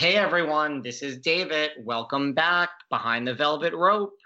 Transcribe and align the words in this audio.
Hey 0.00 0.16
everyone, 0.16 0.80
this 0.80 1.02
is 1.02 1.18
David. 1.18 1.72
Welcome 1.84 2.32
back 2.32 2.70
behind 2.88 3.28
the 3.28 3.34
velvet 3.34 3.74
rope. 3.74 4.16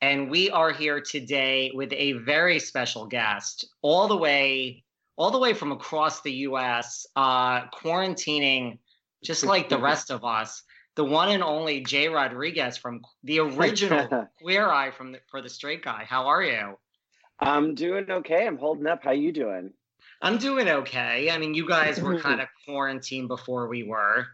And 0.00 0.30
we 0.30 0.48
are 0.48 0.70
here 0.70 1.00
today 1.00 1.72
with 1.74 1.92
a 1.92 2.12
very 2.12 2.60
special 2.60 3.04
guest, 3.04 3.66
all 3.82 4.06
the 4.06 4.16
way, 4.16 4.84
all 5.16 5.32
the 5.32 5.38
way 5.40 5.54
from 5.54 5.72
across 5.72 6.20
the 6.20 6.30
US, 6.46 7.04
uh, 7.16 7.66
quarantining 7.70 8.78
just 9.24 9.44
like 9.44 9.68
the 9.68 9.78
rest 9.90 10.12
of 10.12 10.24
us. 10.24 10.62
The 10.94 11.04
one 11.04 11.30
and 11.30 11.42
only 11.42 11.80
Jai 11.80 12.06
Rodriguez 12.06 12.76
from 12.76 13.00
the 13.24 13.40
original 13.40 14.28
Queer 14.40 14.70
Eye 14.70 14.92
from 14.92 15.10
the, 15.10 15.18
for 15.28 15.42
the 15.42 15.48
Straight 15.50 15.82
Guy. 15.82 16.04
How 16.08 16.28
are 16.28 16.44
you? 16.44 16.78
I'm 17.40 17.74
doing 17.74 18.08
okay. 18.08 18.46
I'm 18.46 18.56
holding 18.56 18.86
up. 18.86 19.02
How 19.02 19.10
you 19.10 19.32
doing? 19.32 19.72
I'm 20.22 20.38
doing 20.38 20.68
okay. 20.68 21.28
I 21.28 21.38
mean, 21.38 21.54
you 21.54 21.66
guys 21.66 22.00
were 22.00 22.20
kind 22.20 22.40
of 22.40 22.46
quarantined 22.64 23.26
before 23.26 23.66
we 23.66 23.82
were. 23.82 24.24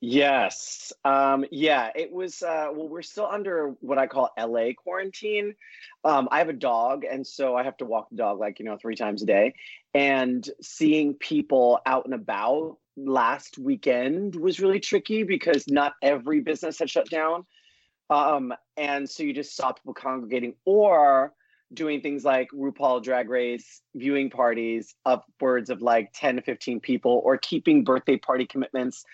Yes. 0.00 0.92
Um, 1.04 1.44
yeah, 1.50 1.90
it 1.96 2.12
was 2.12 2.42
uh 2.42 2.68
well, 2.72 2.88
we're 2.88 3.02
still 3.02 3.26
under 3.26 3.74
what 3.80 3.98
I 3.98 4.06
call 4.06 4.30
LA 4.38 4.68
quarantine. 4.76 5.54
Um, 6.04 6.28
I 6.30 6.38
have 6.38 6.48
a 6.48 6.52
dog, 6.52 7.04
and 7.04 7.26
so 7.26 7.56
I 7.56 7.64
have 7.64 7.76
to 7.78 7.84
walk 7.84 8.08
the 8.10 8.16
dog 8.16 8.38
like, 8.38 8.60
you 8.60 8.64
know, 8.64 8.76
three 8.76 8.94
times 8.94 9.22
a 9.22 9.26
day. 9.26 9.54
And 9.94 10.48
seeing 10.62 11.14
people 11.14 11.80
out 11.84 12.04
and 12.04 12.14
about 12.14 12.76
last 12.96 13.58
weekend 13.58 14.36
was 14.36 14.60
really 14.60 14.78
tricky 14.78 15.24
because 15.24 15.66
not 15.66 15.94
every 16.02 16.40
business 16.40 16.78
had 16.78 16.90
shut 16.90 17.10
down. 17.10 17.44
Um, 18.10 18.54
and 18.76 19.08
so 19.08 19.22
you 19.24 19.34
just 19.34 19.56
saw 19.56 19.72
people 19.72 19.94
congregating 19.94 20.54
or 20.64 21.32
doing 21.74 22.00
things 22.00 22.24
like 22.24 22.48
RuPaul 22.52 23.02
drag 23.02 23.28
race 23.28 23.82
viewing 23.94 24.30
parties, 24.30 24.94
upwards 25.04 25.70
of 25.70 25.82
like 25.82 26.10
10 26.14 26.36
to 26.36 26.42
15 26.42 26.80
people, 26.80 27.20
or 27.24 27.36
keeping 27.36 27.84
birthday 27.84 28.16
party 28.16 28.46
commitments 28.46 29.04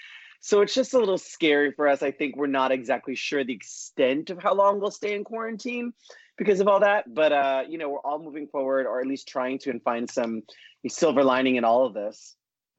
so 0.45 0.61
it's 0.61 0.75
just 0.75 0.93
a 0.93 0.99
little 0.99 1.17
scary 1.17 1.73
for 1.73 1.89
us. 1.89 2.03
I 2.03 2.11
think 2.11 2.37
we're 2.37 2.49
not 2.49 2.71
exactly 2.71 3.15
sure 3.15 3.45
the 3.45 3.55
extent 3.55 4.29
of 4.29 4.43
how 4.43 4.53
long 4.53 4.79
we'll 4.79 4.91
stay 4.91 5.15
in 5.15 5.25
quarantine 5.25 5.95
because 6.37 6.61
of 6.61 6.69
all 6.69 6.81
that. 6.81 7.15
But 7.15 7.33
uh, 7.33 7.63
you 7.67 7.79
know, 7.79 7.89
we're 7.89 8.01
all 8.01 8.23
moving 8.23 8.47
forward, 8.49 8.87
or 8.87 9.01
at 9.01 9.07
least 9.07 9.27
trying 9.27 9.59
to, 9.61 9.71
and 9.71 9.83
find 9.83 10.09
some 10.09 10.43
silver 10.87 11.25
lining 11.25 11.57
in 11.57 11.65
all 11.65 11.87
of 11.87 11.95
this. 11.95 12.37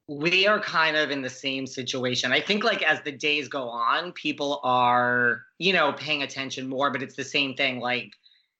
We 0.07 0.45
are 0.45 0.59
kind 0.59 0.95
of 0.95 1.09
in 1.09 1.23
the 1.23 1.29
same 1.29 1.65
situation. 1.65 2.31
I 2.31 2.39
think, 2.39 2.63
like 2.63 2.83
as 2.83 3.01
the 3.01 3.11
days 3.11 3.47
go 3.47 3.67
on, 3.67 4.11
people 4.11 4.59
are, 4.61 5.41
you 5.57 5.73
know, 5.73 5.91
paying 5.93 6.21
attention 6.21 6.69
more. 6.69 6.91
But 6.91 7.01
it's 7.01 7.15
the 7.15 7.23
same 7.23 7.55
thing. 7.55 7.79
Like 7.79 8.11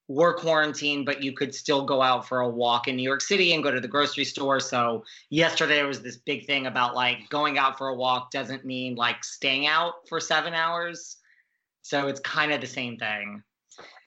were 0.08 0.34
quarantined, 0.34 1.04
but 1.04 1.22
you 1.22 1.32
could 1.32 1.54
still 1.54 1.84
go 1.84 2.00
out 2.00 2.28
for 2.28 2.40
a 2.40 2.48
walk 2.48 2.86
in 2.86 2.96
New 2.96 3.02
York 3.02 3.20
City 3.20 3.52
and 3.54 3.62
go 3.62 3.70
to 3.70 3.80
the 3.80 3.88
grocery 3.88 4.24
store. 4.24 4.60
So 4.60 5.04
yesterday 5.30 5.82
was 5.82 6.00
this 6.00 6.16
big 6.16 6.46
thing 6.46 6.66
about 6.66 6.94
like 6.94 7.28
going 7.28 7.58
out 7.58 7.76
for 7.76 7.88
a 7.88 7.96
walk 7.96 8.30
doesn't 8.30 8.64
mean 8.64 8.94
like 8.94 9.24
staying 9.24 9.66
out 9.66 9.94
for 10.08 10.20
seven 10.20 10.54
hours. 10.54 11.16
So 11.82 12.06
it's 12.06 12.20
kind 12.20 12.52
of 12.52 12.60
the 12.60 12.66
same 12.66 12.96
thing. 12.96 13.42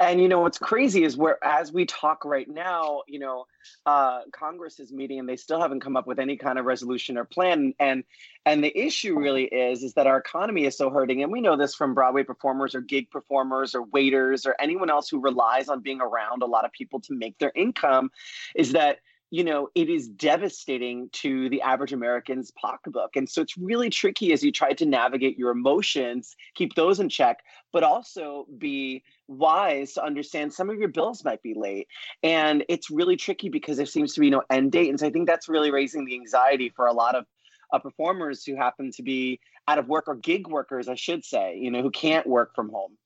And 0.02 0.22
you 0.22 0.30
know 0.30 0.40
what's 0.40 0.58
crazy 0.58 1.04
is 1.04 1.18
where 1.18 1.44
as 1.44 1.74
we 1.74 1.86
talk 1.86 2.24
right 2.24 2.50
now, 2.50 3.02
you 3.08 3.20
know, 3.20 3.46
uh, 3.86 4.22
Congress 4.32 4.80
is 4.80 4.94
meeting 4.94 5.20
and 5.20 5.28
they 5.28 5.36
still 5.36 5.60
haven't 5.60 5.82
come 5.82 5.98
up 5.98 6.08
with 6.08 6.20
any 6.20 6.38
kind 6.38 6.58
of 6.58 6.64
resolution 6.64 7.18
or 7.18 7.26
plan. 7.26 7.74
And 7.80 8.06
and 8.46 8.64
the 8.64 8.76
issue 8.78 9.20
really 9.20 9.44
is 9.44 9.84
is 9.84 9.94
that 9.96 10.08
our 10.08 10.18
economy 10.18 10.64
is 10.64 10.78
so 10.78 10.90
hurting, 10.90 11.22
and 11.22 11.32
we 11.32 11.42
know 11.42 11.58
this 11.58 11.76
from 11.76 11.94
Broadway 11.94 12.24
performers 12.24 12.76
or 12.76 12.82
gig 12.82 13.12
performers 13.12 13.76
or 13.76 13.84
waiters 13.84 14.46
or 14.46 14.56
anyone 14.60 14.90
else 14.90 15.10
who 15.10 15.20
relies 15.20 15.68
on 15.68 15.82
being 15.82 16.00
around 16.00 16.44
a 16.44 16.48
lot 16.48 16.64
of 16.64 16.72
people 16.72 17.02
to 17.02 17.14
make 17.14 17.38
their 17.38 17.52
income, 17.54 18.10
is 18.56 18.72
that 18.72 19.00
you 19.32 19.44
know, 19.44 19.70
it 19.76 19.90
is 19.90 20.08
devastating 20.08 21.10
to 21.12 21.50
the 21.50 21.62
average 21.62 21.94
American's 21.94 22.52
pocketbook. 22.52 23.16
And 23.16 23.30
so 23.30 23.42
it's 23.42 23.58
really 23.58 23.90
tricky 23.90 24.34
as 24.34 24.44
you 24.44 24.52
try 24.52 24.74
to 24.74 24.86
navigate 24.86 25.38
your 25.38 25.52
emotions, 25.52 26.36
keep 26.56 26.74
those 26.74 27.00
in 27.00 27.10
check, 27.10 27.44
but 27.72 27.84
also 27.84 28.48
be 28.58 29.04
wise 29.28 29.94
to 29.94 30.04
understand 30.04 30.52
some 30.52 30.70
of 30.70 30.78
your 30.78 30.88
bills 30.88 31.24
might 31.24 31.44
be 31.44 31.54
late. 31.54 31.88
And 32.24 32.66
it's 32.70 32.90
really 32.90 33.18
tricky 33.18 33.50
because 33.50 33.78
there 33.78 33.86
seems 33.86 34.16
to 34.16 34.20
be 34.20 34.32
no 34.32 34.42
end 34.50 34.72
date. 34.72 34.90
And 34.90 35.00
so 35.00 35.06
I 35.06 35.12
think 35.12 35.28
that's 35.28 35.48
really 35.48 35.70
raising 35.70 36.06
the 36.06 36.16
anxiety 36.16 36.70
for 36.76 36.88
a 36.88 36.94
lot 36.94 37.14
of 37.14 37.26
uh, 37.72 37.78
performers 37.78 38.44
who 38.44 38.56
happen 38.56 38.92
to 38.94 39.04
be 39.04 39.40
out 39.68 39.78
of 39.78 39.88
work 39.88 40.06
or 40.08 40.16
gig 40.16 40.48
workers, 40.48 40.88
I 40.88 40.96
should 40.96 41.24
say, 41.24 41.56
you 41.58 41.70
know, 41.70 41.84
who 41.84 41.92
can't 41.92 42.26
work 42.26 42.56
from 42.56 42.70
home. 42.70 42.98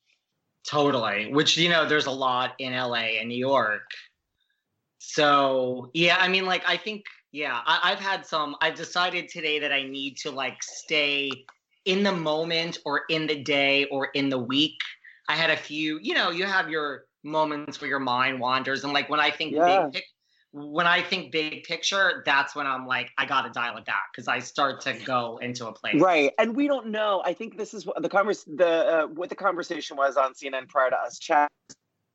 Totally. 0.65 1.33
Which, 1.33 1.57
you 1.57 1.67
know, 1.67 1.85
there's 1.85 2.05
a 2.05 2.11
lot 2.11 2.53
in 2.59 2.71
LA 2.71 3.19
and 3.19 3.27
New 3.27 3.37
York 3.37 3.81
so 5.05 5.91
yeah, 5.93 6.15
I 6.17 6.29
mean, 6.29 6.45
like 6.45 6.63
I 6.65 6.77
think 6.77 7.03
yeah, 7.33 7.59
I, 7.65 7.91
I've 7.91 7.99
had 7.99 8.25
some. 8.25 8.55
I've 8.61 8.75
decided 8.75 9.27
today 9.27 9.59
that 9.59 9.73
I 9.73 9.83
need 9.83 10.15
to 10.17 10.31
like 10.31 10.63
stay 10.63 11.29
in 11.83 12.03
the 12.03 12.13
moment 12.13 12.77
or 12.85 13.01
in 13.09 13.27
the 13.27 13.43
day 13.43 13.85
or 13.85 14.05
in 14.13 14.29
the 14.29 14.39
week. 14.39 14.79
I 15.27 15.35
had 15.35 15.49
a 15.49 15.57
few, 15.57 15.99
you 16.01 16.13
know, 16.13 16.29
you 16.29 16.45
have 16.45 16.69
your 16.69 17.03
moments 17.23 17.81
where 17.81 17.89
your 17.89 17.99
mind 17.99 18.39
wanders, 18.39 18.85
and 18.85 18.93
like 18.93 19.09
when 19.09 19.19
I 19.19 19.29
think 19.29 19.53
yeah. 19.53 19.87
big, 19.91 20.03
when 20.53 20.87
I 20.87 21.01
think 21.01 21.33
big 21.33 21.63
picture, 21.63 22.23
that's 22.25 22.55
when 22.55 22.65
I'm 22.65 22.87
like, 22.87 23.09
I 23.17 23.25
gotta 23.25 23.49
dial 23.49 23.75
it 23.77 23.85
back 23.85 24.03
because 24.13 24.29
I 24.29 24.39
start 24.39 24.79
to 24.81 24.93
go 24.93 25.37
into 25.41 25.67
a 25.67 25.73
place. 25.73 26.01
Right, 26.01 26.31
and 26.39 26.55
we 26.55 26.67
don't 26.67 26.87
know. 26.87 27.21
I 27.25 27.33
think 27.33 27.57
this 27.57 27.73
is 27.73 27.85
what 27.85 28.01
the 28.01 28.09
converse, 28.09 28.45
the 28.45 28.67
uh, 28.67 29.07
what 29.07 29.27
the 29.27 29.35
conversation 29.35 29.97
was 29.97 30.15
on 30.15 30.33
CNN 30.33 30.69
prior 30.69 30.91
to 30.91 30.95
us 30.95 31.19
chat. 31.19 31.51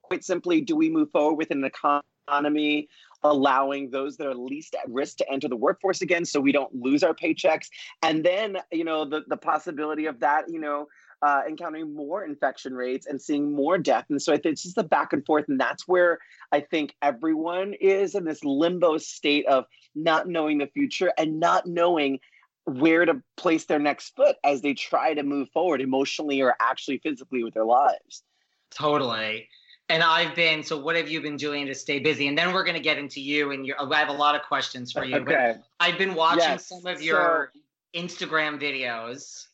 Quite 0.02 0.24
simply, 0.24 0.62
do 0.62 0.74
we 0.74 0.88
move 0.88 1.10
forward 1.10 1.34
with 1.34 1.50
an 1.50 1.62
economy? 1.64 2.02
Economy, 2.28 2.88
allowing 3.22 3.90
those 3.90 4.16
that 4.16 4.26
are 4.26 4.34
least 4.34 4.74
at 4.74 4.88
risk 4.90 5.16
to 5.18 5.30
enter 5.30 5.48
the 5.48 5.56
workforce 5.56 6.02
again 6.02 6.24
so 6.24 6.40
we 6.40 6.52
don't 6.52 6.74
lose 6.74 7.02
our 7.02 7.14
paychecks. 7.14 7.68
And 8.02 8.24
then, 8.24 8.58
you 8.70 8.84
know, 8.84 9.04
the, 9.04 9.24
the 9.26 9.36
possibility 9.36 10.06
of 10.06 10.20
that, 10.20 10.44
you 10.48 10.60
know, 10.60 10.86
uh, 11.20 11.42
encountering 11.48 11.92
more 11.94 12.24
infection 12.24 12.74
rates 12.74 13.06
and 13.06 13.20
seeing 13.20 13.52
more 13.52 13.76
death. 13.76 14.04
And 14.08 14.22
so 14.22 14.32
it's 14.32 14.62
just 14.62 14.76
the 14.76 14.84
back 14.84 15.12
and 15.12 15.26
forth. 15.26 15.46
And 15.48 15.58
that's 15.58 15.88
where 15.88 16.18
I 16.52 16.60
think 16.60 16.94
everyone 17.02 17.74
is 17.80 18.14
in 18.14 18.24
this 18.24 18.44
limbo 18.44 18.98
state 18.98 19.46
of 19.46 19.64
not 19.96 20.28
knowing 20.28 20.58
the 20.58 20.68
future 20.68 21.12
and 21.18 21.40
not 21.40 21.66
knowing 21.66 22.20
where 22.66 23.04
to 23.04 23.20
place 23.36 23.64
their 23.64 23.78
next 23.80 24.14
foot 24.14 24.36
as 24.44 24.60
they 24.60 24.74
try 24.74 25.14
to 25.14 25.22
move 25.24 25.48
forward 25.52 25.80
emotionally 25.80 26.40
or 26.40 26.54
actually 26.60 26.98
physically 26.98 27.42
with 27.42 27.54
their 27.54 27.64
lives. 27.64 28.22
Totally. 28.70 29.48
And 29.90 30.02
I've 30.02 30.34
been, 30.34 30.62
so 30.62 30.78
what 30.78 30.96
have 30.96 31.08
you 31.08 31.22
been 31.22 31.36
doing 31.36 31.66
to 31.66 31.74
stay 31.74 31.98
busy? 31.98 32.28
And 32.28 32.36
then 32.36 32.52
we're 32.52 32.64
going 32.64 32.76
to 32.76 32.82
get 32.82 32.98
into 32.98 33.20
you 33.20 33.52
and 33.52 33.66
your, 33.66 33.76
I 33.80 33.98
have 33.98 34.10
a 34.10 34.12
lot 34.12 34.34
of 34.34 34.42
questions 34.42 34.92
for 34.92 35.04
you. 35.04 35.16
Okay. 35.16 35.54
I've 35.80 35.96
been 35.96 36.14
watching 36.14 36.40
yes. 36.40 36.68
some 36.68 36.84
of 36.84 37.00
your 37.00 37.52
so, 37.54 37.60
Instagram 38.00 38.60
videos. 38.60 39.46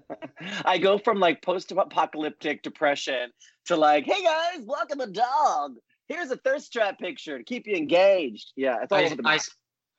I 0.64 0.78
go 0.78 0.98
from 0.98 1.20
like 1.20 1.40
post 1.40 1.70
apocalyptic 1.70 2.62
depression 2.62 3.30
to 3.66 3.76
like, 3.76 4.04
hey 4.06 4.24
guys, 4.24 4.64
welcome 4.66 4.98
the 4.98 5.06
dog. 5.06 5.76
Here's 6.08 6.32
a 6.32 6.36
thirst 6.36 6.72
trap 6.72 6.98
picture 6.98 7.38
to 7.38 7.44
keep 7.44 7.66
you 7.66 7.76
engaged. 7.76 8.52
Yeah. 8.56 8.78
It's 8.82 8.90
all 8.90 8.98
I, 8.98 9.36
I, 9.36 9.38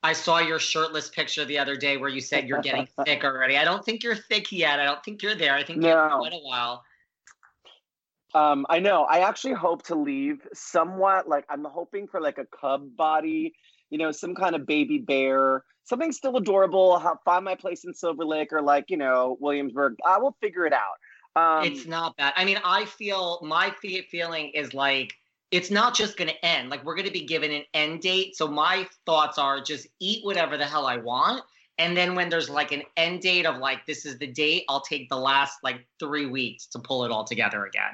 I 0.02 0.12
saw 0.12 0.38
your 0.38 0.58
shirtless 0.58 1.08
picture 1.08 1.46
the 1.46 1.58
other 1.58 1.76
day 1.76 1.96
where 1.96 2.10
you 2.10 2.20
said 2.20 2.46
you're 2.46 2.60
getting 2.60 2.88
thick 3.06 3.24
already. 3.24 3.56
I 3.56 3.64
don't 3.64 3.84
think 3.84 4.02
you're 4.02 4.16
thick 4.16 4.52
yet. 4.52 4.80
I 4.80 4.84
don't 4.84 5.02
think 5.02 5.22
you're 5.22 5.34
there. 5.34 5.54
I 5.54 5.64
think 5.64 5.78
no. 5.78 5.88
you're 5.88 6.18
quite 6.18 6.34
a 6.34 6.44
while. 6.44 6.84
Um, 8.34 8.66
I 8.68 8.78
know. 8.78 9.04
I 9.04 9.20
actually 9.20 9.54
hope 9.54 9.82
to 9.84 9.94
leave 9.94 10.46
somewhat 10.52 11.28
like 11.28 11.44
I'm 11.48 11.64
hoping 11.64 12.06
for 12.06 12.20
like 12.20 12.38
a 12.38 12.44
cub 12.44 12.96
body, 12.96 13.54
you 13.90 13.98
know, 13.98 14.12
some 14.12 14.34
kind 14.34 14.54
of 14.54 14.66
baby 14.66 14.98
bear, 14.98 15.64
something 15.84 16.12
still 16.12 16.36
adorable. 16.36 16.92
I'll 16.92 17.20
find 17.24 17.44
my 17.44 17.54
place 17.54 17.84
in 17.84 17.94
Silver 17.94 18.24
Lake 18.24 18.52
or 18.52 18.60
like, 18.60 18.90
you 18.90 18.98
know, 18.98 19.38
Williamsburg. 19.40 19.96
I 20.06 20.18
will 20.18 20.36
figure 20.42 20.66
it 20.66 20.74
out. 20.74 20.98
Um, 21.36 21.64
it's 21.64 21.86
not 21.86 22.16
bad. 22.16 22.34
I 22.36 22.44
mean, 22.44 22.58
I 22.64 22.84
feel 22.84 23.38
my 23.42 23.72
feeling 23.80 24.50
is 24.50 24.74
like 24.74 25.14
it's 25.50 25.70
not 25.70 25.94
just 25.94 26.18
going 26.18 26.28
to 26.28 26.44
end. 26.44 26.68
Like 26.68 26.84
we're 26.84 26.96
going 26.96 27.06
to 27.06 27.12
be 27.12 27.24
given 27.24 27.50
an 27.50 27.62
end 27.72 28.02
date. 28.02 28.36
So 28.36 28.46
my 28.46 28.86
thoughts 29.06 29.38
are 29.38 29.62
just 29.62 29.86
eat 30.00 30.22
whatever 30.24 30.58
the 30.58 30.66
hell 30.66 30.86
I 30.86 30.98
want. 30.98 31.42
And 31.78 31.96
then 31.96 32.14
when 32.14 32.28
there's 32.28 32.50
like 32.50 32.72
an 32.72 32.82
end 32.96 33.20
date 33.20 33.46
of 33.46 33.56
like 33.56 33.86
this 33.86 34.04
is 34.04 34.18
the 34.18 34.26
date, 34.26 34.64
I'll 34.68 34.82
take 34.82 35.08
the 35.08 35.16
last 35.16 35.58
like 35.62 35.86
three 35.98 36.26
weeks 36.26 36.66
to 36.66 36.80
pull 36.80 37.04
it 37.04 37.10
all 37.10 37.24
together 37.24 37.64
again 37.64 37.92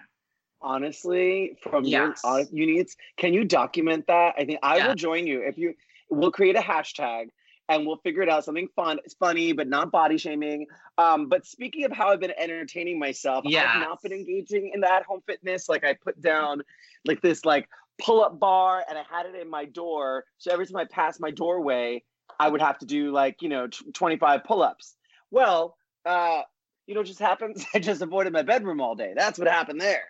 honestly 0.64 1.56
from 1.62 1.84
yes. 1.84 2.20
your 2.24 2.40
uh, 2.40 2.44
units 2.50 2.96
can 3.16 3.32
you 3.32 3.44
document 3.44 4.06
that 4.06 4.34
i 4.38 4.44
think 4.44 4.58
i 4.62 4.86
will 4.86 4.94
join 4.94 5.26
you 5.26 5.40
if 5.42 5.58
you 5.58 5.74
we'll 6.10 6.32
create 6.32 6.56
a 6.56 6.60
hashtag 6.60 7.28
and 7.68 7.86
we'll 7.86 7.96
figure 7.96 8.22
it 8.22 8.28
out. 8.28 8.44
Something 8.44 8.68
fun, 8.76 8.98
it's 9.04 9.14
funny, 9.14 9.52
but 9.52 9.68
not 9.68 9.90
body 9.90 10.18
shaming. 10.18 10.66
Um, 10.98 11.28
but 11.28 11.46
speaking 11.46 11.84
of 11.84 11.92
how 11.92 12.10
I've 12.10 12.20
been 12.20 12.34
entertaining 12.36 12.98
myself, 12.98 13.44
yes. 13.46 13.66
I've 13.68 13.80
not 13.80 14.02
been 14.02 14.12
engaging 14.12 14.70
in 14.74 14.80
the 14.80 14.92
at-home 14.92 15.22
fitness. 15.26 15.68
Like 15.68 15.84
I 15.84 15.94
put 15.94 16.20
down 16.20 16.62
like 17.06 17.20
this 17.22 17.44
like 17.44 17.68
pull-up 18.00 18.38
bar, 18.38 18.84
and 18.88 18.98
I 18.98 19.02
had 19.08 19.26
it 19.26 19.34
in 19.34 19.48
my 19.48 19.64
door. 19.64 20.24
So 20.38 20.52
every 20.52 20.66
time 20.66 20.76
I 20.76 20.84
passed 20.84 21.20
my 21.20 21.30
doorway, 21.30 22.02
I 22.38 22.48
would 22.48 22.60
have 22.60 22.78
to 22.78 22.86
do 22.86 23.12
like 23.12 23.40
you 23.40 23.48
know 23.48 23.68
25 23.94 24.44
pull-ups. 24.44 24.96
Well, 25.30 25.76
uh, 26.04 26.42
you 26.86 26.94
know, 26.94 27.02
just 27.02 27.20
happens. 27.20 27.64
I 27.74 27.78
just 27.78 28.02
avoided 28.02 28.32
my 28.32 28.42
bedroom 28.42 28.80
all 28.80 28.94
day. 28.94 29.14
That's 29.16 29.38
what 29.38 29.48
happened 29.48 29.80
there. 29.80 30.04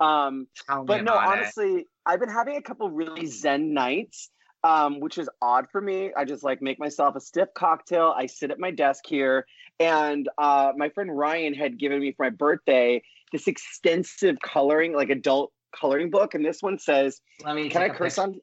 Um, 0.00 0.46
but 0.86 1.04
no, 1.04 1.14
honestly, 1.14 1.72
it. 1.72 1.86
I've 2.06 2.20
been 2.20 2.30
having 2.30 2.56
a 2.56 2.62
couple 2.62 2.90
really 2.90 3.26
zen 3.26 3.74
nights 3.74 4.30
um, 4.62 5.00
which 5.00 5.18
is 5.18 5.28
odd 5.40 5.66
for 5.70 5.80
me. 5.80 6.12
I 6.16 6.24
just 6.24 6.42
like 6.42 6.60
make 6.60 6.78
myself 6.78 7.16
a 7.16 7.20
stiff 7.20 7.48
cocktail. 7.54 8.14
I 8.16 8.26
sit 8.26 8.50
at 8.50 8.58
my 8.58 8.70
desk 8.70 9.04
here, 9.06 9.46
and 9.78 10.28
uh, 10.38 10.72
my 10.76 10.90
friend 10.90 11.16
Ryan 11.16 11.54
had 11.54 11.78
given 11.78 12.00
me 12.00 12.12
for 12.12 12.26
my 12.26 12.30
birthday 12.30 13.02
this 13.32 13.46
extensive 13.46 14.36
coloring, 14.40 14.92
like 14.94 15.08
adult 15.08 15.52
coloring 15.78 16.10
book, 16.10 16.34
and 16.34 16.44
this 16.44 16.62
one 16.62 16.78
says, 16.78 17.20
"Let 17.44 17.56
me." 17.56 17.68
Can 17.68 17.82
I 17.82 17.88
curse 17.88 18.16
picture. 18.16 18.22
on? 18.22 18.40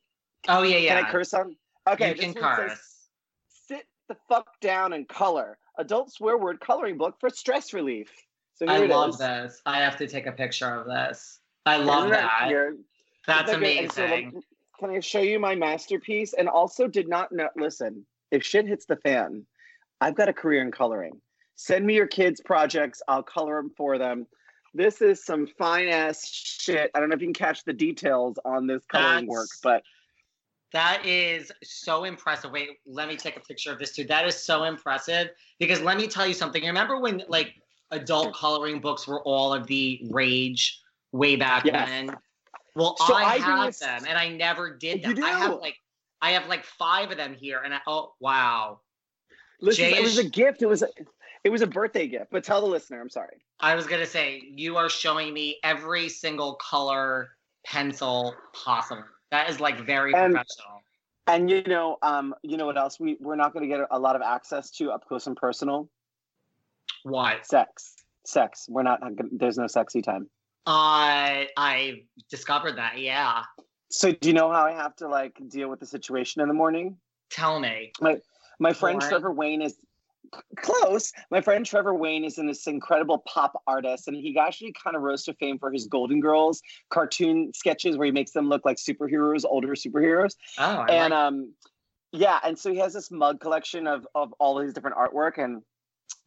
Oh 0.48 0.64
yeah, 0.64 0.78
yeah. 0.78 0.96
Can 0.96 1.06
I 1.06 1.12
curse 1.12 1.34
on? 1.34 1.56
Okay, 1.88 2.10
you 2.10 2.16
can 2.16 2.34
curse. 2.34 2.72
Says, 2.72 2.80
Sit 3.68 3.86
the 4.10 4.16
fuck 4.28 4.60
down 4.60 4.94
and 4.94 5.08
color. 5.08 5.58
Adult 5.78 6.12
swear 6.12 6.38
word 6.38 6.60
coloring 6.60 6.98
book 6.98 7.18
for 7.20 7.30
stress 7.30 7.74
relief. 7.74 8.10
So 8.56 8.66
I 8.66 8.80
love 8.80 9.12
is. 9.12 9.18
this. 9.20 9.62
I 9.68 9.82
have 9.82 9.98
to 9.98 10.08
take 10.08 10.26
a 10.26 10.32
picture 10.32 10.74
of 10.74 10.88
this. 10.88 11.40
I 11.68 11.78
love 11.78 12.10
that. 12.10 12.50
that. 12.50 12.78
That's 13.26 13.52
amazing. 13.52 14.42
Can 14.80 14.90
I 14.92 15.00
show 15.00 15.20
you 15.20 15.40
my 15.40 15.56
masterpiece? 15.56 16.34
And 16.34 16.48
also, 16.48 16.88
did 16.88 17.10
not 17.10 17.32
know. 17.32 17.50
Listen, 17.56 18.06
if 18.32 18.44
shit 18.44 18.68
hits 18.68 18.86
the 18.86 18.96
fan, 18.98 19.46
I've 20.00 20.16
got 20.16 20.30
a 20.30 20.34
career 20.34 20.62
in 20.62 20.72
coloring. 20.72 21.20
Send 21.56 21.86
me 21.86 21.96
your 21.96 22.08
kids' 22.08 22.40
projects. 22.40 23.02
I'll 23.08 23.24
color 23.24 23.56
them 23.56 23.72
for 23.76 23.98
them. 23.98 24.28
This 24.74 25.02
is 25.02 25.26
some 25.26 25.48
fine 25.58 25.88
ass 25.88 26.30
shit. 26.30 26.92
I 26.94 27.00
don't 27.00 27.10
know 27.10 27.16
if 27.16 27.22
you 27.22 27.28
can 27.28 27.34
catch 27.34 27.64
the 27.64 27.74
details 27.74 28.38
on 28.46 28.68
this 28.68 28.86
coloring 28.86 29.26
That's, 29.26 29.28
work, 29.28 29.50
but 29.64 29.84
that 30.74 31.06
is 31.06 31.52
so 31.64 32.04
impressive. 32.04 32.52
Wait, 32.52 32.70
let 32.86 33.08
me 33.08 33.16
take 33.16 33.38
a 33.38 33.40
picture 33.40 33.72
of 33.72 33.80
this 33.80 33.96
too. 33.96 34.04
That 34.04 34.28
is 34.28 34.36
so 34.36 34.66
impressive 34.66 35.30
because 35.60 35.82
let 35.82 35.98
me 35.98 36.08
tell 36.08 36.28
you 36.28 36.34
something. 36.34 36.64
Remember 36.64 37.00
when 37.00 37.24
like 37.28 37.56
adult 37.92 38.36
coloring 38.36 38.80
books 38.80 39.08
were 39.08 39.22
all 39.24 39.54
of 39.54 39.66
the 39.66 40.02
rage 40.12 40.80
way 41.12 41.36
back 41.36 41.66
yes. 41.66 41.90
when? 41.90 42.16
Well, 42.76 42.96
so 42.98 43.16
I, 43.16 43.24
I 43.24 43.38
have 43.38 43.66
this, 43.68 43.80
them, 43.80 44.06
and 44.08 44.18
I 44.18 44.30
never 44.30 44.76
did 44.76 45.04
them. 45.04 45.24
I 45.24 45.30
have 45.30 45.60
like 45.60 45.78
I 46.22 46.32
have 46.32 46.48
like 46.48 46.64
five 46.64 47.12
of 47.12 47.18
them 47.18 47.34
here, 47.34 47.62
and 47.64 47.74
I, 47.74 47.80
oh 47.88 48.14
wow. 48.20 48.80
Listen, 49.60 49.92
Jai 49.92 49.98
it 49.98 50.04
was 50.04 50.20
a 50.20 50.24
gift. 50.24 50.62
It 50.62 50.68
was 50.68 50.84
a, 50.84 50.88
it 51.44 51.50
was 51.50 51.62
a 51.62 51.68
birthday 51.68 52.08
gift. 52.08 52.28
But 52.32 52.44
tell 52.44 52.62
the 52.62 52.68
listener, 52.68 53.02
I'm 53.02 53.10
sorry. 53.10 53.38
I 53.60 53.74
was 53.74 53.88
gonna 53.88 54.06
say 54.06 54.44
you 54.52 54.78
are 54.78 54.90
showing 54.90 55.34
me 55.34 55.58
every 55.64 56.10
single 56.10 56.54
color 56.56 57.30
pencil 57.66 58.36
possible. 58.54 59.04
That 59.32 59.50
is 59.50 59.60
like 59.60 59.86
very 59.86 60.14
and, 60.14 60.34
professional. 60.34 60.82
And 61.28 61.50
you 61.50 61.64
know, 61.64 61.98
um, 62.02 62.34
you 62.42 62.58
know 62.58 62.66
what 62.66 62.78
else 62.78 63.00
we 63.00 63.18
we're 63.20 63.36
not 63.36 63.54
going 63.54 63.70
to 63.70 63.76
get 63.76 63.86
a 63.92 64.00
lot 64.00 64.16
of 64.16 64.22
access 64.22 64.72
to 64.72 64.92
up 64.92 65.06
close 65.08 65.28
and 65.28 65.36
personal. 65.36 65.90
Why? 67.04 67.40
Sex. 67.44 67.96
Sex. 68.26 68.68
We're 68.70 68.84
not. 68.84 69.02
There's 69.32 69.58
no 69.58 69.68
sexy 69.68 70.02
time. 70.02 70.30
I 70.68 71.48
I 71.56 72.04
discovered 72.30 72.78
that. 72.78 73.00
Yeah. 73.00 73.44
So 73.90 74.12
do 74.12 74.28
you 74.28 74.34
know 74.34 74.52
how 74.52 74.66
I 74.66 74.74
have 74.74 74.96
to 74.98 75.08
like 75.08 75.40
deal 75.48 75.70
with 75.70 75.80
the 75.80 75.86
situation 75.86 76.42
in 76.42 76.50
the 76.50 76.54
morning? 76.54 76.98
Tell 77.30 77.60
me. 77.60 77.94
My 78.02 78.18
my 78.60 78.74
friend 78.74 79.02
Trevor 79.02 79.32
Wayne 79.32 79.62
is 79.62 79.78
close. 80.58 81.14
My 81.32 81.40
friend 81.40 81.66
Trevor 81.66 81.94
Wayne 81.94 82.26
is 82.26 82.38
in 82.38 82.48
this 82.48 82.68
incredible 82.68 83.20
pop 83.20 83.64
artist, 83.66 84.10
and 84.10 84.18
he 84.18 84.38
actually 84.38 84.74
kind 84.74 84.98
of 84.98 85.04
rose 85.04 85.24
to 85.24 85.34
fame 85.36 85.58
for 85.58 85.72
his 85.72 85.88
Golden 85.88 86.20
Girls 86.20 86.62
cartoon 86.90 87.54
sketches 87.56 87.98
where 87.98 88.06
he 88.06 88.12
makes 88.12 88.32
them 88.32 88.50
look 88.50 88.66
like 88.66 88.76
superheroes, 88.76 89.46
older 89.48 89.74
superheroes. 89.74 90.36
Oh, 90.58 90.64
I 90.64 90.88
and 90.90 91.12
like- 91.12 91.20
um, 91.20 91.54
yeah, 92.12 92.40
and 92.44 92.60
so 92.60 92.72
he 92.72 92.80
has 92.80 92.94
this 92.94 93.10
mug 93.10 93.40
collection 93.40 93.88
of 93.88 94.06
of 94.14 94.34
all 94.34 94.60
his 94.60 94.74
different 94.74 94.98
artwork. 94.98 95.38
And 95.38 95.62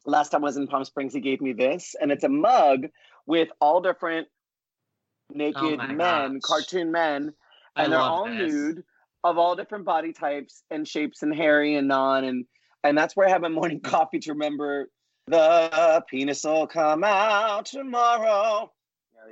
last 0.07 0.31
time 0.31 0.43
I 0.43 0.47
was 0.47 0.57
in 0.57 0.67
Palm 0.67 0.85
Springs, 0.85 1.13
he 1.13 1.21
gave 1.21 1.43
me 1.43 1.53
this, 1.53 1.95
and 2.01 2.11
it's 2.11 2.25
a 2.25 2.29
mug 2.29 2.87
with 3.27 3.49
all 3.61 3.81
different 3.81 4.29
naked 5.33 5.81
oh 5.81 5.87
men, 5.87 6.35
gosh. 6.35 6.41
cartoon 6.43 6.91
men, 6.91 7.33
and 7.77 7.93
they're 7.93 7.99
all 7.99 8.27
this. 8.27 8.53
nude 8.53 8.85
of 9.23 9.39
all 9.39 9.55
different 9.55 9.85
body 9.85 10.13
types 10.13 10.63
and 10.71 10.87
shapes 10.87 11.23
and 11.23 11.35
hairy 11.35 11.77
and 11.77 11.89
non 11.89 12.25
and 12.25 12.47
and 12.83 12.97
that's 12.97 13.15
where 13.15 13.27
I 13.27 13.31
have 13.31 13.43
my 13.43 13.49
morning 13.49 13.81
coffee 13.85 14.19
to 14.21 14.33
remember 14.33 14.91
the 15.27 16.05
penis 16.09 16.45
will 16.45 16.67
come 16.67 17.05
out 17.05 17.67
tomorrow. 17.67 18.73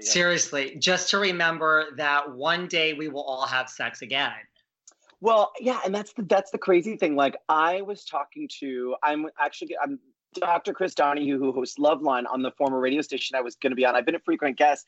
Seriously, 0.01 0.77
just 0.79 1.11
to 1.11 1.19
remember 1.19 1.87
that 1.97 2.33
one 2.33 2.69
day 2.69 2.93
we 2.93 3.09
will 3.09 3.25
all 3.25 3.47
have 3.47 3.69
sex 3.69 4.03
again. 4.03 4.31
Well, 5.21 5.51
yeah, 5.59 5.81
and 5.85 5.93
that's 5.93 6.13
the 6.13 6.23
that's 6.23 6.53
the 6.53 6.59
crazy 6.59 6.97
thing. 6.97 7.17
Like 7.17 7.37
I 7.49 7.83
was 7.83 8.05
talking 8.05 8.49
to, 8.61 8.95
I'm 9.03 9.27
actually 9.41 9.77
I'm 9.83 9.99
Dr. 10.35 10.73
Chris 10.73 10.95
Donnelly, 10.95 11.29
who 11.29 11.53
hosts 11.53 11.79
Loveline 11.79 12.25
on 12.31 12.43
the 12.43 12.51
former 12.53 12.81
radio 12.81 13.03
station 13.03 13.37
I 13.37 13.41
was 13.41 13.57
going 13.57 13.71
to 13.71 13.77
be 13.77 13.85
on. 13.85 13.97
I've 13.97 14.07
been 14.07 14.15
a 14.15 14.21
frequent 14.21 14.57
guest, 14.57 14.87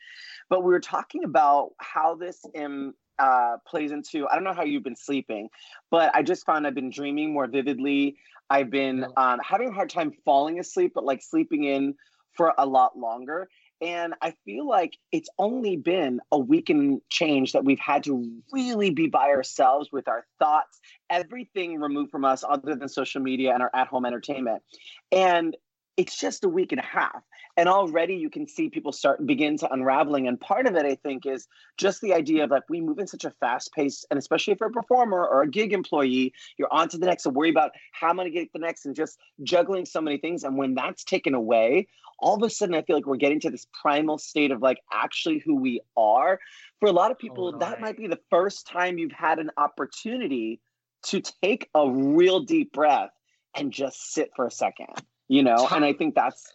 but 0.49 0.63
we 0.63 0.71
were 0.71 0.81
talking 0.81 1.25
about 1.25 1.71
how 1.79 2.15
this 2.15 2.45
um, 2.59 2.95
uh, 3.19 3.57
plays 3.67 3.93
into. 3.93 4.27
I 4.29 4.35
don't 4.35 4.45
know 4.45 4.53
how 4.53 4.65
you've 4.65 4.85
been 4.85 4.97
sleeping, 4.97 5.49
but 5.91 6.15
I 6.15 6.23
just 6.23 6.45
found 6.47 6.67
I've 6.67 6.75
been 6.75 6.91
dreaming 6.91 7.33
more 7.33 7.47
vividly. 7.47 8.17
I've 8.49 8.71
been 8.71 9.07
um, 9.17 9.41
having 9.43 9.69
a 9.69 9.73
hard 9.73 9.91
time 9.91 10.13
falling 10.25 10.59
asleep, 10.59 10.93
but 10.95 11.05
like 11.05 11.23
sleeping 11.23 11.65
in 11.65 11.95
for 12.33 12.55
a 12.59 12.67
lot 12.67 12.99
longer. 12.99 13.49
And 13.81 14.15
I 14.21 14.35
feel 14.45 14.67
like 14.67 14.99
it's 15.11 15.31
only 15.39 15.77
been 15.77 16.21
a 16.31 16.39
week 16.39 16.69
and 16.69 17.01
change 17.09 17.53
that 17.53 17.65
we've 17.65 17.81
had 17.81 18.05
to 18.05 18.31
really 18.53 18.91
be 18.91 19.07
by 19.07 19.29
ourselves 19.29 19.91
with 19.91 20.07
our 20.07 20.27
thoughts, 20.39 20.81
everything 21.09 21.81
removed 21.81 22.11
from 22.11 22.25
us 22.25 22.45
other 22.47 22.75
than 22.75 22.89
social 22.89 23.23
media 23.23 23.55
and 23.55 23.63
our 23.63 23.71
at 23.75 23.89
home 23.89 24.05
entertainment. 24.05 24.63
And 25.11 25.57
it's 25.97 26.19
just 26.19 26.45
a 26.45 26.49
week 26.49 26.73
and 26.73 26.81
a 26.81 26.85
half. 26.85 27.23
And 27.57 27.69
already 27.69 28.15
you 28.15 28.31
can 28.31 28.47
see 28.47 28.71
people 28.71 28.93
start 28.93 29.27
begin 29.27 29.59
to 29.59 29.71
unraveling. 29.71 30.29
And 30.29 30.41
part 30.41 30.67
of 30.67 30.75
it 30.77 30.87
i 30.87 30.95
think 30.95 31.27
is 31.27 31.47
just 31.77 32.01
the 32.01 32.15
idea 32.15 32.45
of 32.45 32.51
like 32.51 32.63
we 32.69 32.81
move 32.81 32.99
in 32.99 33.07
such 33.07 33.25
a 33.25 33.31
fast 33.31 33.73
pace 33.73 34.05
and 34.11 34.19
especially 34.19 34.53
if 34.53 34.61
you're 34.61 34.71
a 34.71 34.73
performer 34.73 35.27
or 35.27 35.43
a 35.43 35.49
gig 35.49 35.73
employee 35.73 36.33
you're 36.59 36.73
on 36.73 36.89
to 36.89 36.99
the 36.99 37.07
next 37.07 37.27
and 37.27 37.35
worry 37.35 37.51
about 37.51 37.73
how 37.93 38.09
i'm 38.09 38.17
going 38.17 38.31
to 38.31 38.39
get 38.39 38.53
the 38.53 38.59
next 38.59 38.87
and 38.87 38.95
just 38.95 39.19
juggling 39.43 39.85
so 39.85 40.01
many 40.01 40.19
things. 40.19 40.45
And 40.45 40.57
when 40.57 40.75
that's 40.75 41.05
taken 41.05 41.35
away 41.35 41.89
all 42.19 42.37
of 42.37 42.43
a 42.43 42.51
sudden 42.51 42.75
i 42.75 42.83
feel 42.83 42.97
like 42.97 43.07
we're 43.07 43.17
getting 43.17 43.41
to 43.41 43.51
this 43.51 43.67
primal 43.83 44.19
state 44.19 44.51
of 44.51 44.63
like 44.63 44.79
actually 44.93 45.43
who 45.45 45.57
we 45.57 45.81
are. 45.97 46.39
For 46.79 46.89
a 46.89 46.93
lot 46.93 47.11
of 47.11 47.19
people 47.19 47.53
oh, 47.55 47.59
that 47.59 47.81
might 47.81 47.97
be 47.97 48.07
the 48.07 48.21
first 48.31 48.67
time 48.67 48.97
you've 48.99 49.13
had 49.13 49.39
an 49.39 49.51
opportunity 49.57 50.61
to 51.05 51.21
take 51.43 51.69
a 51.75 51.91
real 51.91 52.41
deep 52.41 52.73
breath 52.73 53.11
and 53.55 53.73
just 53.73 54.13
sit 54.13 54.31
for 54.37 54.47
a 54.47 54.51
second 54.51 54.89
you 55.31 55.45
know 55.45 55.69
and 55.71 55.85
i 55.85 55.93
think 55.93 56.15
that's 56.15 56.53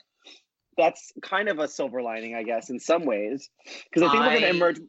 that's 0.78 1.14
kind 1.22 1.48
of 1.48 1.60
a 1.60 1.68
silver 1.68 2.02
lining 2.02 2.36
i 2.36 2.44
guess 2.44 2.70
in 2.70 2.80
some 2.80 3.06
ways. 3.06 3.50
Because 3.86 4.04
i 4.04 4.12
think 4.12 4.22
I, 4.22 4.28
we're 4.28 4.40
going 4.40 4.42
to 4.42 4.50
emerge 4.50 4.80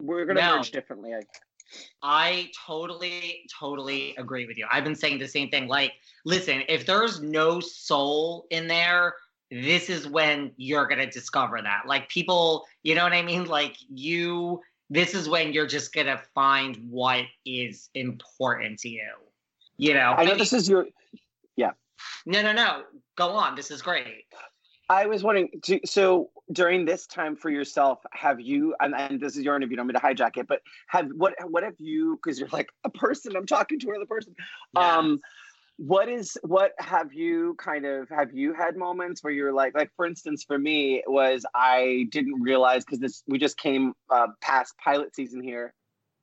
we're 0.00 0.24
going 0.24 0.36
to 0.36 0.42
no, 0.42 0.54
emerge 0.54 0.70
differently 0.70 1.12
I, 1.12 1.20
I 2.00 2.50
totally 2.64 3.44
totally 3.58 4.14
agree 4.16 4.46
with 4.46 4.56
you. 4.56 4.66
I've 4.70 4.84
been 4.84 4.94
saying 4.94 5.18
the 5.18 5.26
same 5.26 5.50
thing 5.50 5.66
like 5.66 5.92
listen 6.24 6.62
if 6.68 6.86
there's 6.86 7.20
no 7.20 7.58
soul 7.60 8.46
in 8.50 8.68
there 8.68 9.14
this 9.50 9.90
is 9.90 10.08
when 10.08 10.52
you're 10.56 10.86
going 10.86 10.98
to 10.98 11.10
discover 11.10 11.60
that. 11.62 11.82
Like 11.86 12.08
people 12.08 12.64
you 12.84 12.94
know 12.94 13.02
what 13.02 13.12
i 13.12 13.22
mean? 13.22 13.46
Like 13.46 13.76
you 13.88 14.60
this 14.88 15.14
is 15.14 15.28
when 15.28 15.52
you're 15.52 15.66
just 15.66 15.92
going 15.92 16.06
to 16.06 16.20
find 16.32 16.76
what 16.88 17.24
is 17.44 17.90
important 17.94 18.78
to 18.80 18.88
you. 18.88 19.10
You 19.78 19.94
know? 19.94 20.14
I 20.16 20.24
know 20.24 20.36
this 20.36 20.52
is 20.52 20.68
your 20.68 20.86
yeah. 21.56 21.72
No, 22.24 22.42
no, 22.42 22.52
no. 22.52 22.82
Go 23.16 23.30
on. 23.30 23.54
This 23.54 23.70
is 23.70 23.82
great. 23.82 24.24
I 24.88 25.06
was 25.06 25.24
wondering, 25.24 25.48
so 25.84 26.30
during 26.52 26.84
this 26.84 27.06
time 27.06 27.34
for 27.34 27.50
yourself, 27.50 27.98
have 28.12 28.40
you, 28.40 28.74
and, 28.78 28.94
and 28.94 29.20
this 29.20 29.36
is 29.36 29.42
your 29.42 29.56
interview, 29.56 29.76
don't 29.76 29.88
mean 29.88 29.94
to 29.94 30.00
hijack 30.00 30.36
it, 30.36 30.46
but 30.46 30.60
have, 30.86 31.08
what, 31.16 31.34
what 31.48 31.64
have 31.64 31.74
you, 31.78 32.20
because 32.22 32.38
you're 32.38 32.48
like 32.52 32.68
a 32.84 32.90
person, 32.90 33.34
I'm 33.34 33.46
talking 33.46 33.80
to 33.80 33.88
another 33.88 34.06
person. 34.06 34.34
Yeah. 34.76 34.96
Um, 34.96 35.20
what 35.78 36.08
is, 36.08 36.38
what 36.42 36.72
have 36.78 37.12
you 37.12 37.56
kind 37.58 37.84
of, 37.84 38.08
have 38.10 38.32
you 38.32 38.54
had 38.54 38.76
moments 38.76 39.24
where 39.24 39.32
you're 39.32 39.52
like, 39.52 39.74
like 39.74 39.90
for 39.96 40.06
instance, 40.06 40.44
for 40.44 40.56
me, 40.56 41.02
was 41.08 41.44
I 41.52 42.06
didn't 42.12 42.40
realize, 42.40 42.84
because 42.84 43.00
this, 43.00 43.24
we 43.26 43.38
just 43.38 43.58
came 43.58 43.92
uh, 44.08 44.28
past 44.40 44.74
pilot 44.78 45.16
season 45.16 45.42
here 45.42 45.74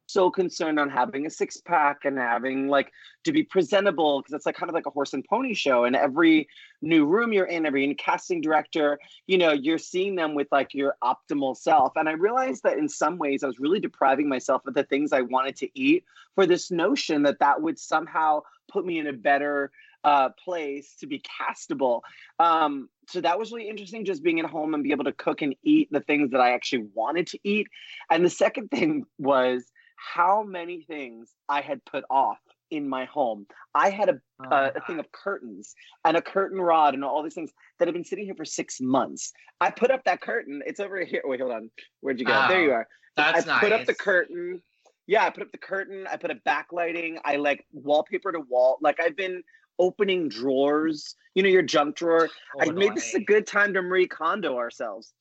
so 0.07 0.29
concerned 0.29 0.79
on 0.79 0.89
having 0.89 1.25
a 1.25 1.29
six 1.29 1.57
pack 1.61 2.05
and 2.05 2.17
having 2.17 2.67
like 2.67 2.91
to 3.23 3.31
be 3.31 3.43
presentable 3.43 4.21
because 4.21 4.33
it's 4.33 4.45
like 4.45 4.55
kind 4.55 4.69
of 4.69 4.73
like 4.73 4.85
a 4.85 4.89
horse 4.89 5.13
and 5.13 5.25
pony 5.25 5.53
show 5.53 5.85
and 5.85 5.95
every 5.95 6.47
new 6.81 7.05
room 7.05 7.31
you're 7.31 7.45
in 7.45 7.65
every 7.65 7.93
casting 7.95 8.41
director 8.41 8.99
you 9.27 9.37
know 9.37 9.51
you're 9.51 9.77
seeing 9.77 10.15
them 10.15 10.35
with 10.35 10.47
like 10.51 10.73
your 10.73 10.95
optimal 11.03 11.55
self 11.55 11.93
and 11.95 12.09
i 12.09 12.13
realized 12.13 12.63
that 12.63 12.77
in 12.77 12.89
some 12.89 13.17
ways 13.17 13.43
i 13.43 13.47
was 13.47 13.59
really 13.59 13.79
depriving 13.79 14.27
myself 14.27 14.61
of 14.67 14.73
the 14.73 14.83
things 14.83 15.13
i 15.13 15.21
wanted 15.21 15.55
to 15.55 15.69
eat 15.73 16.03
for 16.35 16.45
this 16.45 16.69
notion 16.69 17.23
that 17.23 17.39
that 17.39 17.61
would 17.61 17.79
somehow 17.79 18.41
put 18.71 18.85
me 18.85 18.99
in 18.99 19.07
a 19.07 19.13
better 19.13 19.71
uh, 20.03 20.29
place 20.43 20.95
to 20.99 21.07
be 21.07 21.21
castable. 21.21 22.01
Um, 22.39 22.89
so 23.07 23.21
that 23.21 23.39
was 23.39 23.51
really 23.51 23.69
interesting, 23.69 24.05
just 24.05 24.23
being 24.23 24.39
at 24.39 24.45
home 24.45 24.73
and 24.73 24.83
be 24.83 24.91
able 24.91 25.05
to 25.05 25.13
cook 25.13 25.41
and 25.41 25.55
eat 25.63 25.89
the 25.91 26.01
things 26.01 26.31
that 26.31 26.41
I 26.41 26.53
actually 26.53 26.87
wanted 26.93 27.27
to 27.27 27.39
eat. 27.43 27.67
And 28.09 28.25
the 28.25 28.29
second 28.29 28.67
thing 28.71 29.05
was 29.17 29.71
how 30.13 30.43
many 30.43 30.81
things 30.81 31.33
I 31.47 31.61
had 31.61 31.83
put 31.85 32.03
off 32.09 32.39
in 32.71 32.89
my 32.89 33.05
home. 33.05 33.45
I 33.75 33.89
had 33.89 34.09
a, 34.09 34.19
oh, 34.51 34.71
a, 34.75 34.81
thing 34.81 34.99
of 34.99 35.11
curtains 35.11 35.75
and 36.05 36.17
a 36.17 36.21
curtain 36.21 36.59
rod 36.59 36.95
and 36.95 37.03
all 37.03 37.21
these 37.23 37.35
things 37.35 37.51
that 37.77 37.87
have 37.87 37.93
been 37.93 38.03
sitting 38.03 38.25
here 38.25 38.35
for 38.35 38.45
six 38.45 38.81
months. 38.81 39.31
I 39.61 39.69
put 39.69 39.91
up 39.91 40.03
that 40.05 40.21
curtain. 40.21 40.61
It's 40.65 40.79
over 40.79 41.03
here. 41.05 41.21
Wait, 41.23 41.39
hold 41.39 41.53
on. 41.53 41.69
Where'd 42.01 42.19
you 42.19 42.25
go? 42.25 42.33
Oh, 42.33 42.47
there 42.47 42.63
you 42.63 42.71
are. 42.71 42.87
That's 43.15 43.45
nice. 43.45 43.47
I 43.47 43.51
nice. 43.51 43.63
put 43.63 43.71
up 43.71 43.85
the 43.85 43.93
curtain. 43.93 44.61
Yeah, 45.05 45.25
I 45.25 45.29
put 45.29 45.43
up 45.43 45.51
the 45.51 45.57
curtain. 45.57 46.07
I 46.11 46.17
put 46.17 46.31
a 46.31 46.35
backlighting. 46.47 47.17
I 47.23 47.35
like 47.35 47.65
wallpaper 47.71 48.31
to 48.31 48.39
wall. 48.49 48.77
Like 48.81 48.99
I've 48.99 49.15
been 49.15 49.43
opening 49.77 50.27
drawers. 50.29 51.15
You 51.35 51.43
know, 51.43 51.49
your 51.49 51.61
junk 51.61 51.95
drawer. 51.95 52.29
I 52.59 52.69
made 52.71 52.95
this 52.95 53.13
a 53.13 53.19
good 53.19 53.45
time 53.45 53.73
to 53.73 53.81
Marie 53.81 54.07
Kondo 54.07 54.57
ourselves. 54.57 55.13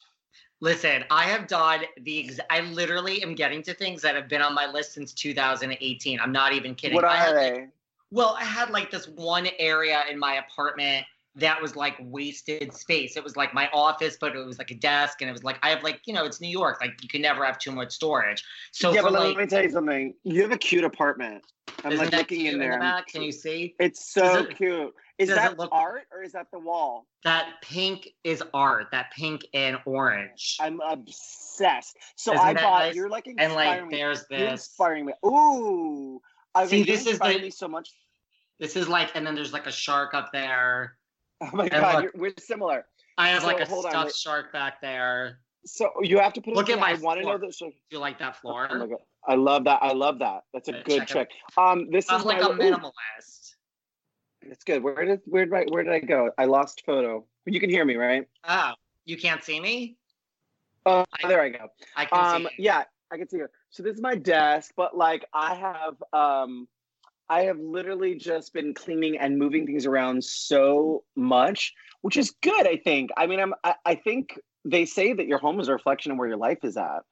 Listen, 0.63 1.05
I 1.11 1.25
have 1.25 1.49
done 1.49 1.83
the. 2.03 2.25
Ex- 2.25 2.39
I 2.49 2.61
literally 2.61 3.21
am 3.25 3.35
getting 3.35 3.65
to 3.65 3.75
things 3.75 4.01
that 4.03 4.15
have 4.15 4.29
been 4.29 4.41
on 4.41 4.55
my 4.55 4.71
list 4.71 4.95
since 4.95 5.13
2018. 5.13 6.21
I'm 6.21 6.31
not 6.31 6.53
even 6.53 6.77
kidding. 6.77 6.95
What 6.95 7.05
are 7.05 7.17
had, 7.17 7.35
they? 7.35 7.53
Like, 7.53 7.69
well, 8.13 8.37
I 8.39 8.45
had 8.45 8.71
like 8.71 8.89
this 8.89 9.09
one 9.09 9.49
area 9.59 10.05
in 10.09 10.21
my 10.21 10.35
apartment 10.35 11.05
that 11.35 11.61
was 11.61 11.75
like 11.75 11.97
wasted 11.99 12.73
space. 12.73 13.17
It 13.17 13.25
was 13.25 13.37
like 13.37 13.53
my 13.53 13.69
office, 13.73 14.17
but 14.21 14.37
it 14.37 14.47
was 14.47 14.59
like 14.59 14.71
a 14.71 14.77
desk, 14.77 15.21
and 15.21 15.29
it 15.29 15.33
was 15.33 15.43
like 15.43 15.59
I 15.65 15.71
have 15.71 15.83
like 15.83 16.01
you 16.05 16.15
know 16.15 16.25
it's 16.25 16.41
New 16.41 16.49
York, 16.49 16.79
like 16.81 17.03
you 17.03 17.09
can 17.09 17.23
never 17.23 17.45
have 17.45 17.59
too 17.59 17.73
much 17.73 17.91
storage. 17.91 18.45
So 18.71 18.95
yeah, 18.95 19.03
but 19.03 19.15
like, 19.15 19.35
let 19.35 19.37
me 19.37 19.47
tell 19.47 19.65
you 19.65 19.71
something. 19.71 20.15
You 20.23 20.43
have 20.43 20.53
a 20.53 20.59
cute 20.59 20.85
apartment. 20.85 21.43
I'm 21.85 21.97
like 21.97 22.13
looking 22.13 22.47
in 22.47 22.59
there. 22.59 22.79
The 22.79 23.03
can 23.11 23.23
you 23.23 23.33
see? 23.33 23.75
It's 23.79 24.13
so 24.13 24.45
it, 24.45 24.57
cute. 24.57 24.95
Is 25.19 25.29
that 25.29 25.59
look, 25.59 25.71
art 25.73 26.03
or 26.13 26.23
is 26.23 26.33
that 26.33 26.47
the 26.53 26.59
wall? 26.59 27.07
That 27.25 27.47
pink 27.63 28.09
is 28.25 28.43
art. 28.55 28.89
That 28.93 29.13
pink 29.13 29.47
and 29.55 29.79
orange. 29.85 30.57
I'm 30.61 30.81
obsessed. 30.81 31.97
So 32.17 32.33
Isn't 32.33 32.45
I 32.45 32.55
bought. 32.55 32.79
Nice? 32.87 32.95
You're 32.95 33.09
like 33.09 33.27
inspiring 33.27 33.51
and 33.51 33.55
like 33.55 33.89
me. 33.89 33.97
there's 33.97 34.27
this. 34.29 34.41
You're 34.41 34.49
inspiring 34.49 35.07
me. 35.07 35.13
Ooh. 35.25 36.21
I 36.55 36.67
see, 36.67 36.83
this 36.83 37.07
is 37.07 37.19
the, 37.19 37.39
me 37.39 37.51
so 37.51 37.69
much. 37.69 37.91
This 38.59 38.77
is 38.77 38.89
like, 38.89 39.13
and 39.15 39.27
then 39.27 39.35
there's 39.35 39.53
like 39.53 39.67
a 39.67 39.73
shark 39.73 40.15
up 40.15 40.33
there. 40.33 40.97
Oh 41.41 41.51
my 41.53 41.65
and 41.65 41.73
god, 41.73 42.05
look, 42.05 42.15
we're 42.15 42.33
similar. 42.39 42.87
I 43.19 43.29
have 43.29 43.43
so, 43.43 43.49
like 43.49 43.61
a 43.61 43.67
stuffed 43.67 43.95
on, 43.95 44.11
shark 44.13 44.53
back 44.53 44.81
there. 44.81 45.41
So 45.65 45.91
you 46.03 46.19
have 46.19 46.33
to 46.35 46.41
put. 46.41 46.55
Look 46.55 46.71
at 46.71 46.79
my. 46.79 46.91
I 46.91 46.95
want 46.95 47.21
to 47.21 47.27
know 47.27 47.39
this. 47.39 47.59
Do 47.59 47.73
you 47.91 47.99
like 47.99 48.19
that 48.19 48.37
floor? 48.37 48.69
Oh 48.71 48.89
I 49.27 49.37
love 49.37 49.65
that. 49.65 49.79
I 49.83 49.93
love 49.93 50.19
that. 50.19 50.43
That's 50.53 50.69
a 50.69 50.83
good 50.85 51.07
check. 51.07 51.29
Um, 51.57 51.89
this 51.91 52.07
Sounds 52.07 52.23
is 52.23 52.27
like 52.27 52.41
my, 52.41 52.49
a 52.49 52.51
minimalist. 52.51 53.55
That's 54.47 54.65
good. 54.65 54.83
Where 54.83 55.05
did 55.05 55.21
where 55.27 55.45
did 55.45 55.55
I 55.55 55.65
where 55.71 55.85
did 55.85 55.93
I 55.93 56.01
go? 56.01 56.31
I 56.37 56.47
lost 56.47 56.83
photo. 56.85 57.25
You 57.47 57.61
can 57.61 57.71
hear 57.71 57.85
me, 57.85 57.97
right? 57.97 58.27
Oh, 58.49 58.73
you 59.05 59.17
can't 59.17 59.43
see 59.45 59.61
me. 59.61 59.97
Oh, 60.85 61.01
uh, 61.01 61.29
there 61.29 61.41
I 61.41 61.49
go. 61.51 61.69
I 61.97 62.07
can 62.07 62.19
um, 62.19 62.43
see. 62.43 62.43
You. 62.59 62.65
Yeah, 62.65 62.85
I 63.13 63.19
can 63.19 63.29
see 63.29 63.37
you. 63.37 63.49
So 63.71 63.83
this 63.83 63.95
is 63.95 64.03
my 64.03 64.17
desk, 64.17 64.73
but 64.77 64.97
like 64.97 65.25
I 65.33 65.55
have 65.55 66.03
um 66.13 66.67
I 67.29 67.43
have 67.43 67.59
literally 67.59 68.17
just 68.17 68.53
been 68.53 68.75
cleaning 68.75 69.19
and 69.19 69.39
moving 69.39 69.67
things 69.67 69.87
around 69.87 70.25
so 70.25 71.05
much, 71.15 71.73
which 72.01 72.17
is 72.17 72.35
good, 72.43 72.67
I 72.67 72.77
think. 72.77 73.11
I 73.17 73.27
mean, 73.27 73.41
I'm 73.41 73.55
I, 73.63 73.75
I 73.87 73.95
think 73.95 74.39
they 74.65 74.85
say 74.85 75.13
that 75.13 75.27
your 75.27 75.39
home 75.39 75.61
is 75.61 75.69
a 75.69 75.73
reflection 75.73 76.13
of 76.13 76.19
where 76.19 76.29
your 76.29 76.37
life 76.37 76.65
is 76.65 76.77
at. 76.77 77.03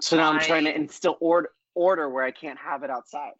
So 0.00 0.16
now 0.16 0.30
I, 0.30 0.34
I'm 0.34 0.40
trying 0.40 0.64
to 0.64 0.74
instill 0.74 1.16
order 1.20 1.50
order 1.74 2.08
where 2.08 2.24
I 2.24 2.30
can't 2.30 2.58
have 2.58 2.82
it 2.82 2.90
outside. 2.90 3.32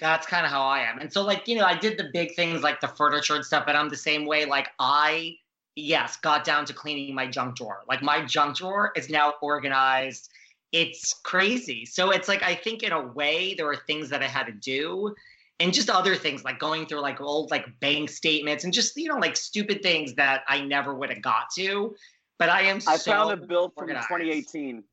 That's 0.00 0.26
kind 0.26 0.44
of 0.44 0.50
how 0.50 0.62
I 0.62 0.80
am. 0.80 0.98
And 0.98 1.12
so 1.12 1.22
like, 1.22 1.46
you 1.46 1.56
know, 1.56 1.64
I 1.64 1.76
did 1.76 1.96
the 1.96 2.10
big 2.12 2.34
things 2.34 2.62
like 2.62 2.80
the 2.80 2.88
furniture 2.88 3.36
and 3.36 3.44
stuff, 3.44 3.64
but 3.64 3.76
I'm 3.76 3.88
the 3.88 3.96
same 3.96 4.26
way. 4.26 4.44
Like 4.44 4.68
I 4.80 5.36
yes, 5.76 6.16
got 6.16 6.42
down 6.42 6.64
to 6.64 6.72
cleaning 6.72 7.14
my 7.14 7.26
junk 7.26 7.56
drawer. 7.56 7.84
Like 7.86 8.02
my 8.02 8.24
junk 8.24 8.56
drawer 8.56 8.92
is 8.96 9.08
now 9.08 9.34
organized. 9.42 10.30
It's 10.72 11.14
crazy. 11.22 11.84
So 11.84 12.10
it's 12.10 12.28
like 12.28 12.42
I 12.42 12.54
think 12.54 12.82
in 12.82 12.92
a 12.92 13.06
way 13.08 13.54
there 13.54 13.66
were 13.66 13.76
things 13.86 14.08
that 14.08 14.22
I 14.22 14.26
had 14.26 14.46
to 14.46 14.52
do 14.52 15.14
and 15.60 15.72
just 15.72 15.88
other 15.88 16.16
things 16.16 16.44
like 16.44 16.58
going 16.58 16.86
through 16.86 17.00
like 17.00 17.20
old 17.20 17.50
like 17.50 17.66
bank 17.80 18.10
statements 18.10 18.64
and 18.64 18.72
just 18.72 18.96
you 18.96 19.08
know 19.08 19.18
like 19.18 19.36
stupid 19.36 19.82
things 19.82 20.14
that 20.14 20.42
I 20.48 20.60
never 20.60 20.94
would 20.94 21.10
have 21.10 21.22
got 21.22 21.50
to. 21.56 21.94
But 22.38 22.48
I 22.50 22.62
am 22.62 22.76
I 22.86 22.96
so 22.96 23.10
found 23.12 23.32
a 23.32 23.46
bill 23.46 23.70
from 23.70 23.84
organized. 23.84 24.08
2018. 24.08 24.84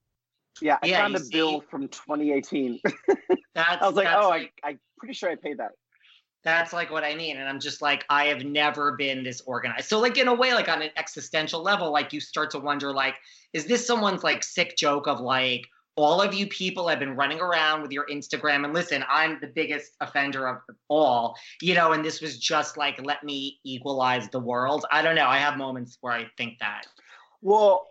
Yeah, 0.62 0.77
I 0.81 0.88
yeah, 0.88 1.01
found 1.01 1.15
a 1.15 1.19
see? 1.19 1.31
bill 1.31 1.62
from 1.69 1.88
2018. 1.88 2.79
That's, 3.55 3.81
I 3.81 3.88
was 3.88 3.95
like, 3.95 4.07
oh, 4.12 4.29
like, 4.29 4.53
I, 4.63 4.69
I'm 4.69 4.79
pretty 4.97 5.13
sure 5.13 5.29
I 5.29 5.35
paid 5.35 5.57
that. 5.59 5.71
That's 6.43 6.73
like 6.73 6.91
what 6.91 7.03
I 7.03 7.15
mean. 7.15 7.38
And 7.38 7.47
I'm 7.47 7.59
just 7.59 7.81
like, 7.81 8.05
I 8.09 8.25
have 8.25 8.43
never 8.43 8.93
been 8.93 9.23
this 9.23 9.41
organized. 9.41 9.88
So, 9.88 10.00
like, 10.00 10.17
in 10.17 10.27
a 10.27 10.33
way, 10.33 10.53
like 10.53 10.69
on 10.69 10.81
an 10.81 10.89
existential 10.97 11.62
level, 11.62 11.91
like 11.91 12.12
you 12.13 12.19
start 12.19 12.51
to 12.51 12.59
wonder, 12.59 12.91
like, 12.93 13.15
is 13.53 13.65
this 13.65 13.88
someone's 13.88 14.23
like 14.23 14.43
sick 14.43 14.75
joke 14.77 15.07
of 15.07 15.19
like, 15.19 15.65
all 15.95 16.21
of 16.21 16.33
you 16.33 16.47
people 16.47 16.88
have 16.88 17.00
been 17.00 17.15
running 17.15 17.39
around 17.39 17.81
with 17.81 17.91
your 17.91 18.05
Instagram. 18.07 18.65
And 18.65 18.73
listen, 18.73 19.03
I'm 19.07 19.38
the 19.41 19.47
biggest 19.47 19.91
offender 20.01 20.47
of 20.47 20.57
all, 20.88 21.35
you 21.62 21.75
know, 21.75 21.91
and 21.91 22.03
this 22.03 22.19
was 22.19 22.39
just 22.39 22.77
like, 22.77 23.00
let 23.05 23.23
me 23.23 23.59
equalize 23.63 24.27
the 24.29 24.39
world. 24.39 24.85
I 24.91 25.01
don't 25.01 25.15
know. 25.15 25.27
I 25.27 25.38
have 25.38 25.57
moments 25.57 25.97
where 26.01 26.13
I 26.13 26.25
think 26.35 26.57
that. 26.59 26.85
Well, 27.43 27.89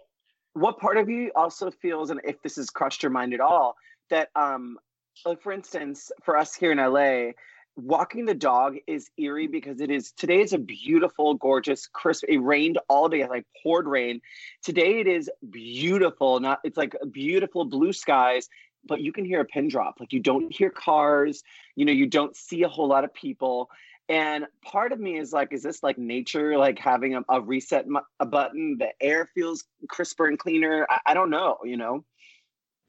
what 0.54 0.78
part 0.78 0.96
of 0.96 1.10
you 1.10 1.30
also 1.36 1.70
feels, 1.70 2.08
and 2.08 2.20
if 2.24 2.40
this 2.42 2.56
has 2.56 2.70
crossed 2.70 3.02
your 3.02 3.10
mind 3.10 3.34
at 3.34 3.40
all, 3.40 3.76
that 4.08 4.30
um, 4.34 4.78
like 5.26 5.42
for 5.42 5.52
instance, 5.52 6.10
for 6.24 6.38
us 6.38 6.54
here 6.54 6.72
in 6.72 6.78
LA, 6.78 7.32
walking 7.76 8.24
the 8.24 8.34
dog 8.34 8.76
is 8.86 9.10
eerie 9.18 9.46
because 9.46 9.82
it 9.82 9.90
is 9.90 10.12
today 10.12 10.40
is 10.40 10.54
a 10.54 10.58
beautiful, 10.58 11.34
gorgeous, 11.34 11.86
crisp. 11.86 12.24
It 12.28 12.38
rained 12.38 12.78
all 12.88 13.10
day, 13.10 13.28
like 13.28 13.44
poured 13.62 13.86
rain. 13.86 14.22
Today 14.62 15.00
it 15.00 15.06
is 15.06 15.30
beautiful. 15.50 16.40
Not 16.40 16.60
it's 16.64 16.78
like 16.78 16.96
beautiful 17.10 17.66
blue 17.66 17.92
skies, 17.92 18.48
but 18.86 19.02
you 19.02 19.12
can 19.12 19.26
hear 19.26 19.40
a 19.40 19.44
pin 19.44 19.68
drop. 19.68 20.00
Like 20.00 20.14
you 20.14 20.20
don't 20.20 20.50
hear 20.50 20.70
cars. 20.70 21.42
You 21.76 21.84
know, 21.84 21.92
you 21.92 22.06
don't 22.06 22.34
see 22.34 22.62
a 22.62 22.68
whole 22.68 22.88
lot 22.88 23.04
of 23.04 23.12
people. 23.12 23.68
And 24.12 24.46
part 24.62 24.92
of 24.92 25.00
me 25.00 25.18
is 25.18 25.32
like, 25.32 25.54
is 25.54 25.62
this 25.62 25.82
like 25.82 25.96
nature, 25.96 26.58
like 26.58 26.78
having 26.78 27.14
a, 27.14 27.22
a 27.30 27.40
reset 27.40 27.86
a 28.20 28.26
button? 28.26 28.76
The 28.78 28.90
air 29.00 29.26
feels 29.34 29.64
crisper 29.88 30.26
and 30.26 30.38
cleaner. 30.38 30.86
I, 30.90 30.98
I 31.06 31.14
don't 31.14 31.30
know, 31.30 31.56
you 31.64 31.78
know? 31.78 32.04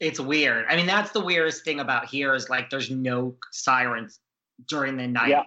It's 0.02 0.20
weird. 0.20 0.66
I 0.68 0.76
mean, 0.76 0.86
that's 0.86 1.12
the 1.12 1.24
weirdest 1.24 1.64
thing 1.64 1.80
about 1.80 2.08
here 2.08 2.36
is 2.36 2.50
like 2.50 2.70
there's 2.70 2.92
no 2.92 3.36
sirens 3.54 4.20
during 4.68 4.98
the 4.98 5.08
night. 5.08 5.30
Yeah. 5.30 5.44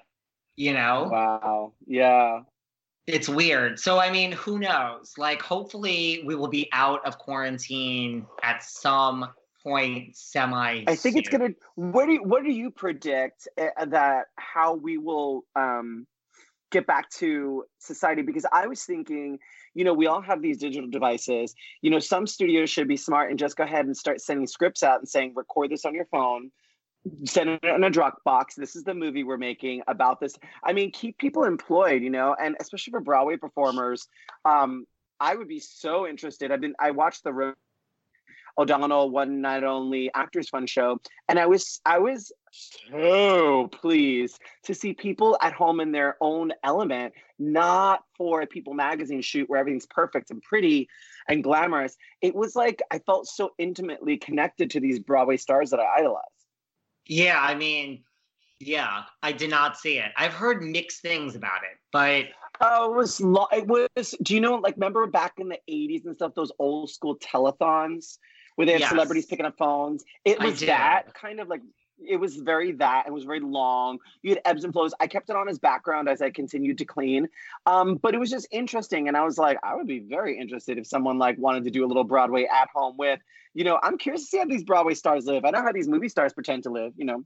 You 0.56 0.73
know? 0.73 1.11
Wow. 1.12 1.73
Yeah. 1.87 2.40
It's 3.06 3.28
weird. 3.28 3.78
So 3.78 3.99
I 3.99 4.11
mean, 4.11 4.33
who 4.33 4.59
knows? 4.59 5.12
Like 5.18 5.42
hopefully 5.42 6.23
we 6.25 6.37
will 6.37 6.49
be 6.49 6.71
out 6.73 7.06
of 7.06 7.18
quarantine 7.18 8.25
at 8.42 8.62
some 8.62 9.28
point 9.66 10.16
semi. 10.16 10.85
I 10.87 10.94
think 10.94 11.16
it's 11.16 11.28
gonna. 11.28 11.50
What 11.75 12.06
do 12.06 12.12
you, 12.12 12.23
what 12.23 12.44
do 12.44 12.52
you 12.52 12.70
predict 12.70 13.49
uh, 13.58 13.85
that 13.87 14.26
how 14.37 14.75
we 14.75 14.99
will 14.99 15.44
um, 15.56 16.06
get 16.70 16.87
back 16.87 17.11
to 17.18 17.64
society? 17.78 18.23
Because 18.23 18.46
I 18.52 18.66
was 18.66 18.82
thinking, 18.85 19.38
you 19.75 19.85
know, 19.85 19.94
we 19.94 20.06
all 20.06 20.23
have 20.23 20.40
these 20.40 20.58
digital 20.58 20.88
devices. 20.88 21.54
You 21.82 21.90
know, 21.90 21.99
some 21.99 22.26
studios 22.26 22.70
should 22.70 22.88
be 22.88 22.96
smart 22.96 23.30
and 23.30 23.38
just 23.38 23.56
go 23.56 23.64
ahead 23.64 23.87
and 23.87 23.96
start 23.96 24.20
sending 24.20 24.46
scripts 24.46 24.82
out 24.82 25.00
and 25.00 25.08
saying, 25.08 25.32
record 25.35 25.70
this 25.70 25.85
on 25.85 25.94
your 25.94 26.06
phone. 26.06 26.50
Send 27.25 27.50
it 27.50 27.64
in 27.64 27.85
a 27.85 27.90
Dropbox. 27.90 28.56
This 28.56 28.75
is 28.75 28.82
the 28.82 28.94
movie 28.94 29.23
we're 29.23 29.37
making 29.37 29.82
about 29.87 30.18
this. 30.18 30.37
I 30.64 30.73
mean, 30.73 30.90
keep 30.90 31.18
people 31.18 31.44
employed, 31.44 32.02
you 32.02 32.11
know, 32.11 32.35
and 32.40 32.56
especially 32.61 32.90
for 32.92 33.00
Broadway 33.00 33.37
performers. 33.37 34.08
Um, 34.44 34.87
I 35.20 35.35
would 35.35 35.49
be 35.49 35.61
so 35.61 36.06
interested. 36.06 36.50
I've 36.50 36.61
been 36.61 36.75
I 36.80 36.90
watched 36.90 37.25
the 37.25 37.54
O'Donnell 38.58 39.10
One 39.10 39.40
Night 39.40 39.64
Only 39.64 40.10
Actors 40.14 40.48
Fund 40.48 40.68
show, 40.68 41.00
and 41.28 41.38
I 41.38 41.46
was 41.46 41.80
I 41.84 41.98
was 41.98 42.32
so 42.50 43.68
pleased 43.68 44.40
to 44.64 44.75
see 44.75 44.94
people 44.94 45.36
at 45.42 45.52
home 45.52 45.80
in 45.80 45.92
their 45.92 46.16
own 46.20 46.52
element, 46.64 47.12
not 47.38 48.02
for 48.16 48.40
a 48.40 48.46
People 48.46 48.75
magazine 48.75 49.20
shoot 49.20 49.48
where 49.48 49.60
everything's 49.60 49.86
perfect 49.86 50.30
and 50.30 50.42
pretty 50.42 50.88
and 51.28 51.44
glamorous. 51.44 51.96
It 52.22 52.34
was 52.34 52.56
like 52.56 52.82
I 52.90 52.98
felt 53.00 53.26
so 53.26 53.52
intimately 53.58 54.16
connected 54.16 54.70
to 54.70 54.80
these 54.80 54.98
Broadway 54.98 55.36
stars 55.36 55.70
that 55.70 55.80
I 55.80 55.98
idolize. 55.98 56.22
Yeah, 57.06 57.40
I 57.40 57.54
mean, 57.54 58.04
yeah, 58.58 59.02
I 59.22 59.32
did 59.32 59.50
not 59.50 59.76
see 59.76 59.98
it. 59.98 60.12
I've 60.16 60.32
heard 60.32 60.62
mixed 60.62 61.02
things 61.02 61.36
about 61.36 61.62
it, 61.62 61.78
but 61.92 62.26
Oh, 62.60 62.90
it 62.90 62.96
was 62.96 63.20
lo- 63.20 63.48
it 63.52 63.66
was. 63.66 64.14
Do 64.22 64.34
you 64.34 64.40
know 64.40 64.54
like 64.54 64.76
remember 64.76 65.06
back 65.06 65.34
in 65.38 65.48
the 65.48 65.58
'80s 65.68 66.06
and 66.06 66.14
stuff? 66.14 66.32
Those 66.34 66.52
old 66.58 66.90
school 66.90 67.18
telethons 67.18 68.18
where 68.56 68.66
they 68.66 68.72
had 68.72 68.80
Yes. 68.82 68.90
celebrities 68.90 69.26
picking 69.26 69.46
up 69.46 69.56
phones. 69.56 70.04
It 70.25 70.40
was 70.40 70.60
that 70.60 71.14
kind 71.14 71.40
of 71.40 71.48
like 71.48 71.62
it 71.99 72.17
was 72.17 72.37
very 72.37 72.73
that. 72.73 73.05
It 73.07 73.12
was 73.12 73.25
very 73.25 73.41
long. 73.41 73.99
You 74.23 74.31
had 74.31 74.41
ebbs 74.45 74.65
and 74.65 74.73
flows. 74.73 74.93
I 75.00 75.07
kept 75.07 75.31
it 75.31 75.37
on 75.37 75.49
as 75.49 75.59
background 75.59 76.09
as 76.09 76.21
I 76.21 76.31
continued 76.31 76.79
to 76.79 76.85
clean. 76.85 77.29
Um, 77.65 77.97
but 77.97 78.15
it 78.15 78.19
was 78.19 78.31
just 78.31 78.47
interesting. 78.50 79.09
And 79.09 79.17
I 79.17 79.25
was 79.25 79.38
like, 79.38 79.59
I 79.62 79.75
would 79.75 79.87
be 79.87 80.00
very 80.00 80.38
interested 80.38 80.79
if 80.79 80.87
someone 80.87 81.19
like 81.19 81.38
wanted 81.38 81.65
to 81.65 81.71
do 81.71 81.85
a 81.85 81.88
little 81.88 82.05
Broadway 82.05 82.45
at 82.45 82.69
home 82.75 82.97
with, 82.99 83.21
you 83.55 83.65
know, 83.65 83.79
I'm 83.83 83.97
curious 83.97 84.23
to 84.23 84.29
see 84.29 84.38
how 84.38 84.45
these 84.45 84.65
Broadway 84.65 84.93
stars 84.95 85.25
live. 85.25 85.47
I 85.47 85.50
know 85.50 85.62
how 85.62 85.73
these 85.73 85.88
movie 85.88 86.11
stars 86.11 86.35
pretend 86.35 86.65
to 86.65 86.71
live, 86.71 86.93
you 86.97 87.07
know. 87.07 87.25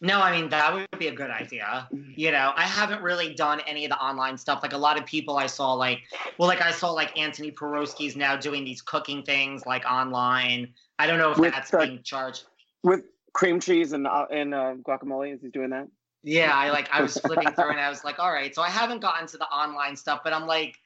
No, 0.00 0.20
I 0.20 0.30
mean 0.30 0.48
that 0.50 0.72
would 0.72 0.86
be 0.98 1.08
a 1.08 1.14
good 1.14 1.30
idea. 1.30 1.88
You 1.90 2.30
know, 2.30 2.52
I 2.54 2.62
haven't 2.62 3.02
really 3.02 3.34
done 3.34 3.60
any 3.66 3.84
of 3.84 3.90
the 3.90 3.98
online 3.98 4.38
stuff. 4.38 4.60
Like 4.62 4.72
a 4.72 4.78
lot 4.78 4.98
of 4.98 5.04
people 5.04 5.36
I 5.36 5.46
saw, 5.46 5.72
like, 5.72 6.02
well, 6.38 6.48
like 6.48 6.62
I 6.62 6.70
saw 6.70 6.92
like 6.92 7.14
Antoni 7.16 7.52
Porowski's 7.52 8.14
now 8.14 8.36
doing 8.36 8.64
these 8.64 8.82
cooking 8.82 9.24
things 9.24 9.66
like 9.66 9.84
online. 9.84 10.72
I 11.00 11.08
don't 11.08 11.18
know 11.18 11.32
if 11.32 11.38
With, 11.38 11.52
that's 11.52 11.74
uh, 11.74 11.78
being 11.78 12.02
charged. 12.04 12.44
With 12.84 13.02
cream 13.36 13.60
cheese 13.60 13.92
and 13.92 14.06
uh, 14.06 14.24
and 14.32 14.54
uh, 14.54 14.74
guacamole, 14.82 15.34
is 15.34 15.42
he 15.42 15.48
doing 15.48 15.70
that? 15.70 15.86
Yeah, 16.22 16.52
I 16.54 16.70
like 16.70 16.88
I 16.92 17.02
was 17.02 17.16
flipping 17.18 17.52
through 17.52 17.70
and 17.70 17.78
I 17.80 17.90
was 17.90 18.02
like, 18.02 18.18
all 18.18 18.32
right. 18.32 18.52
So 18.54 18.62
I 18.62 18.70
haven't 18.70 19.00
gotten 19.00 19.26
to 19.28 19.36
the 19.36 19.44
online 19.46 19.94
stuff, 19.94 20.20
but 20.24 20.32
I'm 20.32 20.46
like, 20.46 20.76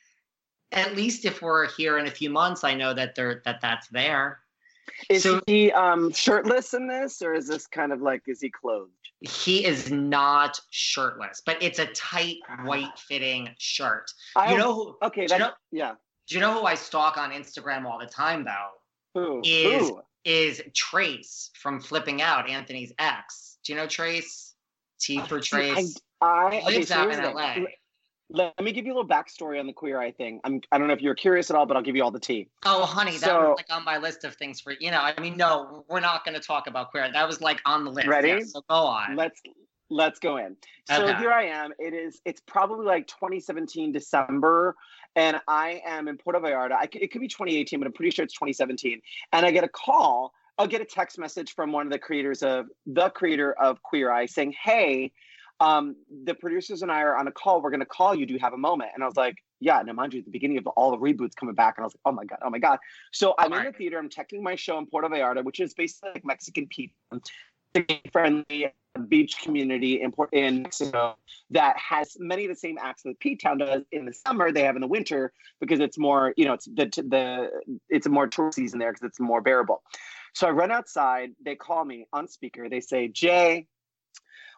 at 0.73 0.97
least 0.97 1.25
if 1.25 1.41
we're 1.41 1.69
here 1.69 1.99
in 1.99 2.07
a 2.09 2.11
few 2.11 2.29
months, 2.29 2.65
I 2.65 2.75
know 2.75 2.93
that 2.93 3.15
they're 3.15 3.41
that 3.45 3.61
that's 3.63 3.89
there. 3.89 4.41
Is 5.09 5.23
So- 5.23 5.41
he 5.47 5.71
um, 5.73 6.13
shirtless 6.13 6.75
in 6.75 6.89
this, 6.89 7.23
or 7.23 7.33
is 7.35 7.47
this 7.47 7.67
kind 7.69 7.93
of 7.93 8.03
like 8.03 8.23
is 8.27 8.41
he 8.41 8.51
clothed? 8.51 8.91
He 9.21 9.65
is 9.65 9.91
not 9.91 10.59
shirtless, 10.71 11.43
but 11.47 11.63
it's 11.63 11.79
a 11.79 11.87
tight 11.87 12.39
white 12.65 12.99
fitting 12.99 13.51
shirt. 13.59 14.11
I 14.35 14.53
You 14.53 14.59
know 14.59 14.75
who 14.75 14.97
Okay, 15.07 15.27
do 15.27 15.35
you 15.35 15.39
that, 15.39 15.39
know- 15.39 15.53
yeah. 15.71 15.93
do 16.27 16.35
you 16.35 16.41
know 16.41 16.53
who 16.59 16.65
I 16.67 16.75
stalk 16.75 17.17
on 17.19 17.31
Instagram 17.31 17.85
all 17.85 17.99
the 17.99 18.07
time 18.07 18.45
though? 18.45 18.71
Who? 19.15 19.41
Is- 19.45 19.89
Who? 19.89 20.01
Is 20.25 20.63
Trace 20.75 21.51
from 21.55 21.81
Flipping 21.81 22.21
Out, 22.21 22.47
Antoni's 22.49 22.93
ex. 22.99 23.59
Do 23.65 23.73
you 23.73 23.79
know 23.79 23.87
Trace? 23.87 24.55
T 25.01 25.19
oh, 25.19 25.25
for 25.25 25.41
See, 25.43 25.57
I- 25.57 25.73
Trace. 25.73 25.97
I, 26.21 26.47
okay, 26.47 26.65
lives 26.77 26.89
so 26.89 26.95
out 26.97 27.11
in. 27.13 27.23
LA. 27.35 27.55
Let- 28.33 28.61
me 28.63 28.71
give 28.73 28.85
you 28.87 28.93
a 28.93 28.97
little 28.97 29.09
backstory 29.09 29.59
on 29.59 29.67
the 29.67 29.73
Queer 29.73 29.99
Eye 30.01 30.13
thing. 30.13 30.41
I'm, 30.45 30.61
I 30.71 30.79
don't 30.79 30.87
know 30.87 30.93
if 30.93 31.01
you're 31.01 31.15
curious 31.15 31.51
at 31.51 31.57
all, 31.57 31.67
but 31.67 31.77
I'll 31.77 31.83
give 31.83 31.97
you 31.97 32.05
all 32.05 32.11
the 32.11 32.21
tea. 32.21 32.49
Oh, 32.65 32.85
honey, 32.85 33.13
that 33.13 33.21
So- 33.21 33.51
was 33.51 33.57
like 33.57 33.77
on 33.77 33.85
my 33.85 33.97
list 33.99 34.25
of 34.25 34.35
things 34.37 34.61
for 34.61 34.75
you 34.79 34.91
know. 34.91 35.01
I 35.01 35.19
mean, 35.21 35.37
no, 35.37 35.85
we're 35.89 36.01
not 36.01 36.25
going 36.25 36.35
to 36.35 36.41
talk 36.41 36.67
about 36.67 36.91
queer. 36.91 37.11
That 37.11 37.27
was 37.27 37.41
like 37.41 37.61
on 37.65 37.85
the 37.85 37.91
list. 37.91 38.07
Ready? 38.07 38.29
Yes, 38.29 38.53
so 38.53 38.63
go 38.69 38.77
on. 38.77 39.17
Let's 39.17 39.41
let's 39.89 40.21
go 40.21 40.37
in. 40.37 40.57
So 40.89 41.05
Okay. 41.07 41.19
here 41.19 41.33
I 41.33 41.45
am. 41.47 41.73
It 41.79 41.95
is 41.95 42.21
it's 42.25 42.41
probably 42.47 42.87
like 42.87 43.07
2017 43.09 43.91
December, 43.93 44.77
and 45.17 45.41
I 45.49 45.83
am 45.85 46.09
in 46.09 46.17
Puerto 46.17 46.41
Vallarta. 46.41 46.73
I, 46.73 46.89
it 46.93 47.11
could 47.11 47.21
be 47.21 47.29
2018, 47.29 47.79
but 47.79 47.87
I'm 47.87 47.93
pretty 47.93 48.11
sure 48.11 48.25
it's 48.25 48.35
2017. 48.35 49.01
And 49.33 49.47
I 49.47 49.51
get 49.51 49.65
a 49.65 49.69
call. 49.69 50.33
I'll 50.59 50.67
get 50.67 50.81
a 50.81 50.85
text 50.85 51.19
message 51.19 51.55
from 51.55 51.73
one 51.73 51.87
of 51.87 51.93
the 51.93 51.99
creators 51.99 52.43
of 52.43 52.67
the 52.87 53.11
creator 53.11 53.53
of 53.53 53.83
Queer 53.83 54.13
Eye 54.13 54.27
saying, 54.27 54.55
"Hey, 54.63 55.13
um, 55.59 55.97
the 56.25 56.35
producers 56.35 56.83
and 56.83 56.93
I 56.93 57.01
are 57.03 57.17
on 57.17 57.27
a 57.29 57.33
call. 57.33 57.63
We're 57.63 57.71
going 57.71 57.81
to 57.81 57.87
call 57.87 58.15
you. 58.15 58.27
Do 58.27 58.35
you 58.35 58.41
have 58.41 58.53
a 58.53 58.59
moment?" 58.59 58.91
And 58.95 59.03
I 59.03 59.07
was 59.07 59.17
like, 59.17 59.37
"Yeah." 59.59 59.81
Now, 59.83 59.95
mind 59.95 60.13
you, 60.13 60.21
at 60.21 60.27
the 60.27 60.31
beginning 60.31 60.59
of 60.59 60.67
all 60.67 60.91
the 60.91 60.99
reboots 60.99 61.35
coming 61.35 61.55
back, 61.55 61.75
and 61.79 61.85
I 61.85 61.87
was 61.87 61.95
like, 61.95 62.03
"Oh 62.05 62.13
my 62.13 62.25
god, 62.25 62.39
oh 62.43 62.51
my 62.51 62.59
god!" 62.59 62.79
So 63.13 63.35
I'm 63.39 63.53
in 63.55 63.65
the 63.65 63.73
theater. 63.73 63.99
I'm 63.99 64.11
checking 64.11 64.43
my 64.43 64.55
show 64.55 64.77
in 64.79 64.87
Puerto 64.87 65.09
Vallarta, 65.09 65.43
which 65.43 65.61
is 65.61 65.73
basically 65.75 66.11
like 66.15 66.25
Mexican 66.25 66.67
people 66.67 66.97
friendly 68.13 68.73
beach 69.09 69.41
community 69.43 70.01
in, 70.03 70.13
Port- 70.13 70.33
in 70.33 70.63
Mexico 70.63 71.17
that 71.51 71.77
has 71.77 72.17
many 72.19 72.45
of 72.45 72.51
the 72.51 72.57
same 72.57 72.79
acts 72.81 73.03
that 73.03 73.19
P 73.21 73.37
Town 73.37 73.59
does 73.59 73.83
in 73.93 74.05
the 74.05 74.13
summer. 74.13 74.53
They 74.53 74.65
have 74.65 74.77
in 74.77 74.81
the 74.81 74.89
winter 74.89 75.33
because 75.61 75.81
it's 75.81 75.99
more, 75.99 76.35
you 76.37 76.45
know, 76.45 76.55
it's 76.55 76.67
the 76.67 76.87
the 77.09 77.51
it's 77.89 78.07
a 78.07 78.11
more 78.11 78.27
tourist 78.27 78.57
season 78.57 78.79
there 78.79 78.93
because 78.93 79.07
it's 79.09 79.21
more 79.21 79.41
bearable. 79.41 79.83
So 80.35 80.47
I 80.47 80.51
run 80.51 80.71
outside. 80.71 81.33
They 81.45 81.57
call 81.57 81.85
me 81.85 82.07
on 82.13 82.29
speaker. 82.29 82.69
They 82.69 82.81
say, 82.81 83.09
Jai, 83.09 83.67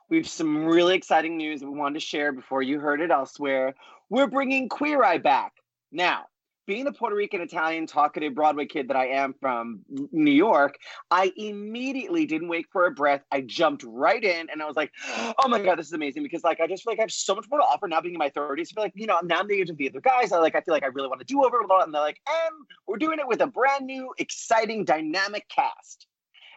we've 0.08 0.28
some 0.28 0.66
really 0.66 0.94
exciting 0.94 1.36
news 1.36 1.62
we 1.62 1.70
wanted 1.70 1.94
to 1.94 2.06
share 2.06 2.32
before 2.32 2.62
you 2.62 2.80
heard 2.80 3.00
it 3.00 3.10
elsewhere. 3.10 3.74
We're 4.10 4.26
bringing 4.26 4.68
Queer 4.68 5.02
Eye 5.02 5.18
back 5.18 5.52
now. 5.90 6.24
Being 6.66 6.84
the 6.84 6.92
Puerto 6.92 7.16
Rican 7.16 7.40
Italian 7.40 7.86
talkative 7.86 8.34
Broadway 8.34 8.66
kid 8.66 8.88
that 8.88 8.96
I 8.96 9.08
am 9.08 9.34
from 9.40 9.80
New 10.12 10.32
York, 10.32 10.76
I 11.10 11.32
immediately 11.36 12.24
didn't 12.24 12.48
wait 12.48 12.66
for 12.70 12.86
a 12.86 12.90
breath. 12.92 13.22
I 13.32 13.40
jumped 13.40 13.84
right 13.84 14.22
in 14.22 14.48
and 14.50 14.62
I 14.62 14.66
was 14.66 14.76
like, 14.76 14.92
oh 15.08 15.48
my 15.48 15.60
God, 15.60 15.78
this 15.78 15.86
is 15.86 15.92
amazing 15.92 16.22
because 16.22 16.44
like 16.44 16.60
I 16.60 16.68
just 16.68 16.84
feel 16.84 16.92
like 16.92 17.00
I 17.00 17.02
have 17.02 17.10
so 17.10 17.34
much 17.34 17.46
more 17.50 17.58
to 17.58 17.64
offer 17.64 17.88
now 17.88 18.00
being 18.00 18.14
in 18.14 18.18
my 18.18 18.30
30s. 18.30 18.60
I 18.60 18.74
feel 18.74 18.84
like, 18.84 18.92
you 18.94 19.06
know, 19.06 19.18
now 19.24 19.40
I'm 19.40 19.48
the 19.48 19.60
age 19.60 19.70
of 19.70 19.76
the 19.76 19.88
other 19.88 20.00
guys. 20.00 20.30
I 20.30 20.38
like 20.38 20.54
I 20.54 20.60
feel 20.60 20.74
like 20.74 20.84
I 20.84 20.88
really 20.88 21.08
want 21.08 21.20
to 21.20 21.26
do 21.26 21.44
over 21.44 21.58
a 21.58 21.66
lot. 21.66 21.84
and 21.84 21.92
they're 21.92 22.00
like, 22.00 22.20
and 22.28 22.66
we're 22.86 22.96
doing 22.96 23.18
it 23.18 23.26
with 23.26 23.40
a 23.40 23.46
brand 23.46 23.86
new, 23.86 24.12
exciting, 24.18 24.84
dynamic 24.84 25.48
cast. 25.48 26.06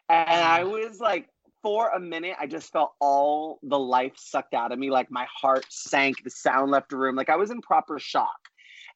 And 0.09 0.29
I 0.29 0.61
mm. 0.61 0.71
was 0.71 0.99
like, 0.99 1.29
for 1.65 1.89
a 1.89 1.99
minute, 1.99 2.35
I 2.39 2.45
just 2.45 2.71
felt 2.71 2.93
all 3.01 3.57
the 3.63 3.79
life 3.79 4.13
sucked 4.17 4.53
out 4.53 4.71
of 4.71 4.77
me. 4.77 4.91
Like 4.91 5.09
my 5.09 5.25
heart 5.35 5.65
sank, 5.69 6.17
the 6.23 6.29
sound 6.29 6.69
left 6.69 6.89
the 6.89 6.97
room. 6.97 7.15
Like 7.15 7.29
I 7.29 7.37
was 7.37 7.49
in 7.49 7.59
proper 7.61 7.97
shock. 7.97 8.37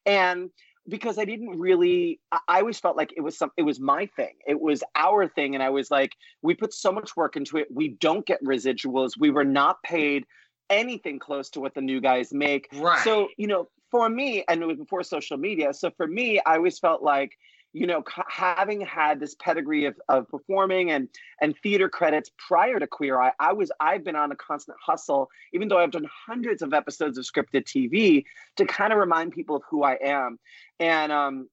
And 0.06 0.50
because 0.88 1.18
I 1.18 1.24
didn't 1.24 1.58
really, 1.58 2.20
I 2.32 2.38
I 2.48 2.60
always 2.60 2.80
felt 2.80 2.96
like 2.96 3.12
it 3.16 3.20
was 3.20 3.38
some, 3.38 3.50
it 3.56 3.62
was 3.62 3.80
my 3.80 4.06
thing. 4.06 4.34
It 4.46 4.60
was 4.60 4.82
our 4.94 5.28
thing. 5.28 5.54
And 5.54 5.62
I 5.62 5.70
was 5.70 5.90
like, 5.90 6.12
we 6.42 6.54
put 6.54 6.72
so 6.72 6.90
much 6.90 7.16
work 7.16 7.36
into 7.36 7.56
it. 7.58 7.68
We 7.70 7.88
don't 7.88 8.26
get 8.26 8.42
residuals. 8.44 9.12
We 9.18 9.30
were 9.30 9.44
not 9.44 9.82
paid 9.82 10.24
anything 10.68 11.18
close 11.18 11.50
to 11.50 11.60
what 11.60 11.74
the 11.74 11.80
new 11.80 12.00
guys 12.00 12.32
make. 12.32 12.68
right. 12.74 13.02
So, 13.04 13.28
you 13.36 13.46
know, 13.46 13.68
for 13.90 14.08
me, 14.08 14.44
and 14.48 14.62
it 14.62 14.66
was 14.66 14.78
before 14.78 15.02
social 15.02 15.36
media. 15.36 15.74
So 15.74 15.90
for 15.96 16.06
me, 16.06 16.40
I 16.46 16.56
always 16.56 16.78
felt 16.78 17.02
like, 17.02 17.32
you 17.72 17.86
know, 17.86 18.02
having 18.28 18.80
had 18.80 19.20
this 19.20 19.36
pedigree 19.36 19.84
of, 19.84 20.00
of 20.08 20.28
performing 20.28 20.90
and 20.90 21.08
and 21.40 21.54
theater 21.62 21.88
credits 21.88 22.30
prior 22.48 22.78
to 22.80 22.86
Queer 22.86 23.20
Eye, 23.20 23.32
I 23.38 23.52
was 23.52 23.70
I've 23.78 24.04
been 24.04 24.16
on 24.16 24.32
a 24.32 24.36
constant 24.36 24.76
hustle, 24.84 25.28
even 25.52 25.68
though 25.68 25.78
I've 25.78 25.92
done 25.92 26.06
hundreds 26.26 26.62
of 26.62 26.74
episodes 26.74 27.16
of 27.16 27.24
scripted 27.24 27.64
TV, 27.64 28.24
to 28.56 28.64
kind 28.64 28.92
of 28.92 28.98
remind 28.98 29.32
people 29.32 29.56
of 29.56 29.62
who 29.70 29.84
I 29.84 29.96
am, 30.02 30.38
and 30.80 31.12
um, 31.12 31.48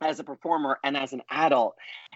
as 0.00 0.20
a 0.20 0.24
performer 0.24 0.78
and 0.84 0.96
as 0.96 1.12
an 1.12 1.22
adult, 1.30 1.74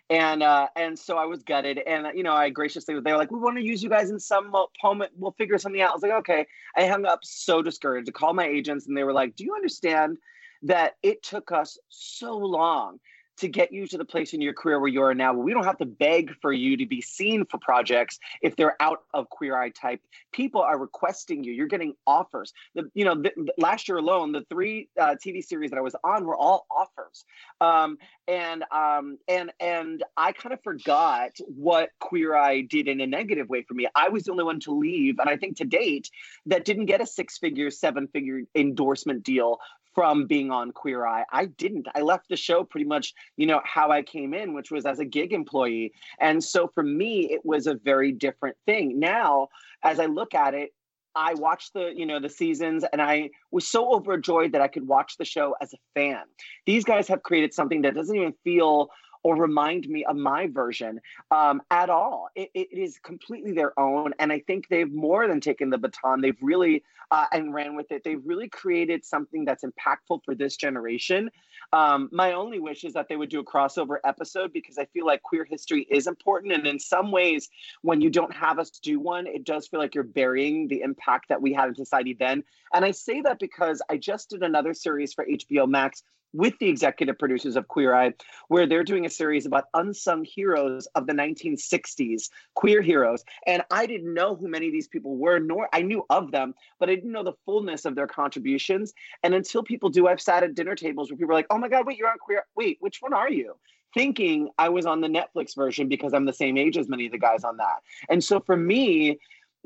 and 0.09 0.45
uh, 0.45 0.69
and 0.77 0.97
so 0.97 1.17
I 1.17 1.25
was 1.25 1.43
gutted, 1.43 1.79
and 1.79 2.07
you 2.15 2.23
know, 2.23 2.35
I 2.35 2.51
graciously 2.51 2.95
they 3.01 3.13
were 3.13 3.19
like, 3.19 3.33
we 3.33 3.41
want 3.41 3.57
to 3.57 3.65
use 3.65 3.83
you 3.83 3.91
guys 3.91 4.11
in 4.11 4.21
some 4.21 4.53
moment, 4.85 5.11
we'll 5.17 5.33
figure 5.33 5.59
something 5.59 5.81
out. 5.81 5.91
I 5.91 5.95
was 5.95 6.03
like, 6.03 6.13
okay. 6.13 6.47
I 6.77 6.87
hung 6.87 7.05
up 7.05 7.21
so 7.25 7.63
discouraged. 7.63 8.09
I 8.09 8.13
called 8.13 8.37
my 8.37 8.47
agents, 8.47 8.87
and 8.87 8.97
they 8.97 9.03
were 9.03 9.13
like, 9.13 9.35
do 9.35 9.43
you 9.43 9.57
understand 9.57 10.19
that 10.63 10.95
it 11.03 11.23
took 11.25 11.51
us 11.51 11.79
so 11.89 12.37
long? 12.37 13.01
To 13.41 13.49
get 13.49 13.73
you 13.73 13.87
to 13.87 13.99
the 13.99 14.05
place 14.05 14.33
in 14.33 14.41
your 14.41 14.53
career 14.53 14.79
where 14.79 14.89
you 14.89 15.03
are 15.03 15.15
now. 15.15 15.33
We 15.35 15.53
don't 15.53 15.65
have 15.65 15.79
to 15.79 15.87
beg 15.87 16.35
for 16.41 16.53
you 16.53 16.77
to 16.77 16.87
be 16.87 17.01
seen 17.01 17.45
for 17.47 17.59
projects 17.59 18.19
if 18.43 18.57
they're 18.57 18.77
out 18.81 19.03
of 19.15 19.29
Queer 19.29 19.57
Eye 19.57 19.71
type. 19.71 20.01
People 20.33 20.61
are 20.63 20.79
requesting 20.79 21.45
you. 21.45 21.53
You're 21.53 21.67
getting 21.67 21.95
offers. 22.07 22.53
The, 22.75 22.91
you 22.95 23.05
know, 23.05 23.15
the, 23.15 23.33
the- 23.37 23.53
last 23.59 23.89
year 23.89 23.99
alone, 23.99 24.33
the 24.33 24.45
three 24.49 24.89
uh, 24.99 25.17
TV 25.25 25.45
series 25.45 25.71
that 25.71 25.77
I 25.77 25.83
was 25.83 25.97
on 26.03 26.25
were 26.25 26.37
all 26.37 26.67
offers. 26.71 27.25
Um, 27.61 27.99
and 28.29 28.65
um, 28.71 29.19
and 29.29 29.53
and 29.61 30.05
I 30.17 30.33
kind 30.33 30.53
of 30.53 30.63
forgot 30.63 31.33
what 31.49 31.91
Queer 31.99 32.37
Eye 32.37 32.63
did 32.63 32.89
in 32.89 33.01
a 33.01 33.07
negative 33.07 33.49
way 33.49 33.63
for 33.63 33.75
me. 33.75 33.89
I 33.95 34.09
was 34.09 34.25
the 34.25 34.33
only 34.33 34.45
one 34.45 34.61
to 34.61 34.73
leave, 34.73 35.19
and 35.19 35.29
I 35.29 35.37
think 35.37 35.57
to 35.57 35.65
date 35.65 36.11
that 36.47 36.65
didn't 36.65 36.87
get 36.87 37.01
a 37.01 37.07
six-figure, 37.07 37.71
seven-figure 37.71 38.43
endorsement 38.55 39.25
deal 39.25 39.59
from 40.01 40.25
being 40.25 40.51
on 40.51 40.73
Queer 40.73 41.05
Eye. 41.05 41.27
I 41.31 41.45
didn't. 41.45 41.87
I 41.95 42.01
left 42.01 42.31
the 42.31 42.37
show 42.37 42.65
pretty 42.65 42.87
much, 42.87 43.13
you 43.37 43.47
know, 43.47 43.61
how 43.67 43.91
I 43.91 44.01
came 44.01 44.33
in, 44.33 44.55
which 44.55 44.71
was 44.71 44.87
as 44.87 44.99
a 44.99 45.05
gig 45.05 45.35
employee. 45.35 45.93
And 46.19 46.43
so 46.43 46.71
for 46.73 46.83
me, 46.83 47.31
it 47.31 47.43
was 47.45 47.67
a 47.67 47.75
very 47.75 48.11
different 48.11 48.57
thing. 48.65 48.99
Now, 48.99 49.49
as 49.85 50.01
I 50.01 50.07
look 50.07 50.35
at 50.35 50.55
it, 50.55 50.71
I 51.15 51.35
watched 51.35 51.75
the, 51.75 51.93
you 51.95 52.07
know, 52.07 52.19
the 52.19 52.31
seasons 52.31 52.83
and 52.91 53.03
I 53.03 53.29
was 53.51 53.69
so 53.69 53.95
overjoyed 53.95 54.53
that 54.53 54.63
I 54.63 54.69
could 54.69 54.89
watch 54.89 55.19
the 55.19 55.27
show 55.27 55.55
as 55.61 55.75
a 55.75 55.79
fan. 55.93 56.23
These 56.65 56.85
guys 56.85 57.07
have 57.09 57.23
created 57.23 57.53
something 57.53 57.83
that 57.83 57.95
doesn't 57.95 58.17
even 58.17 58.33
feel 58.43 58.89
or 59.23 59.37
remind 59.37 59.89
me 59.89 60.05
of 60.05 60.17
my 60.17 60.47
version 60.47 61.01
um, 61.31 61.63
at 61.71 61.91
all. 61.91 62.29
It, 62.35 62.51
it 62.55 62.69
is 62.73 62.99
completely 63.03 63.53
their 63.53 63.79
own. 63.79 64.13
And 64.19 64.33
I 64.33 64.41
think 64.41 64.69
they've 64.69 64.91
more 64.91 65.29
than 65.29 65.41
taken 65.41 65.71
the 65.71 65.79
baton. 65.79 66.21
They've 66.21 66.37
really, 66.41 66.85
uh, 67.11 67.27
and 67.33 67.53
ran 67.53 67.77
with 67.77 67.93
it. 67.93 68.03
They've 68.05 68.23
really 68.25 68.49
created 68.49 69.05
something 69.05 69.45
that's 69.45 69.65
impactful 69.65 70.25
for 70.25 70.35
this 70.35 70.57
generation. 70.57 71.31
Um, 71.73 72.09
my 72.13 72.33
only 72.33 72.59
wish 72.59 72.85
is 72.85 72.95
that 72.95 73.09
they 73.09 73.17
would 73.17 73.29
do 73.29 73.41
a 73.41 73.45
crossover 73.45 73.99
episode 74.05 74.53
because 74.53 74.79
I 74.79 74.87
feel 74.87 75.07
like 75.07 75.23
queer 75.23 75.45
history 75.45 75.87
is 75.91 76.07
important. 76.07 76.53
And 76.53 76.67
in 76.67 76.79
some 76.79 77.13
ways, 77.13 77.49
when 77.83 78.01
you 78.01 78.11
don't 78.11 78.35
have 78.35 78.59
us 78.59 78.71
do 78.71 78.99
one, 78.99 79.27
it 79.27 79.45
does 79.45 79.69
feel 79.69 79.81
like 79.81 79.95
you're 79.95 80.05
burying 80.05 80.69
the 80.69 80.81
impact 80.81 81.29
that 81.29 81.43
we 81.43 81.53
had 81.53 81.69
in 81.69 81.75
society 81.75 82.17
then. 82.19 82.43
And 82.73 82.85
I 82.85 82.93
say 82.93 83.21
that 83.23 83.39
because 83.39 83.83
I 83.91 83.99
just 83.99 84.31
did 84.31 84.43
another 84.43 84.75
series 84.75 85.13
for 85.13 85.27
HBO 85.27 85.69
Max 85.69 86.03
with 86.33 86.59
the 86.59 86.69
executive 86.69 87.19
producers 87.19 87.57
of 87.57 87.69
Queer 87.69 87.95
Eye, 87.95 88.13
where 88.49 88.67
they're 88.67 88.85
doing 88.85 89.07
a 89.07 89.11
series 89.11 89.47
about 89.47 89.65
unsung 89.75 90.25
heroes 90.25 90.87
of 90.95 91.07
the 91.07 91.13
1960s, 91.13 92.31
queer 92.55 92.83
heroes. 92.83 93.25
And 93.47 93.63
I 93.71 93.87
didn't 93.87 94.15
know 94.15 94.35
who 94.35 94.49
many 94.49 94.67
of 94.67 94.73
these 94.73 94.89
people 94.89 95.17
were, 95.17 95.39
nor 95.39 95.69
I 95.73 95.83
knew 95.83 96.05
of 96.11 96.31
them, 96.31 96.55
but 96.79 96.89
I 96.89 96.95
didn't 96.95 97.13
know 97.13 97.25
the 97.25 97.35
fullness 97.45 97.85
of 97.85 97.95
their 97.95 98.07
contributions. 98.07 98.93
And 99.23 99.35
until 99.35 99.63
people 99.63 99.91
do, 99.91 100.07
I've 100.07 100.21
sat 100.21 100.43
at 100.43 100.55
dinner 100.55 100.75
tables 100.75 101.11
where 101.11 101.17
people 101.17 101.33
are 101.33 101.35
like, 101.35 101.47
oh 101.51 101.59
my 101.59 101.69
God, 101.69 101.87
wait, 101.87 101.99
you're 101.99 102.11
on 102.11 102.19
Queer. 102.19 102.45
Wait, 102.57 102.79
which 102.81 102.99
one 103.01 103.13
are 103.13 103.31
you? 103.31 103.55
thinking 103.93 104.49
I 104.57 104.69
was 104.69 104.87
on 104.87 105.01
the 105.01 105.09
Netflix 105.09 105.57
version 105.57 105.89
because 105.89 106.15
I'm 106.15 106.25
the 106.25 106.33
same 106.33 106.57
age 106.57 106.79
as 106.79 106.89
many 106.89 107.07
of 107.07 107.13
the 107.13 107.19
guys 107.19 107.43
on 107.43 107.57
that. 107.57 107.79
And 108.09 108.23
so 108.23 108.39
for 108.39 108.57
me, 108.57 109.19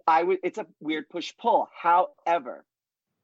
I 0.07 0.23
would 0.23 0.39
it's 0.43 0.59
a 0.59 0.67
weird 0.81 1.09
push 1.09 1.33
pull. 1.39 1.69
However, 1.77 2.65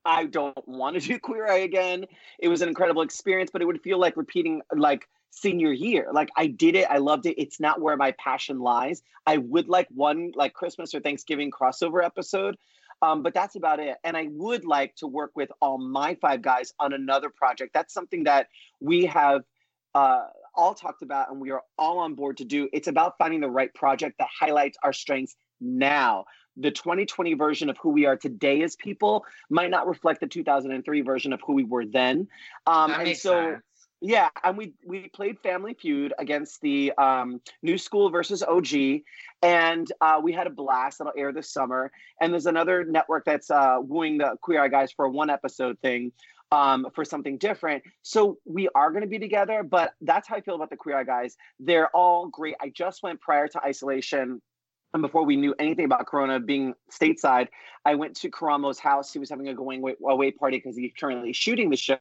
I 0.04 0.26
don't 0.26 0.66
want 0.66 1.00
to 1.00 1.06
do 1.06 1.18
Queer 1.18 1.46
Eye 1.46 1.58
again. 1.58 2.06
It 2.38 2.48
was 2.48 2.62
an 2.62 2.68
incredible 2.68 3.02
experience, 3.02 3.50
but 3.52 3.62
it 3.62 3.66
would 3.66 3.82
feel 3.82 3.98
like 3.98 4.16
repeating 4.16 4.62
like 4.74 5.08
senior 5.30 5.72
year. 5.72 6.08
Like 6.12 6.30
I 6.36 6.46
did 6.46 6.74
it, 6.74 6.86
I 6.90 6.98
loved 6.98 7.26
it. 7.26 7.40
It's 7.40 7.60
not 7.60 7.80
where 7.80 7.96
my 7.96 8.12
passion 8.12 8.58
lies. 8.58 9.02
I 9.26 9.36
would 9.36 9.68
like 9.68 9.88
one 9.90 10.32
like 10.34 10.54
Christmas 10.54 10.94
or 10.94 11.00
Thanksgiving 11.00 11.50
crossover 11.50 12.04
episode. 12.04 12.56
Um, 13.02 13.22
but 13.22 13.32
that's 13.32 13.56
about 13.56 13.80
it. 13.80 13.96
And 14.04 14.16
I 14.16 14.28
would 14.30 14.64
like 14.64 14.94
to 14.96 15.06
work 15.06 15.30
with 15.34 15.50
all 15.60 15.78
my 15.78 16.16
five 16.20 16.42
guys 16.42 16.72
on 16.78 16.92
another 16.92 17.30
project. 17.30 17.72
That's 17.72 17.94
something 17.94 18.24
that 18.24 18.48
we 18.80 19.06
have 19.06 19.42
uh, 19.94 20.24
all 20.54 20.74
talked 20.74 21.02
about 21.02 21.30
and 21.30 21.40
we 21.40 21.50
are 21.50 21.62
all 21.78 22.00
on 22.00 22.14
board 22.14 22.38
to 22.38 22.44
do. 22.44 22.68
It's 22.72 22.88
about 22.88 23.14
finding 23.18 23.40
the 23.40 23.50
right 23.50 23.72
project 23.74 24.16
that 24.18 24.28
highlights 24.38 24.76
our 24.82 24.92
strengths 24.92 25.34
now. 25.60 26.26
The 26.56 26.70
2020 26.70 27.34
version 27.34 27.70
of 27.70 27.78
who 27.78 27.90
we 27.90 28.06
are 28.06 28.16
today 28.16 28.62
as 28.62 28.76
people 28.76 29.24
might 29.48 29.70
not 29.70 29.86
reflect 29.86 30.20
the 30.20 30.26
2003 30.26 31.00
version 31.02 31.32
of 31.32 31.40
who 31.46 31.54
we 31.54 31.64
were 31.64 31.84
then. 31.84 32.28
Um, 32.66 32.92
and 32.92 33.16
so, 33.16 33.52
sense. 33.52 33.62
yeah, 34.00 34.28
and 34.42 34.56
we 34.56 34.74
we 34.84 35.08
played 35.08 35.38
Family 35.40 35.74
Feud 35.74 36.12
against 36.18 36.60
the 36.60 36.92
um, 36.98 37.40
New 37.62 37.78
School 37.78 38.10
versus 38.10 38.42
OG, 38.42 39.02
and 39.42 39.90
uh, 40.00 40.20
we 40.22 40.32
had 40.32 40.46
a 40.46 40.50
blast. 40.50 40.98
That'll 40.98 41.12
air 41.16 41.32
this 41.32 41.50
summer. 41.50 41.92
And 42.20 42.32
there's 42.32 42.46
another 42.46 42.84
network 42.84 43.24
that's 43.24 43.50
uh, 43.50 43.78
wooing 43.80 44.18
the 44.18 44.36
Queer 44.42 44.62
Eye 44.62 44.68
guys 44.68 44.92
for 44.92 45.06
a 45.06 45.10
one 45.10 45.30
episode 45.30 45.78
thing 45.80 46.12
um, 46.52 46.86
for 46.94 47.04
something 47.04 47.38
different. 47.38 47.82
So 48.02 48.38
we 48.44 48.68
are 48.74 48.90
going 48.90 49.02
to 49.02 49.08
be 49.08 49.18
together, 49.18 49.62
but 49.62 49.94
that's 50.00 50.28
how 50.28 50.36
I 50.36 50.40
feel 50.40 50.56
about 50.56 50.70
the 50.70 50.76
Queer 50.76 50.98
Eye 50.98 51.04
guys. 51.04 51.36
They're 51.58 51.88
all 51.94 52.28
great. 52.28 52.56
I 52.60 52.70
just 52.70 53.02
went 53.02 53.20
prior 53.20 53.48
to 53.48 53.60
isolation. 53.62 54.42
And 54.92 55.02
before 55.02 55.24
we 55.24 55.36
knew 55.36 55.54
anything 55.58 55.84
about 55.84 56.06
Corona 56.06 56.40
being 56.40 56.74
stateside, 56.90 57.48
I 57.84 57.94
went 57.94 58.16
to 58.16 58.30
Karamo's 58.30 58.78
house. 58.78 59.12
He 59.12 59.18
was 59.18 59.30
having 59.30 59.48
a 59.48 59.54
going 59.54 59.82
away 60.04 60.30
party 60.32 60.58
because 60.58 60.76
he's 60.76 60.92
currently 60.98 61.32
shooting 61.32 61.70
the 61.70 61.76
show. 61.76 61.98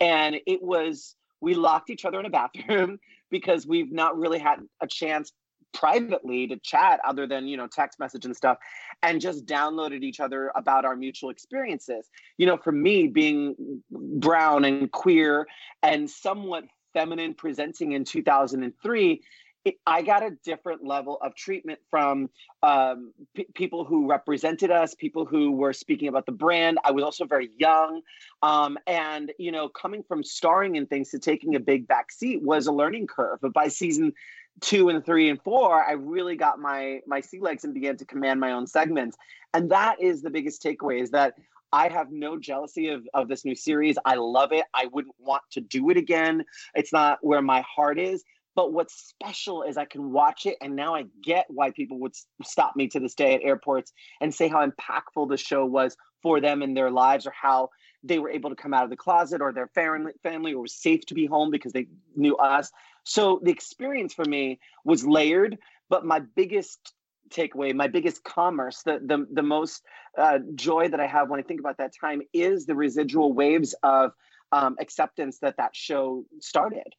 And 0.00 0.36
it 0.46 0.62
was, 0.62 1.14
we 1.40 1.54
locked 1.54 1.90
each 1.90 2.04
other 2.04 2.20
in 2.20 2.26
a 2.26 2.30
bathroom 2.30 2.98
because 3.30 3.66
we've 3.66 3.92
not 3.92 4.18
really 4.18 4.38
had 4.38 4.60
a 4.80 4.86
chance 4.86 5.32
privately 5.72 6.46
to 6.48 6.56
chat 6.58 7.00
other 7.06 7.26
than 7.28 7.46
you 7.46 7.56
know 7.56 7.68
text 7.68 8.00
message 8.00 8.24
and 8.24 8.36
stuff 8.36 8.58
and 9.04 9.20
just 9.20 9.46
downloaded 9.46 10.02
each 10.02 10.18
other 10.18 10.50
about 10.56 10.84
our 10.84 10.96
mutual 10.96 11.30
experiences 11.30 12.08
you 12.38 12.46
know 12.46 12.56
for 12.56 12.72
me 12.72 13.06
being 13.06 13.54
brown 13.90 14.64
and 14.64 14.90
queer 14.90 15.46
and 15.84 16.10
somewhat 16.10 16.64
feminine 16.92 17.34
presenting 17.34 17.92
in 17.92 18.04
2003 18.04 19.22
it, 19.70 19.76
I 19.86 20.02
got 20.02 20.22
a 20.22 20.30
different 20.44 20.84
level 20.84 21.18
of 21.22 21.34
treatment 21.34 21.78
from 21.90 22.28
um, 22.62 23.12
p- 23.34 23.46
people 23.54 23.84
who 23.84 24.08
represented 24.08 24.70
us, 24.70 24.94
people 24.94 25.24
who 25.24 25.52
were 25.52 25.72
speaking 25.72 26.08
about 26.08 26.26
the 26.26 26.32
brand. 26.32 26.78
I 26.84 26.90
was 26.90 27.04
also 27.04 27.24
very 27.24 27.50
young, 27.58 28.02
um, 28.42 28.78
and 28.86 29.32
you 29.38 29.52
know, 29.52 29.68
coming 29.68 30.02
from 30.02 30.22
starring 30.22 30.76
in 30.76 30.86
things 30.86 31.10
to 31.10 31.18
taking 31.18 31.54
a 31.54 31.60
big 31.60 31.88
back 31.88 32.12
seat 32.12 32.42
was 32.42 32.66
a 32.66 32.72
learning 32.72 33.06
curve. 33.06 33.38
But 33.40 33.52
by 33.52 33.68
season 33.68 34.12
two 34.60 34.88
and 34.88 35.04
three 35.04 35.30
and 35.30 35.40
four, 35.42 35.82
I 35.82 35.92
really 35.92 36.36
got 36.36 36.58
my 36.58 37.00
my 37.06 37.20
sea 37.20 37.40
legs 37.40 37.64
and 37.64 37.72
began 37.72 37.96
to 37.98 38.04
command 38.04 38.40
my 38.40 38.52
own 38.52 38.66
segments. 38.66 39.16
And 39.54 39.70
that 39.70 40.00
is 40.00 40.22
the 40.22 40.30
biggest 40.30 40.62
takeaway: 40.62 41.00
is 41.00 41.10
that 41.10 41.34
I 41.72 41.88
have 41.88 42.10
no 42.10 42.38
jealousy 42.38 42.88
of, 42.88 43.06
of 43.14 43.28
this 43.28 43.44
new 43.44 43.54
series. 43.54 43.96
I 44.04 44.16
love 44.16 44.52
it. 44.52 44.64
I 44.74 44.86
wouldn't 44.92 45.14
want 45.18 45.42
to 45.52 45.60
do 45.60 45.90
it 45.90 45.96
again. 45.96 46.44
It's 46.74 46.92
not 46.92 47.18
where 47.22 47.42
my 47.42 47.60
heart 47.62 47.98
is. 47.98 48.24
But 48.54 48.72
what's 48.72 49.08
special 49.08 49.62
is 49.62 49.76
I 49.76 49.84
can 49.84 50.10
watch 50.12 50.46
it, 50.46 50.56
and 50.60 50.74
now 50.74 50.94
I 50.94 51.04
get 51.22 51.46
why 51.48 51.70
people 51.70 51.98
would 52.00 52.14
stop 52.42 52.74
me 52.76 52.88
to 52.88 53.00
this 53.00 53.14
day 53.14 53.34
at 53.34 53.42
airports 53.42 53.92
and 54.20 54.34
say 54.34 54.48
how 54.48 54.66
impactful 54.66 55.28
the 55.28 55.36
show 55.36 55.64
was 55.64 55.96
for 56.22 56.40
them 56.40 56.62
in 56.62 56.74
their 56.74 56.90
lives, 56.90 57.26
or 57.26 57.32
how 57.32 57.70
they 58.02 58.18
were 58.18 58.30
able 58.30 58.50
to 58.50 58.56
come 58.56 58.74
out 58.74 58.84
of 58.84 58.90
the 58.90 58.96
closet, 58.96 59.40
or 59.40 59.52
their 59.52 59.68
family 59.68 60.54
or 60.54 60.62
was 60.62 60.74
safe 60.74 61.06
to 61.06 61.14
be 61.14 61.26
home 61.26 61.50
because 61.50 61.72
they 61.72 61.86
knew 62.16 62.36
us. 62.36 62.70
So 63.04 63.40
the 63.42 63.50
experience 63.50 64.14
for 64.14 64.24
me 64.24 64.58
was 64.84 65.06
layered, 65.06 65.58
but 65.88 66.04
my 66.04 66.20
biggest 66.20 66.92
takeaway, 67.30 67.74
my 67.74 67.86
biggest 67.86 68.24
commerce, 68.24 68.82
the 68.82 69.00
the 69.04 69.26
the 69.32 69.42
most 69.42 69.82
uh, 70.18 70.40
joy 70.54 70.88
that 70.88 71.00
I 71.00 71.06
have 71.06 71.30
when 71.30 71.40
I 71.40 71.42
think 71.42 71.60
about 71.60 71.78
that 71.78 71.92
time 71.98 72.22
is 72.32 72.66
the 72.66 72.74
residual 72.74 73.32
waves 73.32 73.74
of 73.82 74.12
um, 74.52 74.76
acceptance 74.80 75.38
that 75.38 75.56
that 75.58 75.74
show 75.74 76.24
started. 76.40 76.94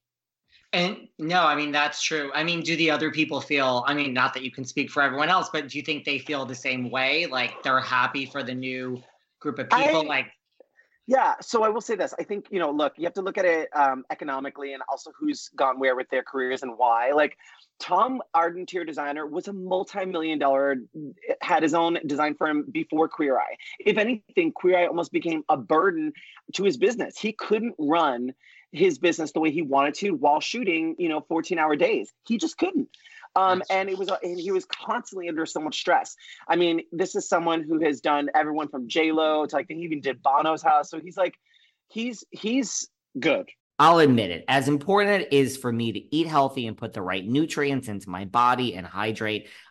And 0.73 1.07
no, 1.19 1.43
I 1.43 1.55
mean 1.55 1.71
that's 1.71 2.01
true. 2.01 2.31
I 2.33 2.43
mean, 2.43 2.61
do 2.61 2.75
the 2.77 2.91
other 2.91 3.11
people 3.11 3.41
feel? 3.41 3.83
I 3.87 3.93
mean, 3.93 4.13
not 4.13 4.33
that 4.35 4.43
you 4.43 4.51
can 4.51 4.63
speak 4.63 4.89
for 4.89 5.01
everyone 5.01 5.29
else, 5.29 5.49
but 5.51 5.67
do 5.67 5.77
you 5.77 5.83
think 5.83 6.05
they 6.05 6.19
feel 6.19 6.45
the 6.45 6.55
same 6.55 6.89
way? 6.89 7.25
Like 7.25 7.61
they're 7.63 7.81
happy 7.81 8.25
for 8.25 8.41
the 8.41 8.53
new 8.53 9.01
group 9.39 9.59
of 9.59 9.69
people? 9.69 10.01
I, 10.01 10.05
like 10.05 10.27
yeah, 11.07 11.33
so 11.41 11.63
I 11.63 11.69
will 11.69 11.81
say 11.81 11.95
this. 11.95 12.13
I 12.17 12.23
think, 12.23 12.45
you 12.51 12.59
know, 12.59 12.71
look, 12.71 12.93
you 12.95 13.03
have 13.03 13.13
to 13.15 13.21
look 13.21 13.37
at 13.37 13.43
it 13.43 13.67
um, 13.75 14.05
economically 14.11 14.73
and 14.73 14.81
also 14.87 15.11
who's 15.19 15.49
gone 15.57 15.77
where 15.77 15.95
with 15.95 16.09
their 16.09 16.23
careers 16.23 16.63
and 16.63 16.77
why. 16.77 17.11
Like 17.11 17.37
Tom, 17.79 18.21
interior 18.55 18.85
designer, 18.85 19.25
was 19.25 19.49
a 19.49 19.53
multi-million 19.53 20.39
dollar, 20.39 20.77
had 21.41 21.63
his 21.63 21.73
own 21.73 21.97
design 22.05 22.35
firm 22.35 22.65
before 22.71 23.09
Queer 23.09 23.37
Eye. 23.37 23.57
If 23.79 23.97
anything, 23.97 24.53
Queer 24.53 24.77
Eye 24.77 24.87
almost 24.87 25.11
became 25.11 25.43
a 25.49 25.57
burden 25.57 26.13
to 26.53 26.63
his 26.63 26.77
business. 26.77 27.17
He 27.17 27.33
couldn't 27.33 27.75
run 27.77 28.33
his 28.71 28.97
business 28.97 29.31
the 29.31 29.39
way 29.39 29.51
he 29.51 29.61
wanted 29.61 29.93
to 29.95 30.11
while 30.11 30.39
shooting, 30.39 30.95
you 30.97 31.09
know, 31.09 31.21
14 31.21 31.59
hour 31.59 31.75
days. 31.75 32.11
He 32.25 32.37
just 32.37 32.57
couldn't. 32.57 32.89
Um, 33.35 33.63
and 33.69 33.89
it 33.89 33.97
was 33.97 34.09
and 34.23 34.39
he 34.39 34.51
was 34.51 34.65
constantly 34.65 35.29
under 35.29 35.45
so 35.45 35.61
much 35.61 35.79
stress. 35.79 36.15
I 36.47 36.57
mean, 36.57 36.81
this 36.91 37.15
is 37.15 37.29
someone 37.29 37.63
who 37.63 37.79
has 37.83 38.01
done 38.01 38.29
everyone 38.35 38.67
from 38.67 38.89
J 38.89 39.11
Lo 39.11 39.45
to 39.45 39.55
like 39.55 39.67
he 39.69 39.75
even 39.75 40.01
did 40.01 40.21
Bono's 40.21 40.61
house. 40.61 40.89
So 40.89 40.99
he's 40.99 41.15
like, 41.15 41.35
he's 41.87 42.25
he's 42.31 42.89
good. 43.17 43.49
I'll 43.79 43.97
admit 43.97 44.29
it, 44.29 44.45
as 44.47 44.67
important 44.67 45.23
it 45.23 45.33
is 45.33 45.57
for 45.57 45.71
me 45.71 45.91
to 45.91 46.15
eat 46.15 46.27
healthy 46.27 46.67
and 46.67 46.77
put 46.77 46.93
the 46.93 47.01
right 47.01 47.25
nutrients 47.25 47.87
into 47.87 48.11
my 48.11 48.25
body 48.25 48.75
and 48.75 48.85
hydrate, 48.85 49.47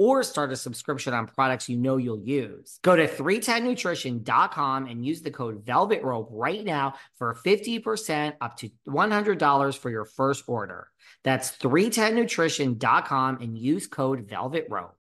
or 0.00 0.22
start 0.22 0.50
a 0.50 0.56
subscription 0.56 1.12
on 1.12 1.26
products 1.26 1.68
you 1.68 1.76
know 1.76 1.98
you'll 1.98 2.22
use. 2.22 2.78
Go 2.80 2.96
to 2.96 3.06
310nutrition.com 3.06 4.86
and 4.86 5.04
use 5.04 5.20
the 5.20 5.30
code 5.30 5.62
Velvet 5.66 6.02
Rope 6.02 6.28
right 6.30 6.64
now 6.64 6.94
for 7.18 7.34
50% 7.34 8.32
up 8.40 8.56
to 8.56 8.70
$100 8.88 9.78
for 9.78 9.90
your 9.90 10.06
first 10.06 10.44
order. 10.46 10.88
That's 11.22 11.50
310nutrition.com 11.58 13.42
and 13.42 13.58
use 13.58 13.86
code 13.86 14.26
Velvet 14.26 14.66
Rope. 14.70 14.96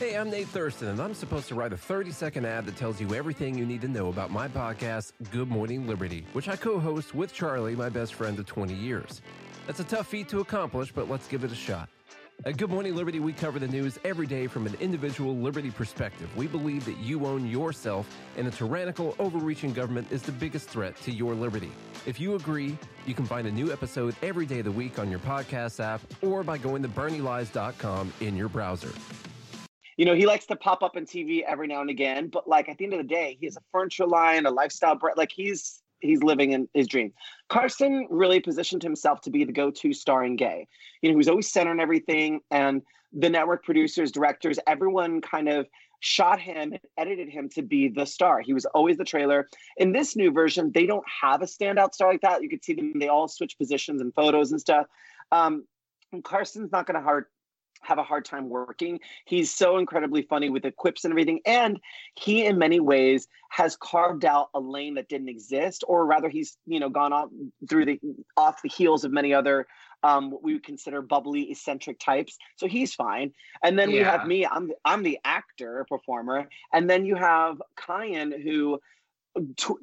Hey, 0.00 0.16
I'm 0.16 0.28
Nate 0.28 0.48
Thurston, 0.48 0.88
and 0.88 1.00
I'm 1.00 1.14
supposed 1.14 1.46
to 1.46 1.54
write 1.54 1.72
a 1.72 1.76
30 1.76 2.10
second 2.10 2.44
ad 2.44 2.66
that 2.66 2.74
tells 2.74 3.00
you 3.00 3.14
everything 3.14 3.56
you 3.56 3.64
need 3.64 3.80
to 3.82 3.88
know 3.88 4.08
about 4.08 4.32
my 4.32 4.48
podcast, 4.48 5.12
Good 5.30 5.48
Morning 5.48 5.86
Liberty, 5.86 6.26
which 6.32 6.48
I 6.48 6.56
co 6.56 6.80
host 6.80 7.14
with 7.14 7.32
Charlie, 7.32 7.76
my 7.76 7.88
best 7.88 8.14
friend 8.14 8.36
of 8.40 8.46
20 8.46 8.74
years. 8.74 9.22
That's 9.68 9.78
a 9.78 9.84
tough 9.84 10.08
feat 10.08 10.28
to 10.30 10.40
accomplish, 10.40 10.90
but 10.90 11.08
let's 11.08 11.28
give 11.28 11.44
it 11.44 11.52
a 11.52 11.54
shot. 11.54 11.88
At 12.44 12.56
Good 12.56 12.70
Morning 12.70 12.96
Liberty, 12.96 13.20
we 13.20 13.32
cover 13.32 13.60
the 13.60 13.68
news 13.68 14.00
every 14.04 14.26
day 14.26 14.48
from 14.48 14.66
an 14.66 14.74
individual 14.80 15.36
liberty 15.36 15.70
perspective. 15.70 16.28
We 16.36 16.48
believe 16.48 16.84
that 16.86 16.96
you 16.96 17.24
own 17.24 17.46
yourself, 17.46 18.12
and 18.36 18.48
a 18.48 18.50
tyrannical, 18.50 19.14
overreaching 19.20 19.72
government 19.72 20.10
is 20.10 20.22
the 20.22 20.32
biggest 20.32 20.68
threat 20.68 20.96
to 21.02 21.12
your 21.12 21.34
liberty. 21.34 21.70
If 22.04 22.18
you 22.18 22.34
agree, 22.34 22.76
you 23.06 23.14
can 23.14 23.26
find 23.26 23.46
a 23.46 23.50
new 23.52 23.70
episode 23.72 24.16
every 24.22 24.44
day 24.44 24.58
of 24.58 24.64
the 24.64 24.72
week 24.72 24.98
on 24.98 25.08
your 25.08 25.20
podcast 25.20 25.78
app 25.78 26.00
or 26.20 26.42
by 26.42 26.58
going 26.58 26.82
to 26.82 26.88
BernieLies.com 26.88 28.12
in 28.20 28.36
your 28.36 28.48
browser. 28.48 28.90
You 29.96 30.04
know, 30.04 30.14
he 30.14 30.26
likes 30.26 30.46
to 30.46 30.56
pop 30.56 30.82
up 30.82 30.96
on 30.96 31.04
TV 31.04 31.42
every 31.42 31.68
now 31.68 31.80
and 31.80 31.90
again, 31.90 32.26
but 32.26 32.48
like 32.48 32.68
at 32.68 32.76
the 32.76 32.84
end 32.84 32.94
of 32.94 32.98
the 32.98 33.04
day, 33.04 33.36
he 33.38 33.46
has 33.46 33.56
a 33.56 33.62
furniture 33.70 34.06
line, 34.06 34.46
a 34.46 34.50
lifestyle 34.50 34.96
brand. 34.96 35.16
Like 35.16 35.30
he's 35.30 35.81
he's 36.02 36.22
living 36.22 36.52
in 36.52 36.68
his 36.74 36.86
dream. 36.86 37.12
Carson 37.48 38.06
really 38.10 38.40
positioned 38.40 38.82
himself 38.82 39.20
to 39.22 39.30
be 39.30 39.44
the 39.44 39.52
go-to 39.52 39.92
star 39.92 40.24
in 40.24 40.36
gay. 40.36 40.66
You 41.00 41.08
know, 41.08 41.14
he 41.14 41.16
was 41.16 41.28
always 41.28 41.50
centering 41.50 41.80
everything, 41.80 42.40
and 42.50 42.82
the 43.12 43.30
network 43.30 43.64
producers, 43.64 44.10
directors, 44.10 44.58
everyone 44.66 45.20
kind 45.20 45.48
of 45.48 45.66
shot 46.00 46.40
him 46.40 46.72
and 46.72 46.80
edited 46.98 47.28
him 47.28 47.48
to 47.48 47.62
be 47.62 47.88
the 47.88 48.04
star. 48.04 48.40
He 48.40 48.52
was 48.52 48.64
always 48.66 48.96
the 48.96 49.04
trailer. 49.04 49.48
In 49.76 49.92
this 49.92 50.16
new 50.16 50.32
version, 50.32 50.72
they 50.74 50.84
don't 50.84 51.04
have 51.22 51.42
a 51.42 51.46
standout 51.46 51.94
star 51.94 52.10
like 52.10 52.22
that. 52.22 52.42
You 52.42 52.48
could 52.48 52.64
see 52.64 52.74
them; 52.74 52.98
they 52.98 53.08
all 53.08 53.28
switch 53.28 53.56
positions 53.56 54.00
and 54.00 54.12
photos 54.14 54.50
and 54.50 54.60
stuff. 54.60 54.86
Um, 55.30 55.64
Carson's 56.24 56.72
not 56.72 56.86
going 56.86 56.96
to 56.96 57.02
hard 57.02 57.26
have 57.82 57.98
a 57.98 58.02
hard 58.02 58.24
time 58.24 58.48
working. 58.48 59.00
He's 59.24 59.52
so 59.52 59.78
incredibly 59.78 60.22
funny 60.22 60.50
with 60.50 60.62
the 60.62 60.72
quips 60.72 61.04
and 61.04 61.12
everything. 61.12 61.40
And 61.46 61.78
he, 62.14 62.44
in 62.44 62.58
many 62.58 62.80
ways, 62.80 63.28
has 63.50 63.76
carved 63.76 64.24
out 64.24 64.48
a 64.54 64.60
lane 64.60 64.94
that 64.94 65.08
didn't 65.08 65.28
exist, 65.28 65.84
or 65.86 66.06
rather, 66.06 66.28
he's 66.28 66.56
you 66.66 66.80
know 66.80 66.88
gone 66.88 67.12
off 67.12 67.28
through 67.68 67.84
the 67.86 68.00
off 68.36 68.62
the 68.62 68.68
heels 68.68 69.04
of 69.04 69.12
many 69.12 69.34
other 69.34 69.66
um, 70.02 70.30
what 70.30 70.42
we 70.42 70.54
would 70.54 70.64
consider 70.64 71.02
bubbly 71.02 71.50
eccentric 71.50 71.98
types. 71.98 72.38
So 72.56 72.66
he's 72.66 72.94
fine. 72.94 73.32
And 73.62 73.78
then 73.78 73.90
yeah. 73.90 73.98
we 73.98 74.04
have 74.04 74.26
me. 74.26 74.46
I'm 74.46 74.70
I'm 74.84 75.02
the 75.02 75.18
actor 75.24 75.86
performer, 75.88 76.48
and 76.72 76.88
then 76.88 77.04
you 77.04 77.16
have 77.16 77.60
Kyan 77.76 78.32
who 78.32 78.80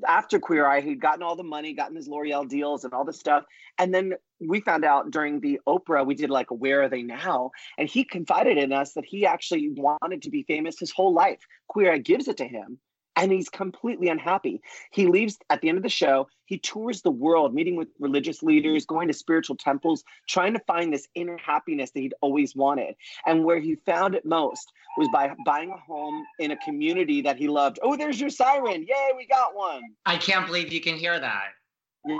after 0.07 0.39
Queer 0.39 0.67
Eye, 0.67 0.81
he'd 0.81 1.01
gotten 1.01 1.23
all 1.23 1.35
the 1.35 1.43
money, 1.43 1.73
gotten 1.73 1.95
his 1.95 2.07
L'Oreal 2.07 2.47
deals 2.47 2.83
and 2.83 2.93
all 2.93 3.05
this 3.05 3.19
stuff. 3.19 3.43
And 3.77 3.93
then 3.93 4.13
we 4.39 4.61
found 4.61 4.85
out 4.85 5.11
during 5.11 5.39
the 5.39 5.59
Oprah, 5.67 6.05
we 6.05 6.15
did 6.15 6.29
like, 6.29 6.49
Where 6.49 6.83
Are 6.83 6.89
They 6.89 7.01
Now? 7.01 7.51
And 7.77 7.89
he 7.89 8.03
confided 8.03 8.57
in 8.57 8.71
us 8.71 8.93
that 8.93 9.05
he 9.05 9.25
actually 9.25 9.69
wanted 9.71 10.21
to 10.23 10.29
be 10.29 10.43
famous 10.43 10.79
his 10.79 10.91
whole 10.91 11.13
life. 11.13 11.39
Queer 11.67 11.93
Eye 11.93 11.97
gives 11.97 12.27
it 12.27 12.37
to 12.37 12.47
him 12.47 12.79
and 13.19 13.33
he's 13.33 13.49
completely 13.49 14.07
unhappy. 14.07 14.61
He 14.91 15.05
leaves 15.07 15.37
at 15.49 15.59
the 15.59 15.67
end 15.67 15.77
of 15.77 15.83
the 15.83 15.89
show. 15.89 16.29
He 16.45 16.57
tours 16.57 17.01
the 17.01 17.11
world, 17.11 17.53
meeting 17.53 17.75
with 17.75 17.89
religious 17.99 18.41
leaders, 18.41 18.85
going 18.85 19.09
to 19.09 19.13
spiritual 19.13 19.57
temples, 19.57 20.05
trying 20.27 20.53
to 20.53 20.59
find 20.59 20.93
this 20.93 21.07
inner 21.15 21.37
happiness 21.37 21.91
that 21.91 21.99
he'd 21.99 22.13
always 22.21 22.55
wanted. 22.55 22.95
And 23.25 23.43
where 23.43 23.59
he 23.59 23.75
found 23.85 24.15
it 24.15 24.25
most 24.25 24.71
was 24.97 25.09
by 25.11 25.33
buying 25.45 25.71
a 25.71 25.77
home 25.77 26.25
in 26.39 26.51
a 26.51 26.57
community 26.57 27.21
that 27.21 27.37
he 27.37 27.49
loved. 27.49 27.79
Oh, 27.83 27.97
there's 27.97 28.21
your 28.21 28.29
siren. 28.29 28.85
Yay, 28.87 29.11
we 29.17 29.27
got 29.27 29.53
one. 29.53 29.83
I 30.05 30.17
can't 30.17 30.45
believe 30.45 30.71
you 30.71 30.81
can 30.81 30.95
hear 30.95 31.19
that. 31.19 31.49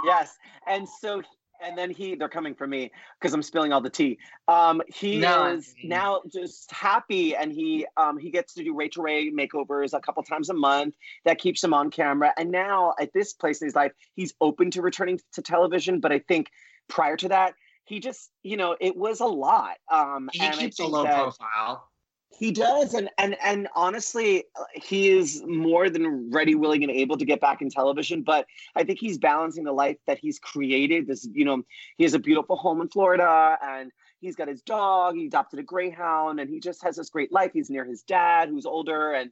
Yes. 0.03 0.35
And 0.67 0.87
so 0.87 1.23
and 1.61 1.77
then 1.77 1.89
he 1.89 2.15
they're 2.15 2.29
coming 2.29 2.55
for 2.55 2.67
me 2.67 2.91
because 3.19 3.33
i'm 3.33 3.41
spilling 3.41 3.73
all 3.73 3.81
the 3.81 3.89
tea. 3.89 4.17
Um 4.47 4.81
he 4.87 5.19
no, 5.19 5.47
is 5.47 5.73
now 5.83 6.21
just 6.31 6.71
happy 6.71 7.35
and 7.35 7.51
he 7.51 7.85
um 7.97 8.17
he 8.17 8.31
gets 8.31 8.53
to 8.55 8.63
do 8.63 8.75
rachael 8.75 9.03
ray 9.03 9.31
makeovers 9.31 9.93
a 9.93 9.99
couple 9.99 10.23
times 10.23 10.49
a 10.49 10.53
month 10.53 10.95
that 11.25 11.39
keeps 11.39 11.63
him 11.63 11.73
on 11.73 11.91
camera. 11.91 12.33
And 12.37 12.51
now 12.51 12.93
at 12.99 13.13
this 13.13 13.33
place 13.33 13.61
in 13.61 13.67
his 13.67 13.75
life 13.75 13.91
he's 14.15 14.33
open 14.41 14.71
to 14.71 14.81
returning 14.81 15.19
to 15.33 15.41
television 15.41 15.99
but 15.99 16.11
i 16.11 16.19
think 16.19 16.49
prior 16.87 17.17
to 17.17 17.29
that 17.29 17.53
he 17.85 17.99
just 17.99 18.29
you 18.43 18.57
know 18.57 18.75
it 18.79 18.95
was 18.95 19.19
a 19.19 19.25
lot. 19.25 19.77
Um 19.91 20.29
he 20.31 20.49
keeps 20.51 20.79
a 20.79 20.85
low 20.85 21.05
profile 21.05 21.89
he 22.31 22.51
does, 22.51 22.93
and 22.93 23.09
and 23.17 23.35
and 23.43 23.67
honestly, 23.75 24.45
he 24.73 25.09
is 25.09 25.43
more 25.45 25.89
than 25.89 26.31
ready, 26.31 26.55
willing, 26.55 26.83
and 26.83 26.91
able 26.91 27.17
to 27.17 27.25
get 27.25 27.41
back 27.41 27.61
in 27.61 27.69
television. 27.69 28.21
But 28.21 28.45
I 28.75 28.83
think 28.83 28.99
he's 28.99 29.17
balancing 29.17 29.63
the 29.63 29.71
life 29.71 29.97
that 30.07 30.19
he's 30.19 30.39
created. 30.39 31.07
This, 31.07 31.27
you 31.33 31.43
know, 31.43 31.63
he 31.97 32.03
has 32.03 32.13
a 32.13 32.19
beautiful 32.19 32.55
home 32.55 32.81
in 32.81 32.87
Florida, 32.87 33.57
and 33.61 33.91
he's 34.21 34.35
got 34.35 34.47
his 34.47 34.61
dog. 34.61 35.15
He 35.15 35.25
adopted 35.25 35.59
a 35.59 35.63
greyhound, 35.63 36.39
and 36.39 36.49
he 36.49 36.59
just 36.59 36.83
has 36.83 36.95
this 36.95 37.09
great 37.09 37.31
life. 37.31 37.51
He's 37.53 37.69
near 37.69 37.83
his 37.83 38.03
dad, 38.03 38.49
who's 38.49 38.65
older, 38.65 39.13
and 39.13 39.31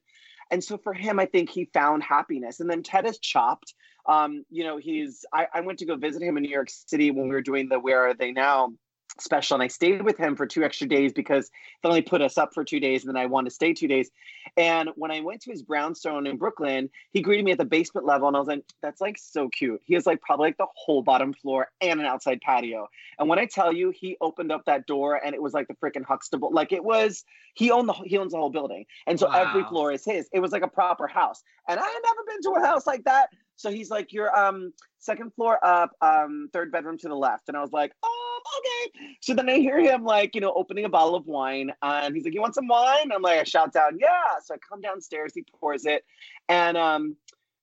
and 0.50 0.64
so 0.64 0.78
for 0.78 0.94
him, 0.94 1.20
I 1.20 1.26
think 1.26 1.50
he 1.50 1.66
found 1.66 2.04
happiness. 2.04 2.60
And 2.60 2.70
then 2.70 2.84
Ted 2.84 3.06
is 3.06 3.20
chopped. 3.20 3.74
Um, 4.06 4.44
you 4.50 4.64
know, 4.64 4.78
he's 4.78 5.24
I, 5.32 5.48
I 5.54 5.62
went 5.62 5.80
to 5.80 5.86
go 5.86 5.96
visit 5.98 6.24
him 6.24 6.38
in 6.38 6.44
New 6.44 6.50
York 6.50 6.70
City 6.70 7.12
when 7.12 7.26
we 7.26 7.36
were 7.36 7.42
doing 7.42 7.70
the 7.70 7.80
Where 7.80 8.08
Are 8.08 8.14
They 8.14 8.32
Now 8.32 8.74
special 9.22 9.56
and 9.56 9.64
I 9.64 9.68
stayed 9.68 10.02
with 10.02 10.18
him 10.18 10.36
for 10.36 10.46
two 10.46 10.64
extra 10.64 10.88
days 10.88 11.14
because 11.14 11.50
they 11.82 11.90
only 11.90 12.02
put 12.02 12.22
us 12.22 12.38
up 12.38 12.54
for 12.54 12.64
two 12.64 12.80
days 12.80 13.04
and 13.04 13.10
then 13.10 13.22
I 13.22 13.26
wanted 13.26 13.50
to 13.50 13.56
stay 13.56 13.74
two 13.74 13.88
days. 13.88 14.10
And 14.56 14.90
when 14.96 15.12
I 15.12 15.22
went 15.22 15.42
to 15.42 15.52
his 15.52 15.62
brownstone 15.62 16.28
in 16.28 16.38
Brooklyn, 16.38 16.90
he 17.12 17.22
greeted 17.22 17.46
me 17.46 17.52
at 17.52 17.58
the 17.58 17.66
basement 17.66 18.06
level 18.06 18.28
and 18.28 18.36
I 18.36 18.40
was 18.40 18.48
like, 18.48 18.64
that's 18.82 19.02
like 19.02 19.18
so 19.18 19.50
cute. 19.50 19.82
He 19.86 19.94
has 19.94 20.06
like 20.06 20.22
probably 20.22 20.48
like 20.48 20.58
the 20.58 20.68
whole 20.76 21.02
bottom 21.02 21.34
floor 21.34 21.68
and 21.82 22.00
an 22.00 22.06
outside 22.06 22.42
patio. 22.42 22.88
And 23.20 23.28
when 23.30 23.40
I 23.40 23.46
tell 23.46 23.74
you 23.74 23.92
he 23.92 24.18
opened 24.22 24.52
up 24.52 24.66
that 24.66 24.88
door 24.88 25.16
and 25.24 25.34
it 25.34 25.42
was 25.42 25.54
like 25.54 25.68
the 25.68 25.76
freaking 25.76 26.06
Huxtable, 26.06 26.52
like 26.52 26.72
it 26.72 26.84
was 26.84 27.24
he 27.54 27.72
owned 27.72 27.90
the 27.90 27.94
he 27.94 28.18
owns 28.18 28.32
the 28.32 28.38
whole 28.38 28.50
building. 28.50 28.86
And 29.06 29.20
so 29.20 29.28
wow. 29.28 29.46
every 29.48 29.64
floor 29.64 29.92
is 29.92 30.06
his. 30.06 30.30
It 30.32 30.40
was 30.40 30.52
like 30.52 30.64
a 30.64 30.68
proper 30.68 31.08
house. 31.08 31.44
And 31.68 31.80
I 31.80 31.84
had 31.84 32.00
never 32.06 32.24
been 32.28 32.42
to 32.44 32.62
a 32.62 32.66
house 32.66 32.88
like 32.88 33.04
that. 33.06 33.30
So 33.58 33.72
he's 33.72 33.90
like, 33.90 34.14
You're 34.14 34.36
um 34.38 34.74
second 35.00 35.34
floor 35.34 35.64
up, 35.64 35.92
um, 36.02 36.50
third 36.54 36.72
bedroom 36.72 36.98
to 37.00 37.08
the 37.08 37.16
left. 37.16 37.50
And 37.50 37.58
I 37.58 37.62
was 37.62 37.72
like, 37.72 37.92
Oh, 38.04 38.27
okay. 38.60 39.16
So 39.22 39.34
then 39.34 39.50
I 39.50 39.58
hear 39.58 39.80
him 39.80 40.04
like, 40.04 40.36
you 40.36 40.42
know, 40.42 40.54
opening 40.54 40.86
a 40.86 40.90
bottle 40.90 41.16
of 41.16 41.26
wine. 41.26 41.72
And 41.82 42.16
he's 42.16 42.24
like, 42.24 42.34
You 42.34 42.42
want 42.42 42.56
some 42.56 42.68
wine? 42.68 43.12
I'm 43.12 43.22
like, 43.22 43.40
I 43.40 43.44
shout 43.44 43.74
down, 43.74 43.98
yeah. 44.00 44.40
So 44.44 44.56
I 44.56 44.58
come 44.58 44.82
downstairs, 44.82 45.34
he 45.34 45.44
pours 45.60 45.86
it. 45.86 46.04
And 46.50 46.78
um, 46.78 47.16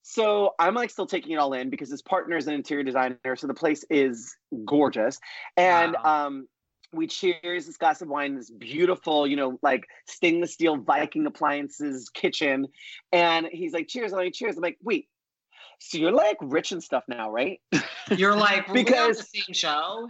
so 0.02 0.54
I'm 0.58 0.74
like 0.74 0.90
still 0.90 1.06
taking 1.06 1.32
it 1.32 1.36
all 1.36 1.52
in 1.54 1.70
because 1.70 1.90
his 1.90 2.02
partner 2.02 2.36
is 2.36 2.46
an 2.46 2.54
interior 2.54 2.84
designer. 2.84 3.36
So 3.36 3.46
the 3.46 3.54
place 3.54 3.84
is 3.90 4.36
gorgeous. 4.64 5.18
And 5.56 5.96
wow. 6.04 6.26
um 6.26 6.48
we 6.92 7.06
cheers 7.08 7.66
this 7.66 7.76
glass 7.76 8.00
of 8.02 8.08
wine, 8.08 8.36
this 8.36 8.50
beautiful, 8.50 9.26
you 9.26 9.34
know, 9.34 9.58
like 9.62 9.84
stainless 10.06 10.52
steel 10.52 10.76
Viking 10.76 11.26
appliances 11.26 12.08
kitchen. 12.08 12.68
And 13.12 13.48
he's 13.50 13.72
like, 13.72 13.88
cheers. 13.88 14.12
I'm 14.12 14.18
like, 14.18 14.32
cheers. 14.32 14.56
I'm 14.56 14.62
like, 14.62 14.78
wait, 14.80 15.08
so 15.78 15.98
you're 15.98 16.12
like 16.12 16.36
rich 16.40 16.72
and 16.72 16.82
stuff 16.82 17.04
now, 17.08 17.30
right? 17.30 17.60
You're 18.10 18.36
like 18.36 18.72
because 18.72 19.18
the 19.18 19.40
same 19.40 19.54
show. 19.54 20.08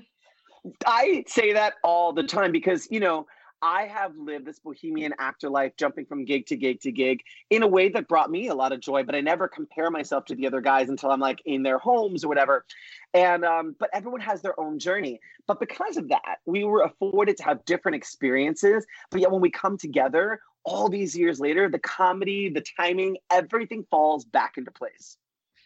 I 0.87 1.25
say 1.27 1.53
that 1.53 1.75
all 1.83 2.13
the 2.13 2.23
time 2.23 2.53
because 2.53 2.89
you 2.91 3.01
know 3.01 3.27
I 3.65 3.87
have 3.87 4.15
lived 4.19 4.45
this 4.45 4.59
bohemian 4.59 5.15
actor 5.19 5.49
life, 5.49 5.73
jumping 5.79 6.05
from 6.05 6.27
gig 6.27 6.47
to 6.49 6.57
gig 6.57 6.83
to 6.83 6.93
gig 6.93 7.21
in 7.49 7.63
a 7.63 7.67
way 7.67 7.89
that 7.89 8.09
brought 8.09 8.31
me 8.31 8.49
a 8.49 8.55
lot 8.55 8.73
of 8.73 8.81
joy. 8.81 9.05
But 9.05 9.15
I 9.15 9.23
never 9.23 9.49
compare 9.49 9.91
myself 9.91 10.27
to 10.27 10.35
the 10.35 10.47
other 10.47 10.61
guys 10.61 10.91
until 10.91 11.11
I'm 11.11 11.21
like 11.21 11.41
in 11.47 11.63
their 11.63 11.79
homes 11.79 12.25
or 12.25 12.29
whatever. 12.29 12.67
And 13.15 13.43
um, 13.43 13.75
but 13.79 13.89
everyone 13.95 14.21
has 14.21 14.43
their 14.43 14.59
own 14.61 14.79
journey. 14.79 15.19
But 15.47 15.61
because 15.61 15.97
of 15.97 16.09
that, 16.09 16.37
we 16.45 16.65
were 16.65 16.83
afforded 16.83 17.39
to 17.39 17.45
have 17.45 17.65
different 17.65 17.97
experiences. 17.97 18.85
But 19.11 19.23
yet 19.23 19.31
when 19.31 19.41
we 19.41 19.51
come 19.51 19.79
together, 19.79 20.41
all 20.65 20.91
these 20.91 21.17
years 21.17 21.41
later, 21.41 21.71
the 21.71 21.79
comedy, 21.79 22.51
the 22.51 22.65
timing, 22.79 23.17
everything 23.31 23.87
falls 23.91 24.27
back 24.27 24.59
into 24.59 24.71
place 24.71 25.17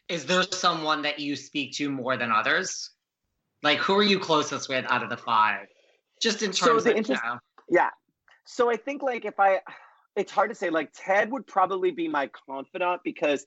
is 0.09 0.25
there 0.25 0.43
someone 0.43 1.03
that 1.03 1.19
you 1.19 1.37
speak 1.37 1.73
to 1.75 1.91
more 1.91 2.17
than 2.17 2.33
others? 2.33 2.91
Like, 3.63 3.79
who 3.79 3.97
are 3.97 4.03
you 4.03 4.19
closest 4.19 4.69
with 4.69 4.85
out 4.89 5.03
of 5.03 5.11
the 5.11 5.17
five? 5.17 5.67
Just 6.21 6.43
in 6.43 6.53
terms 6.53 6.85
so 6.85 6.91
of, 6.91 6.97
interest, 6.97 7.23
you 7.25 7.31
know. 7.31 7.39
yeah. 7.69 7.91
So 8.45 8.71
I 8.71 8.77
think 8.77 9.03
like 9.03 9.25
if 9.25 9.39
I, 9.39 9.61
it's 10.19 10.33
hard 10.33 10.51
to 10.51 10.55
say. 10.55 10.69
Like 10.69 10.91
Ted 10.95 11.31
would 11.31 11.47
probably 11.47 11.91
be 11.91 12.09
my 12.09 12.29
confidant 12.49 13.03
because 13.05 13.45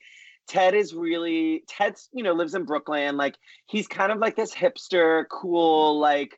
Ted 0.47 0.73
is 0.73 0.93
really 0.93 1.63
Ted's 1.67 2.09
you 2.13 2.23
know 2.23 2.33
lives 2.33 2.55
in 2.55 2.63
Brooklyn. 2.63 3.17
Like 3.17 3.35
he's 3.67 3.87
kind 3.87 4.11
of 4.11 4.19
like 4.19 4.35
this 4.35 4.53
hipster, 4.53 5.25
cool, 5.29 5.99
like 5.99 6.37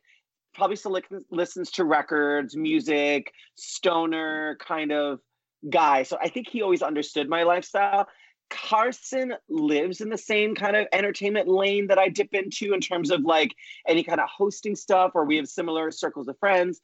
probably 0.54 0.76
still 0.76 0.98
listens 1.30 1.70
to 1.72 1.84
records, 1.84 2.56
music, 2.56 3.32
stoner 3.54 4.56
kind 4.60 4.92
of 4.92 5.20
guy. 5.70 6.02
So 6.02 6.16
I 6.20 6.28
think 6.28 6.48
he 6.48 6.62
always 6.62 6.82
understood 6.82 7.28
my 7.28 7.42
lifestyle. 7.42 8.06
Carson 8.54 9.34
lives 9.48 10.00
in 10.00 10.08
the 10.08 10.18
same 10.18 10.54
kind 10.54 10.76
of 10.76 10.86
entertainment 10.92 11.48
lane 11.48 11.88
that 11.88 11.98
I 11.98 12.08
dip 12.08 12.32
into 12.32 12.72
in 12.72 12.80
terms 12.80 13.10
of 13.10 13.22
like 13.22 13.54
any 13.86 14.04
kind 14.04 14.20
of 14.20 14.28
hosting 14.28 14.76
stuff, 14.76 15.12
or 15.14 15.24
we 15.24 15.36
have 15.36 15.48
similar 15.48 15.90
circles 15.90 16.28
of 16.28 16.38
friends. 16.38 16.80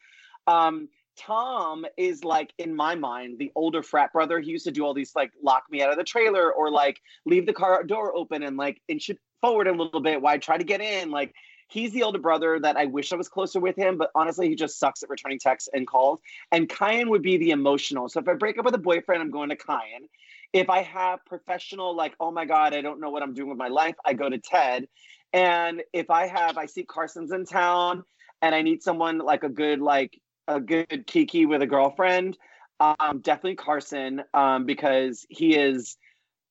Um, 0.46 0.88
Tom 1.16 1.87
is 1.96 2.24
like, 2.24 2.52
in 2.59 2.74
my 2.74 2.94
mind, 2.94 3.38
the 3.38 3.52
older 3.54 3.83
frat 3.83 4.12
brother. 4.12 4.40
He 4.40 4.50
used 4.50 4.64
to 4.64 4.72
do 4.72 4.85
all 4.85 4.94
these 4.94 5.14
like 5.14 5.30
lock 5.42 5.64
me 5.70 5.83
out 5.83 5.90
of 5.90 5.96
the 5.96 6.04
trailer 6.04 6.52
or 6.52 6.70
like 6.70 7.00
leave 7.24 7.46
the 7.46 7.52
car 7.52 7.85
door 7.85 8.16
open 8.16 8.42
and 8.42 8.56
like 8.56 8.80
inch 8.88 9.11
it 9.11 9.18
forward 9.40 9.68
a 9.68 9.72
little 9.72 10.00
bit 10.00 10.20
while 10.20 10.35
I 10.35 10.38
try 10.38 10.59
to 10.59 10.64
get 10.64 10.80
in. 10.80 11.11
Like 11.11 11.35
he's 11.68 11.92
the 11.92 12.02
older 12.02 12.18
brother 12.18 12.59
that 12.61 12.76
I 12.76 12.87
wish 12.87 13.12
I 13.12 13.16
was 13.16 13.28
closer 13.28 13.61
with 13.61 13.76
him, 13.76 13.96
but 13.96 14.11
honestly, 14.14 14.48
he 14.48 14.54
just 14.54 14.78
sucks 14.78 15.02
at 15.02 15.09
returning 15.09 15.38
texts 15.38 15.68
and 15.72 15.87
calls. 15.87 16.20
And 16.52 16.68
Kyan 16.68 17.11
would 17.11 17.22
be 17.22 17.37
the 17.37 17.50
emotional. 17.50 18.09
So 18.09 18.20
if 18.20 18.28
I 18.28 18.35
break 18.35 18.59
up 18.59 18.64
with 18.64 18.74
a 18.74 18.78
boyfriend, 18.78 19.22
I'm 19.22 19.30
going 19.30 19.50
to 19.50 19.56
Kyan. 19.56 20.09
If 20.52 20.68
I 20.68 20.82
have 20.82 21.24
professional, 21.26 21.94
like, 21.94 22.14
oh 22.18 22.30
my 22.30 22.44
God, 22.44 22.74
I 22.74 22.80
don't 22.80 23.00
know 23.00 23.10
what 23.10 23.22
I'm 23.22 23.34
doing 23.34 23.48
with 23.48 23.58
my 23.58 23.68
life, 23.68 23.94
I 24.04 24.14
go 24.14 24.28
to 24.28 24.38
Ted. 24.38 24.88
And 25.32 25.82
if 25.92 26.10
I 26.10 26.26
have, 26.26 26.58
I 26.58 26.66
see 26.66 26.84
Carson's 26.84 27.30
in 27.32 27.44
town 27.44 28.02
and 28.42 28.54
I 28.54 28.62
need 28.62 28.82
someone 28.82 29.18
like 29.18 29.44
a 29.44 29.48
good, 29.48 29.80
like, 29.80 30.20
a 30.48 30.60
good 30.60 31.04
Kiki 31.06 31.46
with 31.46 31.62
a 31.62 31.66
girlfriend, 31.66 32.36
um, 32.80 33.20
definitely 33.20 33.56
Carson, 33.56 34.22
um, 34.34 34.66
because 34.66 35.24
he 35.28 35.54
is 35.56 35.96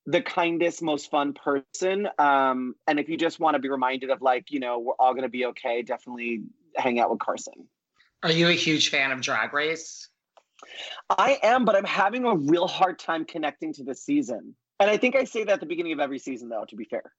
the 0.06 0.22
kindest, 0.22 0.82
most 0.82 1.10
fun 1.10 1.34
person. 1.34 2.08
Um, 2.18 2.74
and 2.86 2.98
if 2.98 3.08
you 3.08 3.16
just 3.16 3.38
want 3.38 3.54
to 3.54 3.58
be 3.58 3.68
reminded 3.68 4.10
of 4.10 4.22
like, 4.22 4.50
you 4.50 4.60
know, 4.60 4.78
we're 4.78 4.94
all 4.98 5.12
going 5.12 5.24
to 5.24 5.28
be 5.28 5.46
okay, 5.46 5.82
definitely 5.82 6.42
hang 6.76 6.98
out 6.98 7.10
with 7.10 7.18
Carson. 7.18 7.68
Are 8.22 8.32
you 8.32 8.48
a 8.48 8.52
huge 8.52 8.90
fan 8.90 9.12
of 9.12 9.20
Drag 9.20 9.52
Race? 9.52 10.09
I 11.08 11.38
am, 11.42 11.64
but 11.64 11.76
I'm 11.76 11.84
having 11.84 12.24
a 12.24 12.34
real 12.34 12.68
hard 12.68 12.98
time 12.98 13.24
connecting 13.24 13.72
to 13.74 13.84
the 13.84 13.94
season. 13.94 14.54
And 14.78 14.90
I 14.90 14.96
think 14.96 15.16
I 15.16 15.24
say 15.24 15.44
that 15.44 15.54
at 15.54 15.60
the 15.60 15.66
beginning 15.66 15.92
of 15.92 16.00
every 16.00 16.18
season, 16.18 16.48
though, 16.48 16.64
to 16.68 16.76
be 16.76 16.84
fair. 16.84 17.12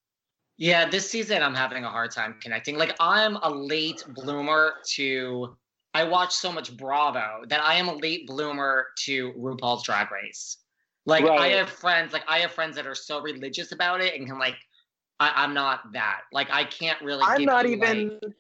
Yeah, 0.57 0.87
this 0.87 1.09
season 1.09 1.41
I'm 1.41 1.55
having 1.55 1.85
a 1.85 1.89
hard 1.89 2.11
time 2.11 2.35
connecting. 2.39 2.77
Like 2.77 2.95
I'm 2.99 3.35
a 3.37 3.49
late 3.49 4.03
bloomer 4.09 4.73
to 4.93 5.57
I 5.93 6.03
watch 6.03 6.33
so 6.33 6.51
much 6.51 6.75
Bravo 6.77 7.41
that 7.47 7.63
I 7.63 7.75
am 7.75 7.87
a 7.87 7.95
late 7.95 8.27
bloomer 8.27 8.87
to 9.05 9.33
RuPaul's 9.33 9.83
Drag 9.83 10.11
Race. 10.11 10.57
Like 11.05 11.25
right. 11.25 11.39
I 11.39 11.47
have 11.57 11.69
friends, 11.69 12.13
like 12.13 12.23
I 12.27 12.39
have 12.39 12.51
friends 12.51 12.75
that 12.75 12.85
are 12.85 12.95
so 12.95 13.21
religious 13.21 13.71
about 13.71 14.01
it 14.01 14.13
and 14.13 14.27
can 14.27 14.37
like 14.37 14.57
I, 15.19 15.43
am 15.43 15.53
not 15.53 15.93
that. 15.93 16.21
Like 16.31 16.49
I 16.51 16.63
can't 16.63 17.01
really 17.01 17.23
I'm 17.25 17.43
not 17.43 17.65
even 17.65 18.19
like, 18.21 18.33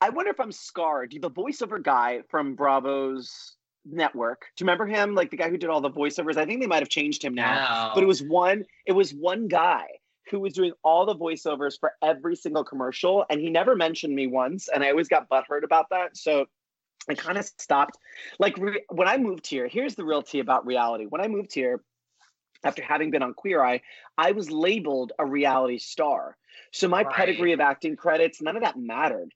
I 0.00 0.10
wonder 0.10 0.30
if 0.30 0.40
I'm 0.40 0.52
scarred. 0.52 1.16
The 1.18 1.30
voiceover 1.30 1.82
guy 1.82 2.20
from 2.28 2.54
Bravo's 2.54 3.56
network. 3.84 4.46
Do 4.56 4.64
you 4.64 4.66
remember 4.66 4.86
him? 4.86 5.14
Like 5.14 5.30
the 5.30 5.36
guy 5.36 5.50
who 5.50 5.56
did 5.56 5.70
all 5.70 5.80
the 5.80 5.90
voiceovers. 5.90 6.36
I 6.36 6.46
think 6.46 6.60
they 6.60 6.66
might 6.66 6.82
have 6.82 6.88
changed 6.88 7.22
him 7.22 7.34
now. 7.34 7.54
No. 7.54 7.90
But 7.94 8.02
it 8.02 8.06
was 8.06 8.22
one. 8.22 8.64
It 8.86 8.92
was 8.92 9.12
one 9.12 9.48
guy 9.48 9.84
who 10.30 10.40
was 10.40 10.54
doing 10.54 10.72
all 10.82 11.04
the 11.06 11.14
voiceovers 11.14 11.78
for 11.78 11.92
every 12.02 12.34
single 12.34 12.64
commercial, 12.64 13.24
and 13.28 13.40
he 13.40 13.50
never 13.50 13.76
mentioned 13.76 14.14
me 14.14 14.26
once. 14.26 14.68
And 14.68 14.82
I 14.82 14.90
always 14.90 15.08
got 15.08 15.28
butthurt 15.28 15.64
about 15.64 15.90
that. 15.90 16.16
So 16.16 16.46
I 17.08 17.14
kind 17.14 17.38
of 17.38 17.44
stopped. 17.58 17.98
Like 18.38 18.56
re- 18.56 18.84
when 18.88 19.08
I 19.08 19.18
moved 19.18 19.46
here, 19.46 19.68
here's 19.68 19.94
the 19.94 20.04
real 20.04 20.22
tea 20.22 20.40
about 20.40 20.66
reality. 20.66 21.06
When 21.06 21.20
I 21.20 21.28
moved 21.28 21.52
here, 21.52 21.82
after 22.64 22.82
having 22.82 23.10
been 23.10 23.22
on 23.22 23.34
Queer 23.34 23.62
Eye, 23.62 23.82
I 24.16 24.32
was 24.32 24.50
labeled 24.50 25.12
a 25.18 25.26
reality 25.26 25.78
star. 25.78 26.36
So 26.72 26.88
my 26.88 27.02
right. 27.02 27.14
pedigree 27.14 27.52
of 27.52 27.60
acting 27.60 27.96
credits, 27.96 28.40
none 28.40 28.56
of 28.56 28.62
that 28.62 28.78
mattered 28.78 29.34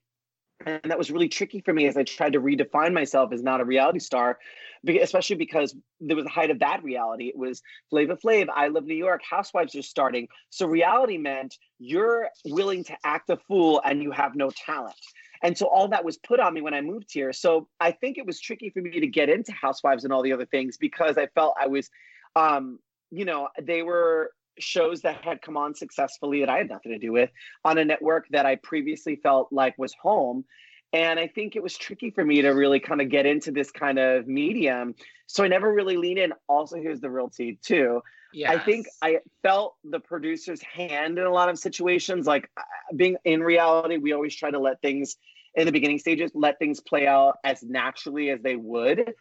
and 0.65 0.91
that 0.91 0.97
was 0.97 1.09
really 1.09 1.29
tricky 1.29 1.61
for 1.61 1.73
me 1.73 1.87
as 1.87 1.95
I 1.95 2.03
tried 2.03 2.33
to 2.33 2.41
redefine 2.41 2.93
myself 2.93 3.31
as 3.31 3.41
not 3.41 3.61
a 3.61 3.65
reality 3.65 3.99
star, 3.99 4.39
especially 4.87 5.37
because 5.37 5.75
there 6.01 6.17
was 6.17 6.25
a 6.25 6.29
height 6.29 6.51
of 6.51 6.59
that 6.59 6.83
reality. 6.83 7.27
It 7.27 7.37
was 7.37 7.61
Flavor 7.89 8.15
Flav, 8.15 8.47
I 8.53 8.67
Love 8.67 8.85
New 8.85 8.95
York, 8.95 9.21
Housewives 9.27 9.75
are 9.75 9.81
starting. 9.81 10.27
So 10.49 10.67
reality 10.67 11.17
meant 11.17 11.57
you're 11.79 12.29
willing 12.45 12.83
to 12.85 12.97
act 13.05 13.29
a 13.29 13.37
fool 13.37 13.81
and 13.85 14.03
you 14.03 14.11
have 14.11 14.35
no 14.35 14.49
talent. 14.49 14.95
And 15.41 15.57
so 15.57 15.67
all 15.67 15.87
that 15.89 16.03
was 16.03 16.17
put 16.17 16.41
on 16.41 16.53
me 16.53 16.61
when 16.61 16.73
I 16.73 16.81
moved 16.81 17.09
here. 17.11 17.31
So 17.31 17.69
I 17.79 17.91
think 17.91 18.17
it 18.17 18.25
was 18.25 18.41
tricky 18.41 18.69
for 18.69 18.81
me 18.81 18.99
to 18.99 19.07
get 19.07 19.29
into 19.29 19.53
Housewives 19.53 20.03
and 20.03 20.11
all 20.11 20.21
the 20.21 20.33
other 20.33 20.45
things 20.45 20.75
because 20.77 21.17
I 21.17 21.27
felt 21.27 21.55
I 21.59 21.67
was, 21.67 21.89
um, 22.35 22.79
you 23.11 23.23
know, 23.23 23.47
they 23.61 23.81
were 23.81 24.31
shows 24.59 25.01
that 25.01 25.23
had 25.23 25.41
come 25.41 25.57
on 25.57 25.75
successfully 25.75 26.41
that 26.41 26.49
I 26.49 26.57
had 26.57 26.69
nothing 26.69 26.91
to 26.91 26.99
do 26.99 27.11
with 27.11 27.29
on 27.65 27.77
a 27.77 27.85
network 27.85 28.27
that 28.29 28.45
I 28.45 28.55
previously 28.55 29.15
felt 29.15 29.51
like 29.51 29.77
was 29.77 29.93
home. 30.01 30.45
And 30.91 31.19
I 31.19 31.27
think 31.27 31.55
it 31.55 31.61
was 31.61 31.77
tricky 31.77 32.09
for 32.09 32.25
me 32.25 32.41
to 32.41 32.49
really 32.49 32.79
kind 32.79 32.99
of 32.99 33.09
get 33.09 33.25
into 33.25 33.51
this 33.51 33.71
kind 33.71 33.99
of 33.99 34.27
medium. 34.27 34.95
So 35.27 35.43
I 35.43 35.47
never 35.47 35.71
really 35.71 35.97
lean 35.97 36.17
in. 36.17 36.33
Also, 36.47 36.77
here's 36.77 36.99
the 36.99 37.11
real 37.11 37.29
tea, 37.29 37.59
too. 37.61 38.01
Yes. 38.33 38.51
I 38.51 38.59
think 38.59 38.87
I 39.01 39.19
felt 39.43 39.75
the 39.83 39.99
producer's 39.99 40.61
hand 40.61 41.17
in 41.17 41.25
a 41.25 41.31
lot 41.31 41.49
of 41.49 41.57
situations. 41.57 42.27
Like 42.27 42.49
uh, 42.57 42.61
being 42.95 43.17
in 43.23 43.41
reality, 43.41 43.97
we 43.97 44.13
always 44.13 44.35
try 44.35 44.51
to 44.51 44.59
let 44.59 44.81
things 44.81 45.17
in 45.55 45.65
the 45.65 45.71
beginning 45.71 45.99
stages, 45.99 46.31
let 46.33 46.59
things 46.59 46.79
play 46.79 47.07
out 47.07 47.37
as 47.43 47.63
naturally 47.63 48.29
as 48.29 48.41
they 48.41 48.55
would. 48.55 49.13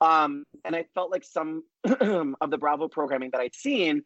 Um, 0.00 0.44
and 0.64 0.74
I 0.74 0.86
felt 0.94 1.10
like 1.10 1.24
some 1.24 1.62
of 1.84 2.50
the 2.50 2.58
Bravo 2.58 2.88
programming 2.88 3.30
that 3.32 3.40
I'd 3.40 3.54
seen 3.54 4.02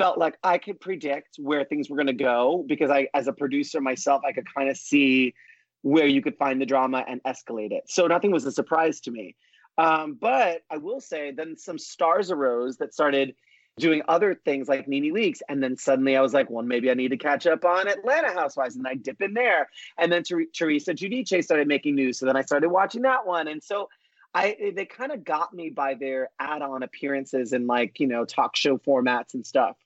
felt 0.00 0.16
like 0.16 0.38
I 0.42 0.56
could 0.56 0.80
predict 0.80 1.36
where 1.38 1.62
things 1.62 1.90
were 1.90 1.96
going 1.96 2.06
to 2.06 2.14
go 2.14 2.64
because 2.66 2.90
I, 2.90 3.08
as 3.12 3.26
a 3.26 3.34
producer 3.34 3.82
myself, 3.82 4.22
I 4.26 4.32
could 4.32 4.46
kind 4.54 4.70
of 4.70 4.78
see 4.78 5.34
where 5.82 6.06
you 6.06 6.22
could 6.22 6.38
find 6.38 6.58
the 6.58 6.64
drama 6.64 7.04
and 7.06 7.22
escalate 7.24 7.70
it. 7.70 7.84
So 7.86 8.06
nothing 8.06 8.30
was 8.30 8.46
a 8.46 8.52
surprise 8.52 9.00
to 9.00 9.10
me. 9.10 9.36
Um, 9.76 10.16
but 10.18 10.62
I 10.70 10.78
will 10.78 11.02
say, 11.02 11.32
then 11.32 11.54
some 11.58 11.78
stars 11.78 12.30
arose 12.30 12.78
that 12.78 12.94
started 12.94 13.34
doing 13.78 14.00
other 14.08 14.34
things 14.34 14.68
like 14.68 14.88
NeNe 14.88 15.12
Leakes. 15.12 15.40
And 15.50 15.62
then 15.62 15.76
suddenly 15.76 16.16
I 16.16 16.22
was 16.22 16.32
like, 16.32 16.48
well, 16.48 16.64
maybe 16.64 16.90
I 16.90 16.94
need 16.94 17.10
to 17.10 17.18
catch 17.18 17.46
up 17.46 17.66
on 17.66 17.86
Atlanta 17.86 18.32
Housewives. 18.32 18.76
And 18.76 18.86
I 18.86 18.94
dip 18.94 19.20
in 19.20 19.34
there. 19.34 19.68
And 19.98 20.10
then 20.10 20.22
Ter- 20.22 20.46
Teresa 20.56 20.94
Giudice 20.94 21.44
started 21.44 21.68
making 21.68 21.94
news. 21.94 22.18
So 22.18 22.24
then 22.24 22.38
I 22.38 22.42
started 22.42 22.70
watching 22.70 23.02
that 23.02 23.26
one. 23.26 23.48
And 23.48 23.62
so 23.62 23.90
I 24.32 24.72
they 24.74 24.86
kind 24.86 25.12
of 25.12 25.24
got 25.24 25.52
me 25.52 25.68
by 25.68 25.92
their 25.92 26.30
add-on 26.38 26.84
appearances 26.84 27.52
and 27.52 27.66
like, 27.66 28.00
you 28.00 28.06
know, 28.06 28.24
talk 28.24 28.56
show 28.56 28.78
formats 28.78 29.34
and 29.34 29.44
stuff 29.44 29.76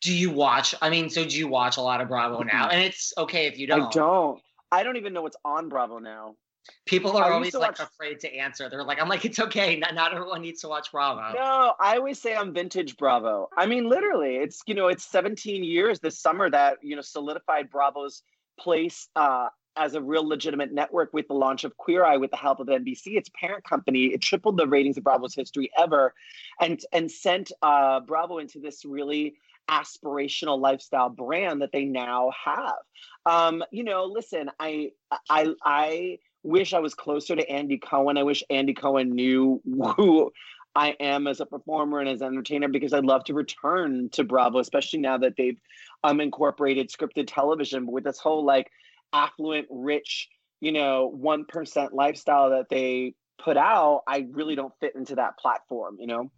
do 0.00 0.12
you 0.12 0.30
watch? 0.30 0.74
I 0.80 0.90
mean, 0.90 1.10
so 1.10 1.24
do 1.24 1.36
you 1.36 1.48
watch 1.48 1.76
a 1.76 1.80
lot 1.80 2.00
of 2.00 2.08
Bravo 2.08 2.42
now? 2.42 2.68
And 2.68 2.82
it's 2.82 3.12
okay 3.18 3.46
if 3.46 3.58
you 3.58 3.66
don't. 3.66 3.82
I 3.82 3.90
don't. 3.90 4.42
I 4.72 4.82
don't 4.82 4.96
even 4.96 5.12
know 5.12 5.22
what's 5.22 5.36
on 5.44 5.68
Bravo 5.68 5.98
now. 5.98 6.36
People 6.84 7.16
are 7.16 7.32
always 7.32 7.54
like 7.54 7.78
watch... 7.78 7.88
afraid 7.88 8.20
to 8.20 8.34
answer. 8.34 8.68
They're 8.68 8.84
like, 8.84 9.00
I'm 9.00 9.08
like, 9.08 9.24
it's 9.24 9.38
okay. 9.38 9.76
Not, 9.76 9.94
not 9.94 10.12
everyone 10.12 10.42
needs 10.42 10.60
to 10.62 10.68
watch 10.68 10.90
Bravo. 10.90 11.32
No, 11.34 11.74
I 11.80 11.96
always 11.96 12.20
say 12.20 12.34
I'm 12.34 12.52
vintage 12.52 12.96
Bravo. 12.96 13.48
I 13.56 13.66
mean, 13.66 13.88
literally, 13.88 14.36
it's 14.36 14.62
you 14.66 14.74
know, 14.74 14.88
it's 14.88 15.04
17 15.04 15.64
years 15.64 16.00
this 16.00 16.18
summer 16.18 16.50
that 16.50 16.78
you 16.82 16.96
know 16.96 17.02
solidified 17.02 17.70
Bravo's 17.70 18.22
place 18.58 19.08
uh, 19.16 19.48
as 19.76 19.94
a 19.94 20.00
real 20.00 20.26
legitimate 20.26 20.72
network 20.72 21.12
with 21.12 21.28
the 21.28 21.34
launch 21.34 21.64
of 21.64 21.76
Queer 21.76 22.04
Eye 22.04 22.16
with 22.16 22.30
the 22.30 22.36
help 22.36 22.60
of 22.60 22.68
NBC, 22.68 23.16
its 23.16 23.30
parent 23.38 23.64
company. 23.64 24.06
It 24.06 24.22
tripled 24.22 24.56
the 24.56 24.66
ratings 24.66 24.96
of 24.96 25.04
Bravo's 25.04 25.34
history 25.34 25.70
ever, 25.78 26.14
and 26.60 26.80
and 26.92 27.10
sent 27.10 27.52
uh, 27.62 28.00
Bravo 28.00 28.38
into 28.38 28.58
this 28.58 28.84
really 28.84 29.34
aspirational 29.70 30.60
lifestyle 30.60 31.08
brand 31.08 31.62
that 31.62 31.72
they 31.72 31.84
now 31.84 32.30
have. 32.44 32.76
Um, 33.24 33.64
you 33.70 33.84
know, 33.84 34.04
listen, 34.04 34.50
I 34.60 34.90
I 35.28 35.54
I 35.64 36.18
wish 36.42 36.72
I 36.72 36.78
was 36.78 36.94
closer 36.94 37.34
to 37.36 37.50
Andy 37.50 37.78
Cohen. 37.78 38.18
I 38.18 38.22
wish 38.22 38.42
Andy 38.50 38.74
Cohen 38.74 39.14
knew 39.14 39.60
who 39.96 40.32
I 40.74 40.90
am 41.00 41.26
as 41.26 41.40
a 41.40 41.46
performer 41.46 42.00
and 42.00 42.08
as 42.08 42.20
an 42.20 42.28
entertainer 42.28 42.68
because 42.68 42.92
I'd 42.92 43.04
love 43.04 43.24
to 43.24 43.34
return 43.34 44.10
to 44.12 44.24
Bravo, 44.24 44.58
especially 44.58 45.00
now 45.00 45.18
that 45.18 45.34
they've 45.36 45.58
um 46.04 46.20
incorporated 46.20 46.90
scripted 46.90 47.26
television 47.26 47.86
with 47.86 48.04
this 48.04 48.18
whole 48.18 48.44
like 48.44 48.70
affluent, 49.12 49.66
rich, 49.70 50.28
you 50.60 50.72
know, 50.72 51.10
one 51.12 51.44
percent 51.46 51.92
lifestyle 51.92 52.50
that 52.50 52.68
they 52.70 53.14
put 53.42 53.56
out. 53.56 54.02
I 54.06 54.26
really 54.30 54.54
don't 54.54 54.72
fit 54.80 54.94
into 54.94 55.16
that 55.16 55.38
platform, 55.38 55.96
you 55.98 56.06
know 56.06 56.30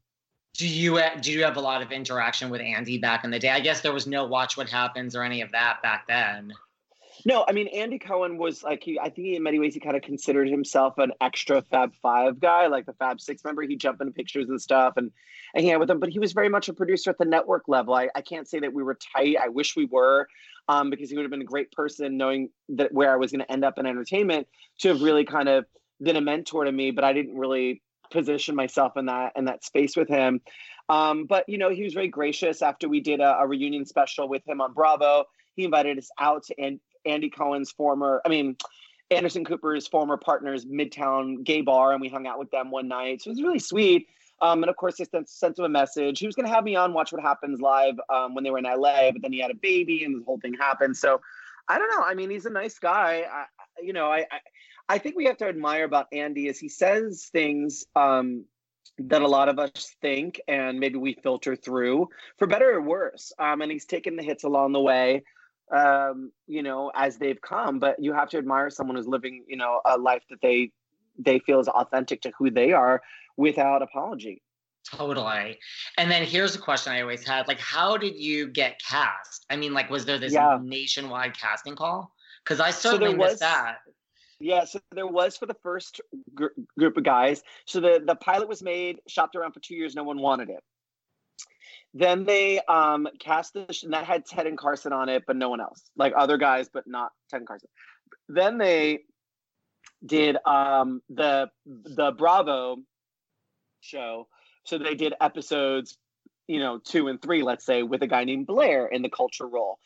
do 0.59 0.66
you 0.66 1.01
do 1.21 1.33
you 1.33 1.44
have 1.44 1.57
a 1.57 1.61
lot 1.61 1.83
of 1.83 1.92
interaction 1.92 2.51
with 2.51 2.61
Andy 2.61 2.99
back 2.99 3.25
in 3.25 3.31
the 3.31 3.38
day? 3.38 3.51
I 3.51 3.61
guess 3.61 3.81
there 3.81 3.92
was 3.92 4.09
no 4.09 4.27
Watch 4.27 4.57
What 4.57 4.68
Happens 4.68 5.14
or 5.14 5.23
any 5.23 5.40
of 5.40 5.53
that 5.53 5.81
back 5.83 6.07
then. 6.09 6.53
No, 7.25 7.44
I 7.49 7.53
mean 7.53 7.68
Andy 7.68 7.99
Cohen 7.99 8.38
was 8.38 8.64
like 8.64 8.83
he. 8.83 8.99
I 8.99 9.09
think 9.09 9.29
in 9.29 9.42
many 9.42 9.61
ways 9.61 9.75
he 9.75 9.81
kind 9.81 9.97
of 9.97 10.03
considered 10.03 10.49
himself 10.49 10.99
an 10.99 11.12
extra 11.21 11.62
Fab 11.62 11.94
Five 12.03 12.40
guy, 12.40 12.66
like 12.66 12.87
the 12.87 12.92
Fab 12.92 13.21
Six 13.21 13.44
member. 13.44 13.62
He'd 13.62 13.79
jump 13.79 14.01
into 14.01 14.12
pictures 14.12 14.49
and 14.49 14.61
stuff 14.61 14.94
and, 14.97 15.12
and 15.55 15.64
hang 15.64 15.75
out 15.75 15.81
with 15.81 15.88
them. 15.88 16.01
But 16.01 16.09
he 16.11 16.18
was 16.18 16.33
very 16.33 16.49
much 16.49 16.68
a 16.68 16.73
producer 16.73 17.11
at 17.11 17.18
the 17.18 17.25
network 17.25 17.68
level. 17.68 17.94
I, 17.94 18.09
I 18.16 18.21
can't 18.21 18.49
say 18.49 18.59
that 18.59 18.73
we 18.73 18.83
were 18.83 18.99
tight. 19.14 19.37
I 19.40 19.49
wish 19.49 19.77
we 19.77 19.85
were, 19.85 20.27
um, 20.68 20.90
because 20.90 21.09
he 21.09 21.16
would 21.16 21.23
have 21.23 21.31
been 21.31 21.40
a 21.40 21.44
great 21.44 21.71
person, 21.71 22.16
knowing 22.16 22.51
that 22.71 22.92
where 22.92 23.12
I 23.12 23.16
was 23.16 23.31
going 23.31 23.44
to 23.44 23.53
end 23.53 23.64
up 23.64 23.79
in 23.79 23.87
entertainment, 23.87 24.49
to 24.79 24.88
have 24.88 25.03
really 25.03 25.25
kind 25.25 25.49
of 25.49 25.66
been 26.01 26.16
a 26.16 26.21
mentor 26.21 26.64
to 26.64 26.73
me. 26.73 26.90
But 26.90 27.05
I 27.05 27.12
didn't 27.12 27.37
really 27.37 27.81
position 28.11 28.55
myself 28.55 28.97
in 28.97 29.07
that 29.07 29.33
in 29.37 29.44
that 29.47 29.64
space 29.64 29.97
with 29.97 30.09
him. 30.09 30.40
Um, 30.88 31.27
but 31.27 31.49
you 31.49 31.59
know, 31.59 31.71
he 31.71 31.85
was 31.85 31.94
very 31.94 32.09
gracious 32.09 32.62
after 32.62 32.88
we 32.88 33.01
did 33.01 33.21
a, 33.21 33.38
a, 33.40 33.47
reunion 33.47 33.85
special 33.85 34.29
with 34.29 34.47
him 34.49 34.61
on 34.61 34.73
Bravo. 34.73 35.25
He 35.55 35.64
invited 35.64 35.99
us 35.99 36.11
out 36.18 36.44
to 36.44 36.59
An- 36.61 36.81
Andy 37.05 37.29
Cohen's 37.29 37.71
former, 37.71 38.23
I 38.25 38.29
mean, 38.29 38.57
Anderson 39.11 39.44
Cooper's 39.44 39.87
former 39.87 40.16
partner's 40.16 40.64
Midtown 40.66 41.42
gay 41.42 41.62
bar, 41.62 41.92
and 41.92 42.01
we 42.01 42.09
hung 42.09 42.27
out 42.27 42.38
with 42.38 42.51
them 42.51 42.71
one 42.71 42.88
night. 42.88 43.23
So 43.23 43.29
it 43.29 43.33
was 43.33 43.42
really 43.42 43.59
sweet. 43.59 44.09
Um, 44.40 44.62
and 44.62 44.71
of 44.71 44.77
course, 44.77 44.97
they 44.99 45.05
sent, 45.05 45.29
sent 45.29 45.59
him 45.59 45.64
a 45.64 45.68
message. 45.68 46.21
He 46.21 46.27
was 46.27 46.37
going 46.37 46.47
to 46.47 46.53
have 46.53 46.62
me 46.62 46.77
on 46.77 46.92
Watch 46.92 47.11
What 47.11 47.23
Happens 47.23 47.61
live 47.61 47.94
um, 48.09 48.35
when 48.35 48.44
they 48.44 48.51
were 48.51 48.59
in 48.59 48.64
LA, 48.64 49.11
but 49.11 49.23
then 49.23 49.33
he 49.33 49.40
had 49.40 49.51
a 49.51 49.55
baby, 49.55 50.05
and 50.05 50.21
the 50.21 50.25
whole 50.25 50.38
thing 50.38 50.55
happened. 50.55 50.97
So 50.97 51.21
I 51.68 51.79
don't 51.79 51.90
know. 51.90 52.03
I 52.03 52.14
mean, 52.14 52.31
he's 52.31 52.47
a 52.47 52.51
nice 52.51 52.79
guy. 52.79 53.25
I, 53.31 53.44
you 53.83 53.92
know, 53.92 54.07
I 54.12 54.27
I 54.88 54.98
think 54.98 55.16
we 55.16 55.27
have 55.27 55.37
to 55.38 55.46
admire 55.46 55.85
about 55.85 56.07
Andy 56.12 56.48
is 56.48 56.59
he 56.59 56.68
says 56.68 57.29
things 57.33 57.87
um, 57.94 58.44
that 58.98 59.22
a 59.22 59.29
lot 59.29 59.48
of 59.48 59.59
us 59.59 59.94
think 60.01 60.40
and 60.48 60.81
maybe 60.81 60.96
we 60.96 61.14
filter 61.14 61.55
through 61.55 62.09
for 62.38 62.46
better 62.46 62.70
or 62.74 62.83
worse. 62.83 63.33
Um, 63.38 63.61
and 63.61 63.70
he's 63.70 63.85
taken 63.85 64.16
the 64.16 64.22
hits 64.22 64.44
along 64.44 64.72
the 64.72 64.81
way, 64.81 65.24
um, 65.74 66.33
you 66.46 66.62
know, 66.62 66.90
as 66.94 67.18
they've 67.18 67.40
come. 67.40 67.79
But 67.79 68.03
you 68.03 68.12
have 68.12 68.31
to 68.31 68.38
admire 68.38 68.70
someone 68.70 68.96
who's 68.96 69.07
living, 69.07 69.44
you 69.46 69.57
know, 69.57 69.81
a 69.85 69.98
life 69.98 70.22
that 70.31 70.40
they 70.40 70.72
they 71.18 71.40
feel 71.40 71.61
is 71.61 71.68
authentic 71.68 72.22
to 72.22 72.33
who 72.38 72.51
they 72.51 72.72
are 72.72 73.03
without 73.37 73.83
apology. 73.83 74.40
Totally. 74.90 75.59
And 75.98 76.11
then 76.11 76.24
here's 76.24 76.55
a 76.55 76.59
question 76.59 76.92
I 76.92 77.03
always 77.03 77.27
had: 77.27 77.46
like, 77.46 77.61
how 77.61 77.96
did 77.96 78.16
you 78.16 78.48
get 78.48 78.81
cast? 78.81 79.44
I 79.51 79.57
mean, 79.57 79.74
like, 79.74 79.90
was 79.90 80.07
there 80.07 80.18
this 80.18 80.33
yeah. 80.33 80.59
nationwide 80.62 81.37
casting 81.37 81.77
call? 81.77 82.12
Because 82.42 82.61
I 82.61 82.70
certainly 82.70 83.11
so 83.11 83.16
missed 83.16 83.31
was, 83.33 83.40
that. 83.40 83.79
Yeah, 84.40 84.64
so 84.64 84.80
there 84.92 85.06
was 85.06 85.36
for 85.36 85.46
the 85.46 85.56
first 85.62 86.00
gr- 86.34 86.46
group 86.78 86.96
of 86.96 87.04
guys. 87.04 87.42
So 87.66 87.80
the 87.80 88.02
the 88.04 88.14
pilot 88.14 88.48
was 88.48 88.62
made, 88.62 89.00
shopped 89.08 89.34
around 89.34 89.52
for 89.52 89.60
two 89.60 89.74
years, 89.74 89.94
no 89.94 90.04
one 90.04 90.20
wanted 90.20 90.48
it. 90.50 90.62
Then 91.94 92.24
they 92.24 92.60
um, 92.68 93.08
cast 93.18 93.54
the 93.54 93.66
and 93.82 93.92
that 93.92 94.04
had 94.04 94.26
Ted 94.26 94.46
and 94.46 94.58
Carson 94.58 94.92
on 94.92 95.08
it, 95.08 95.24
but 95.26 95.36
no 95.36 95.48
one 95.48 95.60
else, 95.60 95.90
like 95.96 96.12
other 96.16 96.36
guys, 96.36 96.68
but 96.72 96.86
not 96.86 97.12
Ted 97.30 97.40
and 97.40 97.48
Carson. 97.48 97.68
Then 98.28 98.58
they 98.58 99.00
did 100.04 100.36
um, 100.46 101.02
the 101.08 101.50
the 101.66 102.12
Bravo 102.12 102.76
show. 103.80 104.28
So 104.64 104.78
they 104.78 104.94
did 104.94 105.14
episodes, 105.20 105.96
you 106.46 106.60
know, 106.60 106.78
two 106.78 107.08
and 107.08 107.20
three, 107.20 107.42
let's 107.42 107.64
say, 107.64 107.82
with 107.82 108.02
a 108.02 108.06
guy 108.06 108.24
named 108.24 108.46
Blair 108.46 108.86
in 108.86 109.02
the 109.02 109.08
culture 109.08 109.46
role. 109.46 109.78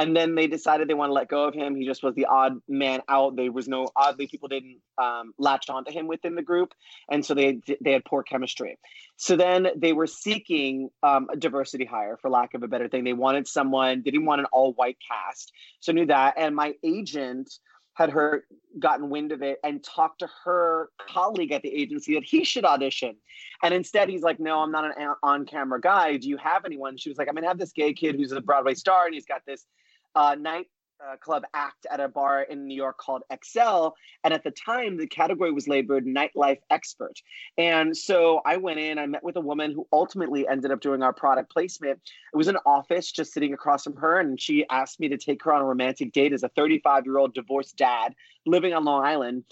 And 0.00 0.16
then 0.16 0.34
they 0.34 0.46
decided 0.46 0.88
they 0.88 0.94
want 0.94 1.10
to 1.10 1.12
let 1.12 1.28
go 1.28 1.44
of 1.44 1.52
him. 1.52 1.76
He 1.76 1.84
just 1.84 2.02
was 2.02 2.14
the 2.14 2.24
odd 2.24 2.58
man 2.66 3.02
out. 3.06 3.36
There 3.36 3.52
was 3.52 3.68
no 3.68 3.86
oddly 3.94 4.26
people 4.26 4.48
didn't 4.48 4.78
um, 4.96 5.34
latch 5.36 5.68
onto 5.68 5.92
him 5.92 6.06
within 6.06 6.36
the 6.36 6.42
group, 6.42 6.72
and 7.10 7.22
so 7.22 7.34
they 7.34 7.60
they 7.82 7.92
had 7.92 8.06
poor 8.06 8.22
chemistry. 8.22 8.78
So 9.18 9.36
then 9.36 9.68
they 9.76 9.92
were 9.92 10.06
seeking 10.06 10.88
um, 11.02 11.28
a 11.30 11.36
diversity 11.36 11.84
hire, 11.84 12.16
for 12.16 12.30
lack 12.30 12.54
of 12.54 12.62
a 12.62 12.68
better 12.68 12.88
thing. 12.88 13.04
They 13.04 13.12
wanted 13.12 13.46
someone. 13.46 14.00
They 14.02 14.10
didn't 14.10 14.24
want 14.24 14.40
an 14.40 14.46
all 14.52 14.72
white 14.72 14.96
cast, 15.06 15.52
so 15.80 15.92
I 15.92 15.94
knew 15.94 16.06
that. 16.06 16.32
And 16.38 16.56
my 16.56 16.72
agent 16.82 17.52
had 17.92 18.08
her 18.08 18.46
gotten 18.78 19.10
wind 19.10 19.32
of 19.32 19.42
it 19.42 19.58
and 19.62 19.84
talked 19.84 20.20
to 20.20 20.28
her 20.44 20.88
colleague 21.10 21.52
at 21.52 21.60
the 21.60 21.68
agency 21.68 22.14
that 22.14 22.24
he 22.24 22.42
should 22.42 22.64
audition. 22.64 23.16
And 23.62 23.74
instead, 23.74 24.08
he's 24.08 24.22
like, 24.22 24.40
No, 24.40 24.60
I'm 24.60 24.72
not 24.72 24.98
an 24.98 25.14
on 25.22 25.44
camera 25.44 25.78
guy. 25.78 26.16
Do 26.16 26.26
you 26.26 26.38
have 26.38 26.64
anyone? 26.64 26.96
She 26.96 27.10
was 27.10 27.18
like, 27.18 27.28
I'm 27.28 27.34
going 27.34 27.42
to 27.42 27.48
have 27.48 27.58
this 27.58 27.72
gay 27.72 27.92
kid 27.92 28.14
who's 28.14 28.32
a 28.32 28.40
Broadway 28.40 28.72
star 28.72 29.04
and 29.04 29.12
he's 29.12 29.26
got 29.26 29.42
this 29.46 29.66
uh, 30.14 30.36
night 30.38 30.66
uh, 31.02 31.16
club 31.16 31.44
act 31.54 31.86
at 31.90 32.00
a 32.00 32.08
bar 32.08 32.42
in 32.42 32.66
New 32.66 32.74
York 32.74 32.98
called 32.98 33.22
XL. 33.44 33.88
And 34.24 34.34
at 34.34 34.44
the 34.44 34.50
time, 34.50 34.96
the 34.96 35.06
category 35.06 35.52
was 35.52 35.66
labeled 35.68 36.04
nightlife 36.04 36.58
expert. 36.70 37.14
And 37.56 37.96
so 37.96 38.40
I 38.44 38.56
went 38.56 38.80
in, 38.80 38.98
I 38.98 39.06
met 39.06 39.24
with 39.24 39.36
a 39.36 39.40
woman 39.40 39.72
who 39.72 39.86
ultimately 39.92 40.46
ended 40.46 40.70
up 40.70 40.80
doing 40.80 41.02
our 41.02 41.12
product 41.12 41.50
placement. 41.50 42.00
It 42.32 42.36
was 42.36 42.48
an 42.48 42.58
office 42.66 43.10
just 43.12 43.32
sitting 43.32 43.54
across 43.54 43.84
from 43.84 43.96
her. 43.96 44.20
And 44.20 44.40
she 44.40 44.66
asked 44.68 45.00
me 45.00 45.08
to 45.08 45.16
take 45.16 45.42
her 45.44 45.52
on 45.52 45.62
a 45.62 45.66
romantic 45.66 46.12
date 46.12 46.32
as 46.32 46.42
a 46.42 46.48
35 46.50 47.06
year 47.06 47.18
old 47.18 47.34
divorced 47.34 47.76
dad 47.76 48.14
living 48.46 48.72
on 48.72 48.84
Long 48.84 49.04
Island 49.04 49.44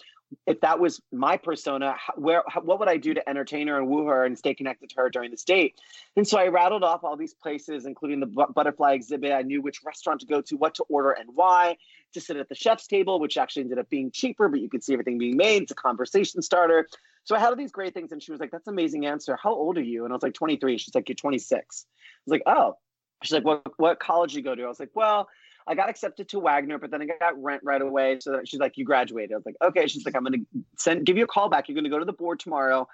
if 0.47 0.61
that 0.61 0.79
was 0.79 1.01
my 1.13 1.37
persona, 1.37 1.97
where 2.17 2.43
what 2.63 2.79
would 2.79 2.89
I 2.89 2.97
do 2.97 3.15
to 3.15 3.29
entertain 3.29 3.69
her 3.69 3.79
and 3.79 3.89
woo 3.89 4.07
her 4.07 4.25
and 4.25 4.37
stay 4.37 4.55
connected 4.55 4.91
to 4.91 4.97
her 4.97 5.11
during 5.11 5.31
this 5.31 5.45
date? 5.45 5.75
And 6.17 6.27
so 6.27 6.39
I 6.39 6.49
rattled 6.49 6.85
off 6.85 7.05
all 7.05 7.17
these 7.17 7.35
places, 7.35 7.87
including 7.87 8.21
the 8.21 8.27
butterfly 8.27 8.93
exhibit. 8.93 9.33
I 9.33 9.43
knew 9.43 9.63
which 9.63 9.81
restaurant 9.85 10.21
to 10.21 10.27
go 10.27 10.41
to, 10.43 10.57
what 10.57 10.75
to 10.77 10.85
order, 10.85 11.13
and 11.13 11.31
why. 11.35 11.77
To 12.15 12.21
sit 12.21 12.37
at 12.39 12.49
the 12.49 12.55
chef's 12.55 12.87
table, 12.87 13.21
which 13.21 13.37
actually 13.37 13.65
ended 13.65 13.79
up 13.79 13.91
being 13.91 14.11
cheaper, 14.11 14.49
but 14.49 14.61
you 14.61 14.71
could 14.71 14.83
see 14.83 14.95
everything 14.95 15.19
being 15.19 15.37
made. 15.37 15.63
It's 15.65 15.73
a 15.73 15.75
conversation 15.75 16.41
starter. 16.41 16.89
So 17.25 17.37
I 17.37 17.39
had 17.39 17.49
all 17.49 17.57
these 17.57 17.73
great 17.73 17.93
things, 17.93 18.13
and 18.13 18.23
she 18.23 18.33
was 18.33 18.41
like, 18.41 18.51
"That's 18.51 18.67
an 18.67 18.73
amazing 18.73 19.05
answer. 19.05 19.37
How 19.37 19.53
old 19.53 19.77
are 19.77 19.83
you?" 19.83 20.05
And 20.05 20.13
I 20.13 20.17
was 20.17 20.23
like, 20.23 20.33
"23." 20.33 20.79
She's 20.79 20.95
like, 20.95 21.09
"You're 21.09 21.17
26." 21.17 21.87
I 21.87 22.21
was 22.25 22.33
like, 22.33 22.43
"Oh." 22.47 22.79
She's 23.23 23.33
like, 23.33 23.45
"What 23.45 23.79
what 23.79 24.01
college 24.01 24.31
did 24.33 24.39
you 24.39 24.43
go 24.45 24.55
to?" 24.55 24.63
I 24.63 24.69
was 24.69 24.81
like, 24.81 24.91
"Well." 24.95 25.29
I 25.69 25.75
got 25.75 25.91
accepted 25.91 26.29
to 26.31 26.41
Wagner, 26.41 26.79
but 26.79 26.91
then 26.91 27.03
I 27.03 27.07
got 27.07 27.41
rent 27.41 27.63
right 27.63 27.81
away. 27.81 28.19
So 28.21 28.41
she's 28.45 28.61
like, 28.61 28.77
"You 28.77 28.85
graduated." 28.85 29.33
I 29.33 29.37
was 29.37 29.47
like, 29.47 29.57
"Okay." 29.63 29.87
She's 29.87 30.05
like, 30.05 30.17
"I'm 30.17 30.25
gonna 30.25 30.39
send 30.77 31.05
give 31.05 31.17
you 31.17 31.25
a 31.25 31.29
call 31.29 31.49
back. 31.49 31.69
You're 31.69 31.77
gonna 31.77 31.91
go 31.91 31.99
to 31.99 32.05
the 32.05 32.13
board 32.13 32.41
tomorrow." 32.41 32.89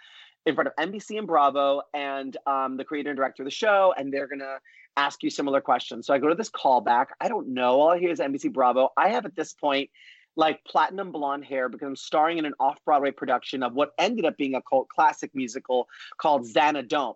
In 0.46 0.54
front 0.54 0.68
of 0.68 0.74
NBC 0.76 1.16
and 1.16 1.26
Bravo 1.26 1.80
and 1.94 2.36
um, 2.46 2.76
the 2.76 2.84
creator 2.84 3.08
and 3.08 3.16
director 3.16 3.42
of 3.42 3.46
the 3.46 3.50
show, 3.50 3.94
and 3.96 4.12
they're 4.12 4.26
gonna 4.26 4.58
ask 4.96 5.22
you 5.22 5.30
similar 5.30 5.60
questions. 5.60 6.06
So 6.06 6.12
I 6.12 6.18
go 6.18 6.28
to 6.28 6.34
this 6.34 6.50
callback. 6.50 7.06
I 7.20 7.28
don't 7.28 7.48
know. 7.48 7.80
All 7.80 7.90
I 7.90 7.98
hear 7.98 8.10
is 8.10 8.20
NBC 8.20 8.52
Bravo. 8.52 8.90
I 8.96 9.08
have 9.08 9.24
at 9.24 9.34
this 9.34 9.54
point 9.54 9.88
like 10.36 10.64
platinum 10.64 11.12
blonde 11.12 11.44
hair 11.44 11.68
because 11.68 11.86
I'm 11.86 11.96
starring 11.96 12.38
in 12.38 12.44
an 12.44 12.54
off 12.58 12.78
Broadway 12.84 13.12
production 13.12 13.62
of 13.62 13.74
what 13.74 13.92
ended 13.98 14.24
up 14.24 14.36
being 14.36 14.54
a 14.54 14.62
cult 14.62 14.88
classic 14.88 15.30
musical 15.34 15.88
called 16.18 16.46
Xanadu. 16.46 17.14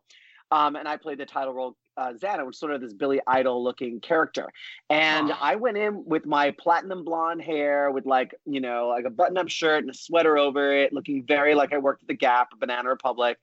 Um, 0.51 0.77
and 0.77 0.89
I 0.89 0.97
played 0.97 1.19
the 1.19 1.27
title 1.27 1.53
role 1.53 1.77
uh, 1.99 2.13
Xana, 2.13 2.47
which 2.47 2.55
is 2.55 2.61
sort 2.61 2.73
of 2.73 2.81
this 2.81 2.93
Billy 2.93 3.21
Idol 3.27 3.63
looking 3.63 4.01
character. 4.01 4.49
And 4.89 5.33
oh. 5.33 5.39
I 5.41 5.57
went 5.57 5.77
in 5.77 6.05
with 6.07 6.25
my 6.25 6.53
platinum 6.53 7.05
blonde 7.05 7.43
hair, 7.43 7.91
with 7.91 8.07
like, 8.07 8.35
you 8.47 8.61
know, 8.61 8.89
like 8.89 9.05
a 9.05 9.11
button 9.11 9.37
up 9.37 9.49
shirt 9.49 9.83
and 9.83 9.91
a 9.91 9.95
sweater 9.95 10.39
over 10.39 10.73
it, 10.73 10.93
looking 10.93 11.25
very 11.27 11.55
like 11.55 11.73
I 11.73 11.79
worked 11.79 12.03
at 12.03 12.09
the 12.09 12.15
Gap, 12.15 12.53
or 12.53 12.57
Banana 12.59 12.89
Republic. 12.89 13.39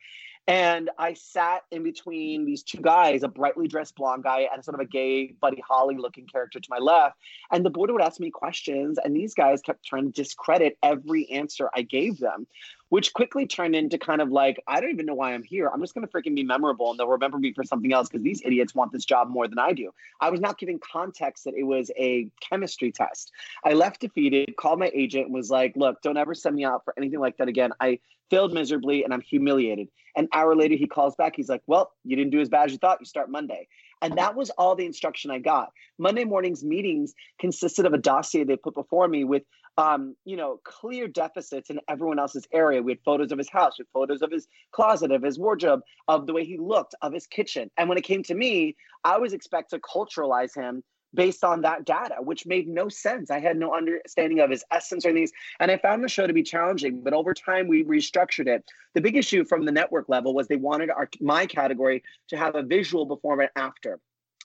And 0.47 0.91
I 0.99 1.15
sat 1.15 1.63
in 1.71 1.81
between 1.81 2.45
these 2.45 2.61
two 2.61 2.77
guys, 2.77 3.23
a 3.23 3.27
brightly 3.27 3.67
dressed 3.67 3.95
blonde 3.95 4.23
guy 4.23 4.47
and 4.53 4.63
sort 4.63 4.75
of 4.75 4.81
a 4.81 4.85
gay 4.85 5.33
Buddy 5.41 5.61
Holly 5.67 5.95
looking 5.97 6.27
character 6.27 6.59
to 6.59 6.67
my 6.69 6.77
left. 6.77 7.17
And 7.51 7.65
the 7.65 7.71
board 7.71 7.89
would 7.89 8.01
ask 8.01 8.19
me 8.19 8.29
questions, 8.29 8.99
and 9.03 9.15
these 9.15 9.33
guys 9.33 9.61
kept 9.61 9.83
trying 9.83 10.05
to 10.05 10.11
discredit 10.11 10.77
every 10.83 11.27
answer 11.31 11.69
I 11.73 11.81
gave 11.81 12.19
them, 12.19 12.45
which 12.89 13.13
quickly 13.13 13.45
turned 13.45 13.75
into 13.75 13.97
kind 13.97 14.21
of 14.21 14.29
like, 14.29 14.61
I 14.67 14.79
don't 14.79 14.91
even 14.91 15.05
know 15.05 15.15
why 15.15 15.33
I'm 15.33 15.43
here. 15.43 15.69
I'm 15.73 15.81
just 15.81 15.93
going 15.93 16.07
to 16.07 16.11
freaking 16.11 16.35
be 16.35 16.43
memorable 16.43 16.91
and 16.91 16.99
they'll 16.99 17.07
remember 17.07 17.37
me 17.37 17.53
for 17.53 17.63
something 17.63 17.91
else 17.93 18.09
because 18.09 18.23
these 18.23 18.41
idiots 18.45 18.75
want 18.75 18.91
this 18.91 19.05
job 19.05 19.29
more 19.29 19.47
than 19.47 19.59
I 19.59 19.73
do. 19.73 19.91
I 20.21 20.29
was 20.29 20.39
not 20.39 20.57
giving 20.57 20.79
context 20.79 21.45
that 21.45 21.55
it 21.55 21.63
was 21.63 21.91
a 21.97 22.29
chemistry 22.47 22.91
test. 22.91 23.31
I 23.63 23.73
left 23.73 24.01
defeated, 24.01 24.55
called 24.57 24.79
my 24.79 24.91
agent, 24.93 25.31
was 25.31 25.49
like, 25.49 25.75
look, 25.75 26.01
don't 26.01 26.17
ever 26.17 26.35
send 26.35 26.55
me 26.55 26.65
out 26.65 26.83
for 26.83 26.93
anything 26.97 27.19
like 27.19 27.37
that 27.37 27.47
again. 27.47 27.71
I 27.79 27.99
failed 28.29 28.53
miserably 28.53 29.03
and 29.03 29.13
I'm 29.13 29.21
humiliated. 29.21 29.89
An 30.15 30.27
hour 30.33 30.55
later, 30.55 30.75
he 30.75 30.87
calls 30.87 31.15
back. 31.15 31.35
He's 31.35 31.49
like, 31.49 31.61
Well, 31.67 31.91
you 32.03 32.15
didn't 32.15 32.31
do 32.31 32.39
as 32.39 32.49
bad 32.49 32.65
as 32.65 32.71
you 32.71 32.77
thought. 32.77 32.99
You 32.99 33.05
start 33.05 33.29
Monday. 33.29 33.67
And 34.01 34.17
that 34.17 34.35
was 34.35 34.49
all 34.51 34.75
the 34.75 34.85
instruction 34.85 35.31
I 35.31 35.39
got. 35.39 35.71
Monday 35.97 36.25
morning's 36.25 36.63
meetings 36.63 37.13
consisted 37.39 37.85
of 37.85 37.93
a 37.93 37.97
dossier 37.97 38.43
they 38.43 38.57
put 38.57 38.75
before 38.75 39.07
me 39.07 39.23
with, 39.23 39.43
um, 39.77 40.15
you 40.25 40.37
know, 40.37 40.59
clear 40.63 41.07
deficits 41.07 41.69
in 41.69 41.79
everyone 41.89 42.19
else's 42.19 42.47
area. 42.53 42.81
We 42.81 42.93
had 42.93 42.99
photos 43.03 43.31
of 43.31 43.37
his 43.37 43.49
house, 43.49 43.73
we 43.77 43.83
had 43.83 43.91
photos 43.93 44.21
of 44.21 44.31
his 44.31 44.47
closet, 44.71 45.11
of 45.11 45.23
his 45.23 45.37
wardrobe, 45.37 45.81
of 46.07 46.27
the 46.27 46.33
way 46.33 46.45
he 46.45 46.57
looked, 46.57 46.95
of 47.01 47.13
his 47.13 47.27
kitchen. 47.27 47.69
And 47.77 47.89
when 47.89 47.97
it 47.97 48.03
came 48.03 48.23
to 48.23 48.35
me, 48.35 48.75
I 49.03 49.17
was 49.17 49.33
expect 49.33 49.71
to 49.71 49.79
culturalize 49.79 50.55
him 50.55 50.83
based 51.13 51.43
on 51.43 51.61
that 51.61 51.85
data, 51.85 52.15
which 52.19 52.45
made 52.45 52.67
no 52.67 52.89
sense. 52.89 53.31
I 53.31 53.39
had 53.39 53.57
no 53.57 53.73
understanding 53.73 54.41
of 54.41 54.49
his 54.49 54.63
essence 54.71 55.05
or 55.05 55.13
things. 55.13 55.31
And 55.59 55.71
I 55.71 55.77
found 55.77 56.03
the 56.03 56.09
show 56.09 56.27
to 56.27 56.33
be 56.33 56.43
challenging, 56.43 57.01
but 57.01 57.13
over 57.13 57.33
time 57.33 57.67
we 57.67 57.83
restructured 57.83 58.47
it. 58.47 58.65
The 58.93 59.01
big 59.01 59.15
issue 59.15 59.45
from 59.45 59.65
the 59.65 59.71
network 59.71 60.09
level 60.09 60.33
was 60.33 60.47
they 60.47 60.57
wanted 60.57 60.89
our 60.89 61.09
my 61.21 61.45
category 61.45 62.03
to 62.29 62.37
have 62.37 62.55
a 62.55 62.63
visual 62.63 63.05
before 63.05 63.39
and 63.39 63.49
after. 63.55 63.99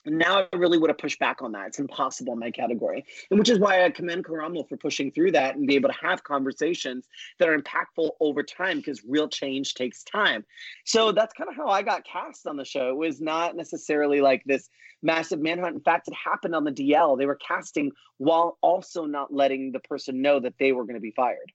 Now 0.05 0.47
I 0.51 0.55
really 0.55 0.77
would 0.77 0.89
have 0.89 0.97
pushed 0.97 1.19
back 1.19 1.41
on 1.41 1.51
that. 1.51 1.67
It's 1.67 1.79
impossible 1.79 2.33
in 2.33 2.39
my 2.39 2.51
category. 2.51 3.05
And 3.29 3.39
which 3.39 3.49
is 3.49 3.59
why 3.59 3.85
I 3.85 3.89
commend 3.91 4.25
Karamo 4.25 4.67
for 4.67 4.77
pushing 4.77 5.11
through 5.11 5.31
that 5.33 5.55
and 5.55 5.67
be 5.67 5.75
able 5.75 5.89
to 5.89 5.95
have 6.01 6.23
conversations 6.23 7.07
that 7.39 7.47
are 7.47 7.57
impactful 7.57 8.09
over 8.19 8.41
time 8.41 8.77
because 8.77 9.03
real 9.07 9.27
change 9.27 9.75
takes 9.75 10.03
time. 10.03 10.43
So 10.85 11.11
that's 11.11 11.33
kind 11.33 11.49
of 11.49 11.55
how 11.55 11.67
I 11.67 11.83
got 11.83 12.03
cast 12.05 12.47
on 12.47 12.57
the 12.57 12.65
show. 12.65 12.89
It 12.89 12.97
was 12.97 13.21
not 13.21 13.55
necessarily 13.55 14.21
like 14.21 14.43
this 14.45 14.69
massive 15.03 15.39
manhunt. 15.39 15.75
In 15.75 15.81
fact, 15.81 16.07
it 16.07 16.15
happened 16.15 16.55
on 16.55 16.63
the 16.63 16.71
DL. 16.71 17.17
They 17.17 17.25
were 17.25 17.35
casting 17.35 17.91
while 18.17 18.57
also 18.61 19.05
not 19.05 19.33
letting 19.33 19.71
the 19.71 19.79
person 19.79 20.21
know 20.21 20.39
that 20.39 20.55
they 20.59 20.71
were 20.71 20.83
going 20.83 20.95
to 20.95 21.01
be 21.01 21.11
fired. 21.11 21.51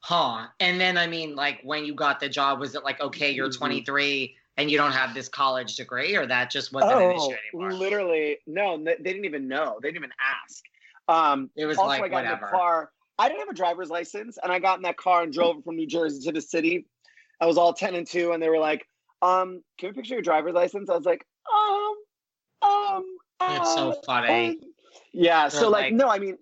Huh. 0.00 0.46
And 0.60 0.80
then 0.80 0.96
I 0.96 1.06
mean, 1.06 1.34
like 1.34 1.60
when 1.64 1.84
you 1.84 1.94
got 1.94 2.20
the 2.20 2.28
job, 2.28 2.60
was 2.60 2.74
it 2.74 2.84
like, 2.84 3.00
okay, 3.00 3.30
you're 3.30 3.48
mm-hmm. 3.48 3.58
23 3.58 4.36
and 4.58 4.70
you 4.70 4.76
don't 4.76 4.92
have 4.92 5.14
this 5.14 5.28
college 5.28 5.76
degree, 5.76 6.16
or 6.16 6.26
that 6.26 6.50
just 6.50 6.72
wasn't 6.72 6.92
oh, 6.92 7.10
an 7.10 7.16
issue 7.16 7.36
anymore? 7.54 7.72
Literally, 7.72 8.38
no, 8.46 8.76
they 8.76 8.96
didn't 8.96 9.24
even 9.24 9.48
know. 9.48 9.78
They 9.80 9.88
didn't 9.88 9.98
even 9.98 10.12
ask. 10.44 10.64
Um, 11.08 11.50
it 11.56 11.64
was 11.64 11.78
also, 11.78 11.88
like 11.88 12.02
I 12.02 12.08
got 12.08 12.14
whatever. 12.16 12.34
in 12.34 12.52
the 12.52 12.58
car. 12.58 12.90
I 13.18 13.28
didn't 13.28 13.40
have 13.40 13.48
a 13.48 13.54
driver's 13.54 13.88
license, 13.88 14.36
and 14.42 14.52
I 14.52 14.58
got 14.58 14.76
in 14.78 14.82
that 14.82 14.96
car 14.96 15.22
and 15.22 15.32
drove 15.32 15.64
from 15.64 15.76
New 15.76 15.86
Jersey 15.86 16.20
to 16.26 16.32
the 16.32 16.40
city. 16.40 16.86
I 17.40 17.46
was 17.46 17.56
all 17.56 17.72
10 17.72 17.94
and 17.94 18.06
2, 18.06 18.32
and 18.32 18.42
they 18.42 18.48
were 18.48 18.58
like, 18.58 18.86
um, 19.22 19.62
can 19.78 19.90
we 19.90 19.92
picture 19.92 20.14
your 20.14 20.22
driver's 20.22 20.54
license? 20.54 20.90
I 20.90 20.96
was 20.96 21.06
like, 21.06 21.24
um, 21.52 21.94
um, 22.62 23.04
it's 23.40 23.74
so 23.74 23.90
uh, 23.90 23.94
funny. 24.04 24.48
Um, 24.50 24.56
yeah. 25.12 25.48
They're 25.48 25.60
so 25.60 25.70
like, 25.70 25.84
like, 25.84 25.94
no, 25.94 26.08
I 26.08 26.18
mean, 26.18 26.36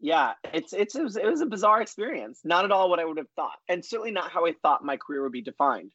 yeah, 0.00 0.32
it's 0.52 0.72
it's 0.72 0.96
it 0.96 1.02
was, 1.02 1.16
it 1.16 1.26
was 1.26 1.40
a 1.40 1.46
bizarre 1.46 1.80
experience. 1.80 2.40
Not 2.44 2.64
at 2.64 2.72
all 2.72 2.90
what 2.90 2.98
I 2.98 3.04
would 3.04 3.18
have 3.18 3.30
thought, 3.36 3.58
and 3.68 3.84
certainly 3.84 4.10
not 4.10 4.32
how 4.32 4.46
I 4.46 4.52
thought 4.60 4.84
my 4.84 4.96
career 4.96 5.22
would 5.22 5.32
be 5.32 5.42
defined. 5.42 5.92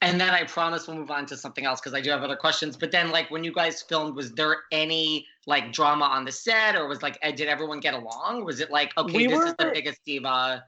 And 0.00 0.20
then 0.20 0.30
I 0.30 0.44
promise 0.44 0.86
we'll 0.86 0.96
move 0.96 1.10
on 1.10 1.26
to 1.26 1.36
something 1.36 1.64
else 1.64 1.80
because 1.80 1.94
I 1.94 2.00
do 2.00 2.10
have 2.10 2.22
other 2.22 2.36
questions. 2.36 2.76
But 2.76 2.90
then, 2.90 3.10
like, 3.10 3.30
when 3.30 3.44
you 3.44 3.52
guys 3.52 3.82
filmed, 3.82 4.16
was 4.16 4.32
there 4.32 4.56
any 4.72 5.26
like 5.46 5.72
drama 5.72 6.04
on 6.04 6.24
the 6.24 6.32
set, 6.32 6.76
or 6.76 6.88
was 6.88 7.02
like, 7.02 7.18
eh, 7.22 7.32
did 7.32 7.48
everyone 7.48 7.80
get 7.80 7.94
along? 7.94 8.44
Was 8.44 8.60
it 8.60 8.70
like, 8.70 8.96
okay, 8.96 9.16
we 9.16 9.26
this 9.26 9.36
were, 9.36 9.46
is 9.46 9.54
the 9.58 9.70
biggest 9.72 10.00
diva? 10.04 10.64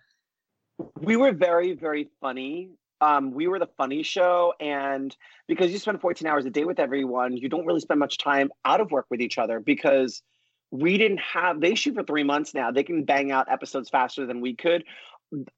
We 1.01 1.17
were 1.17 1.33
very, 1.33 1.73
very 1.73 2.09
funny. 2.21 2.71
Um, 3.01 3.33
we 3.33 3.49
were 3.49 3.59
the 3.59 3.69
funny 3.77 4.03
show, 4.03 4.55
and 4.61 5.15
because 5.47 5.73
you 5.73 5.79
spend 5.79 6.01
14 6.01 6.27
hours 6.27 6.47
a 6.47 6.51
day 6.51 6.65
with 6.65 6.79
everyone, 6.79 7.37
you 7.37 7.49
don't 7.49 7.67
really 7.67 7.81
spend 7.81 8.01
much 8.01 8.19
time 8.19 8.51
out 8.65 8.81
of 8.81 8.91
work 8.91 9.07
with 9.11 9.21
each 9.21 9.37
other 9.37 9.61
because 9.61 10.23
we 10.71 10.97
didn't 10.97 11.21
have. 11.21 11.61
They 11.61 11.75
shoot 11.75 11.95
for 11.95 12.03
three 12.03 12.25
months 12.25 12.55
now. 12.55 12.71
They 12.71 12.83
can 12.83 13.05
bang 13.05 13.31
out 13.31 13.51
episodes 13.51 13.91
faster 13.91 14.27
than 14.27 14.41
we 14.41 14.55
could 14.55 14.85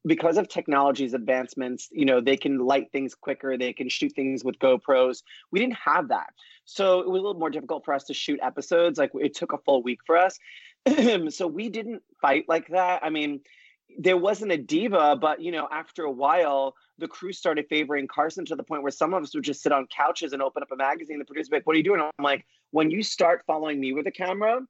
because 0.04 0.36
of 0.36 0.48
technology's 0.48 1.14
advancements, 1.14 1.88
you 1.92 2.04
know, 2.04 2.20
they 2.20 2.36
can 2.36 2.58
light 2.58 2.90
things 2.92 3.14
quicker, 3.14 3.56
they 3.56 3.72
can 3.72 3.88
shoot 3.88 4.12
things 4.14 4.44
with 4.44 4.58
GoPros. 4.58 5.22
We 5.50 5.60
didn't 5.60 5.76
have 5.76 6.08
that. 6.08 6.28
So 6.64 7.00
it 7.00 7.08
was 7.08 7.20
a 7.20 7.22
little 7.22 7.38
more 7.38 7.50
difficult 7.50 7.84
for 7.84 7.94
us 7.94 8.04
to 8.04 8.14
shoot 8.14 8.38
episodes. 8.42 8.98
Like 8.98 9.10
it 9.14 9.34
took 9.34 9.52
a 9.52 9.58
full 9.58 9.82
week 9.82 10.00
for 10.06 10.16
us. 10.16 10.38
so 11.30 11.46
we 11.46 11.68
didn't 11.68 12.02
fight 12.20 12.44
like 12.48 12.68
that. 12.68 13.04
I 13.04 13.10
mean, 13.10 13.40
there 13.98 14.16
wasn't 14.16 14.52
a 14.52 14.58
diva, 14.58 15.16
but 15.20 15.40
you 15.40 15.52
know, 15.52 15.68
after 15.70 16.04
a 16.04 16.10
while, 16.10 16.74
the 16.98 17.08
crew 17.08 17.32
started 17.32 17.66
favoring 17.68 18.08
Carson 18.08 18.44
to 18.46 18.56
the 18.56 18.62
point 18.62 18.82
where 18.82 18.92
some 18.92 19.14
of 19.14 19.22
us 19.22 19.34
would 19.34 19.44
just 19.44 19.62
sit 19.62 19.72
on 19.72 19.86
couches 19.86 20.32
and 20.32 20.42
open 20.42 20.62
up 20.62 20.70
a 20.72 20.76
magazine. 20.76 21.18
The 21.18 21.24
producer 21.24 21.50
like, 21.52 21.66
What 21.66 21.74
are 21.74 21.78
you 21.78 21.84
doing? 21.84 22.00
I'm 22.00 22.24
like, 22.24 22.44
when 22.70 22.90
you 22.90 23.02
start 23.02 23.42
following 23.46 23.80
me 23.80 23.92
with 23.92 24.06
a 24.06 24.10
camera, 24.10 24.60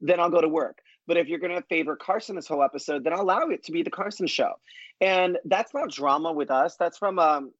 then 0.00 0.20
I'll 0.20 0.30
go 0.30 0.40
to 0.40 0.48
work. 0.48 0.78
But 1.08 1.16
if 1.16 1.26
you're 1.26 1.40
going 1.40 1.56
to 1.56 1.62
favor 1.62 1.96
Carson 1.96 2.36
this 2.36 2.46
whole 2.46 2.62
episode, 2.62 3.02
then 3.02 3.14
allow 3.14 3.48
it 3.48 3.64
to 3.64 3.72
be 3.72 3.82
the 3.82 3.90
Carson 3.90 4.28
show. 4.28 4.52
And 5.00 5.38
that's 5.46 5.74
not 5.74 5.90
drama 5.90 6.32
with 6.32 6.50
us. 6.50 6.76
That's 6.76 6.98
from 6.98 7.18
um, 7.18 7.52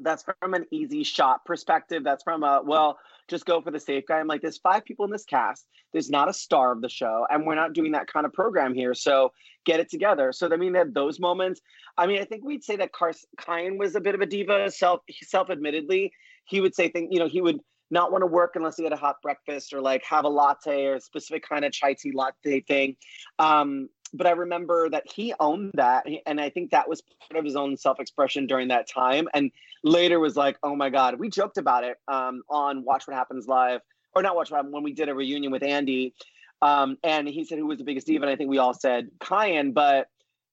that's 0.00 0.24
from 0.24 0.54
an 0.54 0.66
easy 0.70 1.04
shot 1.04 1.44
perspective. 1.44 2.04
That's 2.04 2.24
from 2.24 2.42
a 2.42 2.60
well, 2.62 2.98
just 3.28 3.46
go 3.46 3.60
for 3.62 3.70
the 3.70 3.80
safe 3.80 4.04
guy. 4.06 4.18
I'm 4.18 4.26
like, 4.26 4.42
there's 4.42 4.58
five 4.58 4.84
people 4.84 5.04
in 5.04 5.10
this 5.10 5.24
cast. 5.24 5.66
There's 5.92 6.10
not 6.10 6.28
a 6.28 6.32
star 6.32 6.72
of 6.72 6.82
the 6.82 6.88
show, 6.88 7.26
and 7.30 7.46
we're 7.46 7.54
not 7.54 7.72
doing 7.72 7.92
that 7.92 8.12
kind 8.12 8.26
of 8.26 8.32
program 8.32 8.74
here. 8.74 8.92
So 8.92 9.32
get 9.64 9.80
it 9.80 9.88
together. 9.88 10.32
So 10.32 10.52
I 10.52 10.56
mean, 10.56 10.74
had 10.74 10.92
those 10.92 11.20
moments. 11.20 11.60
I 11.96 12.06
mean, 12.06 12.20
I 12.20 12.24
think 12.24 12.44
we'd 12.44 12.64
say 12.64 12.76
that 12.76 12.92
Carson 12.92 13.28
Kyan 13.38 13.78
was 13.78 13.94
a 13.94 14.00
bit 14.00 14.14
of 14.14 14.20
a 14.20 14.26
diva, 14.26 14.70
self 14.70 15.00
self 15.22 15.48
admittedly. 15.48 16.12
He 16.44 16.60
would 16.60 16.74
say 16.74 16.88
things, 16.88 17.08
you 17.12 17.18
know, 17.18 17.28
he 17.28 17.40
would 17.40 17.60
not 17.90 18.10
want 18.10 18.22
to 18.22 18.26
work 18.26 18.56
unless 18.56 18.76
he 18.76 18.84
had 18.84 18.92
a 18.92 18.96
hot 18.96 19.22
breakfast 19.22 19.72
or 19.72 19.80
like 19.80 20.04
have 20.04 20.24
a 20.24 20.28
latte 20.28 20.86
or 20.86 20.94
a 20.94 21.00
specific 21.00 21.48
kind 21.48 21.64
of 21.64 21.72
chai 21.72 21.94
tea 21.94 22.12
latte 22.12 22.60
thing. 22.60 22.96
Um, 23.38 23.88
but 24.12 24.26
I 24.26 24.30
remember 24.30 24.88
that 24.90 25.04
he 25.12 25.34
owned 25.40 25.72
that, 25.74 26.06
and 26.26 26.40
I 26.40 26.48
think 26.50 26.70
that 26.70 26.88
was 26.88 27.02
part 27.02 27.38
of 27.38 27.44
his 27.44 27.56
own 27.56 27.76
self-expression 27.76 28.46
during 28.46 28.68
that 28.68 28.88
time. 28.88 29.28
And 29.34 29.50
later 29.82 30.20
was 30.20 30.36
like, 30.36 30.58
"Oh 30.62 30.76
my 30.76 30.90
God!" 30.90 31.18
We 31.18 31.28
joked 31.28 31.58
about 31.58 31.84
it 31.84 31.96
um, 32.08 32.42
on 32.48 32.84
Watch 32.84 33.06
What 33.06 33.16
Happens 33.16 33.48
Live, 33.48 33.80
or 34.14 34.22
not 34.22 34.36
Watch 34.36 34.50
What 34.50 34.58
Happens 34.58 34.72
when 34.72 34.84
we 34.84 34.92
did 34.92 35.08
a 35.08 35.14
reunion 35.14 35.50
with 35.52 35.62
Andy, 35.62 36.14
um, 36.62 36.98
and 37.02 37.28
he 37.28 37.44
said 37.44 37.58
who 37.58 37.66
was 37.66 37.78
the 37.78 37.84
biggest 37.84 38.06
diva, 38.06 38.24
and 38.24 38.30
I 38.30 38.36
think 38.36 38.48
we 38.48 38.58
all 38.58 38.74
said 38.74 39.10
Kyan, 39.20 39.72
but 39.72 40.08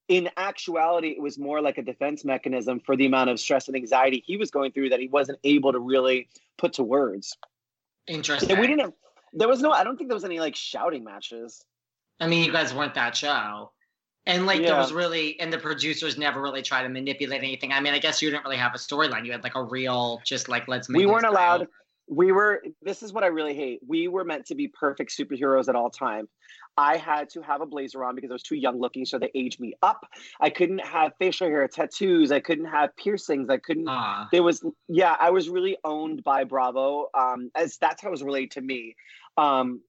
in 0.08 0.28
actuality, 0.36 1.08
it 1.08 1.22
was 1.22 1.38
more 1.38 1.62
like 1.62 1.78
a 1.78 1.82
defense 1.82 2.24
mechanism 2.24 2.80
for 2.80 2.94
the 2.94 3.06
amount 3.06 3.30
of 3.30 3.40
stress 3.40 3.68
and 3.68 3.76
anxiety 3.76 4.22
he 4.26 4.36
was 4.36 4.50
going 4.50 4.70
through 4.72 4.90
that 4.90 5.00
he 5.00 5.08
wasn't 5.08 5.38
able 5.44 5.72
to 5.72 5.78
really 5.78 6.28
put 6.58 6.74
to 6.74 6.82
words. 6.82 7.36
Interesting. 8.06 8.58
We 8.60 8.66
didn't. 8.66 8.80
Have, 8.80 8.92
there 9.32 9.48
was 9.48 9.60
no. 9.62 9.70
I 9.72 9.84
don't 9.84 9.96
think 9.96 10.08
there 10.08 10.16
was 10.16 10.24
any 10.24 10.40
like 10.40 10.54
shouting 10.56 11.04
matches. 11.04 11.64
I 12.20 12.26
mean, 12.26 12.44
you 12.44 12.52
guys 12.52 12.72
weren't 12.74 12.94
that 12.94 13.16
show. 13.16 13.72
And 14.26 14.46
like 14.46 14.60
Yeah. 14.60 14.68
there 14.70 14.76
was 14.78 14.92
really 14.92 15.38
and 15.40 15.52
the 15.52 15.58
producers 15.58 16.16
never 16.16 16.40
really 16.40 16.62
tried 16.62 16.82
to 16.84 16.88
manipulate 16.88 17.40
anything. 17.42 17.72
I 17.72 17.80
mean, 17.80 17.92
I 17.92 17.98
guess 17.98 18.22
you 18.22 18.30
didn't 18.30 18.44
really 18.44 18.56
have 18.56 18.74
a 18.74 18.78
storyline. 18.78 19.26
You 19.26 19.32
had 19.32 19.42
like 19.42 19.54
a 19.56 19.62
real 19.62 20.20
just 20.24 20.48
like 20.48 20.66
let's 20.68 20.88
make 20.88 20.98
We 21.00 21.06
weren't 21.06 21.26
allowed- 21.26 21.62
over. 21.62 21.70
We 22.08 22.32
were 22.32 22.62
this 22.82 23.02
is 23.02 23.12
what 23.12 23.24
i 23.24 23.28
really 23.28 23.54
hate. 23.54 23.80
We 23.86 24.08
were 24.08 24.24
meant 24.24 24.46
to 24.46 24.54
be 24.54 24.68
perfect 24.68 25.10
superheroes 25.18 25.68
at 25.68 25.74
all 25.76 25.90
time 25.90 26.28
i 26.76 26.96
had 26.96 27.30
to 27.30 27.40
have 27.40 27.60
a 27.60 27.66
blazer 27.66 28.04
on 28.04 28.14
because 28.14 28.30
i 28.30 28.34
was 28.34 28.42
too 28.42 28.56
young 28.56 28.78
looking 28.80 29.04
so 29.06 29.18
they 29.18 29.30
aged 29.34 29.60
me 29.60 29.74
up. 29.82 30.06
I 30.40 30.50
couldn't 30.50 30.80
have 30.80 31.12
facial 31.18 31.46
hair 31.48 31.66
tattoos. 31.68 32.30
I 32.32 32.40
couldn't 32.40 32.66
have 32.66 32.94
piercings. 32.96 33.48
I 33.48 33.58
couldn't 33.58 33.86
Ah. 33.88 34.28
there 34.32 34.42
was 34.42 34.62
yeah 34.88 35.16
i 35.20 35.30
was 35.30 35.48
really 35.48 35.76
owned 35.84 36.22
by 36.24 36.44
bravo 36.44 37.08
um 37.14 37.50
as 37.54 37.78
that's 37.78 38.02
how 38.02 38.08
it 38.08 38.10
was 38.10 38.22
related 38.22 38.50
to 38.52 38.60
me. 38.60 38.96
Um 39.36 39.80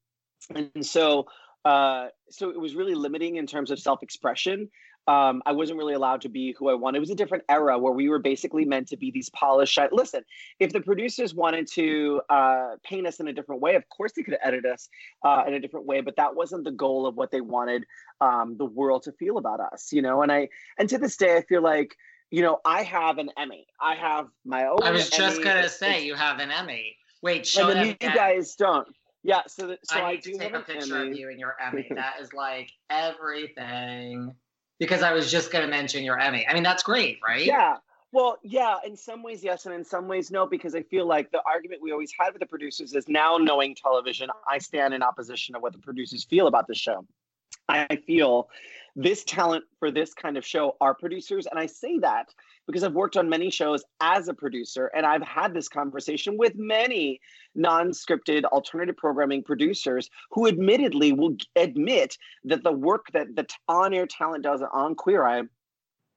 and 0.53 0.85
so 0.85 1.25
uh 1.65 2.07
so 2.29 2.49
it 2.51 2.59
was 2.59 2.75
really 2.75 2.95
limiting 2.95 3.37
in 3.37 3.47
terms 3.47 3.71
of 3.71 3.79
self-expression 3.79 4.69
um, 5.07 5.43
I 5.45 5.51
wasn't 5.51 5.77
really 5.77 5.93
allowed 5.93 6.21
to 6.21 6.29
be 6.29 6.53
who 6.57 6.69
I 6.69 6.73
wanted. 6.73 6.97
It 6.97 7.01
was 7.01 7.09
a 7.11 7.15
different 7.15 7.43
era 7.47 7.77
where 7.77 7.93
we 7.93 8.09
were 8.09 8.19
basically 8.19 8.65
meant 8.65 8.87
to 8.87 8.97
be 8.97 9.11
these 9.11 9.29
polished. 9.29 9.77
Listen, 9.91 10.23
if 10.59 10.73
the 10.73 10.81
producers 10.81 11.33
wanted 11.35 11.67
to 11.73 12.21
uh, 12.29 12.75
paint 12.83 13.05
us 13.05 13.19
in 13.19 13.27
a 13.27 13.33
different 13.33 13.61
way, 13.61 13.75
of 13.75 13.87
course 13.89 14.13
they 14.13 14.23
could 14.23 14.37
edit 14.43 14.65
us 14.65 14.89
uh, 15.23 15.43
in 15.47 15.53
a 15.53 15.59
different 15.59 15.85
way, 15.85 16.01
but 16.01 16.15
that 16.15 16.35
wasn't 16.35 16.63
the 16.63 16.71
goal 16.71 17.05
of 17.05 17.15
what 17.15 17.29
they 17.31 17.41
wanted 17.41 17.85
um, 18.21 18.55
the 18.57 18.65
world 18.65 19.03
to 19.03 19.11
feel 19.13 19.37
about 19.37 19.59
us, 19.59 19.93
you 19.93 20.01
know. 20.01 20.21
And 20.23 20.31
I, 20.31 20.49
and 20.79 20.89
to 20.89 20.97
this 20.97 21.17
day, 21.17 21.37
I 21.37 21.41
feel 21.43 21.61
like, 21.61 21.95
you 22.31 22.41
know, 22.41 22.59
I 22.65 22.81
have 22.83 23.19
an 23.19 23.29
Emmy. 23.37 23.67
I 23.79 23.95
have 23.95 24.27
my 24.43 24.65
own. 24.65 24.79
I 24.81 24.91
was 24.91 25.09
just 25.09 25.35
Emmy. 25.35 25.43
gonna 25.45 25.69
say 25.69 25.89
it's- 25.89 26.03
you 26.05 26.15
have 26.15 26.39
an 26.39 26.49
Emmy. 26.51 26.95
Wait, 27.21 27.45
show 27.45 27.69
and 27.69 27.77
then 27.79 27.85
you 27.85 27.91
again. 27.91 28.15
guys 28.15 28.55
don't. 28.55 28.87
Yeah, 29.23 29.41
so 29.47 29.67
that, 29.67 29.79
so 29.83 29.97
I 29.99 30.09
I, 30.09 30.15
do 30.17 30.33
take 30.33 30.51
have 30.51 30.61
a 30.61 30.63
picture 30.63 31.01
of 31.01 31.15
you 31.15 31.29
and 31.29 31.39
your 31.39 31.55
Emmy. 31.63 31.87
that 31.95 32.15
is 32.21 32.31
like 32.33 32.71
everything. 32.89 34.35
Because 34.79 35.01
I 35.01 35.13
was 35.13 35.31
just 35.31 35.51
gonna 35.51 35.67
mention 35.67 36.03
your 36.03 36.19
Emmy. 36.19 36.45
I 36.47 36.53
mean, 36.53 36.63
that's 36.63 36.83
great, 36.83 37.19
right? 37.25 37.45
Yeah. 37.45 37.77
Well, 38.11 38.37
yeah, 38.43 38.77
in 38.85 38.95
some 38.95 39.23
ways, 39.23 39.43
yes, 39.43 39.65
and 39.65 39.75
in 39.75 39.83
some 39.83 40.07
ways, 40.07 40.31
no, 40.31 40.45
because 40.45 40.73
I 40.73 40.83
feel 40.83 41.05
like 41.05 41.31
the 41.31 41.41
argument 41.45 41.81
we 41.81 41.91
always 41.91 42.13
had 42.17 42.31
with 42.31 42.39
the 42.39 42.45
producers 42.45 42.93
is 42.93 43.09
now 43.09 43.37
knowing 43.37 43.75
television, 43.75 44.29
I 44.49 44.59
stand 44.59 44.93
in 44.93 45.03
opposition 45.03 45.53
of 45.53 45.61
what 45.61 45.73
the 45.73 45.79
producers 45.79 46.23
feel 46.23 46.47
about 46.47 46.67
the 46.67 46.75
show. 46.75 47.05
I 47.67 47.97
feel 48.07 48.47
this 48.95 49.23
talent 49.23 49.65
for 49.79 49.91
this 49.91 50.13
kind 50.13 50.37
of 50.37 50.45
show 50.45 50.77
are 50.79 50.93
producers. 50.93 51.47
And 51.47 51.59
I 51.59 51.65
say 51.65 51.99
that 51.99 52.33
because 52.65 52.83
I've 52.83 52.93
worked 52.93 53.17
on 53.17 53.29
many 53.29 53.49
shows 53.49 53.83
as 53.99 54.27
a 54.27 54.33
producer, 54.33 54.89
and 54.95 55.05
I've 55.05 55.21
had 55.21 55.53
this 55.53 55.67
conversation 55.67 56.37
with 56.37 56.53
many 56.55 57.19
non 57.53 57.91
scripted 57.91 58.45
alternative 58.45 58.97
programming 58.97 59.43
producers 59.43 60.09
who 60.31 60.47
admittedly 60.47 61.11
will 61.11 61.35
admit 61.55 62.17
that 62.45 62.63
the 62.63 62.71
work 62.71 63.07
that 63.13 63.35
the 63.35 63.45
on 63.67 63.93
air 63.93 64.07
talent 64.07 64.43
does 64.43 64.61
on 64.71 64.95
Queer 64.95 65.25
Eye 65.25 65.43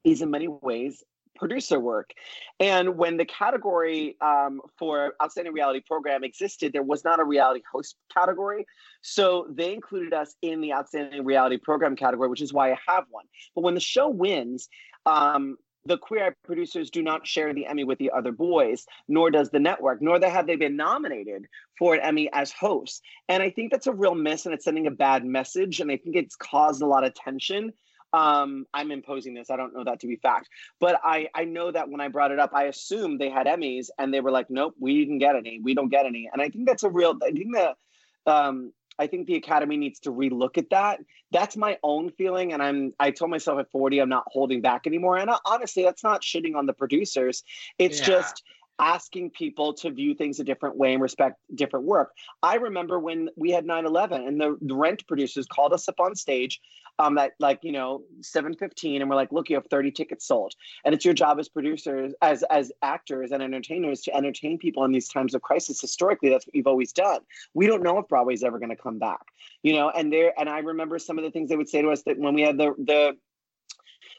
is 0.03 0.21
in 0.21 0.31
many 0.31 0.47
ways 0.47 1.03
producer 1.39 1.79
work. 1.79 2.11
And 2.59 2.97
when 2.97 3.17
the 3.17 3.25
category 3.25 4.17
um, 4.21 4.61
for 4.77 5.13
outstanding 5.23 5.53
reality 5.53 5.81
program 5.87 6.23
existed, 6.23 6.73
there 6.73 6.83
was 6.83 7.03
not 7.03 7.19
a 7.19 7.23
reality 7.23 7.61
host 7.71 7.95
category. 8.13 8.65
So 9.01 9.47
they 9.49 9.73
included 9.73 10.13
us 10.13 10.35
in 10.41 10.61
the 10.61 10.73
outstanding 10.73 11.23
reality 11.25 11.57
program 11.57 11.95
category, 11.95 12.29
which 12.29 12.41
is 12.41 12.53
why 12.53 12.71
I 12.73 12.77
have 12.87 13.05
one. 13.09 13.25
But 13.55 13.61
when 13.61 13.73
the 13.73 13.79
show 13.79 14.09
wins, 14.09 14.67
um, 15.05 15.57
the 15.85 15.97
queer 15.97 16.27
eye 16.27 16.33
producers 16.43 16.89
do 16.89 17.01
not 17.01 17.25
share 17.25 17.53
the 17.53 17.65
Emmy 17.65 17.85
with 17.85 17.97
the 17.99 18.11
other 18.11 18.33
boys, 18.33 18.85
nor 19.07 19.31
does 19.31 19.49
the 19.49 19.59
network, 19.59 20.01
nor 20.01 20.19
have 20.21 20.45
they 20.45 20.57
been 20.57 20.75
nominated 20.75 21.45
for 21.77 21.95
an 21.95 22.01
Emmy 22.01 22.29
as 22.33 22.51
hosts. 22.51 23.01
And 23.29 23.41
I 23.41 23.49
think 23.49 23.71
that's 23.71 23.87
a 23.87 23.93
real 23.93 24.15
miss, 24.15 24.45
and 24.45 24.53
it's 24.53 24.65
sending 24.65 24.87
a 24.87 24.91
bad 24.91 25.23
message. 25.23 25.79
And 25.79 25.89
I 25.89 25.97
think 25.97 26.15
it's 26.15 26.35
caused 26.35 26.81
a 26.81 26.85
lot 26.85 27.05
of 27.05 27.15
tension. 27.15 27.71
Um, 28.11 28.65
I'm 28.73 28.91
imposing 28.91 29.33
this. 29.33 29.49
I 29.49 29.55
don't 29.55 29.73
know 29.73 29.83
that 29.83 29.99
to 29.99 30.07
be 30.07 30.15
fact, 30.15 30.49
but 30.79 30.99
I 31.03 31.29
I 31.35 31.45
know 31.45 31.71
that 31.71 31.89
when 31.89 32.01
I 32.01 32.07
brought 32.07 32.31
it 32.31 32.39
up, 32.39 32.51
I 32.53 32.63
assumed 32.63 33.19
they 33.19 33.29
had 33.29 33.45
Emmys, 33.45 33.89
and 33.99 34.13
they 34.13 34.19
were 34.21 34.31
like, 34.31 34.49
"Nope, 34.49 34.75
we 34.79 34.99
didn't 34.99 35.19
get 35.19 35.35
any. 35.35 35.59
We 35.61 35.73
don't 35.75 35.89
get 35.89 36.05
any." 36.05 36.29
And 36.31 36.41
I 36.41 36.49
think 36.49 36.67
that's 36.67 36.83
a 36.83 36.89
real. 36.89 37.15
I 37.23 37.31
think 37.31 37.55
that 37.55 37.77
um, 38.25 38.73
I 38.97 39.07
think 39.07 39.27
the 39.27 39.35
Academy 39.35 39.77
needs 39.77 39.99
to 40.01 40.11
relook 40.11 40.57
at 40.57 40.69
that. 40.71 40.99
That's 41.31 41.55
my 41.55 41.77
own 41.83 42.09
feeling, 42.11 42.51
and 42.53 42.63
I'm. 42.63 42.93
I 42.99 43.11
told 43.11 43.29
myself 43.31 43.59
at 43.59 43.71
40, 43.71 43.99
I'm 43.99 44.09
not 44.09 44.23
holding 44.27 44.61
back 44.61 44.87
anymore. 44.87 45.17
And 45.17 45.29
uh, 45.29 45.39
honestly, 45.45 45.83
that's 45.83 46.03
not 46.03 46.21
shitting 46.23 46.55
on 46.55 46.65
the 46.65 46.73
producers. 46.73 47.43
It's 47.77 47.99
Yeah. 47.99 48.05
just 48.05 48.43
asking 48.79 49.29
people 49.31 49.73
to 49.73 49.91
view 49.91 50.15
things 50.15 50.39
a 50.39 50.43
different 50.43 50.77
way 50.77 50.93
and 50.93 51.01
respect 51.01 51.35
different 51.53 51.85
work. 51.85 52.11
I 52.41 52.55
remember 52.55 52.97
when 52.97 53.29
we 53.35 53.51
had 53.51 53.65
9/11 53.65 54.25
and 54.27 54.39
the, 54.39 54.57
the 54.61 54.75
rent 54.75 55.05
producers 55.05 55.45
called 55.45 55.73
us 55.73 55.87
up 55.89 55.99
on 55.99 56.15
stage 56.15 56.59
um 56.99 57.17
at 57.17 57.31
like, 57.39 57.59
you 57.63 57.71
know, 57.71 58.03
7:15 58.21 59.01
and 59.01 59.09
we're 59.09 59.15
like, 59.15 59.31
"Look, 59.31 59.49
you 59.49 59.55
have 59.55 59.65
30 59.67 59.91
tickets 59.91 60.27
sold." 60.27 60.53
And 60.85 60.93
it's 60.93 61.05
your 61.05 61.13
job 61.13 61.39
as 61.39 61.49
producers 61.49 62.13
as 62.21 62.43
as 62.43 62.71
actors 62.81 63.31
and 63.31 63.41
entertainers 63.41 64.01
to 64.01 64.15
entertain 64.15 64.57
people 64.57 64.83
in 64.83 64.91
these 64.91 65.07
times 65.07 65.33
of 65.33 65.41
crisis. 65.41 65.81
Historically, 65.81 66.29
that's 66.29 66.45
what 66.45 66.53
you've 66.53 66.67
always 66.67 66.91
done. 66.91 67.21
We 67.53 67.67
don't 67.67 67.81
know 67.81 67.97
if 67.97 68.07
Broadway's 68.07 68.43
ever 68.43 68.59
going 68.59 68.69
to 68.69 68.75
come 68.75 68.99
back. 68.99 69.25
You 69.63 69.73
know, 69.73 69.89
and 69.89 70.11
there 70.13 70.33
and 70.37 70.49
I 70.49 70.59
remember 70.59 70.99
some 70.99 71.17
of 71.17 71.23
the 71.23 71.31
things 71.31 71.49
they 71.49 71.57
would 71.57 71.69
say 71.69 71.81
to 71.81 71.89
us 71.89 72.03
that 72.03 72.19
when 72.19 72.33
we 72.33 72.41
had 72.41 72.57
the 72.57 72.75
the 72.77 73.17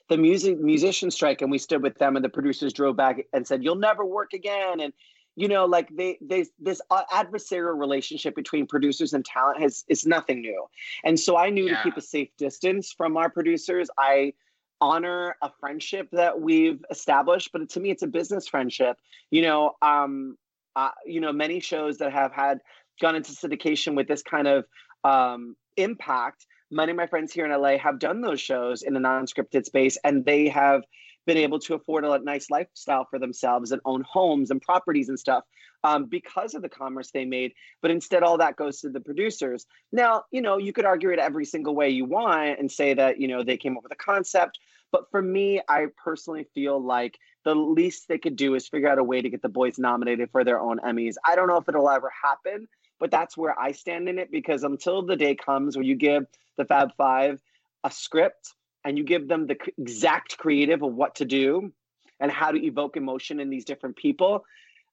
the 0.08 0.18
music 0.18 0.58
musician 0.58 1.10
strike 1.10 1.40
and 1.40 1.50
we 1.50 1.58
stood 1.58 1.82
with 1.82 1.96
them 1.98 2.16
and 2.16 2.24
the 2.24 2.28
producers 2.28 2.72
drove 2.72 2.96
back 2.96 3.24
and 3.32 3.46
said 3.46 3.62
you'll 3.62 3.76
never 3.76 4.04
work 4.04 4.32
again 4.32 4.80
and 4.80 4.92
you 5.36 5.48
know 5.48 5.64
like 5.64 5.88
they 5.96 6.18
they 6.20 6.46
this 6.58 6.80
uh, 6.90 7.02
adversarial 7.12 7.78
relationship 7.78 8.34
between 8.34 8.66
producers 8.66 9.12
and 9.12 9.24
talent 9.24 9.60
has 9.60 9.84
is 9.88 10.06
nothing 10.06 10.40
new. 10.40 10.64
And 11.04 11.18
so 11.18 11.36
i 11.36 11.50
knew 11.50 11.66
Yeah. 11.68 11.76
to 11.76 11.82
keep 11.82 11.96
a 11.96 12.00
safe 12.00 12.28
distance 12.36 12.92
from 12.92 13.16
our 13.16 13.30
producers. 13.30 13.88
I 13.98 14.34
honor 14.80 15.36
a 15.42 15.50
friendship 15.60 16.08
that 16.12 16.40
we've 16.40 16.82
established 16.90 17.50
but 17.52 17.68
to 17.68 17.80
me 17.80 17.90
it's 17.90 18.02
a 18.02 18.06
business 18.06 18.48
friendship. 18.48 18.96
You 19.30 19.42
know 19.42 19.72
um 19.82 20.36
uh, 20.76 20.90
you 21.04 21.20
know 21.20 21.32
many 21.32 21.60
shows 21.60 21.98
that 21.98 22.12
have 22.12 22.32
had 22.32 22.60
gone 23.00 23.16
into 23.16 23.32
syndication 23.32 23.94
with 23.96 24.08
this 24.08 24.22
kind 24.22 24.46
of 24.48 24.64
um 25.04 25.56
impact 25.76 26.46
many 26.70 26.90
of 26.92 26.96
my 26.96 27.06
friends 27.06 27.32
here 27.32 27.44
in 27.44 27.50
LA 27.52 27.76
have 27.78 27.98
done 27.98 28.20
those 28.20 28.40
shows 28.40 28.82
in 28.82 28.94
a 28.96 29.00
non-scripted 29.00 29.64
space 29.64 29.98
and 30.04 30.24
they 30.24 30.48
have 30.48 30.82
been 31.30 31.36
able 31.36 31.60
to 31.60 31.74
afford 31.74 32.04
a 32.04 32.18
nice 32.24 32.50
lifestyle 32.50 33.06
for 33.08 33.20
themselves 33.20 33.70
and 33.70 33.80
own 33.84 34.02
homes 34.02 34.50
and 34.50 34.60
properties 34.60 35.08
and 35.08 35.16
stuff 35.16 35.44
um, 35.84 36.06
because 36.06 36.54
of 36.54 36.62
the 36.62 36.68
commerce 36.68 37.12
they 37.12 37.24
made 37.24 37.52
but 37.82 37.90
instead 37.92 38.24
all 38.24 38.36
that 38.36 38.56
goes 38.56 38.80
to 38.80 38.88
the 38.88 38.98
producers. 38.98 39.64
Now 39.92 40.24
you 40.32 40.42
know 40.42 40.58
you 40.58 40.72
could 40.72 40.84
argue 40.84 41.10
it 41.10 41.20
every 41.20 41.44
single 41.44 41.76
way 41.76 41.88
you 41.88 42.04
want 42.04 42.58
and 42.58 42.68
say 42.68 42.94
that 42.94 43.20
you 43.20 43.28
know 43.28 43.44
they 43.44 43.56
came 43.56 43.76
up 43.76 43.84
with 43.84 43.92
a 43.92 44.02
concept 44.10 44.58
but 44.90 45.08
for 45.12 45.22
me 45.22 45.60
i 45.68 45.86
personally 46.02 46.46
feel 46.52 46.82
like 46.82 47.16
the 47.44 47.54
least 47.54 48.08
they 48.08 48.18
could 48.18 48.34
do 48.34 48.56
is 48.56 48.66
figure 48.66 48.88
out 48.88 48.98
a 48.98 49.04
way 49.04 49.22
to 49.22 49.30
get 49.30 49.40
the 49.40 49.48
boys 49.48 49.78
nominated 49.78 50.30
for 50.32 50.42
their 50.42 50.60
own 50.60 50.80
emmys. 50.80 51.14
I 51.24 51.36
don't 51.36 51.46
know 51.46 51.58
if 51.58 51.68
it'll 51.68 51.88
ever 51.88 52.10
happen 52.10 52.66
but 52.98 53.12
that's 53.12 53.36
where 53.36 53.58
i 53.58 53.70
stand 53.70 54.08
in 54.08 54.18
it 54.18 54.32
because 54.32 54.64
until 54.64 55.02
the 55.02 55.16
day 55.16 55.36
comes 55.36 55.76
where 55.76 55.86
you 55.86 55.94
give 55.94 56.26
the 56.56 56.64
Fab 56.64 56.90
Five 56.96 57.40
a 57.84 57.90
script 57.90 58.54
and 58.84 58.96
you 58.98 59.04
give 59.04 59.28
them 59.28 59.46
the 59.46 59.56
exact 59.78 60.38
creative 60.38 60.82
of 60.82 60.94
what 60.94 61.16
to 61.16 61.24
do 61.24 61.72
and 62.18 62.30
how 62.30 62.50
to 62.50 62.64
evoke 62.64 62.96
emotion 62.96 63.40
in 63.40 63.50
these 63.50 63.64
different 63.64 63.96
people, 63.96 64.44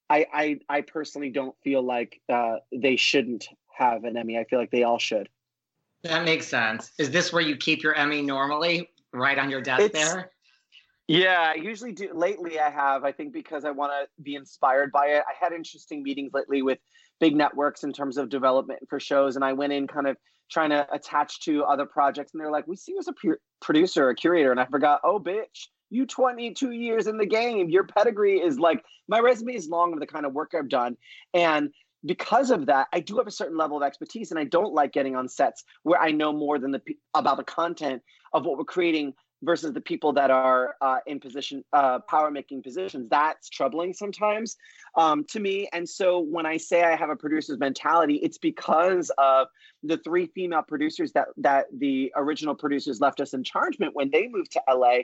I 0.10 0.26
I, 0.34 0.60
I 0.70 0.82
personally 0.82 1.30
don't 1.30 1.56
feel 1.64 1.82
like 1.82 2.20
uh, 2.30 2.58
they 2.72 2.96
shouldn't 2.96 3.48
have 3.78 4.04
an 4.04 4.18
Emmy. 4.18 4.38
I 4.38 4.44
feel 4.46 4.60
like 4.60 4.72
they 4.72 4.84
all 4.84 5.00
should. 5.00 5.30
That 6.04 6.26
makes 6.26 6.48
sense. 6.48 6.92
Is 6.98 7.12
this 7.12 7.34
where 7.34 7.42
you 7.42 7.58
keep 7.58 7.84
your 7.84 7.96
Emmy 7.96 8.22
normally? 8.22 8.90
Right 9.14 9.38
on 9.38 9.50
your 9.50 9.62
desk 9.62 9.84
It's- 9.84 10.12
there? 10.14 10.32
Yeah, 11.10 11.54
I 11.56 11.56
usually 11.56 11.94
do. 11.94 12.14
Lately, 12.14 12.60
I 12.60 12.70
have. 12.70 13.06
I 13.06 13.14
think 13.14 13.32
because 13.32 13.64
I 13.64 13.72
want 13.72 13.94
to 13.94 14.24
be 14.24 14.36
inspired 14.36 14.92
by 14.92 15.06
it. 15.06 15.24
I 15.26 15.34
had 15.40 15.54
interesting 15.54 16.04
meetings 16.04 16.32
lately 16.34 16.62
with 16.62 16.80
big 17.20 17.36
networks 17.36 17.84
in 17.84 17.94
terms 17.94 18.18
of 18.18 18.30
development 18.30 18.80
for 18.90 19.00
shows, 19.00 19.36
and 19.36 19.46
I 19.46 19.54
went 19.54 19.74
in 19.74 19.88
kind 19.88 20.08
of 20.08 20.18
trying 20.50 20.70
to 20.70 20.88
attach 20.94 21.42
to 21.42 21.64
other 21.66 21.86
projects, 21.86 22.34
and 22.34 22.42
they're 22.42 22.52
like, 22.52 22.68
"We 22.68 22.76
see 22.76 22.94
you 22.94 23.00
as 23.00 23.08
a 23.08 23.14
pu- 23.14 23.38
producer, 23.62 24.10
a 24.10 24.16
curator," 24.16 24.52
and 24.52 24.60
I 24.60 24.66
forgot. 24.66 25.02
Oh, 25.04 25.20
bitch, 25.20 25.68
you 25.90 26.06
22 26.06 26.72
years 26.72 27.08
in 27.08 27.18
the 27.18 27.26
game. 27.26 27.70
Your 27.70 27.84
pedigree 27.84 28.40
is 28.40 28.60
like 28.60 28.84
my 29.08 29.20
resume 29.20 29.56
is 29.56 29.70
long 29.70 29.94
of 29.94 30.00
the 30.00 30.08
kind 30.08 30.26
of 30.26 30.34
work 30.34 30.54
I've 30.54 30.70
done, 30.70 30.98
and 31.34 31.72
because 32.06 32.52
of 32.52 32.68
that, 32.68 32.88
I 32.94 33.00
do 33.00 33.18
have 33.18 33.28
a 33.28 33.32
certain 33.32 33.58
level 33.58 33.78
of 33.78 33.84
expertise, 33.84 34.32
and 34.32 34.40
I 34.40 34.44
don't 34.44 34.74
like 34.74 34.94
getting 34.94 35.16
on 35.16 35.28
sets 35.28 35.64
where 35.84 36.00
I 36.00 36.12
know 36.12 36.32
more 36.32 36.60
than 36.60 36.72
the 36.72 36.82
about 37.14 37.38
the 37.38 37.44
content 37.44 38.02
of 38.34 38.46
what 38.46 38.58
we're 38.58 38.66
creating 38.66 39.14
versus 39.44 39.74
the 39.74 39.82
people 39.82 40.14
that 40.14 40.32
are 40.32 40.76
uh, 40.82 40.98
in 41.06 41.20
position 41.20 41.64
uh, 41.74 42.00
power 42.00 42.32
making 42.32 42.64
positions. 42.64 43.08
That's 43.10 43.50
troubling 43.50 43.94
sometimes 43.94 44.58
um, 44.96 45.24
to 45.26 45.40
me. 45.40 45.68
And 45.74 45.88
so 45.88 46.20
when 46.20 46.46
i 46.46 46.58
say 46.58 46.84
i 46.84 46.96
have 46.96 47.10
a 47.10 47.16
producer's 47.16 47.60
mentality 47.60 48.16
it's 48.16 48.38
because 48.38 49.12
of 49.18 49.48
the 49.84 49.98
three 49.98 50.28
female 50.28 50.62
producers 50.62 51.12
that 51.14 51.28
that 51.38 51.66
the 51.78 52.12
original 52.16 52.56
producers 52.56 53.02
left 53.02 53.20
us 53.20 53.34
in 53.34 53.44
chargement 53.44 53.96
when 53.96 54.10
they 54.12 54.28
moved 54.28 54.52
to 54.52 54.62
la 54.74 54.98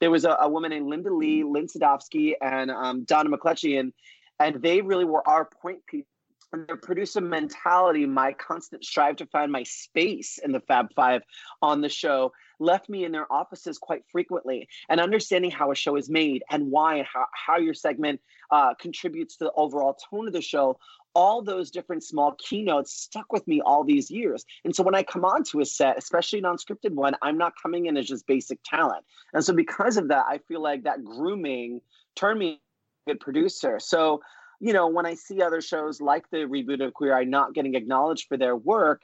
there 0.00 0.10
was 0.10 0.24
a, 0.24 0.36
a 0.40 0.48
woman 0.48 0.70
named 0.70 0.86
linda 0.86 1.12
lee 1.12 1.44
lynn 1.44 1.66
sadowski 1.66 2.34
and 2.42 2.70
um, 2.70 3.04
donna 3.04 3.30
mccletchy 3.30 3.78
and 3.78 4.62
they 4.62 4.80
really 4.80 5.04
were 5.04 5.26
our 5.28 5.44
point 5.44 5.84
people 5.86 6.09
and 6.52 6.66
their 6.66 6.76
producer 6.76 7.20
mentality, 7.20 8.06
my 8.06 8.32
constant 8.32 8.84
strive 8.84 9.16
to 9.16 9.26
find 9.26 9.52
my 9.52 9.62
space 9.62 10.38
in 10.38 10.52
the 10.52 10.60
Fab 10.60 10.92
Five 10.94 11.22
on 11.62 11.80
the 11.80 11.88
show, 11.88 12.32
left 12.58 12.88
me 12.88 13.04
in 13.04 13.12
their 13.12 13.30
offices 13.32 13.78
quite 13.78 14.02
frequently. 14.10 14.68
And 14.88 15.00
understanding 15.00 15.50
how 15.50 15.70
a 15.70 15.74
show 15.74 15.96
is 15.96 16.10
made 16.10 16.42
and 16.50 16.70
why 16.70 16.96
and 16.96 17.06
how, 17.06 17.26
how 17.32 17.58
your 17.58 17.74
segment 17.74 18.20
uh, 18.50 18.74
contributes 18.74 19.36
to 19.36 19.44
the 19.44 19.52
overall 19.52 19.96
tone 20.10 20.26
of 20.26 20.32
the 20.32 20.42
show, 20.42 20.78
all 21.14 21.42
those 21.42 21.70
different 21.70 22.04
small 22.04 22.36
keynotes 22.38 22.92
stuck 22.92 23.32
with 23.32 23.46
me 23.48 23.60
all 23.60 23.84
these 23.84 24.10
years. 24.10 24.44
And 24.64 24.74
so 24.74 24.82
when 24.82 24.94
I 24.94 25.02
come 25.02 25.24
onto 25.24 25.60
a 25.60 25.64
set, 25.64 25.98
especially 25.98 26.38
an 26.40 26.44
unscripted 26.44 26.92
one, 26.92 27.14
I'm 27.22 27.38
not 27.38 27.54
coming 27.60 27.86
in 27.86 27.96
as 27.96 28.06
just 28.06 28.26
basic 28.26 28.58
talent. 28.64 29.04
And 29.32 29.44
so 29.44 29.52
because 29.52 29.96
of 29.96 30.08
that, 30.08 30.26
I 30.28 30.38
feel 30.46 30.62
like 30.62 30.84
that 30.84 31.04
grooming 31.04 31.80
turned 32.14 32.38
me 32.38 32.60
a 33.06 33.12
good 33.12 33.20
producer. 33.20 33.80
So 33.80 34.20
you 34.60 34.72
know, 34.74 34.88
when 34.88 35.06
I 35.06 35.14
see 35.14 35.42
other 35.42 35.60
shows 35.60 36.00
like 36.00 36.28
the 36.30 36.38
reboot 36.38 36.84
of 36.84 36.92
Queer 36.94 37.16
Eye 37.16 37.24
not 37.24 37.54
getting 37.54 37.74
acknowledged 37.74 38.28
for 38.28 38.36
their 38.36 38.54
work, 38.54 39.02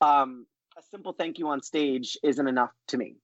um, 0.00 0.46
a 0.78 0.82
simple 0.90 1.12
thank 1.12 1.38
you 1.38 1.48
on 1.48 1.62
stage 1.62 2.16
isn't 2.22 2.46
enough 2.46 2.70
to 2.88 2.98
me. 2.98 3.16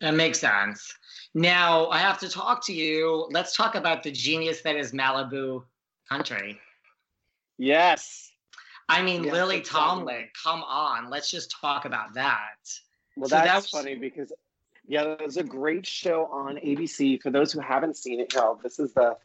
That 0.00 0.14
makes 0.14 0.38
sense. 0.38 0.94
Now 1.34 1.88
I 1.88 1.98
have 1.98 2.18
to 2.20 2.28
talk 2.28 2.64
to 2.66 2.72
you. 2.72 3.28
Let's 3.30 3.54
talk 3.54 3.74
about 3.74 4.02
the 4.02 4.10
genius 4.10 4.62
that 4.62 4.76
is 4.76 4.92
Malibu 4.92 5.64
Country. 6.08 6.58
Yes. 7.58 8.32
I 8.88 9.02
mean, 9.02 9.24
yes, 9.24 9.32
Lily 9.32 9.60
Tomlin, 9.60 10.28
come 10.42 10.62
on. 10.62 11.10
Let's 11.10 11.30
just 11.30 11.54
talk 11.60 11.84
about 11.84 12.14
that. 12.14 12.56
Well, 13.16 13.28
so 13.28 13.36
that's 13.36 13.46
that 13.46 13.56
was... 13.56 13.70
funny 13.70 13.94
because, 13.94 14.32
yeah, 14.86 15.02
it 15.02 15.20
was 15.22 15.36
a 15.36 15.44
great 15.44 15.86
show 15.86 16.26
on 16.26 16.56
ABC. 16.56 17.20
For 17.20 17.30
those 17.30 17.52
who 17.52 17.60
haven't 17.60 17.96
seen 17.96 18.20
it, 18.20 18.32
Harold, 18.32 18.62
this 18.62 18.78
is 18.78 18.94
the 18.94 19.16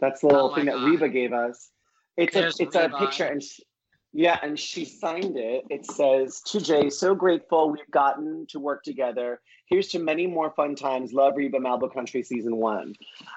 that's 0.00 0.20
the 0.20 0.28
little 0.28 0.50
oh 0.50 0.54
thing 0.54 0.66
God. 0.66 0.80
that 0.80 0.86
Reba 0.86 1.08
gave 1.08 1.32
us. 1.32 1.70
It's 2.16 2.34
There's 2.34 2.58
a 2.58 2.64
it's 2.64 2.76
Reba. 2.76 2.96
a 2.96 2.98
picture, 2.98 3.24
and 3.24 3.42
she, 3.42 3.64
yeah, 4.12 4.38
and 4.42 4.58
she 4.58 4.84
signed 4.84 5.36
it. 5.36 5.64
It 5.70 5.86
says 5.86 6.40
to 6.46 6.60
Jai, 6.60 6.88
so 6.88 7.14
grateful 7.14 7.70
we've 7.70 7.90
gotten 7.90 8.46
to 8.48 8.58
work 8.58 8.82
together. 8.82 9.40
Here's 9.66 9.88
to 9.88 9.98
many 9.98 10.26
more 10.26 10.50
fun 10.50 10.74
times. 10.74 11.12
Love 11.12 11.36
Reba 11.36 11.58
Malibu 11.58 11.92
Country 11.92 12.22
season 12.22 12.56
one. 12.56 12.94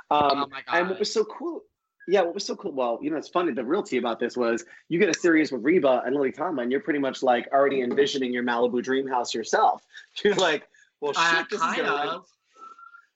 Um, 0.10 0.32
oh 0.32 0.48
my 0.50 0.62
God. 0.66 0.76
And 0.76 0.90
what 0.90 1.00
was 1.00 1.14
so 1.14 1.24
cool? 1.26 1.62
Yeah, 2.08 2.22
what 2.22 2.34
was 2.34 2.46
so 2.46 2.56
cool? 2.56 2.74
Well, 2.74 3.00
you 3.02 3.12
know, 3.12 3.18
it's 3.18 3.30
funny. 3.30 3.54
The 3.54 3.64
realty 3.64 3.98
about 3.98 4.20
this 4.20 4.36
was 4.36 4.66
you 4.90 5.00
get 5.00 5.10
a 5.10 5.14
series 5.14 5.52
with 5.52 5.64
Reba 5.64 6.02
and 6.06 6.16
Lily 6.16 6.32
Tomlin. 6.32 6.70
You're 6.72 6.82
pretty 6.82 7.00
much 7.00 7.24
like 7.24 7.48
already 7.54 7.82
envisioning 7.82 8.34
your 8.34 8.44
Malibu 8.44 8.84
dream 8.84 9.08
house 9.08 9.34
yourself. 9.34 9.86
You're 10.24 10.36
like, 10.36 10.68
well, 11.00 11.14
shit, 11.14 11.24
uh, 11.24 11.44
this 11.50 11.62
is 11.62 11.76
gonna. 11.76 12.22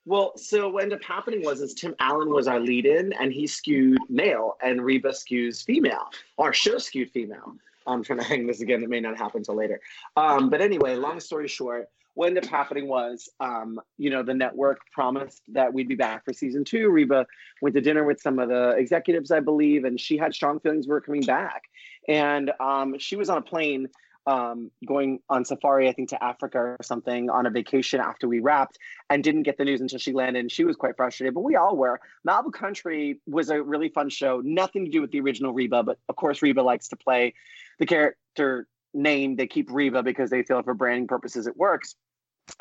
Well, 0.07 0.37
so 0.37 0.69
what 0.69 0.83
ended 0.83 0.99
up 0.99 1.03
happening 1.03 1.43
was 1.43 1.59
is 1.59 1.73
Tim 1.73 1.93
Allen 1.99 2.29
was 2.29 2.47
our 2.47 2.61
lead-in, 2.61 3.11
and 3.11 3.33
he 3.33 3.45
skewed 3.45 3.99
male, 4.07 4.55
and 4.63 4.81
Reba 4.81 5.09
skews 5.09 5.65
female. 5.65 6.09
Our 6.37 6.53
show 6.53 6.77
skewed 6.77 7.11
female. 7.11 7.57
I'm 7.85 8.05
trying 8.05 8.19
to 8.19 8.25
hang 8.25 8.47
this 8.47 8.61
again. 8.61 8.81
It 8.83 8.89
may 8.89 9.01
not 9.01 9.17
happen 9.17 9.39
until 9.39 9.55
later. 9.55 9.81
Um, 10.15 10.49
but 10.49 10.61
anyway, 10.61 10.95
long 10.95 11.19
story 11.19 11.49
short, 11.49 11.89
what 12.13 12.27
ended 12.27 12.45
up 12.45 12.49
happening 12.49 12.87
was, 12.87 13.29
um, 13.41 13.81
you 13.97 14.09
know, 14.09 14.23
the 14.23 14.33
network 14.33 14.79
promised 14.93 15.41
that 15.49 15.73
we'd 15.73 15.89
be 15.89 15.95
back 15.95 16.23
for 16.23 16.31
season 16.31 16.63
two. 16.63 16.89
Reba 16.89 17.27
went 17.61 17.75
to 17.75 17.81
dinner 17.81 18.05
with 18.05 18.21
some 18.21 18.39
of 18.39 18.47
the 18.47 18.69
executives, 18.77 19.29
I 19.29 19.41
believe, 19.41 19.83
and 19.83 19.99
she 19.99 20.15
had 20.15 20.33
strong 20.33 20.61
feelings 20.61 20.87
we 20.87 20.93
were 20.93 21.01
coming 21.01 21.23
back. 21.23 21.63
And 22.07 22.53
um, 22.61 22.97
she 22.97 23.17
was 23.17 23.29
on 23.29 23.39
a 23.39 23.41
plane 23.41 23.89
um, 24.27 24.69
going 24.85 25.19
on 25.29 25.45
safari, 25.45 25.87
I 25.87 25.93
think 25.93 26.09
to 26.09 26.21
Africa 26.21 26.57
or 26.57 26.77
something 26.83 27.29
on 27.29 27.45
a 27.45 27.49
vacation 27.49 28.01
after 28.01 28.27
we 28.27 28.41
wrapped 28.41 28.77
and 29.09 29.23
didn't 29.23 29.43
get 29.43 29.57
the 29.57 29.63
news 29.63 29.79
until 29.79 29.99
she 29.99 30.11
landed. 30.11 30.39
And 30.39 30.51
she 30.51 30.65
was 30.65 30.75
quite 30.75 30.97
frustrated, 30.97 31.33
but 31.33 31.41
we 31.41 31.55
all 31.55 31.77
were. 31.77 31.99
Malibu 32.27 32.51
Country 32.51 33.21
was 33.25 33.49
a 33.49 33.63
really 33.63 33.87
fun 33.87 34.09
show, 34.09 34.41
nothing 34.43 34.83
to 34.83 34.91
do 34.91 34.99
with 34.99 35.11
the 35.11 35.21
original 35.21 35.53
Reba, 35.53 35.81
but 35.81 35.97
of 36.09 36.17
course, 36.17 36.41
Reba 36.41 36.61
likes 36.61 36.89
to 36.89 36.97
play 36.97 37.33
the 37.79 37.85
character 37.85 38.67
name. 38.93 39.37
They 39.37 39.47
keep 39.47 39.71
Reba 39.71 40.03
because 40.03 40.29
they 40.29 40.43
feel 40.43 40.61
for 40.61 40.73
branding 40.73 41.07
purposes 41.07 41.47
it 41.47 41.55
works. 41.55 41.95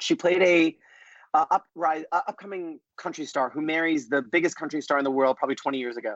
She 0.00 0.14
played 0.14 0.42
a 0.42 0.76
uh, 1.34 1.46
uprise, 1.50 2.04
uh, 2.12 2.20
upcoming 2.28 2.78
country 2.96 3.26
star 3.26 3.50
who 3.50 3.60
marries 3.60 4.08
the 4.08 4.22
biggest 4.22 4.56
country 4.56 4.80
star 4.80 4.98
in 4.98 5.04
the 5.04 5.10
world 5.10 5.36
probably 5.36 5.56
20 5.56 5.78
years 5.78 5.96
ago, 5.96 6.14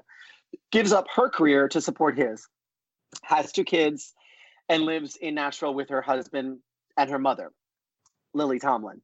gives 0.70 0.92
up 0.92 1.07
her 1.16 1.28
career 1.28 1.68
to 1.68 1.80
support 1.80 2.16
his, 2.16 2.46
has 3.24 3.51
two 3.51 3.64
kids 3.64 4.14
and 4.71 4.85
lives 4.85 5.16
in 5.16 5.37
Nashville 5.37 5.75
with 5.75 5.91
her 5.91 6.03
husband 6.03 6.61
and 6.97 7.11
her 7.11 7.21
mother, 7.21 7.53
Lily 8.35 8.61
Tomlin 8.61 9.03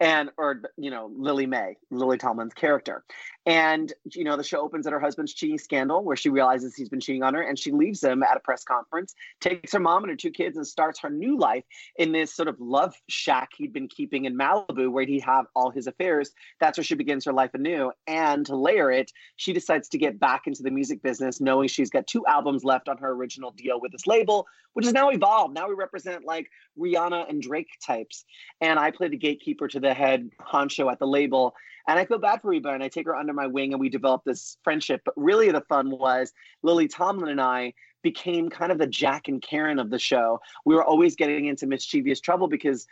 and 0.00 0.30
or 0.36 0.62
you 0.76 0.90
know 0.90 1.10
lily 1.16 1.46
may 1.46 1.76
lily 1.90 2.18
tomlin's 2.18 2.54
character. 2.54 3.04
And 3.46 3.92
you 4.12 4.24
know 4.24 4.36
the 4.36 4.44
show 4.44 4.60
opens 4.60 4.86
at 4.86 4.92
her 4.92 5.00
husband's 5.00 5.32
cheating 5.32 5.58
scandal 5.58 6.04
where 6.04 6.16
she 6.16 6.28
realizes 6.28 6.74
he's 6.74 6.88
been 6.88 7.00
cheating 7.00 7.22
on 7.22 7.34
her 7.34 7.42
and 7.42 7.58
she 7.58 7.72
leaves 7.72 8.02
him 8.02 8.22
at 8.22 8.36
a 8.36 8.40
press 8.40 8.64
conference 8.64 9.14
takes 9.40 9.72
her 9.72 9.80
mom 9.80 10.02
and 10.02 10.10
her 10.10 10.16
two 10.16 10.30
kids 10.30 10.56
and 10.56 10.66
starts 10.66 11.00
her 11.00 11.10
new 11.10 11.38
life 11.38 11.64
in 11.96 12.12
this 12.12 12.34
sort 12.34 12.48
of 12.48 12.60
love 12.60 12.94
shack 13.08 13.50
he'd 13.56 13.72
been 13.72 13.88
keeping 13.88 14.24
in 14.24 14.36
malibu 14.36 14.90
where 14.90 15.06
he'd 15.06 15.20
have 15.20 15.46
all 15.54 15.70
his 15.70 15.86
affairs. 15.86 16.32
That's 16.60 16.76
where 16.76 16.84
she 16.84 16.94
begins 16.94 17.24
her 17.24 17.32
life 17.32 17.54
anew. 17.54 17.92
And 18.06 18.44
to 18.46 18.56
layer 18.56 18.90
it 18.90 19.12
she 19.36 19.52
decides 19.52 19.88
to 19.90 19.98
get 19.98 20.18
back 20.18 20.46
into 20.46 20.62
the 20.62 20.70
music 20.70 21.02
business 21.02 21.40
knowing 21.40 21.68
she's 21.68 21.90
got 21.90 22.06
two 22.06 22.26
albums 22.26 22.64
left 22.64 22.88
on 22.88 22.98
her 22.98 23.10
original 23.12 23.52
deal 23.52 23.80
with 23.80 23.92
this 23.92 24.06
label 24.06 24.46
which 24.76 24.84
has 24.84 24.92
now 24.92 25.08
evolved. 25.08 25.54
Now 25.54 25.68
we 25.68 25.74
represent 25.74 26.26
like 26.26 26.50
rihanna 26.78 27.30
and 27.30 27.40
drake 27.40 27.70
types. 27.84 28.26
And 28.60 28.78
i 28.78 28.90
play 28.90 29.08
the 29.08 29.16
gatekeeper 29.16 29.68
to 29.68 29.80
the 29.80 29.85
the 29.86 29.94
head 29.94 30.30
honcho 30.40 30.90
at 30.90 30.98
the 30.98 31.06
label. 31.06 31.54
And 31.88 31.98
I 31.98 32.04
feel 32.04 32.18
bad 32.18 32.42
for 32.42 32.48
Reba 32.50 32.70
and 32.70 32.82
I 32.82 32.88
take 32.88 33.06
her 33.06 33.14
under 33.14 33.32
my 33.32 33.46
wing 33.46 33.72
and 33.72 33.80
we 33.80 33.88
develop 33.88 34.22
this 34.24 34.58
friendship. 34.64 35.02
But 35.04 35.14
really, 35.16 35.50
the 35.50 35.60
fun 35.62 35.90
was 35.90 36.32
Lily 36.62 36.88
Tomlin 36.88 37.30
and 37.30 37.40
I 37.40 37.74
became 38.02 38.50
kind 38.50 38.72
of 38.72 38.78
the 38.78 38.86
Jack 38.86 39.28
and 39.28 39.40
Karen 39.40 39.78
of 39.78 39.90
the 39.90 39.98
show. 39.98 40.40
We 40.64 40.74
were 40.74 40.84
always 40.84 41.16
getting 41.16 41.46
into 41.46 41.66
mischievous 41.66 42.20
trouble 42.20 42.48
because 42.48 42.86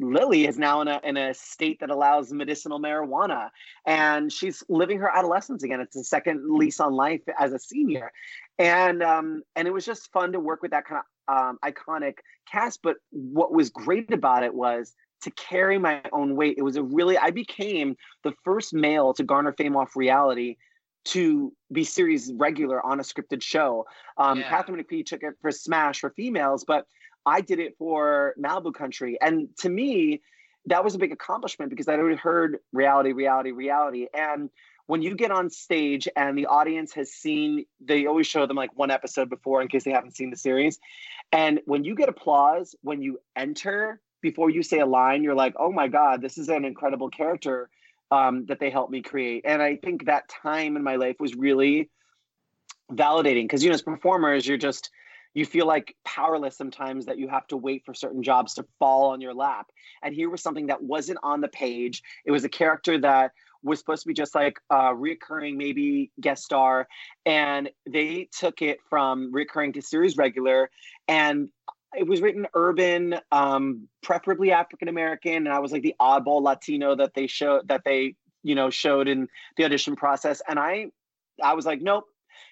Lily 0.00 0.46
is 0.46 0.58
now 0.58 0.80
in 0.80 0.88
a 0.88 1.00
in 1.04 1.16
a 1.16 1.34
state 1.34 1.80
that 1.80 1.90
allows 1.90 2.32
medicinal 2.32 2.80
marijuana, 2.80 3.50
and 3.84 4.32
she's 4.32 4.62
living 4.68 4.98
her 4.98 5.10
adolescence 5.14 5.62
again. 5.62 5.80
It's 5.80 5.96
a 5.96 6.04
second 6.04 6.42
lease 6.48 6.80
on 6.80 6.94
life 6.94 7.20
as 7.38 7.52
a 7.52 7.58
senior, 7.58 8.10
and 8.58 9.02
um, 9.02 9.42
and 9.56 9.68
it 9.68 9.72
was 9.72 9.84
just 9.84 10.10
fun 10.10 10.32
to 10.32 10.40
work 10.40 10.62
with 10.62 10.70
that 10.70 10.86
kind 10.86 11.02
of 11.28 11.36
um, 11.36 11.58
iconic 11.62 12.14
cast. 12.50 12.80
But 12.82 12.96
what 13.10 13.52
was 13.52 13.68
great 13.68 14.10
about 14.12 14.42
it 14.42 14.54
was 14.54 14.94
to 15.22 15.30
carry 15.32 15.78
my 15.78 16.02
own 16.12 16.36
weight. 16.36 16.56
It 16.58 16.62
was 16.62 16.76
a 16.76 16.82
really, 16.82 17.18
I 17.18 17.30
became 17.30 17.96
the 18.22 18.32
first 18.44 18.72
male 18.72 19.12
to 19.14 19.22
garner 19.22 19.52
fame 19.52 19.76
off 19.76 19.96
reality 19.96 20.56
to 21.06 21.52
be 21.72 21.84
series 21.84 22.32
regular 22.34 22.84
on 22.84 23.00
a 23.00 23.02
scripted 23.02 23.42
show. 23.42 23.86
Um, 24.18 24.40
yeah. 24.40 24.48
Katharine 24.48 24.82
McPhee 24.82 25.04
took 25.04 25.22
it 25.22 25.34
for 25.40 25.50
Smash 25.50 26.00
for 26.00 26.10
females, 26.10 26.64
but 26.64 26.86
I 27.26 27.40
did 27.40 27.58
it 27.58 27.76
for 27.78 28.34
Malibu 28.38 28.74
Country. 28.74 29.18
And 29.20 29.48
to 29.58 29.68
me, 29.68 30.20
that 30.66 30.84
was 30.84 30.94
a 30.94 30.98
big 30.98 31.12
accomplishment 31.12 31.70
because 31.70 31.88
I'd 31.88 31.98
already 31.98 32.16
heard 32.16 32.58
reality, 32.72 33.12
reality, 33.12 33.50
reality. 33.50 34.06
And 34.12 34.50
when 34.86 35.02
you 35.02 35.14
get 35.14 35.30
on 35.30 35.48
stage 35.48 36.08
and 36.16 36.36
the 36.36 36.46
audience 36.46 36.92
has 36.94 37.10
seen, 37.10 37.64
they 37.80 38.06
always 38.06 38.26
show 38.26 38.46
them 38.46 38.56
like 38.56 38.76
one 38.76 38.90
episode 38.90 39.30
before 39.30 39.62
in 39.62 39.68
case 39.68 39.84
they 39.84 39.92
haven't 39.92 40.16
seen 40.16 40.30
the 40.30 40.36
series. 40.36 40.78
And 41.32 41.60
when 41.64 41.84
you 41.84 41.94
get 41.94 42.08
applause, 42.08 42.74
when 42.82 43.00
you 43.00 43.20
enter 43.36 44.00
before 44.20 44.50
you 44.50 44.62
say 44.62 44.80
a 44.80 44.86
line, 44.86 45.22
you're 45.22 45.34
like, 45.34 45.54
oh 45.58 45.72
my 45.72 45.88
God, 45.88 46.22
this 46.22 46.38
is 46.38 46.48
an 46.48 46.64
incredible 46.64 47.08
character 47.08 47.70
um, 48.10 48.46
that 48.46 48.58
they 48.58 48.70
helped 48.70 48.90
me 48.90 49.02
create. 49.02 49.42
And 49.44 49.62
I 49.62 49.76
think 49.76 50.06
that 50.06 50.28
time 50.28 50.76
in 50.76 50.82
my 50.82 50.96
life 50.96 51.16
was 51.20 51.34
really 51.34 51.90
validating 52.90 53.44
because, 53.44 53.62
you 53.62 53.70
know, 53.70 53.74
as 53.74 53.82
performers, 53.82 54.46
you're 54.46 54.58
just, 54.58 54.90
you 55.32 55.46
feel 55.46 55.66
like 55.66 55.94
powerless 56.04 56.56
sometimes 56.56 57.06
that 57.06 57.18
you 57.18 57.28
have 57.28 57.46
to 57.48 57.56
wait 57.56 57.84
for 57.84 57.94
certain 57.94 58.22
jobs 58.22 58.54
to 58.54 58.64
fall 58.78 59.10
on 59.10 59.20
your 59.20 59.32
lap. 59.32 59.70
And 60.02 60.14
here 60.14 60.28
was 60.28 60.42
something 60.42 60.66
that 60.66 60.82
wasn't 60.82 61.20
on 61.22 61.40
the 61.40 61.48
page. 61.48 62.02
It 62.24 62.32
was 62.32 62.44
a 62.44 62.48
character 62.48 62.98
that 62.98 63.32
was 63.62 63.78
supposed 63.78 64.02
to 64.02 64.08
be 64.08 64.14
just 64.14 64.34
like 64.34 64.58
a 64.70 64.94
reoccurring, 64.94 65.56
maybe 65.56 66.10
guest 66.20 66.44
star. 66.44 66.88
And 67.24 67.70
they 67.88 68.28
took 68.36 68.62
it 68.62 68.78
from 68.88 69.32
reoccurring 69.32 69.74
to 69.74 69.82
series 69.82 70.16
regular. 70.16 70.70
And 71.06 71.50
it 71.96 72.06
was 72.06 72.20
written 72.20 72.46
urban, 72.54 73.16
um, 73.32 73.88
preferably 74.02 74.52
African 74.52 74.88
American. 74.88 75.34
And 75.34 75.48
I 75.48 75.58
was 75.58 75.72
like 75.72 75.82
the 75.82 75.94
oddball 76.00 76.42
Latino 76.42 76.94
that 76.96 77.14
they 77.14 77.26
showed 77.26 77.68
that 77.68 77.82
they, 77.84 78.14
you 78.42 78.54
know, 78.54 78.70
showed 78.70 79.08
in 79.08 79.28
the 79.56 79.64
audition 79.64 79.96
process. 79.96 80.40
And 80.48 80.58
I 80.58 80.86
I 81.42 81.54
was 81.54 81.66
like, 81.66 81.80
nope, 81.80 82.04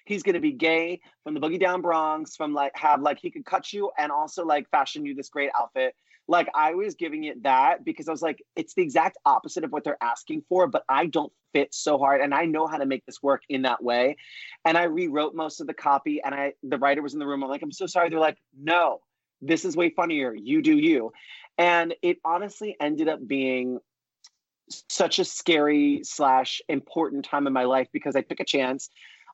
he's 0.05 0.23
going 0.23 0.33
to 0.33 0.41
be 0.41 0.51
gay 0.51 0.99
from 1.23 1.33
the 1.33 1.39
boogie 1.39 1.59
down 1.59 1.81
Bronx, 1.81 2.35
from 2.35 2.53
like 2.53 2.71
have 2.75 3.01
like 3.01 3.19
he 3.19 3.31
could 3.31 3.45
cut 3.45 3.71
you 3.71 3.91
and 3.97 4.11
also 4.11 4.45
like 4.45 4.69
fashion 4.69 5.05
you 5.05 5.15
this 5.15 5.29
great 5.29 5.51
outfit. 5.57 5.95
Like 6.27 6.47
I 6.53 6.75
was 6.75 6.93
giving 6.93 7.23
it 7.23 7.41
that 7.43 7.83
because 7.83 8.07
I 8.07 8.11
was 8.11 8.21
like, 8.21 8.43
it's 8.55 8.75
the 8.75 8.83
exact 8.83 9.17
opposite 9.25 9.63
of 9.63 9.71
what 9.71 9.83
they're 9.83 9.97
asking 10.01 10.43
for, 10.47 10.67
but 10.67 10.83
I 10.87 11.07
don't 11.07 11.33
fit 11.53 11.73
so 11.73 11.97
hard 11.97 12.21
and 12.21 12.35
I 12.35 12.45
know 12.45 12.67
how 12.67 12.77
to 12.77 12.85
make 12.85 13.03
this 13.07 13.23
work 13.23 13.41
in 13.49 13.63
that 13.63 13.83
way. 13.83 14.15
And 14.63 14.77
I 14.77 14.83
rewrote 14.83 15.33
most 15.33 15.59
of 15.59 15.65
the 15.65 15.73
copy 15.73 16.21
and 16.23 16.35
I 16.35 16.53
the 16.61 16.77
writer 16.77 17.01
was 17.01 17.13
in 17.13 17.19
the 17.19 17.25
room. 17.25 17.43
I'm 17.43 17.49
like, 17.49 17.63
I'm 17.63 17.71
so 17.71 17.87
sorry. 17.87 18.09
They're 18.09 18.19
like, 18.19 18.37
no, 18.55 18.99
this 19.41 19.65
is 19.65 19.75
way 19.75 19.89
funnier. 19.89 20.33
You 20.33 20.61
do 20.61 20.77
you. 20.77 21.11
And 21.57 21.93
it 22.01 22.17
honestly 22.23 22.75
ended 22.79 23.07
up 23.07 23.25
being 23.25 23.79
such 24.89 25.19
a 25.19 25.25
scary 25.25 26.01
slash 26.03 26.61
important 26.69 27.25
time 27.25 27.47
in 27.47 27.53
my 27.53 27.63
life 27.63 27.87
because 27.91 28.15
I 28.15 28.21
took 28.21 28.39
a 28.39 28.45
chance 28.45 28.89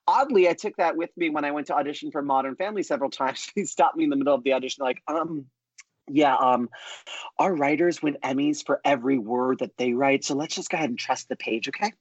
oddly, 0.08 0.47
I 0.47 0.53
took 0.53 0.78
that 0.78 0.95
with 0.95 1.10
me 1.18 1.30
when 1.30 1.45
I 1.45 1.51
went 1.51 1.68
to 1.68 1.76
audition 1.76 2.12
for 2.12 2.22
Modern 2.22 2.56
Family 2.56 2.84
several 2.84 3.10
times. 3.12 3.49
he 3.56 3.66
stopped 3.66 3.97
me 3.97 4.03
in 4.03 4.10
the 4.10 4.16
middle 4.16 4.36
of 4.36 4.43
the 4.43 4.53
audition, 4.53 4.84
like, 4.84 5.01
um, 5.08 5.45
yeah, 6.08 6.36
um, 6.36 6.70
our 7.39 7.53
writers 7.53 8.01
win 8.01 8.18
Emmys 8.24 8.66
for 8.66 8.82
every 8.84 9.18
word 9.18 9.60
that 9.60 9.78
they 9.78 9.93
write, 9.93 10.24
so 10.24 10.36
let's 10.36 10.56
just 10.56 10.70
go 10.70 10.78
ahead 10.78 10.89
and 10.89 10.99
trust 10.99 11.30
the 11.30 11.36
page, 11.36 11.68
okay? 11.70 11.91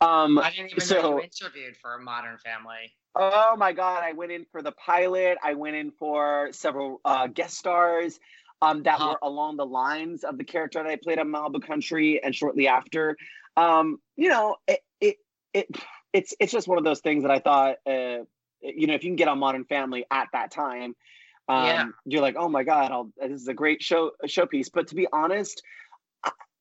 Um, 0.00 0.38
I 0.38 0.50
didn't 0.50 0.70
even 0.70 0.80
so, 0.80 1.02
know 1.02 1.16
you 1.16 1.22
interviewed 1.22 1.76
for 1.76 1.98
Modern 1.98 2.38
Family. 2.38 2.92
Oh 3.14 3.56
my 3.56 3.72
God, 3.72 4.04
I 4.04 4.12
went 4.12 4.30
in 4.30 4.46
for 4.52 4.62
the 4.62 4.72
pilot. 4.72 5.38
I 5.42 5.54
went 5.54 5.76
in 5.76 5.90
for 5.90 6.50
several 6.52 7.00
uh, 7.04 7.26
guest 7.26 7.58
stars 7.58 8.20
um, 8.62 8.84
that 8.84 8.98
huh. 8.98 9.16
were 9.20 9.28
along 9.28 9.56
the 9.56 9.66
lines 9.66 10.22
of 10.22 10.38
the 10.38 10.44
character 10.44 10.82
that 10.82 10.88
I 10.88 10.96
played 10.96 11.18
on 11.18 11.28
Malibu 11.28 11.66
Country, 11.66 12.22
and 12.22 12.34
shortly 12.34 12.68
after, 12.68 13.16
um, 13.56 13.98
you 14.16 14.28
know, 14.28 14.56
it, 14.68 14.80
it, 15.00 15.16
it 15.52 15.66
it's 16.12 16.34
it's 16.38 16.52
just 16.52 16.68
one 16.68 16.78
of 16.78 16.84
those 16.84 17.00
things 17.00 17.22
that 17.22 17.30
I 17.30 17.38
thought, 17.40 17.76
uh, 17.86 18.24
you 18.60 18.86
know, 18.86 18.94
if 18.94 19.02
you 19.02 19.10
can 19.10 19.16
get 19.16 19.28
on 19.28 19.38
Modern 19.38 19.64
Family 19.64 20.04
at 20.10 20.28
that 20.32 20.50
time, 20.50 20.94
um, 21.50 21.66
yeah. 21.66 21.86
you're 22.04 22.22
like, 22.22 22.36
oh 22.38 22.48
my 22.48 22.62
god, 22.62 22.92
I'll, 22.92 23.10
this 23.20 23.40
is 23.40 23.48
a 23.48 23.54
great 23.54 23.82
show 23.82 24.12
showpiece. 24.26 24.70
But 24.72 24.86
to 24.88 24.94
be 24.94 25.08
honest, 25.12 25.62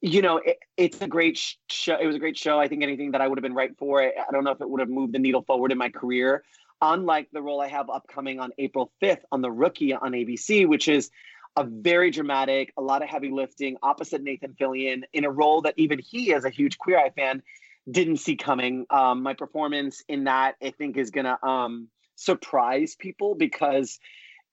you 0.02 0.22
know, 0.24 0.38
it, 0.38 0.58
it's 0.78 1.00
a 1.02 1.08
great 1.08 1.40
show. 1.70 1.96
It 2.00 2.08
was 2.08 2.16
a 2.16 2.20
great 2.20 2.38
show. 2.38 2.60
I 2.60 2.68
think 2.68 2.82
anything 2.82 3.12
that 3.12 3.22
I 3.22 3.28
would 3.28 3.38
have 3.38 3.44
been 3.44 3.54
right 3.54 3.78
for, 3.78 4.02
it. 4.02 4.16
I 4.18 4.32
don't 4.32 4.44
know 4.44 4.52
if 4.52 4.62
it 4.62 4.70
would 4.70 4.80
have 4.80 4.90
moved 4.90 5.14
the 5.14 5.20
needle 5.20 5.44
forward 5.44 5.72
in 5.72 5.78
my 5.78 5.90
career. 5.90 6.44
Unlike 6.82 7.30
the 7.34 7.42
role 7.42 7.62
I 7.62 7.68
have 7.68 7.90
upcoming 7.90 8.40
on 8.40 8.52
April 8.58 8.92
5th 9.04 9.22
on 9.32 9.42
The 9.42 9.52
Rookie 9.52 9.94
on 9.94 10.14
ABC, 10.14 10.68
which 10.68 10.88
is 10.88 11.12
a 11.56 11.64
very 11.66 12.10
dramatic, 12.10 12.74
a 12.78 12.82
lot 12.82 13.04
of 13.04 13.10
heavy 13.10 13.30
lifting, 13.30 13.78
opposite 13.84 14.24
Nathan 14.24 14.56
Fillion 14.60 15.04
in 15.14 15.26
a 15.26 15.30
role 15.30 15.62
that 15.64 15.74
even 15.78 16.00
he, 16.00 16.34
as 16.34 16.46
a 16.46 16.50
huge 16.50 16.78
Queer 16.78 16.98
Eye 16.98 17.10
fan, 17.10 17.44
didn't 17.92 18.18
see 18.18 18.38
coming. 18.38 18.86
Um, 18.90 19.22
my 19.22 19.34
performance 19.34 20.04
in 20.08 20.24
that, 20.24 20.56
I 20.64 20.72
think, 20.72 20.98
is 20.98 21.12
going 21.12 21.26
to 21.26 21.46
um, 21.46 21.90
surprise 22.16 22.96
people 22.98 23.36
because 23.36 24.00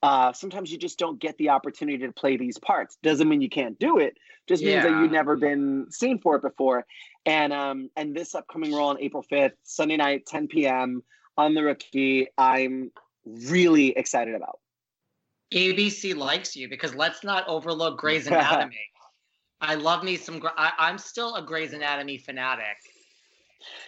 uh, 0.07 0.33
sometimes 0.33 0.71
you 0.71 0.79
just 0.79 1.01
don't 1.01 1.19
get 1.19 1.37
the 1.37 1.49
opportunity 1.49 1.99
to 1.99 2.13
play 2.13 2.37
these 2.37 2.59
parts. 2.59 2.97
Doesn't 3.03 3.29
mean 3.29 3.41
you 3.41 3.49
can't 3.49 3.77
do 3.81 3.99
it. 3.99 4.17
Just 4.47 4.63
means 4.63 4.77
yeah. 4.77 4.83
that 4.85 5.01
you've 5.03 5.11
never 5.11 5.35
been 5.35 5.89
seen 5.91 6.21
for 6.21 6.37
it 6.37 6.43
before. 6.43 6.87
And 7.25 7.53
um, 7.53 7.91
and 7.97 8.15
this 8.15 8.33
upcoming 8.37 8.73
role 8.73 8.91
on 8.91 9.01
April 9.01 9.25
fifth, 9.25 9.55
Sunday 9.65 9.97
night, 9.97 10.25
10 10.27 10.47
p.m. 10.47 11.03
on 11.37 11.55
the 11.55 11.65
Rookie, 11.65 12.29
I'm 12.39 12.93
really 13.25 13.99
excited 13.99 14.37
about. 14.37 14.61
ABC 15.53 16.17
likes 16.17 16.55
you 16.55 16.69
because 16.69 16.95
let's 16.95 17.25
not 17.25 17.49
overlook 17.49 17.99
Grey's 17.99 18.27
Anatomy. 18.29 18.79
I 19.61 19.75
love 19.75 20.05
me 20.05 20.17
some. 20.17 20.41
I, 20.57 20.71
I'm 20.79 20.99
still 20.99 21.35
a 21.35 21.43
Grey's 21.43 21.73
Anatomy 21.73 22.19
fanatic. 22.19 22.77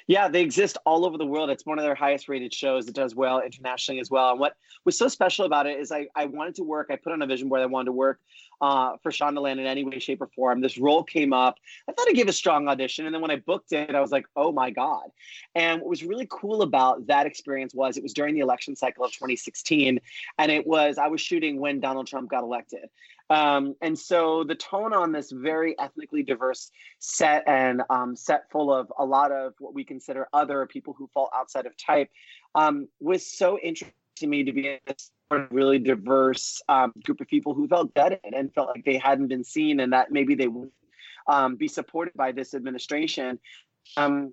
Yeah, 0.07 0.29
they 0.29 0.43
exist 0.43 0.79
all 0.87 1.05
over 1.05 1.19
the 1.19 1.27
world. 1.27 1.51
It's 1.51 1.67
one 1.67 1.79
of 1.79 1.85
their 1.85 1.95
highest 1.95 2.29
rated 2.29 2.53
shows. 2.53 2.89
It 2.89 2.95
does 2.95 3.15
well 3.15 3.41
internationally 3.41 4.01
as 4.01 4.11
well. 4.11 4.31
And 4.31 4.41
what 4.41 4.57
was 4.85 4.97
so 4.97 5.09
special 5.09 5.45
about 5.45 5.67
it 5.67 5.79
is 5.79 5.93
I, 5.93 6.07
I 6.15 6.27
wanted 6.27 6.55
to 6.57 6.65
work, 6.65 6.89
I 6.91 6.97
put 6.97 7.13
on 7.13 7.23
a 7.23 7.27
vision 7.27 7.49
board 7.49 7.61
I 7.61 7.67
wanted 7.67 7.87
to 7.87 7.93
work 7.93 8.21
uh, 8.61 8.97
for 9.03 9.11
Shondaland 9.11 9.59
in 9.59 9.67
any 9.67 9.85
way, 9.85 9.99
shape, 9.99 10.21
or 10.21 10.29
form. 10.29 10.61
This 10.61 10.79
role 10.79 11.05
came 11.05 11.33
up. 11.33 11.57
I 11.89 11.93
thought 11.93 12.09
I 12.09 12.13
gave 12.13 12.29
a 12.29 12.33
strong 12.33 12.69
audition. 12.69 13.07
And 13.07 13.15
then 13.15 13.23
when 13.23 13.31
I 13.31 13.37
booked 13.37 13.73
it, 13.73 13.95
I 13.95 14.01
was 14.01 14.11
like, 14.11 14.27
oh 14.37 14.53
my 14.53 14.71
God. 14.71 15.05
And 15.55 15.81
what 15.81 15.91
was 15.91 16.03
really 16.03 16.27
cool 16.31 16.63
about 16.63 17.07
that 17.07 17.27
experience 17.27 17.75
was 17.75 17.97
it 17.97 18.03
was 18.03 18.15
during 18.15 18.35
the 18.35 18.41
election 18.41 18.75
cycle 18.75 19.05
of 19.05 19.13
2016. 19.13 20.01
And 20.39 20.53
it 20.53 20.67
was, 20.67 20.99
I 20.99 21.07
was 21.09 21.21
shooting 21.21 21.61
when 21.61 21.81
Donald 21.81 22.07
Trump 22.07 22.31
got 22.31 22.43
elected. 22.43 22.89
Um, 23.31 23.75
and 23.83 23.99
so 23.99 24.43
the 24.45 24.55
tone 24.55 24.95
on 24.95 25.13
this 25.13 25.31
very 25.31 25.79
ethnically 25.79 26.23
diverse 26.23 26.71
set 26.99 27.45
and 27.47 27.83
um, 27.91 28.17
set 28.17 28.51
full 28.51 28.73
of 28.73 28.91
a 28.99 29.05
lot 29.05 29.33
of 29.33 29.55
what 29.59 29.75
we 29.75 29.85
consider 29.85 30.29
other 30.33 30.67
people 30.67 30.95
who 30.95 31.09
fall 31.13 31.31
outside 31.35 31.67
of 31.67 31.77
type 31.77 32.11
um, 32.55 32.89
was 33.01 33.27
so 33.27 33.59
interesting 33.59 33.95
to 34.17 34.27
me 34.27 34.45
to 34.45 34.53
be 34.53 34.79
a 35.31 35.39
really 35.51 35.79
diverse 35.79 36.63
um, 36.69 36.93
group 37.05 37.21
of 37.21 37.29
people 37.29 37.55
who 37.55 37.69
felt 37.69 37.93
dead 37.95 38.19
and 38.25 38.53
felt 38.55 38.69
like 38.69 38.85
they 38.85 38.97
hadn't 38.97 39.29
been 39.29 39.45
seen 39.45 39.81
and 39.81 39.93
that 39.93 40.11
maybe 40.11 40.35
they 40.35 40.49
would 40.49 40.71
um, 41.27 41.57
be 41.57 41.69
supported 41.69 42.15
by 42.15 42.33
this 42.33 42.55
administration. 42.55 43.39
Um, 43.99 44.33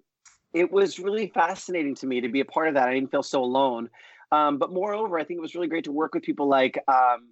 it 0.53 0.71
was 0.71 0.99
really 0.99 1.27
fascinating 1.27 1.95
to 1.95 2.07
me 2.07 2.21
to 2.21 2.29
be 2.29 2.39
a 2.39 2.45
part 2.45 2.69
of 2.69 2.75
that. 2.75 2.87
I 2.87 2.93
didn't 2.93 3.11
feel 3.11 3.23
so 3.23 3.43
alone. 3.43 3.89
but 4.31 4.71
moreover, 4.71 5.19
I 5.19 5.25
think 5.25 5.37
it 5.37 5.41
was 5.41 5.53
really 5.53 5.67
great 5.67 5.83
to 5.83 5.91
work 5.91 6.13
with 6.13 6.23
people 6.23 6.47
like 6.47 6.81
um, 6.87 7.27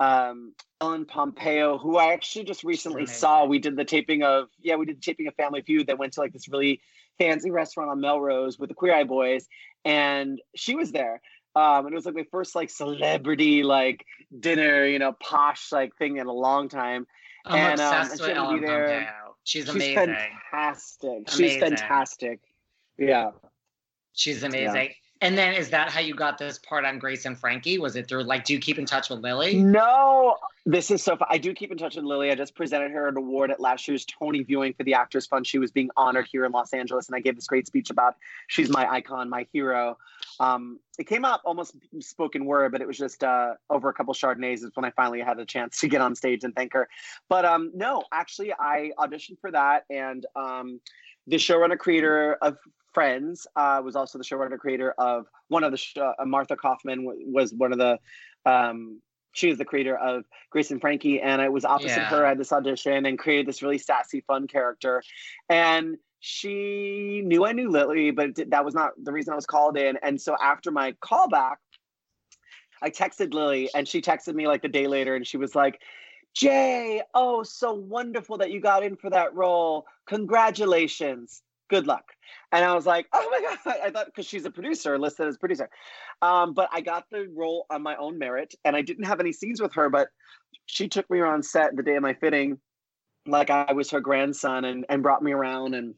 Ellen 0.00 1.04
Pompeo, 1.04 1.78
who 1.78 1.98
I 1.98 2.12
actually 2.12 2.44
just 2.44 2.64
recently 2.64 3.06
saw. 3.06 3.44
We 3.44 3.58
did 3.58 3.76
the 3.76 3.84
taping 3.84 4.22
of 4.22 4.48
yeah, 4.60 4.76
we 4.76 4.86
did 4.86 4.96
the 4.96 5.02
taping 5.02 5.26
of 5.26 5.34
Family 5.34 5.62
Feud 5.62 5.88
that 5.88 5.98
went 5.98 6.14
to 6.14 6.20
like 6.20 6.32
this 6.32 6.48
really 6.48 6.80
fancy 7.18 7.50
restaurant 7.50 7.90
on 7.90 8.00
Melrose 8.00 8.58
with 8.58 8.70
the 8.70 8.74
Queer 8.74 8.94
Eye 8.94 9.04
Boys, 9.04 9.46
and 9.84 10.40
she 10.54 10.74
was 10.74 10.92
there. 10.92 11.20
Um, 11.54 11.86
and 11.86 11.92
it 11.92 11.96
was 11.96 12.06
like 12.06 12.14
my 12.14 12.26
first 12.30 12.54
like 12.54 12.70
celebrity 12.70 13.62
like 13.62 14.06
dinner, 14.38 14.86
you 14.86 14.98
know, 14.98 15.12
posh 15.12 15.72
like 15.72 15.96
thing 15.96 16.16
in 16.16 16.26
a 16.26 16.32
long 16.32 16.68
time. 16.68 17.06
I'm 17.44 17.72
and, 17.72 17.80
um, 17.80 18.02
obsessed 18.02 18.22
um, 18.22 18.28
with 18.28 18.36
Ellen 18.36 18.60
Pompeo. 18.60 19.06
She's 19.44 19.68
amazing. 19.68 19.94
Fantastic. 19.94 21.10
Amazing. 21.10 21.36
She's 21.36 21.56
fantastic. 21.56 22.40
Yeah. 22.98 23.30
She's 24.12 24.42
amazing. 24.42 24.74
Yeah. 24.74 24.88
And 25.22 25.36
then 25.36 25.52
is 25.52 25.68
that 25.70 25.90
how 25.90 26.00
you 26.00 26.14
got 26.14 26.38
this 26.38 26.58
part 26.58 26.86
on 26.86 26.98
Grace 26.98 27.26
and 27.26 27.38
Frankie? 27.38 27.78
Was 27.78 27.94
it 27.94 28.08
through 28.08 28.24
like 28.24 28.44
do 28.44 28.54
you 28.54 28.58
keep 28.58 28.78
in 28.78 28.86
touch 28.86 29.10
with 29.10 29.20
Lily? 29.20 29.56
No, 29.56 30.38
this 30.64 30.90
is 30.90 31.02
so 31.02 31.16
fun. 31.16 31.28
I 31.30 31.36
do 31.36 31.52
keep 31.52 31.70
in 31.70 31.76
touch 31.76 31.96
with 31.96 32.06
Lily. 32.06 32.30
I 32.30 32.34
just 32.34 32.54
presented 32.54 32.90
her 32.92 33.06
an 33.08 33.16
award 33.18 33.50
at 33.50 33.60
last 33.60 33.86
year's 33.86 34.06
Tony 34.06 34.42
viewing 34.42 34.72
for 34.72 34.82
the 34.82 34.94
Actors 34.94 35.26
Fund. 35.26 35.46
She 35.46 35.58
was 35.58 35.70
being 35.70 35.90
honored 35.94 36.26
here 36.30 36.46
in 36.46 36.52
Los 36.52 36.72
Angeles, 36.72 37.06
and 37.06 37.16
I 37.16 37.20
gave 37.20 37.34
this 37.36 37.46
great 37.46 37.66
speech 37.66 37.90
about 37.90 38.16
she's 38.46 38.70
my 38.70 38.90
icon, 38.90 39.28
my 39.28 39.46
hero. 39.52 39.98
Um, 40.38 40.80
it 40.98 41.06
came 41.06 41.26
up 41.26 41.42
almost 41.44 41.74
spoken 41.98 42.46
word, 42.46 42.72
but 42.72 42.80
it 42.80 42.86
was 42.86 42.96
just 42.96 43.22
uh, 43.22 43.54
over 43.68 43.90
a 43.90 43.92
couple 43.92 44.14
Chardonnays 44.14 44.64
is 44.64 44.70
when 44.74 44.86
I 44.86 44.90
finally 44.90 45.20
had 45.20 45.38
a 45.38 45.44
chance 45.44 45.80
to 45.80 45.88
get 45.88 46.00
on 46.00 46.14
stage 46.14 46.44
and 46.44 46.56
thank 46.56 46.72
her. 46.72 46.88
But 47.28 47.44
um, 47.44 47.72
no, 47.74 48.04
actually, 48.10 48.54
I 48.54 48.92
auditioned 48.98 49.38
for 49.40 49.50
that, 49.50 49.84
and 49.90 50.24
um, 50.34 50.80
the 51.26 51.36
showrunner 51.36 51.78
creator 51.78 52.38
of 52.40 52.56
Friends 52.92 53.46
uh, 53.56 53.80
was 53.84 53.96
also 53.96 54.18
the 54.18 54.24
showrunner 54.24 54.58
creator 54.58 54.94
of 54.98 55.26
one 55.48 55.64
of 55.64 55.70
the 55.70 55.76
sh- 55.76 55.96
uh, 55.96 56.12
Marta 56.24 56.56
Kauffman 56.56 57.04
w- 57.04 57.24
was 57.26 57.52
one 57.54 57.72
of 57.72 57.78
the 57.78 57.98
um, 58.46 59.00
she 59.32 59.48
was 59.48 59.58
the 59.58 59.64
creator 59.64 59.96
of 59.96 60.24
Grace 60.50 60.70
and 60.70 60.80
Frankie, 60.80 61.20
and 61.20 61.40
I 61.40 61.48
was 61.48 61.64
opposite 61.64 61.96
yeah. 61.96 62.08
her 62.08 62.24
at 62.24 62.38
this 62.38 62.52
audition 62.52 63.06
and 63.06 63.18
created 63.18 63.46
this 63.46 63.62
really 63.62 63.78
sassy, 63.78 64.22
fun 64.26 64.48
character. 64.48 65.02
And 65.48 65.96
she 66.20 67.22
knew 67.24 67.44
I 67.46 67.52
knew 67.52 67.70
Lily, 67.70 68.10
but 68.10 68.30
that 68.50 68.64
was 68.64 68.74
not 68.74 68.92
the 69.02 69.12
reason 69.12 69.32
I 69.32 69.36
was 69.36 69.46
called 69.46 69.76
in. 69.76 69.98
And 70.02 70.20
so 70.20 70.36
after 70.40 70.70
my 70.70 70.92
callback, 71.02 71.56
I 72.82 72.90
texted 72.90 73.34
Lily, 73.34 73.70
and 73.74 73.86
she 73.86 74.00
texted 74.00 74.34
me 74.34 74.46
like 74.46 74.62
the 74.62 74.68
day 74.68 74.86
later, 74.86 75.14
and 75.14 75.26
she 75.26 75.36
was 75.36 75.54
like, 75.54 75.80
"Jai, 76.34 77.02
oh, 77.14 77.42
so 77.42 77.72
wonderful 77.72 78.38
that 78.38 78.50
you 78.50 78.60
got 78.60 78.82
in 78.82 78.96
for 78.96 79.10
that 79.10 79.34
role. 79.34 79.86
Congratulations." 80.06 81.42
Good 81.70 81.86
luck. 81.86 82.04
And 82.52 82.64
I 82.64 82.74
was 82.74 82.84
like, 82.84 83.06
oh 83.12 83.28
my 83.30 83.40
God. 83.64 83.76
I 83.82 83.90
thought 83.90 84.06
because 84.06 84.26
she's 84.26 84.44
a 84.44 84.50
producer, 84.50 84.98
listed 84.98 85.26
as 85.28 85.38
producer. 85.38 85.70
Um, 86.20 86.52
but 86.52 86.68
I 86.72 86.82
got 86.82 87.06
the 87.10 87.30
role 87.34 87.64
on 87.70 87.82
my 87.82 87.96
own 87.96 88.18
merit 88.18 88.54
and 88.64 88.76
I 88.76 88.82
didn't 88.82 89.04
have 89.04 89.20
any 89.20 89.32
scenes 89.32 89.62
with 89.62 89.72
her, 89.74 89.88
but 89.88 90.08
she 90.66 90.88
took 90.88 91.08
me 91.08 91.20
around 91.20 91.44
set 91.44 91.74
the 91.74 91.82
day 91.82 91.96
of 91.96 92.02
my 92.02 92.14
fitting, 92.14 92.58
like 93.26 93.48
I 93.50 93.72
was 93.72 93.90
her 93.90 94.00
grandson 94.00 94.64
and, 94.64 94.84
and 94.88 95.02
brought 95.02 95.22
me 95.22 95.32
around 95.32 95.74
and 95.74 95.94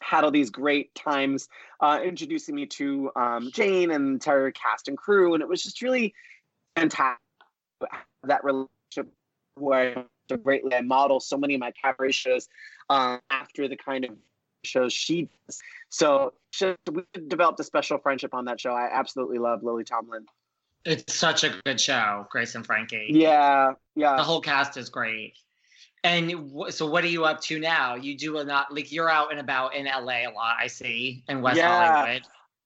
had 0.00 0.24
all 0.24 0.30
these 0.30 0.50
great 0.50 0.94
times 0.94 1.48
uh, 1.80 2.00
introducing 2.02 2.54
me 2.54 2.66
to 2.66 3.10
um, 3.16 3.50
Jane 3.52 3.90
and 3.90 4.08
entire 4.08 4.50
cast 4.52 4.88
and 4.88 4.96
crew. 4.96 5.34
And 5.34 5.42
it 5.42 5.48
was 5.48 5.62
just 5.62 5.82
really 5.82 6.14
fantastic 6.76 7.20
that 8.24 8.42
relationship 8.42 9.12
where 9.56 10.04
I 10.30 10.36
greatly 10.36 10.80
model 10.82 11.20
so 11.20 11.36
many 11.36 11.54
of 11.54 11.60
my 11.60 11.72
cabaret 11.72 12.12
shows 12.12 12.48
uh, 12.90 13.18
after 13.30 13.68
the 13.68 13.76
kind 13.76 14.04
of 14.04 14.10
shows 14.66 14.92
she 14.92 15.28
does. 15.46 15.60
So 15.88 16.34
she, 16.50 16.74
we 16.92 17.02
developed 17.28 17.60
a 17.60 17.64
special 17.64 17.98
friendship 17.98 18.34
on 18.34 18.44
that 18.46 18.60
show. 18.60 18.72
I 18.72 18.88
absolutely 18.92 19.38
love 19.38 19.62
Lily 19.62 19.84
Tomlin. 19.84 20.26
It's 20.84 21.14
such 21.14 21.42
a 21.42 21.54
good 21.64 21.80
show, 21.80 22.26
Grace 22.30 22.54
and 22.54 22.64
Frankie. 22.64 23.08
Yeah, 23.10 23.72
yeah. 23.94 24.16
The 24.16 24.22
whole 24.22 24.40
cast 24.40 24.76
is 24.76 24.88
great. 24.88 25.34
And 26.04 26.30
w- 26.30 26.70
so, 26.70 26.86
what 26.86 27.02
are 27.02 27.08
you 27.08 27.24
up 27.24 27.40
to 27.42 27.58
now? 27.58 27.96
You 27.96 28.16
do 28.16 28.38
a 28.38 28.42
lot, 28.42 28.72
like 28.72 28.92
you're 28.92 29.10
out 29.10 29.32
and 29.32 29.40
about 29.40 29.74
in 29.74 29.86
LA 29.86 30.28
a 30.28 30.32
lot. 30.32 30.56
I 30.60 30.68
see 30.68 31.24
in 31.28 31.42
West 31.42 31.56
Yeah. 31.56 31.96
Hollywood. 31.96 32.22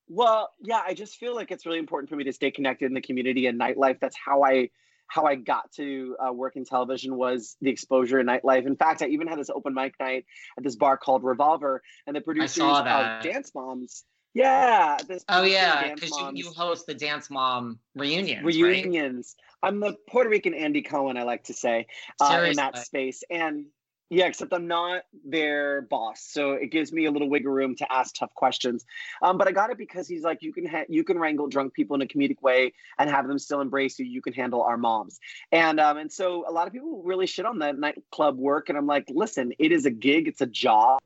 Well, 0.08 0.50
yeah, 0.60 0.82
I 0.84 0.92
just 0.92 1.16
feel 1.16 1.34
like 1.34 1.50
it's 1.50 1.64
really 1.64 1.78
important 1.78 2.10
for 2.10 2.16
me 2.16 2.24
to 2.24 2.32
stay 2.32 2.50
connected 2.50 2.86
in 2.86 2.94
the 2.94 3.00
community 3.00 3.46
and 3.46 3.58
nightlife. 3.58 4.00
That's 4.00 4.16
how 4.16 4.42
I 4.42 4.68
how 5.10 5.24
I 5.24 5.34
got 5.34 5.70
to 5.72 6.16
uh, 6.24 6.32
work 6.32 6.56
in 6.56 6.64
television 6.64 7.16
was 7.16 7.56
the 7.60 7.68
exposure 7.68 8.20
in 8.20 8.26
nightlife. 8.26 8.64
In 8.64 8.76
fact, 8.76 9.02
I 9.02 9.06
even 9.08 9.26
had 9.26 9.38
this 9.38 9.50
open 9.50 9.74
mic 9.74 9.94
night 9.98 10.24
at 10.56 10.64
this 10.64 10.76
bar 10.76 10.96
called 10.96 11.24
Revolver, 11.24 11.82
and 12.06 12.14
the 12.14 12.20
producers 12.20 12.62
of 12.62 13.22
Dance 13.22 13.52
Moms. 13.54 14.04
Yeah, 14.32 14.96
this 15.08 15.24
Oh 15.28 15.42
yeah, 15.42 15.92
because 15.92 16.10
you, 16.10 16.30
you 16.34 16.52
host 16.52 16.86
the 16.86 16.94
Dance 16.94 17.28
Mom 17.28 17.80
reunions, 17.96 18.44
right? 18.44 18.46
reunions. 18.46 19.34
I'm 19.62 19.80
the 19.80 19.96
Puerto 20.08 20.30
Rican 20.30 20.54
Andy 20.54 20.82
Cohen, 20.82 21.16
I 21.16 21.24
like 21.24 21.44
to 21.44 21.54
say, 21.54 21.86
uh, 22.20 22.44
in 22.46 22.56
that 22.56 22.78
space. 22.78 23.22
And 23.28 23.66
yeah, 24.10 24.26
except 24.26 24.52
I'm 24.52 24.66
not 24.66 25.04
their 25.24 25.82
boss, 25.82 26.20
so 26.20 26.52
it 26.52 26.72
gives 26.72 26.92
me 26.92 27.04
a 27.04 27.12
little 27.12 27.30
wiggle 27.30 27.52
room 27.52 27.76
to 27.76 27.92
ask 27.92 28.16
tough 28.16 28.34
questions. 28.34 28.84
Um, 29.22 29.38
but 29.38 29.46
I 29.46 29.52
got 29.52 29.70
it 29.70 29.78
because 29.78 30.08
he's 30.08 30.24
like, 30.24 30.42
you 30.42 30.52
can 30.52 30.66
ha- 30.66 30.86
you 30.88 31.04
can 31.04 31.16
wrangle 31.16 31.46
drunk 31.46 31.74
people 31.74 31.94
in 31.94 32.02
a 32.02 32.06
comedic 32.06 32.42
way 32.42 32.72
and 32.98 33.08
have 33.08 33.28
them 33.28 33.38
still 33.38 33.60
embrace 33.60 34.00
you. 34.00 34.06
You 34.06 34.20
can 34.20 34.32
handle 34.32 34.62
our 34.62 34.76
moms, 34.76 35.20
and 35.52 35.78
um, 35.78 35.96
and 35.96 36.10
so 36.10 36.44
a 36.48 36.50
lot 36.50 36.66
of 36.66 36.72
people 36.72 37.02
really 37.04 37.26
shit 37.26 37.46
on 37.46 37.60
that 37.60 37.78
nightclub 37.78 38.36
work, 38.36 38.68
and 38.68 38.76
I'm 38.76 38.86
like, 38.86 39.04
listen, 39.08 39.52
it 39.60 39.70
is 39.70 39.86
a 39.86 39.90
gig, 39.92 40.26
it's 40.26 40.40
a 40.40 40.46
job. 40.46 40.98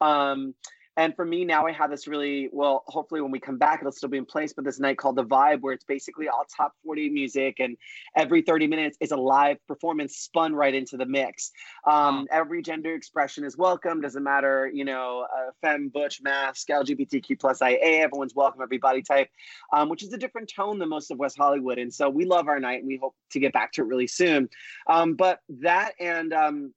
Um, 0.00 0.54
and 0.98 1.14
for 1.14 1.24
me 1.24 1.44
now, 1.44 1.64
I 1.64 1.70
have 1.70 1.90
this 1.90 2.08
really 2.08 2.48
well. 2.50 2.82
Hopefully, 2.88 3.20
when 3.20 3.30
we 3.30 3.38
come 3.38 3.56
back, 3.56 3.78
it'll 3.78 3.92
still 3.92 4.08
be 4.08 4.18
in 4.18 4.24
place. 4.24 4.52
But 4.52 4.64
this 4.64 4.80
night 4.80 4.98
called 4.98 5.14
the 5.14 5.24
Vibe, 5.24 5.60
where 5.60 5.72
it's 5.72 5.84
basically 5.84 6.28
all 6.28 6.44
top 6.44 6.72
forty 6.84 7.08
music, 7.08 7.60
and 7.60 7.76
every 8.16 8.42
thirty 8.42 8.66
minutes 8.66 8.98
is 9.00 9.12
a 9.12 9.16
live 9.16 9.64
performance 9.68 10.16
spun 10.16 10.56
right 10.56 10.74
into 10.74 10.96
the 10.96 11.06
mix. 11.06 11.52
Um, 11.86 12.26
Every 12.32 12.62
gender 12.62 12.92
expression 12.94 13.44
is 13.44 13.56
welcome. 13.56 14.00
Doesn't 14.00 14.24
matter, 14.24 14.68
you 14.74 14.84
know, 14.84 15.24
uh, 15.32 15.52
femme, 15.62 15.88
butch, 15.88 16.20
masc, 16.20 16.66
LGBTQ 16.68 17.38
plus 17.38 17.62
IA. 17.62 18.02
Everyone's 18.02 18.34
welcome. 18.34 18.60
Every 18.60 18.78
body 18.78 19.02
type, 19.02 19.28
um, 19.72 19.88
which 19.88 20.02
is 20.02 20.12
a 20.12 20.18
different 20.18 20.52
tone 20.52 20.80
than 20.80 20.88
most 20.88 21.12
of 21.12 21.18
West 21.20 21.38
Hollywood. 21.38 21.78
And 21.78 21.94
so 21.94 22.10
we 22.10 22.24
love 22.24 22.48
our 22.48 22.58
night, 22.58 22.80
and 22.80 22.88
we 22.88 22.96
hope 22.96 23.14
to 23.30 23.38
get 23.38 23.52
back 23.52 23.70
to 23.74 23.82
it 23.82 23.86
really 23.86 24.08
soon. 24.08 24.48
Um, 24.88 25.14
but 25.14 25.38
that 25.60 25.92
and 26.00 26.32
um, 26.32 26.74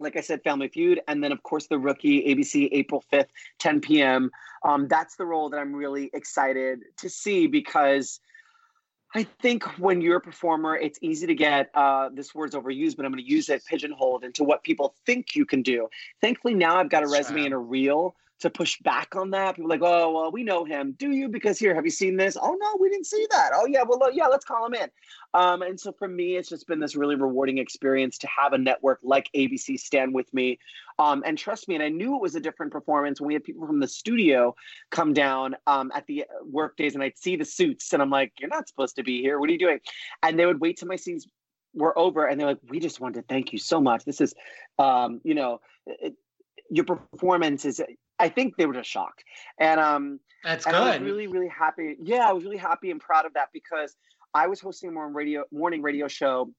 like 0.00 0.16
I 0.16 0.20
said, 0.20 0.42
Family 0.42 0.68
Feud, 0.68 1.00
and 1.06 1.22
then 1.22 1.30
of 1.30 1.42
course 1.42 1.66
the 1.66 1.78
rookie 1.78 2.22
ABC 2.34 2.68
April 2.72 3.04
5th, 3.12 3.28
10 3.58 3.80
p.m. 3.80 4.30
Um, 4.64 4.88
that's 4.88 5.16
the 5.16 5.24
role 5.24 5.50
that 5.50 5.58
I'm 5.58 5.74
really 5.74 6.10
excited 6.12 6.80
to 6.98 7.08
see 7.08 7.46
because 7.46 8.20
I 9.14 9.24
think 9.42 9.64
when 9.78 10.00
you're 10.00 10.18
a 10.18 10.20
performer, 10.20 10.76
it's 10.76 10.98
easy 11.02 11.26
to 11.26 11.34
get 11.34 11.70
uh, 11.74 12.10
this 12.12 12.34
word's 12.34 12.54
overused, 12.54 12.96
but 12.96 13.04
I'm 13.04 13.12
going 13.12 13.24
to 13.24 13.30
use 13.30 13.48
it 13.48 13.64
pigeonholed 13.66 14.24
into 14.24 14.44
what 14.44 14.62
people 14.62 14.94
think 15.04 15.34
you 15.34 15.44
can 15.44 15.62
do. 15.62 15.88
Thankfully, 16.20 16.54
now 16.54 16.76
I've 16.76 16.90
got 16.90 17.02
a 17.02 17.08
resume 17.08 17.44
and 17.46 17.54
a 17.54 17.58
reel 17.58 18.14
to 18.40 18.50
push 18.50 18.78
back 18.80 19.16
on 19.16 19.30
that. 19.30 19.56
People 19.56 19.70
like, 19.70 19.82
oh, 19.82 20.12
well, 20.12 20.32
we 20.32 20.42
know 20.42 20.64
him. 20.64 20.92
Do 20.98 21.10
you? 21.10 21.28
Because 21.28 21.58
here, 21.58 21.74
have 21.74 21.84
you 21.84 21.90
seen 21.90 22.16
this? 22.16 22.36
Oh, 22.40 22.56
no, 22.60 22.76
we 22.80 22.88
didn't 22.88 23.06
see 23.06 23.26
that. 23.30 23.50
Oh, 23.54 23.66
yeah, 23.66 23.82
well, 23.86 24.10
yeah, 24.12 24.26
let's 24.26 24.44
call 24.44 24.66
him 24.66 24.74
in. 24.74 24.88
Um, 25.34 25.62
and 25.62 25.78
so 25.78 25.92
for 25.92 26.08
me, 26.08 26.36
it's 26.36 26.48
just 26.48 26.66
been 26.66 26.80
this 26.80 26.96
really 26.96 27.14
rewarding 27.14 27.58
experience 27.58 28.18
to 28.18 28.26
have 28.26 28.52
a 28.52 28.58
network 28.58 29.00
like 29.02 29.30
ABC 29.34 29.78
stand 29.78 30.14
with 30.14 30.32
me. 30.34 30.58
Um, 30.98 31.22
and 31.24 31.38
trust 31.38 31.68
me, 31.68 31.74
and 31.74 31.84
I 31.84 31.88
knew 31.88 32.16
it 32.16 32.22
was 32.22 32.34
a 32.34 32.40
different 32.40 32.72
performance 32.72 33.20
when 33.20 33.28
we 33.28 33.34
had 33.34 33.44
people 33.44 33.66
from 33.66 33.80
the 33.80 33.88
studio 33.88 34.54
come 34.90 35.12
down 35.12 35.56
um, 35.66 35.92
at 35.94 36.06
the 36.06 36.24
work 36.44 36.76
days 36.76 36.94
and 36.94 37.02
I'd 37.02 37.18
see 37.18 37.36
the 37.36 37.44
suits 37.44 37.92
and 37.92 38.02
I'm 38.02 38.10
like, 38.10 38.32
you're 38.38 38.50
not 38.50 38.68
supposed 38.68 38.96
to 38.96 39.02
be 39.02 39.20
here. 39.20 39.38
What 39.38 39.48
are 39.48 39.52
you 39.52 39.58
doing? 39.58 39.80
And 40.22 40.38
they 40.38 40.46
would 40.46 40.60
wait 40.60 40.78
till 40.78 40.88
my 40.88 40.96
scenes 40.96 41.26
were 41.74 41.96
over 41.98 42.26
and 42.26 42.38
they're 42.38 42.48
like, 42.48 42.58
we 42.68 42.80
just 42.80 43.00
wanted 43.00 43.20
to 43.20 43.26
thank 43.28 43.52
you 43.52 43.58
so 43.58 43.80
much. 43.80 44.04
This 44.04 44.20
is, 44.20 44.34
um, 44.78 45.20
you 45.24 45.34
know, 45.34 45.60
it, 45.86 46.14
your 46.70 46.84
performance 46.84 47.64
is, 47.64 47.80
I 48.20 48.28
think 48.28 48.56
they 48.56 48.66
were 48.66 48.74
just 48.74 48.90
shocked. 48.90 49.24
And, 49.58 49.80
um, 49.80 50.20
That's 50.44 50.66
and 50.66 50.76
I 50.76 50.80
was 50.80 50.98
good. 50.98 51.06
really, 51.06 51.26
really 51.26 51.48
happy. 51.48 51.96
Yeah, 52.00 52.28
I 52.28 52.32
was 52.32 52.44
really 52.44 52.56
happy 52.56 52.90
and 52.90 53.00
proud 53.00 53.26
of 53.26 53.34
that 53.34 53.48
because 53.52 53.96
I 54.34 54.46
was 54.46 54.60
hosting 54.60 54.90
a 54.90 54.92
morning 54.92 55.14
radio 55.14 55.44
morning 55.50 55.82
radio 55.82 56.06
show 56.08 56.52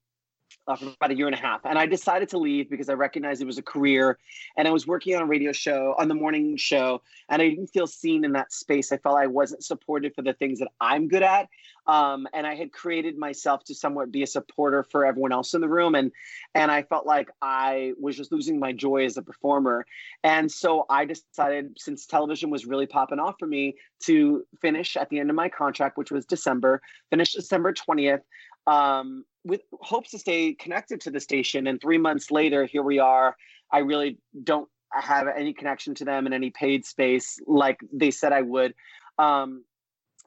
uh, 0.66 0.76
for 0.76 0.86
about 0.86 1.10
a 1.10 1.16
year 1.16 1.26
and 1.26 1.34
a 1.34 1.38
half, 1.38 1.60
and 1.64 1.78
I 1.78 1.86
decided 1.86 2.28
to 2.30 2.38
leave 2.38 2.70
because 2.70 2.88
I 2.88 2.94
recognized 2.94 3.42
it 3.42 3.46
was 3.46 3.58
a 3.58 3.62
career, 3.62 4.18
and 4.56 4.68
I 4.68 4.70
was 4.70 4.86
working 4.86 5.14
on 5.16 5.22
a 5.22 5.26
radio 5.26 5.52
show 5.52 5.94
on 5.98 6.08
the 6.08 6.14
morning 6.14 6.56
show, 6.56 7.02
and 7.28 7.42
I 7.42 7.48
didn't 7.48 7.68
feel 7.68 7.86
seen 7.86 8.24
in 8.24 8.32
that 8.32 8.52
space. 8.52 8.92
I 8.92 8.98
felt 8.98 9.18
I 9.18 9.26
wasn't 9.26 9.64
supported 9.64 10.14
for 10.14 10.22
the 10.22 10.32
things 10.34 10.58
that 10.60 10.68
I'm 10.80 11.08
good 11.08 11.22
at, 11.22 11.48
um, 11.86 12.26
and 12.32 12.46
I 12.46 12.54
had 12.54 12.72
created 12.72 13.18
myself 13.18 13.64
to 13.64 13.74
somewhat 13.74 14.12
be 14.12 14.22
a 14.22 14.26
supporter 14.26 14.84
for 14.84 15.04
everyone 15.04 15.32
else 15.32 15.54
in 15.54 15.60
the 15.60 15.68
room, 15.68 15.94
and 15.94 16.12
and 16.54 16.70
I 16.70 16.82
felt 16.82 17.06
like 17.06 17.30
I 17.40 17.92
was 18.00 18.16
just 18.16 18.32
losing 18.32 18.58
my 18.58 18.72
joy 18.72 19.04
as 19.04 19.16
a 19.16 19.22
performer, 19.22 19.86
and 20.22 20.50
so 20.50 20.86
I 20.88 21.04
decided 21.04 21.76
since 21.78 22.06
television 22.06 22.50
was 22.50 22.66
really 22.66 22.86
popping 22.86 23.18
off 23.18 23.36
for 23.38 23.46
me 23.46 23.76
to 24.04 24.44
finish 24.60 24.96
at 24.96 25.08
the 25.10 25.18
end 25.18 25.30
of 25.30 25.36
my 25.36 25.48
contract, 25.48 25.98
which 25.98 26.10
was 26.10 26.24
December, 26.24 26.80
finish 27.10 27.32
December 27.32 27.72
20th, 27.72 28.22
um, 28.66 29.24
with 29.44 29.62
hopes 29.80 30.10
to 30.10 30.18
stay 30.18 30.54
connected 30.54 31.00
to 31.02 31.10
the 31.10 31.20
station. 31.20 31.66
And 31.66 31.80
three 31.80 31.98
months 31.98 32.30
later, 32.30 32.64
here 32.64 32.82
we 32.82 32.98
are. 32.98 33.36
I 33.70 33.78
really 33.78 34.18
don't 34.42 34.68
have 34.92 35.26
any 35.26 35.52
connection 35.54 35.94
to 35.96 36.04
them 36.04 36.26
in 36.26 36.32
any 36.32 36.50
paid 36.50 36.84
space 36.84 37.38
like 37.46 37.80
they 37.92 38.10
said 38.10 38.32
I 38.32 38.42
would. 38.42 38.74
Um, 39.18 39.64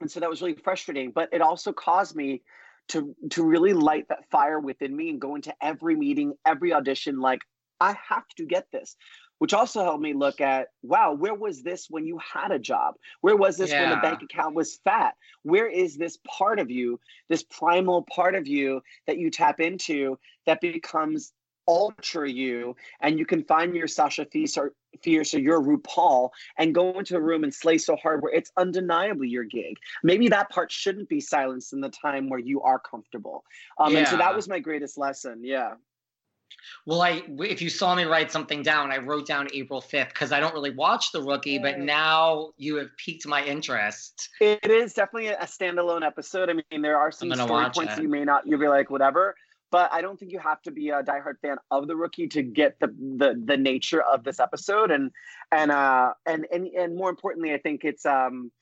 and 0.00 0.10
so 0.10 0.20
that 0.20 0.28
was 0.28 0.42
really 0.42 0.56
frustrating, 0.62 1.12
but 1.12 1.28
it 1.32 1.40
also 1.40 1.72
caused 1.72 2.14
me 2.14 2.42
to 2.88 3.14
to 3.30 3.44
really 3.44 3.72
light 3.72 4.06
that 4.08 4.28
fire 4.30 4.60
within 4.60 4.94
me 4.94 5.10
and 5.10 5.20
go 5.20 5.34
into 5.34 5.52
every 5.60 5.96
meeting, 5.96 6.34
every 6.44 6.72
audition 6.72 7.20
like 7.20 7.40
I 7.80 7.96
have 8.08 8.26
to 8.36 8.46
get 8.46 8.66
this 8.72 8.96
which 9.38 9.54
also 9.54 9.82
helped 9.82 10.02
me 10.02 10.14
look 10.14 10.40
at 10.40 10.68
wow 10.82 11.12
where 11.12 11.34
was 11.34 11.62
this 11.62 11.88
when 11.90 12.06
you 12.06 12.18
had 12.18 12.50
a 12.50 12.58
job? 12.58 12.94
Where 13.20 13.36
was 13.36 13.56
this 13.56 13.70
when 13.72 13.90
the 13.90 13.96
bank 13.96 14.22
account 14.22 14.54
was 14.54 14.78
fat? 14.84 15.14
Where 15.42 15.68
is 15.68 15.96
this 15.96 16.18
part 16.26 16.58
of 16.58 16.70
you 16.70 17.00
this 17.28 17.42
primal 17.42 18.02
part 18.02 18.34
of 18.34 18.46
you 18.46 18.82
that 19.06 19.18
you 19.18 19.30
tap 19.30 19.60
into 19.60 20.18
that 20.46 20.60
becomes 20.60 21.32
ultra 21.68 22.28
you? 22.30 22.76
And 23.00 23.18
you 23.18 23.26
can 23.26 23.42
find 23.44 23.74
your 23.74 23.88
sasha 23.88 24.24
fierce 24.24 24.56
or 24.56 24.72
fierce 25.02 25.34
or 25.34 25.40
your 25.40 25.60
rupaul 25.60 26.30
and 26.58 26.74
go 26.74 26.98
into 26.98 27.16
a 27.16 27.20
room 27.20 27.44
and 27.44 27.52
slay 27.52 27.76
so 27.76 27.96
hard 27.96 28.22
where 28.22 28.32
it's 28.32 28.50
undeniably 28.56 29.28
your 29.28 29.44
gig. 29.44 29.76
Maybe 30.02 30.28
that 30.28 30.48
part 30.48 30.72
shouldn't 30.72 31.08
be 31.08 31.20
silenced 31.20 31.72
in 31.72 31.80
the 31.80 31.90
time 31.90 32.30
where 32.30 32.40
you 32.40 32.62
are 32.62 32.78
comfortable. 32.78 33.44
Um, 33.78 33.94
and 33.94 34.08
so 34.08 34.16
that 34.16 34.34
was 34.34 34.48
my 34.48 34.60
greatest 34.60 34.96
lesson. 34.96 35.40
Yeah 35.42 35.74
Well, 36.84 37.02
I 37.02 37.22
if 37.40 37.60
you 37.60 37.70
saw 37.70 37.94
me 37.94 38.04
write 38.04 38.30
something 38.30 38.62
down, 38.62 38.92
I 38.92 38.98
wrote 38.98 39.26
down 39.26 39.48
April 39.52 39.80
5th 39.80 40.08
because 40.08 40.32
I 40.32 40.40
don't 40.40 40.54
really 40.54 40.70
watch 40.70 41.12
the 41.12 41.22
rookie, 41.22 41.58
but 41.58 41.78
now 41.78 42.50
you 42.56 42.76
have 42.76 42.88
piqued 42.96 43.26
my 43.26 43.44
interest. 43.44 44.30
It 44.40 44.70
is 44.70 44.94
definitely 44.94 45.28
a 45.28 45.44
standalone 45.44 46.06
episode. 46.06 46.50
I 46.50 46.54
mean, 46.54 46.82
there 46.82 46.98
are 46.98 47.10
some 47.10 47.32
story 47.32 47.70
points 47.70 47.98
you 47.98 48.08
may 48.08 48.24
not, 48.24 48.46
you'll 48.46 48.60
be 48.60 48.68
like, 48.68 48.90
whatever. 48.90 49.36
But 49.70 49.92
I 49.92 50.00
don't 50.00 50.18
think 50.18 50.30
you 50.30 50.38
have 50.38 50.62
to 50.62 50.70
be 50.70 50.90
a 50.90 51.02
diehard 51.02 51.40
fan 51.42 51.56
of 51.70 51.88
the 51.88 51.96
rookie 51.96 52.28
to 52.28 52.42
get 52.42 52.78
the 52.78 52.86
the 52.86 53.42
the 53.44 53.56
nature 53.56 54.00
of 54.00 54.22
this 54.22 54.38
episode, 54.38 54.92
and 54.92 55.10
and 55.50 55.72
uh 55.72 56.12
and 56.24 56.46
and 56.52 56.68
and 56.68 56.96
more 56.96 57.10
importantly, 57.10 57.52
I 57.52 57.58
think 57.58 57.84
it's 57.84 58.06
um, 58.06 58.52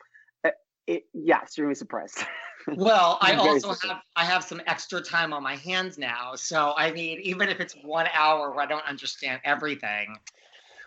it, 0.87 1.05
it's 1.15 1.59
really 1.59 1.75
surprised. 1.75 2.25
Well, 2.77 3.19
I 3.21 3.35
also 3.35 3.75
surprised. 3.75 3.85
have 3.85 4.03
I 4.17 4.25
have 4.25 4.43
some 4.43 4.63
extra 4.67 5.03
time 5.03 5.35
on 5.35 5.43
my 5.43 5.55
hands 5.55 5.99
now, 5.99 6.35
so 6.35 6.73
I 6.79 6.93
mean, 6.93 7.21
even 7.21 7.51
if 7.51 7.61
it's 7.61 7.75
one 7.85 8.07
hour 8.15 8.53
where 8.53 8.61
I 8.61 8.67
don't 8.67 8.87
understand 8.87 9.43
everything, 9.45 10.17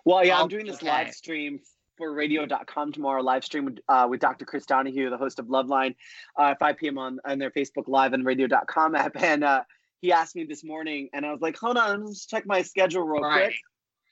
Well, 0.04 0.26
yeah, 0.26 0.38
I'll 0.38 0.46
I'm 0.46 0.50
doing 0.50 0.66
this 0.66 0.78
okay. 0.78 0.88
live 0.88 1.14
stream 1.14 1.60
for 1.98 2.14
radio.com 2.14 2.94
tomorrow, 2.94 3.22
live 3.22 3.44
stream 3.44 3.66
with, 3.66 3.80
uh, 3.90 4.08
with 4.10 4.20
Dr. 4.20 4.46
Chris 4.46 4.66
Donaghue, 4.66 5.10
the 5.10 5.18
host 5.18 5.40
of 5.40 5.48
Loveline, 5.48 5.96
uh, 6.38 6.56
5 6.56 6.78
p.m. 6.78 6.98
on, 6.98 7.20
on 7.26 7.40
their 7.40 7.52
Facebook 7.52 7.88
Live 7.88 8.14
and 8.14 8.26
radio.com 8.26 8.96
app. 8.96 9.16
And 9.22 9.44
uh, 9.44 9.64
he 10.00 10.12
asked 10.12 10.36
me 10.36 10.46
this 10.46 10.64
morning, 10.64 11.10
and 11.14 11.26
I 11.26 11.32
was 11.32 11.42
like, 11.42 11.58
hold 11.58 11.78
on, 11.78 12.06
let's 12.06 12.26
check 12.26 12.46
my 12.46 12.62
schedule 12.62 13.04
real 13.04 13.24
right? 13.24 13.54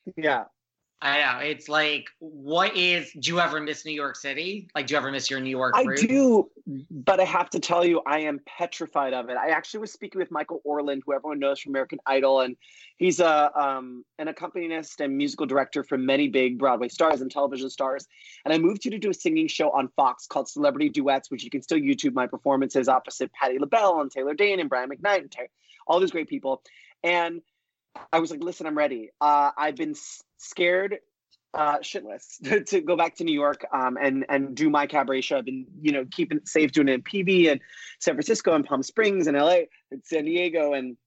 quick. 0.04 0.16
Yeah. 0.18 0.46
I 1.02 1.20
know 1.20 1.40
it's 1.46 1.68
like, 1.68 2.08
what 2.20 2.76
is? 2.76 3.12
Do 3.12 3.32
you 3.32 3.40
ever 3.40 3.60
miss 3.60 3.86
New 3.86 3.92
York 3.92 4.16
City? 4.16 4.70
Like, 4.74 4.88
do 4.88 4.94
you 4.94 4.98
ever 4.98 5.12
miss 5.12 5.30
your 5.30 5.40
New 5.40 5.50
York? 5.50 5.74
I 5.76 5.84
roots? 5.84 6.02
do, 6.02 6.50
but 6.90 7.20
I 7.20 7.26
have 7.26 7.50
to 7.52 7.60
tell 7.60 7.86
you, 7.86 8.02
I 8.08 8.20
am 8.20 8.40
petrified 8.46 9.14
of 9.14 9.30
it. 9.30 9.38
I 9.38 9.50
actually 9.50 9.82
was 9.82 9.92
speaking 9.92 10.20
with 10.20 10.32
Michael 10.32 10.62
Orland, 10.64 11.04
who 11.06 11.14
everyone 11.14 11.40
knows 11.40 11.60
from 11.60 11.74
American 11.74 12.00
Idol, 12.06 12.42
and 12.42 12.56
he's 12.98 13.20
a 13.20 13.52
um, 13.60 14.06
an 14.20 14.30
accompanist 14.30 15.02
and 15.02 15.18
musical 15.18 15.46
director 15.46 15.84
for 15.84 15.98
many 15.98 16.30
big 16.30 16.58
Broadway 16.58 16.88
stars 16.88 17.22
and 17.22 17.30
television 17.30 17.70
stars. 17.70 18.08
And 18.46 18.54
I 18.54 18.58
moved 18.58 18.84
here 18.84 18.92
to 18.92 18.98
do 18.98 19.10
a 19.10 19.14
singing 19.14 19.48
show 19.48 19.72
on 19.72 19.90
Fox 19.98 20.28
called 20.28 20.48
Celebrity 20.48 20.90
Duets, 20.90 21.30
which 21.30 21.44
you 21.44 21.50
can 21.50 21.62
still 21.62 21.78
YouTube 21.78 22.14
my 22.14 22.26
performances 22.26 22.88
opposite 22.88 23.34
Patti 23.34 23.60
LaBelle 23.60 24.00
and 24.00 24.10
Taylor 24.10 24.34
Dayne 24.34 24.62
and 24.62 24.70
Brian 24.70 24.90
McKnight 24.90 25.20
and 25.20 25.32
Ter- 25.32 25.50
all 25.88 26.00
these 26.00 26.12
great 26.12 26.30
people. 26.30 26.64
And 27.04 27.42
I 28.12 28.20
was 28.20 28.32
like, 28.32 28.44
listen, 28.44 28.68
I'm 28.68 28.78
ready. 28.78 29.10
Uh, 29.22 29.52
I've 29.58 29.76
been 29.76 29.96
scared 30.38 31.00
uh, 31.54 31.80
shitless 31.80 32.66
to, 32.68 32.82
go 32.82 32.98
back 32.98 33.16
to 33.16 33.24
New 33.24 33.34
York 33.34 33.66
um, 33.72 33.98
and 34.02 34.26
and 34.30 34.56
do 34.56 34.70
my 34.70 34.86
cabaret 34.86 35.22
show. 35.22 35.38
I've 35.38 35.46
been 35.46 35.66
you 35.82 35.92
know 35.92 36.06
keeping 36.12 36.42
safe 36.46 36.72
doing 36.72 36.90
it 36.90 36.94
in 36.94 37.02
PV 37.02 37.52
and 37.52 37.62
San 38.00 38.16
Francisco 38.16 38.54
and 38.54 38.66
Palm 38.66 38.84
Springs 38.84 39.28
and 39.28 39.38
LA 39.38 39.62
and 39.92 40.04
San 40.04 40.26
Diego 40.26 40.74
and 40.74 40.98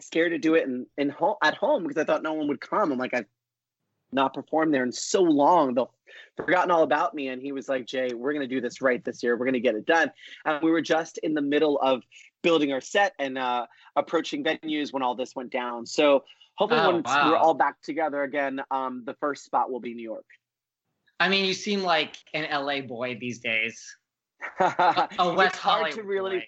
scared 0.00 0.32
to 0.32 0.38
do 0.38 0.54
it 0.54 0.64
in 0.64 0.86
in 0.96 1.10
home 1.10 1.36
at 1.42 1.54
home 1.54 1.82
because 1.82 2.00
I 2.00 2.04
thought 2.04 2.22
no 2.22 2.32
one 2.32 2.48
would 2.48 2.60
come. 2.60 2.90
I'm 2.90 2.98
like 2.98 3.14
I've 3.14 3.26
not 4.12 4.34
performed 4.34 4.72
there 4.72 4.84
in 4.84 4.92
so 4.92 5.22
long. 5.22 5.74
They'll 5.74 5.92
forgotten 6.36 6.70
all 6.70 6.82
about 6.82 7.14
me. 7.14 7.28
And 7.28 7.42
he 7.42 7.52
was 7.52 7.68
like, 7.68 7.86
Jai, 7.86 8.10
we're 8.14 8.32
gonna 8.32 8.46
do 8.46 8.60
this 8.60 8.80
right 8.80 9.04
this 9.04 9.22
year. 9.22 9.36
We're 9.36 9.46
gonna 9.46 9.60
get 9.60 9.74
it 9.74 9.86
done. 9.86 10.10
And 10.44 10.62
we 10.62 10.70
were 10.70 10.82
just 10.82 11.18
in 11.18 11.34
the 11.34 11.42
middle 11.42 11.78
of 11.80 12.02
building 12.42 12.72
our 12.72 12.80
set 12.80 13.14
and 13.18 13.36
uh, 13.38 13.66
approaching 13.96 14.44
venues 14.44 14.92
when 14.92 15.02
all 15.02 15.14
this 15.14 15.34
went 15.34 15.50
down. 15.50 15.86
So 15.86 16.24
hopefully 16.56 16.80
Oh, 16.80 16.92
when 16.94 17.02
wow. 17.02 17.30
we're 17.30 17.36
all 17.36 17.54
back 17.54 17.80
together 17.82 18.22
again, 18.22 18.60
um, 18.70 19.02
the 19.06 19.14
first 19.14 19.44
spot 19.44 19.70
will 19.70 19.80
be 19.80 19.94
New 19.94 20.02
York. 20.02 20.26
I 21.18 21.28
mean, 21.28 21.44
you 21.44 21.54
seem 21.54 21.82
like 21.82 22.16
an 22.34 22.46
LA 22.50 22.82
boy 22.82 23.16
these 23.18 23.38
days. 23.38 23.96
a 24.60 25.08
A 25.18 25.32
West 25.34 25.54
it's 25.54 25.58
hard 25.58 25.78
Hollywood 25.80 25.92
to 25.94 26.02
really 26.02 26.36
boy. 26.38 26.44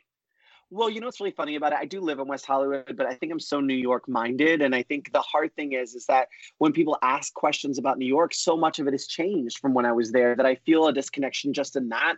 Well, 0.71 0.91
you 0.91 1.01
know 1.01 1.07
what's 1.07 1.19
really 1.19 1.33
funny 1.33 1.57
about 1.57 1.73
it? 1.73 1.79
I 1.81 1.87
do 1.87 2.01
live 2.03 2.19
in 2.19 2.29
West 2.29 2.45
Hollywood, 2.45 2.95
but 2.95 3.07
I 3.07 3.15
think 3.15 3.33
I'm 3.33 3.41
so 3.41 3.59
New 3.61 3.73
York 3.75 4.07
minded. 4.07 4.61
And 4.61 4.75
I 4.75 4.83
think 4.83 5.11
the 5.13 5.23
hard 5.23 5.55
thing 5.57 5.73
is, 5.73 5.95
is 5.95 6.05
that 6.07 6.29
when 6.59 6.73
people 6.73 6.99
ask 7.01 7.33
questions 7.33 7.79
about 7.79 7.97
New 7.97 8.07
York, 8.07 8.35
so 8.35 8.55
much 8.55 8.79
of 8.79 8.87
it 8.87 8.93
has 8.93 9.07
changed 9.07 9.61
from 9.61 9.73
when 9.73 9.87
I 9.87 9.93
was 9.93 10.13
there 10.13 10.37
that 10.37 10.45
I 10.45 10.57
feel 10.57 10.87
a 10.87 10.93
disconnection 10.93 11.55
just 11.55 11.75
in 11.77 11.89
that 11.89 12.17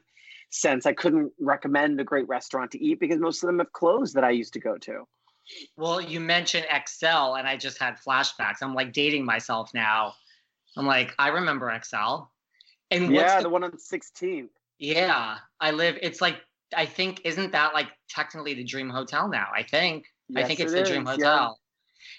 sense. 0.51 0.85
I 0.85 0.93
couldn't 0.95 1.33
recommend 1.39 2.01
a 2.01 2.05
great 2.05 2.27
restaurant 2.27 2.73
to 2.73 2.85
eat 2.85 2.99
because 2.99 3.21
most 3.21 3.41
of 3.45 3.47
them 3.47 3.61
have 3.61 3.73
closed 3.73 4.17
that 4.17 4.25
I 4.25 4.31
used 4.31 4.55
to 4.55 4.61
go 4.61 4.77
to. 4.79 5.07
Well, 5.77 6.01
you 6.01 6.21
mentioned 6.21 6.67
XL, 6.87 7.35
and 7.35 7.47
I 7.49 7.57
just 7.57 7.79
had 7.79 7.97
flashbacks. 7.99 8.57
I'm 8.63 8.75
like 8.75 8.93
dating 8.93 9.25
myself 9.25 9.71
now. 9.75 10.15
I'm 10.77 10.87
like, 10.87 11.15
I 11.19 11.29
remember 11.29 11.77
XL. 11.83 12.25
And 12.93 13.13
what's 13.13 13.23
yeah, 13.25 13.37
the, 13.39 13.45
the 13.45 13.49
one 13.51 13.65
on 13.65 13.73
16th. 13.73 14.49
yeah, 14.79 15.39
I 15.61 15.71
live. 15.71 15.99
It's 16.03 16.21
like 16.21 16.37
I 16.77 16.87
think 16.87 17.23
isn't 17.25 17.53
that 17.53 17.75
like 17.75 17.89
technically 18.09 18.55
the 18.55 18.65
Dream 18.65 18.89
Hotel 18.89 19.29
now? 19.29 19.49
I 19.55 19.63
think. 19.63 20.07
I 20.37 20.41
Yes, 20.41 20.47
think 20.49 20.61
it's 20.61 20.73
it 20.73 20.77
the 20.77 20.91
Dream 20.91 21.07
is, 21.09 21.19
yeah. 21.19 21.31
Hotel. 21.33 21.61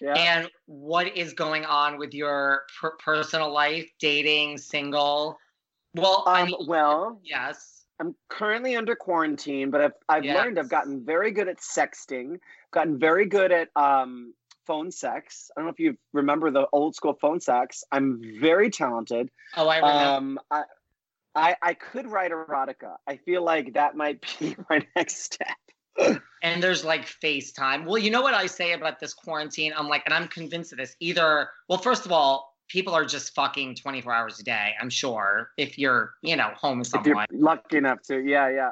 Yeah. 0.01 0.13
And 0.13 0.49
what 0.65 1.15
is 1.15 1.33
going 1.33 1.63
on 1.65 1.97
with 1.97 2.13
your 2.13 2.63
per- 2.79 2.97
personal 2.97 3.51
life, 3.51 3.89
dating, 3.99 4.57
single? 4.57 5.37
Well, 5.95 6.23
I 6.27 6.41
Um, 6.41 6.47
mean, 6.47 6.67
well, 6.67 7.21
yes. 7.23 7.85
I'm 7.99 8.15
currently 8.29 8.75
under 8.75 8.95
quarantine, 8.95 9.69
but 9.71 9.81
I've 9.81 9.93
I've 10.09 10.23
learned 10.25 10.57
I've 10.59 10.69
gotten 10.69 11.05
very 11.05 11.31
good 11.31 11.47
at 11.47 11.59
sexting, 11.59 12.39
gotten 12.71 12.99
very 12.99 13.25
good 13.25 13.51
at 13.51 13.69
um, 13.75 14.33
phone 14.65 14.91
sex. 14.91 15.51
I 15.55 15.59
don't 15.59 15.67
know 15.67 15.73
if 15.73 15.79
you 15.79 15.97
remember 16.13 16.51
the 16.51 16.67
old 16.71 16.95
school 16.95 17.17
phone 17.19 17.39
sex. 17.39 17.83
I'm 17.91 18.21
very 18.39 18.69
talented. 18.69 19.29
Oh, 19.55 19.67
I 19.67 19.77
remember. 19.77 20.03
Um, 20.03 20.39
I, 20.49 20.63
I 21.35 21.55
I 21.61 21.73
could 21.73 22.07
write 22.07 22.31
erotica. 22.31 22.95
I 23.07 23.17
feel 23.17 23.43
like 23.43 23.73
that 23.73 23.95
might 23.95 24.25
be 24.39 24.55
my 24.69 24.85
next 24.95 25.23
step. 25.23 25.57
and 26.41 26.63
there's 26.63 26.85
like 26.85 27.05
FaceTime. 27.05 27.85
Well, 27.85 27.97
you 27.97 28.09
know 28.09 28.21
what 28.21 28.33
I 28.33 28.45
say 28.45 28.73
about 28.73 28.99
this 28.99 29.13
quarantine? 29.13 29.73
I'm 29.75 29.87
like, 29.87 30.03
and 30.05 30.13
I'm 30.13 30.27
convinced 30.29 30.71
of 30.71 30.77
this. 30.77 30.95
Either, 30.99 31.49
well, 31.67 31.77
first 31.77 32.05
of 32.05 32.11
all, 32.11 32.51
people 32.71 32.93
are 32.93 33.03
just 33.03 33.35
fucking 33.35 33.75
24 33.75 34.13
hours 34.13 34.39
a 34.39 34.43
day, 34.43 34.73
I'm 34.79 34.89
sure, 34.89 35.49
if 35.57 35.77
you're, 35.77 36.13
you 36.21 36.37
know, 36.37 36.51
home 36.55 36.79
with 36.79 36.95
If 36.95 37.05
you're 37.05 37.25
lucky 37.31 37.77
enough 37.77 38.01
to, 38.03 38.19
yeah, 38.19 38.49
yeah. 38.49 38.71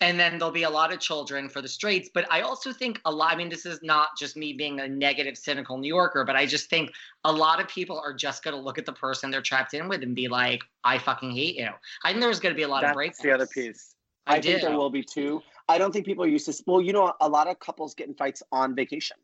And 0.00 0.18
then 0.18 0.38
there'll 0.38 0.52
be 0.52 0.64
a 0.64 0.70
lot 0.70 0.92
of 0.92 1.00
children 1.00 1.48
for 1.48 1.62
the 1.62 1.68
straights. 1.68 2.10
But 2.12 2.30
I 2.30 2.42
also 2.42 2.72
think 2.72 3.00
a 3.04 3.10
lot, 3.10 3.32
I 3.32 3.36
mean, 3.36 3.48
this 3.48 3.66
is 3.66 3.80
not 3.82 4.08
just 4.18 4.36
me 4.36 4.52
being 4.52 4.80
a 4.80 4.88
negative, 4.88 5.36
cynical 5.36 5.78
New 5.78 5.88
Yorker, 5.88 6.24
but 6.24 6.36
I 6.36 6.46
just 6.46 6.68
think 6.68 6.92
a 7.24 7.32
lot 7.32 7.60
of 7.60 7.68
people 7.68 7.98
are 7.98 8.12
just 8.12 8.44
going 8.44 8.54
to 8.54 8.60
look 8.60 8.78
at 8.78 8.86
the 8.86 8.92
person 8.92 9.30
they're 9.30 9.42
trapped 9.42 9.74
in 9.74 9.88
with 9.88 10.02
and 10.02 10.14
be 10.14 10.28
like, 10.28 10.60
I 10.84 10.98
fucking 10.98 11.32
hate 11.32 11.56
you. 11.56 11.68
I 12.04 12.10
think 12.10 12.20
there's 12.20 12.40
going 12.40 12.54
to 12.54 12.56
be 12.56 12.64
a 12.64 12.68
lot 12.68 12.84
of 12.84 12.96
That's 12.96 13.20
the 13.20 13.32
other 13.32 13.46
piece. 13.46 13.94
I, 14.26 14.36
I, 14.36 14.40
think 14.40 14.60
do. 14.60 14.66
there 14.66 14.76
will 14.76 14.90
be 14.90 15.02
too. 15.02 15.42
I 15.68 15.78
don't 15.78 15.92
think 15.92 16.04
people 16.04 16.24
are 16.24 16.28
used 16.28 16.46
to. 16.46 16.62
Well, 16.66 16.80
you 16.80 16.92
know, 16.92 17.12
a 17.20 17.28
lot 17.28 17.48
of 17.48 17.58
couples 17.58 17.94
get 17.94 18.08
in 18.08 18.14
fights 18.14 18.42
on 18.52 18.74
vacation. 18.74 19.16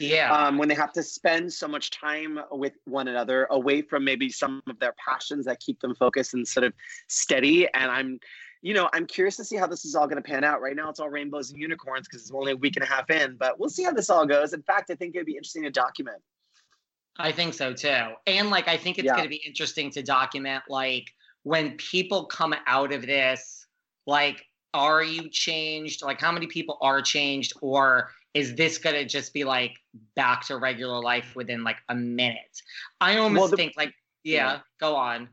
Yeah. 0.00 0.32
um, 0.32 0.58
when 0.58 0.68
they 0.68 0.74
have 0.74 0.92
to 0.94 1.02
spend 1.02 1.52
so 1.52 1.68
much 1.68 1.90
time 1.90 2.40
with 2.50 2.72
one 2.86 3.08
another 3.08 3.46
away 3.50 3.82
from 3.82 4.04
maybe 4.04 4.30
some 4.30 4.62
of 4.68 4.78
their 4.78 4.94
passions 5.06 5.44
that 5.44 5.60
keep 5.60 5.80
them 5.80 5.94
focused 5.94 6.34
and 6.34 6.48
sort 6.48 6.64
of 6.64 6.72
steady 7.08 7.68
and 7.74 7.90
i'm 7.90 8.18
you 8.62 8.72
know 8.74 8.88
i'm 8.92 9.06
curious 9.06 9.36
to 9.36 9.44
see 9.44 9.56
how 9.56 9.66
this 9.66 9.84
is 9.84 9.94
all 9.94 10.06
going 10.06 10.22
to 10.22 10.26
pan 10.28 10.44
out 10.44 10.60
right 10.62 10.76
now 10.76 10.88
it's 10.88 11.00
all 11.00 11.10
rainbows 11.10 11.50
and 11.50 11.60
unicorns 11.60 12.06
because 12.08 12.22
it's 12.22 12.32
only 12.32 12.52
a 12.52 12.56
week 12.56 12.76
and 12.76 12.82
a 12.84 12.86
half 12.86 13.10
in 13.10 13.36
but 13.36 13.58
we'll 13.58 13.68
see 13.68 13.82
how 13.82 13.90
this 13.92 14.08
all 14.08 14.24
goes 14.26 14.52
in 14.52 14.62
fact 14.62 14.90
i 14.90 14.94
think 14.94 15.14
it'd 15.14 15.26
be 15.26 15.32
interesting 15.36 15.62
to 15.64 15.70
document 15.70 16.20
I 17.18 17.30
think 17.30 17.52
so 17.52 17.74
too. 17.74 18.14
And 18.26 18.48
like 18.48 18.68
I 18.68 18.78
think 18.78 18.96
it's 18.96 19.04
Yeah. 19.04 19.12
going 19.12 19.24
to 19.24 19.28
be 19.28 19.42
interesting 19.46 19.90
to 19.90 20.02
document 20.02 20.62
like 20.70 21.12
when 21.42 21.76
people 21.76 22.24
come 22.24 22.54
out 22.66 22.90
of 22.90 23.02
this 23.02 23.66
like 24.06 24.46
are 24.72 25.02
you 25.04 25.28
changed? 25.28 26.00
Like 26.02 26.18
how 26.18 26.32
many 26.32 26.46
people 26.46 26.78
are 26.80 27.02
changed 27.02 27.52
or 27.60 28.08
is 28.32 28.54
this 28.54 28.78
going 28.78 28.96
to 28.96 29.04
just 29.04 29.34
be 29.34 29.44
like 29.44 29.76
back 30.16 30.46
to 30.46 30.56
regular 30.56 31.02
life 31.02 31.36
within 31.36 31.62
like 31.62 31.76
a 31.90 31.94
minute? 31.94 32.62
I 32.98 33.18
almost 33.18 33.38
Well, 33.40 33.48
the- 33.50 33.56
think 33.58 33.74
like 33.76 33.92
yeah, 34.24 34.60
go 34.80 34.96
on. 34.96 35.28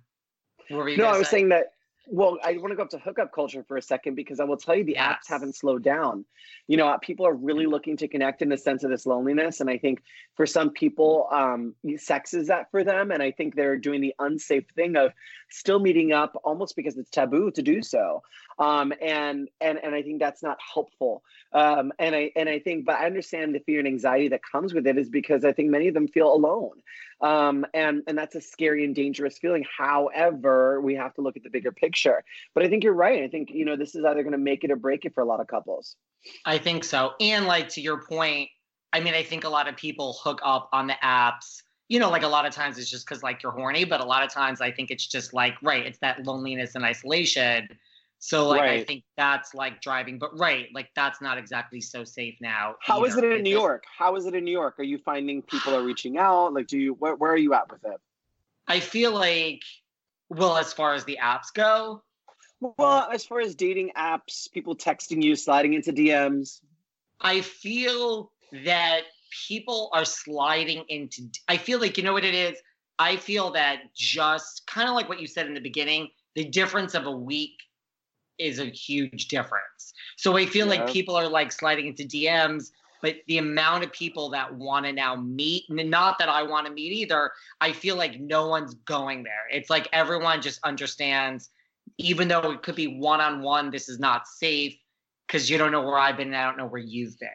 What 0.68 0.80
were 0.80 0.90
you 0.90 0.98
no 0.98 1.06
i 1.06 1.18
was 1.18 1.28
say? 1.30 1.38
saying 1.38 1.50
that 1.50 1.68
well 2.12 2.38
i 2.44 2.54
want 2.58 2.72
to 2.72 2.76
go 2.76 2.82
up 2.84 2.90
to 2.90 2.98
hookup 3.00 3.32
culture 3.34 3.64
for 3.68 3.78
a 3.78 3.82
second 3.82 4.16
because 4.16 4.40
i 4.40 4.44
will 4.44 4.58
tell 4.58 4.76
you 4.76 4.84
the 4.84 4.94
Yes. 4.94 5.18
apps 5.26 5.30
haven't 5.30 5.56
slowed 5.56 5.84
down. 5.84 6.26
You 6.68 6.78
know 6.78 6.98
people 7.02 7.26
are 7.28 7.34
really 7.34 7.66
looking 7.66 7.98
to 7.98 8.08
connect 8.08 8.42
in 8.42 8.50
the 8.50 8.58
sense 8.58 8.84
of 8.84 8.90
this 8.90 9.06
loneliness 9.06 9.60
and 9.62 9.70
i 9.70 9.78
think 9.78 10.02
for 10.36 10.46
some 10.46 10.72
people 10.72 11.28
um 11.32 11.76
sex 11.98 12.34
is 12.34 12.48
that 12.48 12.70
for 12.72 12.84
them 12.84 13.12
and 13.12 13.22
i 13.22 13.32
think 13.32 13.56
they're 13.56 13.78
doing 13.78 14.02
the 14.02 14.14
unsafe 14.20 14.66
thing 14.76 14.96
of 14.96 15.12
still 15.50 15.80
meeting 15.80 16.12
up 16.12 16.34
almost 16.44 16.76
because 16.76 16.98
it's 16.98 17.10
taboo 17.12 17.52
to 17.52 17.62
do 17.62 17.82
so 17.82 18.22
um 18.60 18.94
and 19.02 19.50
and 19.62 19.80
and 19.84 19.96
i 19.96 20.02
think 20.02 20.20
that's 20.20 20.44
not 20.44 20.58
helpful 20.74 21.24
um 21.54 21.92
and 22.00 22.16
i 22.16 22.32
and 22.36 22.48
i 22.48 22.60
think 22.60 22.86
but 22.86 22.96
i 22.96 23.06
understand 23.06 23.56
the 23.56 23.60
fear 23.60 23.80
and 23.80 23.88
anxiety 23.88 24.28
that 24.28 24.42
comes 24.50 24.74
with 24.74 24.86
it 24.86 24.98
is 24.98 25.10
because 25.10 25.44
i 25.44 25.52
think 25.52 25.70
many 25.70 25.88
of 25.88 25.94
them 25.94 26.08
feel 26.08 26.32
alone 26.32 26.82
um 27.22 27.66
and 27.74 28.04
and 28.08 28.18
that's 28.18 28.36
a 28.36 28.42
scary 28.42 28.84
and 28.84 28.96
dangerous 28.96 29.38
feeling 29.40 29.66
however 29.78 30.80
we 30.82 30.96
have 30.96 31.14
to 31.14 31.22
look 31.22 31.38
at 31.38 31.44
the 31.44 31.50
bigger 31.50 31.72
picture 31.72 32.24
but 32.54 32.64
i 32.64 32.68
think 32.68 32.84
you're 32.84 32.94
right 32.94 33.24
i 33.24 33.28
think 33.28 33.50
you 33.52 33.66
know 33.66 33.76
this 33.76 33.96
is 33.96 34.06
either 34.06 34.24
going 34.24 34.32
to 34.32 34.38
make 34.38 34.64
it 34.64 34.72
or 34.72 34.76
break 34.76 35.06
it 35.06 35.14
for 35.14 35.22
a 35.22 35.26
lot 35.26 35.40
of 35.40 35.48
couples 35.48 35.96
I 36.46 36.58
think 36.58 36.84
so. 36.84 37.14
And 37.20 37.46
like 37.46 37.70
to 37.70 37.82
your 37.82 38.02
point, 38.02 38.50
I 38.92 39.00
mean, 39.00 39.14
I 39.14 39.24
think 39.24 39.44
a 39.44 39.50
lot 39.50 39.68
of 39.68 39.76
people 39.76 40.18
hook 40.22 40.40
up 40.44 40.70
on 40.74 40.88
the 40.88 40.96
apps. 41.04 41.62
You 41.88 42.00
know, 42.00 42.10
like 42.10 42.24
a 42.24 42.28
lot 42.28 42.46
of 42.46 42.54
times 42.54 42.78
it's 42.78 42.90
just 42.90 43.08
because 43.08 43.24
like 43.24 43.42
you're 43.42 43.52
horny, 43.52 43.84
but 43.84 44.00
a 44.00 44.06
lot 44.06 44.24
of 44.24 44.32
times 44.32 44.62
I 44.62 44.72
think 44.72 44.92
it's 44.92 45.08
just 45.08 45.34
like 45.34 45.56
right, 45.64 45.86
it's 45.86 46.00
that 46.00 46.26
loneliness 46.26 46.76
and 46.76 46.84
isolation. 46.84 47.68
So 48.22 48.50
like 48.50 48.62
I 48.62 48.84
think 48.84 49.04
that's 49.16 49.54
like 49.54 49.82
driving, 49.82 50.20
but 50.20 50.38
right, 50.38 50.68
like 50.74 50.90
that's 50.96 51.22
not 51.22 51.38
exactly 51.38 51.80
so 51.80 52.04
safe 52.04 52.36
now. 52.42 52.76
how 52.82 53.06
is 53.06 53.16
it 53.16 53.24
either, 53.24 53.36
in 53.38 53.44
new 53.44 53.50
york 53.50 53.86
how 53.98 54.16
is 54.16 54.26
it 54.26 54.36
in 54.36 54.44
new 54.44 54.52
york 54.52 54.76
are 54.78 54.84
you 54.84 54.98
finding 54.98 55.42
people 55.42 55.74
are 55.74 55.84
reaching 55.84 56.18
out 56.18 56.54
like 56.54 56.68
do 56.68 56.78
you 56.78 56.94
where, 56.96 57.16
where 57.16 57.32
are 57.32 57.38
you 57.38 57.54
at 57.54 57.72
with 57.72 57.84
it 57.86 58.00
I 58.68 58.80
feel 58.80 59.12
like, 59.12 59.64
well, 60.30 60.56
as 60.56 60.72
far 60.74 60.94
as 60.94 61.04
the 61.04 61.18
apps 61.20 61.52
go, 61.52 62.04
well 62.62 63.10
as 63.12 63.26
far 63.26 63.40
as 63.40 63.56
dating 63.56 63.92
apps 63.98 64.52
people 64.52 64.76
texting 64.76 65.24
you 65.24 65.36
sliding 65.36 65.74
into 65.74 65.94
dms 65.94 66.60
I 67.22 67.42
feel 67.42 68.32
that 68.66 69.02
people 69.48 69.90
are 69.94 70.06
sliding 70.06 70.84
into. 70.90 71.24
I 71.48 71.58
feel 71.58 71.80
like 71.80 71.98
you 71.98 72.04
know 72.04 72.14
what 72.14 72.26
it 72.26 72.34
is. 72.34 72.58
I 72.98 73.16
feel 73.16 73.52
that 73.52 73.94
just 73.96 74.66
kind 74.68 74.90
of 74.90 74.96
like 74.96 75.08
what 75.08 75.22
you 75.22 75.28
said 75.28 75.48
in 75.48 75.54
the 75.54 75.62
beginning, 75.62 76.10
the 76.36 76.46
difference 76.46 76.96
of 76.96 77.06
a 77.06 77.12
week 77.12 77.54
is 78.40 78.60
a 78.60 78.66
huge 78.66 79.28
difference. 79.28 79.94
So 80.18 80.38
I 80.38 80.46
feel 80.46 80.68
like 80.68 80.88
people 80.90 81.16
are 81.16 81.28
like 81.28 81.52
sliding 81.52 81.88
into 81.88 82.04
DMs, 82.04 82.72
but 83.02 83.16
the 83.28 83.38
amount 83.38 83.84
of 83.84 83.92
people 83.92 84.30
that 84.32 84.54
want 84.56 84.86
to 84.86 84.94
now 84.94 85.16
meet, 85.16 85.64
not 85.70 86.18
that 86.20 86.30
I 86.30 86.44
want 86.44 86.68
to 86.68 86.74
meet 86.74 86.92
either, 86.92 87.32
I 87.62 87.72
feel 87.72 87.96
like 87.96 88.20
no 88.20 88.48
one's 88.48 88.74
going 88.86 89.24
there. 89.24 89.48
It's 89.52 89.70
like 89.70 89.88
everyone 89.94 90.42
just 90.42 90.60
understands, 90.64 91.50
even 91.98 92.28
though 92.28 92.52
it 92.52 92.64
could 92.64 92.76
be 92.76 93.00
one 93.00 93.22
on 93.22 93.42
one, 93.42 93.72
this 93.72 93.90
is 93.90 94.00
not 94.00 94.28
safe 94.28 94.76
because 95.28 95.50
you 95.50 95.58
don't 95.58 95.72
know 95.72 95.82
where 95.82 96.00
I've 96.00 96.18
been 96.18 96.28
and 96.28 96.36
I 96.38 96.46
don't 96.46 96.58
know 96.58 96.68
where 96.68 96.82
you've 96.82 97.18
been. 97.20 97.30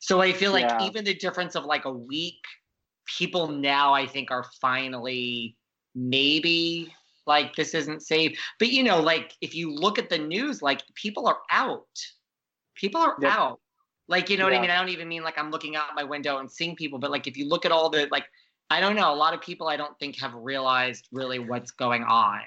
So 0.00 0.20
I 0.20 0.32
feel 0.32 0.52
like 0.52 0.70
Yeah. 0.70 0.78
even 0.80 1.04
the 1.04 1.14
difference 1.14 1.54
of 1.54 1.64
like 1.64 1.84
a 1.84 1.92
week, 1.92 2.42
people 3.18 3.48
now 3.48 3.92
I 3.92 4.06
think 4.06 4.30
are 4.30 4.44
finally 4.60 5.56
maybe 5.94 6.92
like 7.26 7.54
this 7.56 7.74
isn't 7.74 8.02
safe. 8.02 8.38
But 8.58 8.68
you 8.70 8.82
know, 8.82 9.00
like 9.00 9.34
if 9.40 9.54
you 9.54 9.74
look 9.74 9.98
at 9.98 10.08
the 10.10 10.18
news, 10.18 10.62
like 10.62 10.82
people 10.94 11.26
are 11.26 11.38
out. 11.50 11.86
People 12.74 13.00
are 13.00 13.16
Yep. 13.20 13.32
out. 13.32 13.60
Like, 14.08 14.28
you 14.28 14.36
know 14.36 14.44
what 14.44 14.52
I 14.52 14.60
mean? 14.60 14.70
I 14.70 14.78
don't 14.78 14.90
even 14.90 15.08
mean 15.08 15.22
like 15.22 15.38
I'm 15.38 15.50
looking 15.50 15.76
out 15.76 15.86
my 15.94 16.04
window 16.04 16.38
and 16.38 16.50
seeing 16.50 16.76
people, 16.76 16.98
but 16.98 17.10
like 17.10 17.26
if 17.26 17.36
you 17.36 17.48
look 17.48 17.64
at 17.64 17.72
all 17.72 17.88
the 17.88 18.08
like 18.10 18.26
I 18.70 18.80
don't 18.80 18.96
know, 18.96 19.12
a 19.12 19.16
lot 19.16 19.34
of 19.34 19.40
people 19.40 19.68
I 19.68 19.76
don't 19.76 19.98
think 19.98 20.18
have 20.20 20.34
realized 20.34 21.08
really 21.12 21.38
what's 21.38 21.70
going 21.70 22.02
on. 22.04 22.40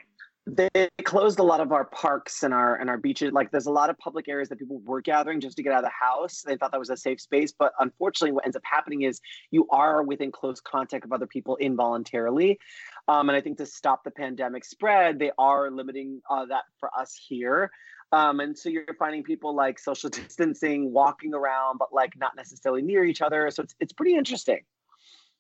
they 0.46 0.70
closed 1.04 1.40
a 1.40 1.44
lot 1.44 1.60
of 1.60 1.72
our 1.74 1.86
parks 1.86 2.44
and 2.44 2.54
our 2.54 2.76
and 2.78 2.90
our 2.90 2.98
beaches. 2.98 3.34
Like 3.34 3.52
there's 3.52 3.66
a 3.66 3.72
lot 3.72 3.90
of 3.90 3.98
public 3.98 4.28
areas 4.30 4.48
that 4.50 4.58
people 4.60 4.80
were 4.86 5.02
gathering 5.02 5.42
just 5.42 5.58
to 5.58 5.64
get 5.64 5.74
out 5.74 5.80
of 5.80 5.84
the 5.86 5.90
house. 5.90 6.42
They 6.46 6.56
thought 6.56 6.72
that 6.72 6.80
was 6.80 6.90
a 6.90 6.96
safe 6.98 7.20
space, 7.20 7.52
but 7.58 7.74
unfortunately, 7.80 8.32
what 8.32 8.46
ends 8.46 8.56
up 8.56 8.64
happening 8.66 9.02
is 9.02 9.20
you 9.52 9.68
are 9.72 10.04
within 10.04 10.32
close 10.32 10.62
contact 10.62 11.04
of 11.06 11.12
other 11.12 11.28
people 11.28 11.58
involuntarily. 11.58 12.60
Um, 13.08 13.30
and 13.30 13.36
I 13.36 13.42
think 13.42 13.58
to 13.58 13.66
stop 13.66 14.04
the 14.04 14.12
pandemic 14.12 14.66
spread, 14.66 15.20
they 15.20 15.32
are 15.38 15.72
limiting 15.72 16.22
uh, 16.30 16.46
that 16.48 16.64
for 16.80 16.90
us 16.98 17.18
here. 17.28 17.72
Um, 18.12 18.40
and 18.40 18.58
so 18.58 18.70
you're 18.70 18.86
finding 18.98 19.24
people 19.24 19.56
like 19.56 19.80
social 19.80 20.10
distancing, 20.12 20.92
walking 20.94 21.34
around, 21.34 21.78
but 21.78 21.94
like 21.94 22.18
not 22.18 22.36
necessarily 22.36 22.82
near 22.82 23.04
each 23.04 23.22
other. 23.22 23.50
So 23.52 23.64
it's 23.64 23.76
it's 23.80 23.94
pretty 23.94 24.16
interesting. 24.16 24.62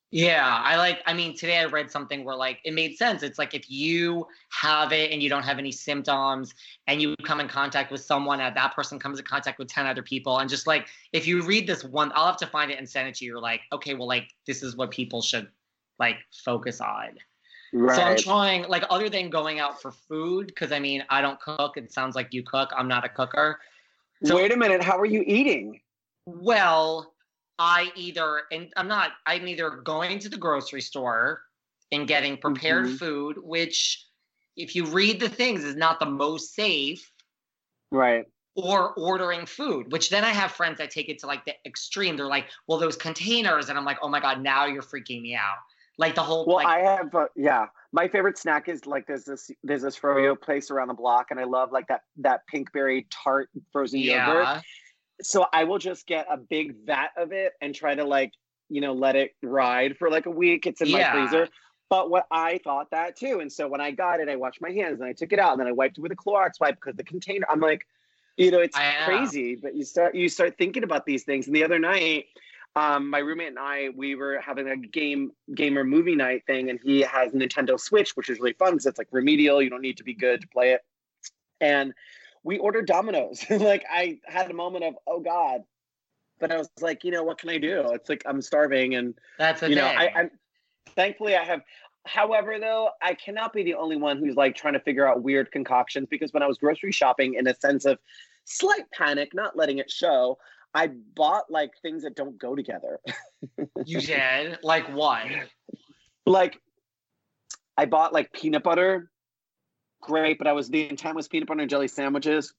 Yeah, 0.10 0.62
I 0.64 0.78
like, 0.78 1.02
I 1.06 1.14
mean, 1.14 1.36
today 1.36 1.58
I 1.58 1.66
read 1.66 1.92
something 1.92 2.24
where 2.24 2.36
like 2.36 2.60
it 2.64 2.74
made 2.74 2.96
sense. 2.96 3.24
It's 3.24 3.38
like 3.38 3.54
if 3.54 3.70
you 3.70 4.26
have 4.52 4.94
it 4.94 5.12
and 5.12 5.22
you 5.22 5.28
don't 5.28 5.44
have 5.44 5.60
any 5.60 5.72
symptoms 5.74 6.54
and 6.88 7.02
you 7.02 7.14
come 7.24 7.42
in 7.42 7.50
contact 7.50 7.92
with 7.92 8.00
someone 8.00 8.40
and 8.40 8.56
that 8.56 8.74
person 8.74 9.00
comes 9.00 9.20
in 9.20 9.26
contact 9.26 9.60
with 9.60 9.68
10 9.68 9.86
other 9.86 10.02
people, 10.02 10.40
and 10.40 10.50
just 10.50 10.66
like 10.66 10.88
if 11.12 11.28
you 11.28 11.42
read 11.42 11.68
this 11.68 11.84
one, 11.84 12.14
I'll 12.16 12.28
have 12.28 12.38
to 12.38 12.48
find 12.48 12.72
it 12.72 12.78
and 12.78 12.90
send 12.90 13.10
it 13.10 13.16
to 13.16 13.26
you. 13.26 13.32
You're 13.32 13.42
like, 13.42 13.62
okay, 13.74 13.96
well, 13.96 14.08
like 14.08 14.30
this 14.46 14.64
is 14.64 14.78
what 14.78 14.92
people 14.92 15.22
should 15.22 15.50
like 16.00 16.16
focus 16.46 16.80
on. 16.80 17.18
Right. 17.74 17.96
So 17.96 18.02
I'm 18.02 18.18
trying, 18.18 18.68
like, 18.68 18.86
other 18.90 19.10
than 19.10 19.30
going 19.30 19.60
out 19.60 19.82
for 19.82 19.92
food, 19.92 20.48
because 20.48 20.72
I 20.72 20.80
mean, 20.80 21.04
I 21.10 21.22
don't 21.22 21.40
cook. 21.40 21.78
It 21.78 21.92
sounds 21.92 22.16
like 22.16 22.34
you 22.34 22.44
cook. 22.44 22.72
I'm 22.76 22.88
not 22.88 23.06
a 23.06 23.10
cooker. 23.10 23.60
So, 24.24 24.36
Wait 24.36 24.52
a 24.52 24.58
minute. 24.58 24.84
How 24.84 24.98
are 24.98 25.06
you 25.06 25.24
eating? 25.28 25.80
Well, 26.26 27.14
I 27.60 27.92
either 27.96 28.44
and 28.52 28.72
I'm 28.78 28.88
not 28.88 29.12
I'm 29.26 29.48
either 29.48 29.70
going 29.70 30.20
to 30.20 30.30
the 30.30 30.38
grocery 30.38 30.82
store 30.82 31.42
and 31.92 32.08
getting 32.08 32.38
prepared 32.38 32.86
mm-hmm. 32.86 32.96
food, 32.96 33.38
which 33.42 34.06
if 34.56 34.76
you 34.76 34.86
read 34.86 35.20
the 35.20 35.30
things 35.30 35.64
is 35.64 35.76
not 35.76 36.00
the 36.00 36.06
most 36.06 36.54
safe. 36.54 37.12
Right. 37.92 38.26
Or 38.56 38.94
ordering 38.96 39.46
food, 39.46 39.92
which 39.92 40.10
then 40.10 40.24
I 40.24 40.30
have 40.30 40.52
friends 40.52 40.80
that 40.80 40.90
take 40.90 41.10
it 41.10 41.20
to 41.20 41.28
like 41.28 41.46
the 41.46 41.54
extreme. 41.66 42.18
They're 42.18 42.26
like, 42.26 42.48
well, 42.68 42.80
those 42.80 42.96
containers. 42.96 43.70
And 43.70 43.78
I'm 43.78 43.86
like, 43.86 44.00
oh 44.02 44.10
my 44.10 44.20
God, 44.20 44.42
now 44.42 44.66
you're 44.66 44.82
freaking 44.82 45.22
me 45.22 45.36
out. 45.36 45.58
Like 45.98 46.16
the 46.16 46.24
whole 46.24 46.46
Well, 46.46 46.58
like, 46.58 46.68
I 46.68 46.80
have 46.80 47.14
uh, 47.16 47.26
yeah. 47.36 47.68
My 47.92 48.08
favorite 48.08 48.38
snack 48.38 48.70
is 48.70 48.86
like 48.86 49.08
there's 49.08 49.26
this 49.26 49.50
there's 49.64 49.82
this 49.82 49.98
froyo 49.98 50.40
place 50.40 50.70
around 50.70 50.90
the 50.90 50.94
block, 50.94 51.28
and 51.32 51.40
I 51.40 51.46
love 51.46 51.72
like 51.72 51.88
that 51.88 52.02
that 52.18 52.42
pinkberry 52.54 53.06
tart 53.10 53.50
frozen 53.72 54.00
yeah. 54.00 54.28
yogurt 54.28 54.64
so 55.22 55.46
I 55.52 55.64
will 55.64 55.80
just 55.80 56.08
get 56.08 56.28
a 56.30 56.38
big 56.38 56.76
vat 56.86 57.10
of 57.18 57.32
it 57.32 57.54
and 57.62 57.74
try 57.74 57.96
to 57.96 58.04
like, 58.04 58.34
you 58.70 58.82
know, 58.82 58.94
let 58.94 59.16
it 59.16 59.36
ride 59.42 59.98
for 59.98 60.10
like 60.10 60.26
a 60.26 60.32
week. 60.32 60.66
It's 60.66 60.82
in 60.82 60.88
yeah. 60.88 61.14
my 61.14 61.28
freezer. 61.28 61.50
But 61.90 62.10
what 62.10 62.28
I 62.32 62.60
thought 62.64 62.92
that 62.92 63.16
too. 63.16 63.40
And 63.40 63.52
so 63.52 63.68
when 63.68 63.80
I 63.80 63.92
got 63.92 64.20
it, 64.20 64.28
I 64.28 64.36
washed 64.36 64.62
my 64.62 64.72
hands 64.72 65.00
and 65.00 65.10
I 65.10 65.14
took 65.14 65.32
it 65.32 65.40
out 65.40 65.54
and 65.54 65.60
then 65.60 65.68
I 65.68 65.72
wiped 65.72 65.98
it 65.98 66.02
with 66.02 66.12
a 66.12 66.16
Clorox 66.16 66.60
wipe 66.60 66.76
because 66.76 66.96
the 66.96 67.04
container, 67.04 67.48
I'm 67.50 67.62
like, 67.62 67.88
you 68.36 68.52
know, 68.52 68.60
it's 68.60 68.78
crazy. 69.06 69.56
But 69.56 69.76
you 69.76 69.86
start 69.86 70.14
you 70.14 70.30
start 70.30 70.58
thinking 70.58 70.84
about 70.84 71.06
these 71.06 71.24
things. 71.24 71.48
And 71.48 71.56
the 71.56 71.64
other 71.64 71.80
night, 71.80 72.26
um, 72.78 73.10
my 73.10 73.18
roommate 73.18 73.48
and 73.48 73.60
I, 73.60 73.90
we 73.96 74.14
were 74.14 74.40
having 74.40 74.68
a 74.70 74.78
game 74.78 75.32
gamer 75.56 75.84
movie 75.84 76.16
night 76.16 76.44
thing, 76.46 76.70
and 76.70 76.80
he 76.82 77.02
has 77.02 77.32
Nintendo 77.32 77.80
Switch, 77.80 78.12
which 78.16 78.30
is 78.30 78.40
really 78.40 78.54
fun 78.54 78.74
because 78.74 78.86
it's 78.86 79.00
like 79.00 79.08
remedial. 79.12 79.64
You 79.64 79.72
don't 79.72 79.82
need 79.82 79.98
to 79.98 80.04
be 80.04 80.14
good 80.14 80.42
to 80.42 80.48
play 80.48 80.74
it. 80.74 80.82
And 81.60 81.92
we 82.44 82.60
ordered 82.60 82.86
Domino's. 82.86 83.44
like 83.50 83.84
I 83.92 84.20
had 84.26 84.52
a 84.52 84.54
moment 84.54 84.84
of, 84.84 84.94
oh 85.08 85.20
God. 85.20 85.62
But 86.40 86.52
I 86.52 86.58
was 86.58 86.70
like, 86.80 87.04
you 87.04 87.10
know, 87.10 87.24
what 87.24 87.40
can 87.40 87.50
I 87.50 87.58
do? 87.58 87.84
It's 87.94 88.10
like 88.10 88.22
I'm 88.28 88.44
starving 88.44 88.94
and 88.94 89.16
that's 89.40 89.64
you 89.64 89.76
know, 89.76 89.88
I, 89.88 90.12
I'm 90.16 90.32
thankfully 90.96 91.36
I 91.36 91.44
have 91.44 91.62
however 92.06 92.60
though, 92.60 92.92
I 93.02 93.16
cannot 93.16 93.54
be 93.54 93.64
the 93.64 93.74
only 93.74 93.96
one 93.96 94.20
who's 94.20 94.36
like 94.36 94.56
trying 94.56 94.74
to 94.74 94.80
figure 94.80 95.08
out 95.08 95.24
weird 95.24 95.52
concoctions 95.52 96.08
because 96.12 96.32
when 96.34 96.44
I 96.44 96.46
was 96.48 96.60
grocery 96.60 96.92
shopping 96.92 97.34
in 97.34 97.48
a 97.48 97.56
sense 97.56 97.86
of 97.86 97.98
slight 98.46 98.90
panic, 98.92 99.34
not 99.34 99.58
letting 99.58 99.80
it 99.80 99.90
show, 99.90 100.38
I 100.74 100.88
bought 101.16 101.50
like 101.50 101.72
things 101.82 102.04
that 102.04 102.16
don't 102.16 102.38
go 102.38 102.56
together. 102.56 103.00
you 103.86 104.02
did? 104.02 104.60
Like 104.64 104.88
what? 104.90 105.26
Like 106.26 106.60
I 107.78 107.86
bought 107.86 108.14
like 108.14 108.32
peanut 108.34 108.64
butter 108.64 109.10
great, 110.02 110.38
but 110.38 110.48
I 110.48 110.54
was 110.54 110.70
the 110.70 110.90
intent 110.90 111.16
was 111.16 111.28
peanut 111.28 111.48
butter 111.48 111.62
and 111.62 111.70
jelly 111.70 111.88
sandwiches. 111.88 112.54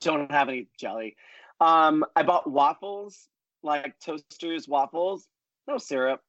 Don't 0.00 0.30
have 0.30 0.48
any 0.48 0.68
jelly. 0.78 1.16
Um, 1.60 2.04
I 2.16 2.22
bought 2.22 2.50
waffles, 2.50 3.28
like 3.62 3.94
toasters 4.00 4.68
waffles, 4.68 5.28
no 5.66 5.78
syrup. 5.78 6.20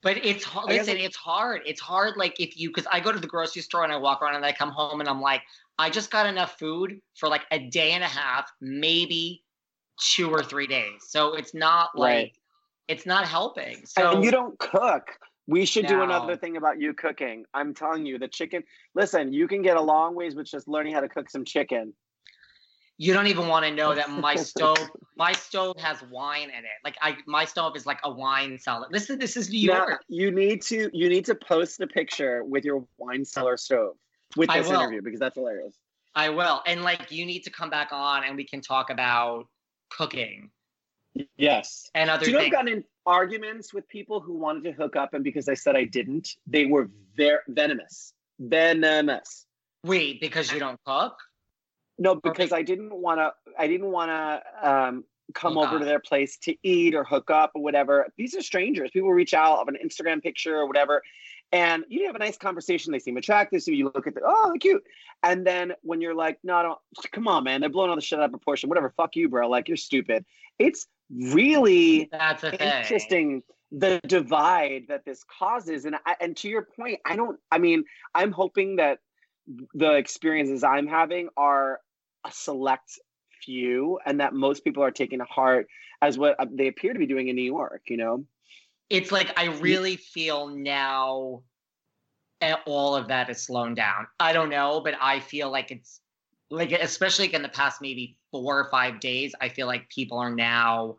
But 0.00 0.24
it's 0.24 0.46
listen, 0.66 0.96
it's 0.96 1.16
hard. 1.16 1.62
It's 1.66 1.80
hard. 1.80 2.16
Like 2.16 2.38
if 2.38 2.56
you, 2.56 2.70
because 2.70 2.86
I 2.90 3.00
go 3.00 3.10
to 3.10 3.18
the 3.18 3.26
grocery 3.26 3.62
store 3.62 3.82
and 3.82 3.92
I 3.92 3.96
walk 3.96 4.22
around 4.22 4.36
and 4.36 4.46
I 4.46 4.52
come 4.52 4.70
home 4.70 5.00
and 5.00 5.08
I'm 5.08 5.20
like, 5.20 5.42
I 5.76 5.90
just 5.90 6.10
got 6.10 6.26
enough 6.26 6.56
food 6.58 7.00
for 7.16 7.28
like 7.28 7.42
a 7.50 7.58
day 7.58 7.92
and 7.92 8.04
a 8.04 8.08
half, 8.08 8.50
maybe 8.60 9.42
two 9.98 10.30
or 10.30 10.42
three 10.42 10.66
days. 10.66 11.02
So 11.08 11.34
it's 11.34 11.54
not 11.54 11.90
like 11.96 12.14
right. 12.14 12.32
it's 12.88 13.06
not 13.06 13.26
helping. 13.26 13.84
So 13.84 14.12
and 14.12 14.24
you 14.24 14.30
don't 14.30 14.58
cook. 14.58 15.08
We 15.46 15.64
should 15.64 15.86
do 15.86 16.02
another 16.02 16.36
thing 16.36 16.58
about 16.58 16.78
you 16.78 16.92
cooking. 16.92 17.44
I'm 17.54 17.72
telling 17.72 18.04
you, 18.04 18.18
the 18.18 18.28
chicken. 18.28 18.62
Listen, 18.94 19.32
you 19.32 19.48
can 19.48 19.62
get 19.62 19.78
a 19.78 19.80
long 19.80 20.14
ways 20.14 20.34
with 20.34 20.46
just 20.46 20.68
learning 20.68 20.92
how 20.92 21.00
to 21.00 21.08
cook 21.08 21.30
some 21.30 21.44
chicken. 21.44 21.94
You 22.98 23.14
don't 23.14 23.28
even 23.28 23.46
want 23.46 23.64
to 23.64 23.72
know 23.72 23.94
that 23.94 24.10
my 24.10 24.34
stove, 24.36 24.90
my 25.16 25.32
stove 25.32 25.76
has 25.78 26.02
wine 26.10 26.50
in 26.50 26.64
it. 26.64 26.78
Like 26.84 26.96
I, 27.00 27.16
my 27.26 27.46
stove 27.46 27.76
is 27.76 27.86
like 27.86 28.00
a 28.04 28.10
wine 28.10 28.58
cellar. 28.58 28.88
Listen, 28.90 29.18
this 29.18 29.38
is 29.38 29.48
New 29.48 29.60
York. 29.60 29.88
Now, 29.88 29.98
you 30.08 30.30
need 30.30 30.60
to 30.62 30.90
you 30.92 31.08
need 31.08 31.24
to 31.26 31.34
post 31.34 31.78
the 31.78 31.86
picture 31.86 32.44
with 32.44 32.64
your 32.64 32.84
wine 32.98 33.24
cellar 33.24 33.56
stove 33.56 33.94
with 34.36 34.50
this 34.50 34.68
interview 34.68 35.00
because 35.00 35.20
that's 35.20 35.36
hilarious. 35.36 35.74
I 36.14 36.28
will, 36.30 36.62
and 36.66 36.82
like 36.82 37.10
you 37.10 37.24
need 37.24 37.44
to 37.44 37.50
come 37.50 37.70
back 37.70 37.88
on 37.92 38.24
and 38.24 38.36
we 38.36 38.44
can 38.44 38.60
talk 38.60 38.90
about 38.90 39.46
cooking. 39.90 40.50
Yes, 41.36 41.90
and 41.94 42.10
other. 42.10 42.24
Do 42.24 42.30
you 42.30 42.36
know 42.36 42.42
things. 42.42 42.54
I've 42.54 42.64
gotten 42.64 42.78
in 42.78 42.84
arguments 43.06 43.72
with 43.72 43.88
people 43.88 44.20
who 44.20 44.34
wanted 44.34 44.64
to 44.64 44.72
hook 44.72 44.96
up, 44.96 45.14
and 45.14 45.24
because 45.24 45.48
I 45.48 45.54
said 45.54 45.74
I 45.74 45.84
didn't, 45.84 46.36
they 46.46 46.66
were 46.66 46.90
very 47.16 47.38
venomous. 47.48 48.12
Venomous. 48.38 49.46
Wait, 49.84 50.20
because 50.20 50.52
you 50.52 50.58
don't 50.58 50.78
cook? 50.84 51.16
No, 51.98 52.14
because 52.14 52.52
I 52.52 52.62
didn't 52.62 52.94
want 52.94 53.18
to. 53.18 53.32
I 53.58 53.66
didn't 53.66 53.90
want 53.90 54.10
to 54.10 54.70
um, 54.70 55.04
come 55.34 55.58
over 55.58 55.78
to 55.78 55.84
their 55.84 56.00
place 56.00 56.38
to 56.38 56.54
eat 56.62 56.94
or 56.94 57.04
hook 57.04 57.30
up 57.30 57.52
or 57.54 57.62
whatever. 57.62 58.06
These 58.16 58.34
are 58.36 58.42
strangers. 58.42 58.90
People 58.92 59.12
reach 59.12 59.34
out 59.34 59.58
of 59.58 59.68
an 59.68 59.76
Instagram 59.84 60.22
picture 60.22 60.56
or 60.56 60.66
whatever, 60.66 61.02
and 61.52 61.84
you 61.88 62.06
have 62.06 62.14
a 62.14 62.18
nice 62.18 62.36
conversation. 62.36 62.92
They 62.92 62.98
seem 62.98 63.16
attractive, 63.16 63.62
so 63.62 63.70
you 63.70 63.90
look 63.94 64.06
at 64.06 64.14
the 64.14 64.20
oh, 64.24 64.48
they're 64.48 64.58
cute. 64.58 64.82
And 65.22 65.46
then 65.46 65.72
when 65.82 66.00
you're 66.00 66.14
like, 66.14 66.38
no, 66.42 66.62
don't 66.62 67.12
come 67.12 67.28
on, 67.28 67.44
man, 67.44 67.60
they're 67.60 67.70
blowing 67.70 67.90
all 67.90 67.96
the 67.96 68.02
shit 68.02 68.18
out 68.18 68.26
of 68.26 68.30
proportion. 68.30 68.68
Whatever, 68.68 68.90
fuck 68.96 69.16
you, 69.16 69.28
bro. 69.28 69.48
Like 69.48 69.68
you're 69.68 69.76
stupid. 69.76 70.24
It's 70.58 70.86
really 71.10 72.08
That's 72.10 72.44
interesting 72.44 73.42
the 73.70 74.00
divide 74.06 74.84
that 74.88 75.04
this 75.04 75.24
causes 75.38 75.84
and 75.84 75.96
I, 76.06 76.16
and 76.20 76.36
to 76.38 76.48
your 76.48 76.62
point 76.62 77.00
i 77.04 77.16
don't 77.16 77.38
i 77.50 77.58
mean 77.58 77.84
i'm 78.14 78.32
hoping 78.32 78.76
that 78.76 79.00
the 79.74 79.92
experiences 79.92 80.64
i'm 80.64 80.86
having 80.86 81.28
are 81.36 81.80
a 82.26 82.32
select 82.32 82.98
few 83.42 83.98
and 84.06 84.20
that 84.20 84.32
most 84.32 84.64
people 84.64 84.82
are 84.82 84.90
taking 84.90 85.18
to 85.18 85.24
heart 85.24 85.68
as 86.00 86.16
what 86.16 86.36
uh, 86.38 86.46
they 86.50 86.68
appear 86.68 86.92
to 86.92 86.98
be 86.98 87.06
doing 87.06 87.28
in 87.28 87.36
new 87.36 87.42
york 87.42 87.82
you 87.88 87.98
know 87.98 88.24
it's 88.90 89.12
like 89.12 89.38
i 89.38 89.46
really 89.46 89.96
feel 89.96 90.48
now 90.48 91.42
all 92.66 92.94
of 92.94 93.08
that 93.08 93.28
is 93.28 93.42
slowing 93.42 93.74
down 93.74 94.06
i 94.20 94.32
don't 94.32 94.48
know 94.48 94.80
but 94.82 94.94
i 95.00 95.18
feel 95.18 95.50
like 95.50 95.70
it's 95.70 96.00
like 96.50 96.72
especially 96.72 97.26
like 97.26 97.34
in 97.34 97.42
the 97.42 97.48
past 97.48 97.80
maybe 97.82 98.16
four 98.30 98.58
or 98.58 98.70
five 98.70 99.00
days, 99.00 99.34
I 99.40 99.48
feel 99.48 99.66
like 99.66 99.88
people 99.88 100.18
are 100.18 100.34
now, 100.34 100.96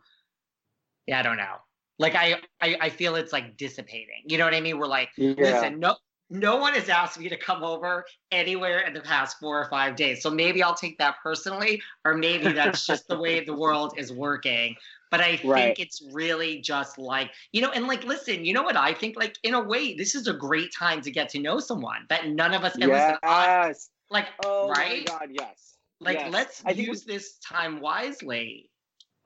yeah, 1.06 1.18
I 1.18 1.22
don't 1.22 1.36
know. 1.36 1.56
Like 1.98 2.14
I, 2.14 2.36
I, 2.60 2.76
I 2.80 2.88
feel 2.88 3.16
it's 3.16 3.32
like 3.32 3.56
dissipating. 3.56 4.22
You 4.26 4.38
know 4.38 4.44
what 4.44 4.54
I 4.54 4.60
mean? 4.60 4.78
We're 4.78 4.86
like, 4.86 5.10
yeah. 5.16 5.34
listen, 5.36 5.80
no, 5.80 5.96
no 6.30 6.56
one 6.56 6.74
has 6.74 6.88
asked 6.88 7.18
me 7.18 7.28
to 7.28 7.36
come 7.36 7.62
over 7.62 8.04
anywhere 8.30 8.80
in 8.80 8.94
the 8.94 9.00
past 9.00 9.36
four 9.38 9.60
or 9.60 9.68
five 9.68 9.96
days. 9.96 10.22
So 10.22 10.30
maybe 10.30 10.62
I'll 10.62 10.74
take 10.74 10.98
that 10.98 11.16
personally, 11.22 11.82
or 12.04 12.14
maybe 12.14 12.52
that's 12.52 12.86
just 12.86 13.06
the 13.08 13.18
way 13.18 13.44
the 13.44 13.54
world 13.54 13.94
is 13.98 14.12
working. 14.12 14.76
But 15.10 15.20
I 15.20 15.36
think 15.36 15.52
right. 15.52 15.78
it's 15.78 16.02
really 16.12 16.60
just 16.60 16.98
like, 16.98 17.30
you 17.52 17.60
know, 17.62 17.70
and 17.70 17.86
like, 17.86 18.04
listen, 18.04 18.44
you 18.44 18.52
know 18.52 18.62
what 18.62 18.76
I 18.76 18.94
think? 18.94 19.16
Like, 19.16 19.36
in 19.42 19.54
a 19.54 19.60
way, 19.60 19.94
this 19.94 20.14
is 20.14 20.28
a 20.28 20.32
great 20.32 20.72
time 20.72 21.00
to 21.02 21.10
get 21.10 21.28
to 21.30 21.40
know 21.40 21.58
someone 21.58 22.06
that 22.08 22.28
none 22.28 22.54
of 22.54 22.62
us, 22.62 22.74
yes. 22.78 22.88
listen, 22.88 23.18
I, 23.24 23.74
like, 24.10 24.26
oh 24.44 24.68
right? 24.68 25.08
my 25.08 25.18
God, 25.18 25.28
yes. 25.32 25.76
Like, 26.00 26.18
yes. 26.18 26.32
let's 26.32 26.62
I 26.64 26.70
use 26.70 27.02
this 27.04 27.38
time 27.38 27.80
wisely. 27.80 28.70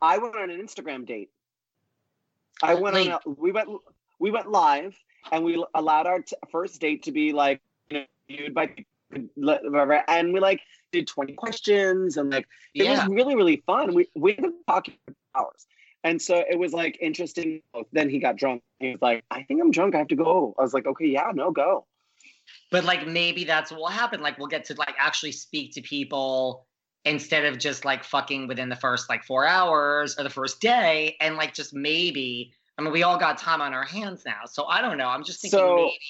I 0.00 0.18
went 0.18 0.36
on 0.36 0.50
an 0.50 0.60
Instagram 0.60 1.06
date. 1.06 1.30
I 2.62 2.74
went 2.74 2.96
on. 2.96 3.08
A, 3.08 3.18
we 3.26 3.52
went. 3.52 3.68
We 4.18 4.30
went 4.30 4.50
live, 4.50 4.96
and 5.32 5.44
we 5.44 5.62
allowed 5.74 6.06
our 6.06 6.20
t- 6.20 6.36
first 6.50 6.80
date 6.80 7.02
to 7.04 7.12
be 7.12 7.32
like 7.32 7.60
viewed 8.28 8.54
by 8.54 8.70
and 10.08 10.32
we 10.32 10.40
like 10.40 10.60
did 10.92 11.06
20 11.06 11.34
questions 11.34 12.16
and 12.16 12.30
like 12.30 12.48
it 12.74 12.84
yeah. 12.84 13.06
was 13.06 13.14
really 13.14 13.36
really 13.36 13.62
fun 13.66 13.94
we 13.94 14.08
we 14.14 14.34
been 14.34 14.54
talking 14.66 14.94
for 15.06 15.14
hours 15.36 15.66
and 16.04 16.20
so 16.20 16.44
it 16.48 16.58
was 16.58 16.72
like 16.72 16.96
interesting 17.00 17.60
then 17.92 18.08
he 18.08 18.18
got 18.18 18.36
drunk 18.36 18.62
he 18.78 18.90
was 18.92 19.02
like 19.02 19.24
i 19.30 19.42
think 19.42 19.60
i'm 19.60 19.70
drunk 19.70 19.94
i 19.94 19.98
have 19.98 20.08
to 20.08 20.16
go 20.16 20.54
i 20.58 20.62
was 20.62 20.72
like 20.74 20.86
okay 20.86 21.06
yeah 21.06 21.30
no 21.34 21.50
go 21.50 21.86
but 22.70 22.84
like 22.84 23.06
maybe 23.06 23.44
that's 23.44 23.70
what 23.70 23.80
will 23.80 23.86
happen. 23.86 24.20
Like 24.20 24.38
we'll 24.38 24.48
get 24.48 24.64
to 24.66 24.74
like 24.74 24.94
actually 24.98 25.32
speak 25.32 25.72
to 25.74 25.80
people 25.80 26.66
instead 27.04 27.44
of 27.44 27.58
just 27.58 27.84
like 27.84 28.02
fucking 28.02 28.48
within 28.48 28.68
the 28.68 28.76
first 28.76 29.08
like 29.08 29.22
four 29.24 29.46
hours 29.46 30.18
or 30.18 30.24
the 30.24 30.30
first 30.30 30.60
day, 30.60 31.16
and 31.20 31.36
like 31.36 31.54
just 31.54 31.74
maybe. 31.74 32.52
I 32.76 32.82
mean, 32.82 32.92
we 32.92 33.04
all 33.04 33.18
got 33.18 33.38
time 33.38 33.60
on 33.60 33.72
our 33.72 33.84
hands 33.84 34.24
now, 34.26 34.40
so 34.46 34.64
I 34.64 34.82
don't 34.82 34.98
know. 34.98 35.06
I'm 35.06 35.22
just 35.22 35.40
thinking 35.40 35.60
So, 35.60 35.76
maybe 35.76 36.00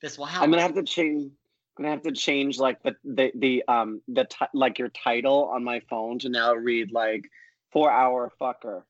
this 0.00 0.16
will 0.16 0.24
happen. 0.24 0.44
I'm 0.44 0.50
gonna 0.50 0.62
have 0.62 0.74
to 0.76 0.82
change. 0.82 1.30
I'm 1.76 1.84
gonna 1.84 1.90
have 1.90 2.04
to 2.04 2.12
change 2.12 2.58
like 2.58 2.82
the 2.82 2.96
the 3.04 3.32
the 3.34 3.64
um 3.68 4.00
the 4.08 4.24
ti- 4.24 4.46
like 4.54 4.78
your 4.78 4.88
title 4.88 5.50
on 5.52 5.62
my 5.62 5.80
phone 5.90 6.18
to 6.20 6.30
now 6.30 6.54
read 6.54 6.92
like 6.92 7.28
four 7.72 7.90
hour 7.90 8.32
fucker. 8.40 8.84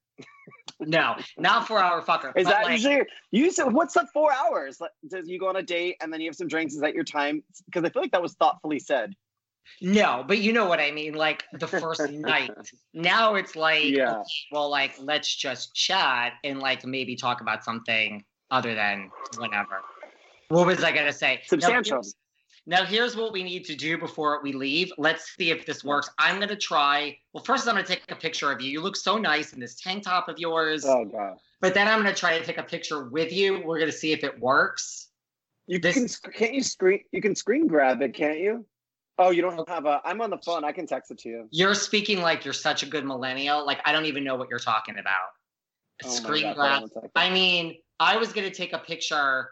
No, 0.81 1.17
not 1.39 1.67
four 1.67 1.79
hour 1.79 2.03
fucker. 2.03 2.33
Is 2.37 2.47
that 2.47 2.65
like, 2.65 2.73
usually 2.73 3.03
you 3.31 3.51
said 3.51 3.73
what's 3.73 3.95
that 3.95 4.07
four 4.13 4.33
hours? 4.33 4.81
Like, 4.81 4.91
does 5.09 5.29
you 5.29 5.39
go 5.39 5.49
on 5.49 5.57
a 5.57 5.63
date 5.63 5.97
and 6.01 6.13
then 6.13 6.21
you 6.21 6.29
have 6.29 6.37
some 6.37 6.49
drinks? 6.49 6.75
Is 6.75 6.81
that 6.81 6.95
your 6.95 7.05
time? 7.05 7.43
Because 7.67 7.85
I 7.85 7.89
feel 7.91 8.03
like 8.03 8.13
that 8.13 8.23
was 8.23 8.35
thoughtfully 8.35 8.79
said. 8.79 9.15
No, 9.81 10.25
but 10.27 10.39
you 10.39 10.53
know 10.53 10.67
what 10.67 10.79
I 10.79 10.91
mean. 10.91 11.15
Like 11.15 11.45
the 11.53 11.67
first 11.67 12.01
night. 12.11 12.51
Now 12.95 13.35
it's 13.35 13.57
like, 13.57 13.85
Yeah. 13.85 14.23
well, 14.53 14.71
like 14.71 14.95
let's 15.01 15.35
just 15.35 15.75
chat 15.75 16.35
and 16.45 16.61
like 16.61 16.85
maybe 16.85 17.17
talk 17.17 17.41
about 17.41 17.65
something 17.65 18.25
other 18.51 18.75
than 18.75 19.11
whatever. 19.39 19.81
What 20.49 20.67
was 20.67 20.85
I 20.85 20.93
gonna 20.93 21.13
say? 21.13 21.41
Substantial. 21.47 21.97
here's- 21.97 22.15
Now 22.69 22.85
here's 22.85 23.17
what 23.17 23.33
we 23.33 23.45
need 23.45 23.65
to 23.67 23.77
do 23.77 23.97
before 23.97 24.41
we 24.43 24.53
leave. 24.53 24.93
Let's 24.99 25.35
see 25.37 25.51
if 25.51 25.65
this 25.65 25.85
works. 25.85 26.11
I'm 26.19 26.41
gonna 26.41 26.57
try. 26.57 27.17
Well, 27.33 27.45
first 27.45 27.69
I'm 27.69 27.77
gonna 27.77 27.87
take 27.87 28.03
a 28.11 28.17
picture 28.17 28.51
of 28.51 28.61
you. 28.61 28.71
You 28.71 28.81
look 28.81 28.97
so 28.97 29.19
nice 29.19 29.53
in 29.53 29.61
this 29.61 29.77
tank 29.77 30.03
top 30.03 30.29
of 30.29 30.39
yours. 30.39 30.85
Oh 30.85 31.05
god. 31.05 31.37
But 31.61 31.75
then 31.75 31.87
I'm 31.87 31.99
gonna 31.99 32.15
try 32.15 32.39
to 32.39 32.45
take 32.45 32.59
a 32.59 32.65
picture 32.65 33.09
with 33.09 33.33
you. 33.33 33.63
We're 33.65 33.79
gonna 33.79 33.93
see 33.93 34.13
if 34.13 34.25
it 34.25 34.39
works. 34.41 35.11
You 35.69 35.79
This- 35.79 36.19
can 36.19 36.33
can't 36.33 36.55
you 36.55 36.63
screen 36.63 37.01
you 37.13 37.23
can 37.23 37.37
screen 37.37 37.69
grab 37.69 38.03
it, 38.03 38.15
can't 38.15 38.41
you? 38.41 38.67
Oh, 39.19 39.31
you 39.31 39.43
don't 39.43 39.67
have 39.69 39.87
a. 39.87 40.01
I'm 40.05 40.21
on 40.21 40.31
the 40.31 40.39
phone. 40.39 40.65
I 40.65 40.73
can 40.73 40.87
text 40.87 41.11
it 41.11 41.19
to 41.19 41.29
you. 41.29 41.49
You're 41.51 41.75
speaking 41.75 42.21
like 42.21 42.45
you're 42.45 42.53
such 42.53 42.83
a 42.83 42.87
good 42.87 43.05
millennial. 43.05 43.65
Like 43.65 43.81
I 43.85 43.93
don't 43.93 44.07
even 44.07 44.25
know 44.25 44.35
what 44.35 44.51
you're 44.51 44.59
talking 44.59 44.99
about. 44.99 45.15
Oh 46.05 46.11
Screen 46.11 46.53
grab. 46.53 46.91
I 47.15 47.31
mean, 47.31 47.77
I 48.01 48.17
was 48.17 48.33
gonna 48.33 48.51
take 48.51 48.73
a 48.73 48.79
picture. 48.79 49.51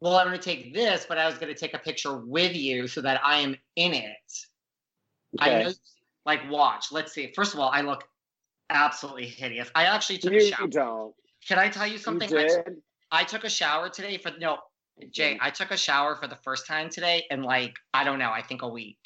Well, 0.00 0.16
I'm 0.16 0.26
gonna 0.26 0.38
take 0.38 0.74
this, 0.74 1.06
but 1.08 1.18
I 1.18 1.26
was 1.26 1.38
gonna 1.38 1.54
take 1.54 1.74
a 1.74 1.78
picture 1.78 2.16
with 2.16 2.54
you 2.54 2.86
so 2.86 3.00
that 3.00 3.20
I 3.24 3.38
am 3.38 3.56
in 3.76 3.94
it. 3.94 4.32
I 5.38 5.62
know, 5.62 5.72
like, 6.24 6.50
watch. 6.50 6.92
Let's 6.92 7.12
see. 7.12 7.32
First 7.34 7.54
of 7.54 7.60
all, 7.60 7.68
I 7.68 7.80
look 7.80 8.04
absolutely 8.70 9.26
hideous. 9.26 9.70
I 9.74 9.84
actually 9.84 10.18
took 10.18 10.32
a 10.32 10.40
shower. 10.40 10.66
you 10.66 10.68
don't. 10.68 11.14
Can 11.46 11.58
I 11.58 11.68
tell 11.68 11.86
you 11.86 11.94
You 11.94 11.98
something? 11.98 12.28
I, 12.36 12.42
did. 12.42 12.76
I 13.10 13.24
took 13.24 13.44
a 13.44 13.50
shower 13.50 13.88
today 13.88 14.18
for 14.18 14.32
no, 14.38 14.58
Jai. 15.10 15.34
Mm-hmm. 15.34 15.44
I 15.44 15.50
took 15.50 15.70
a 15.70 15.76
shower 15.76 16.16
for 16.16 16.26
the 16.26 16.38
first 16.42 16.66
time 16.66 16.90
today, 16.90 17.24
and 17.30 17.44
like, 17.44 17.74
I 17.94 18.04
don't 18.04 18.18
know. 18.18 18.30
I 18.30 18.42
think 18.42 18.62
a 18.62 18.68
week. 18.68 18.98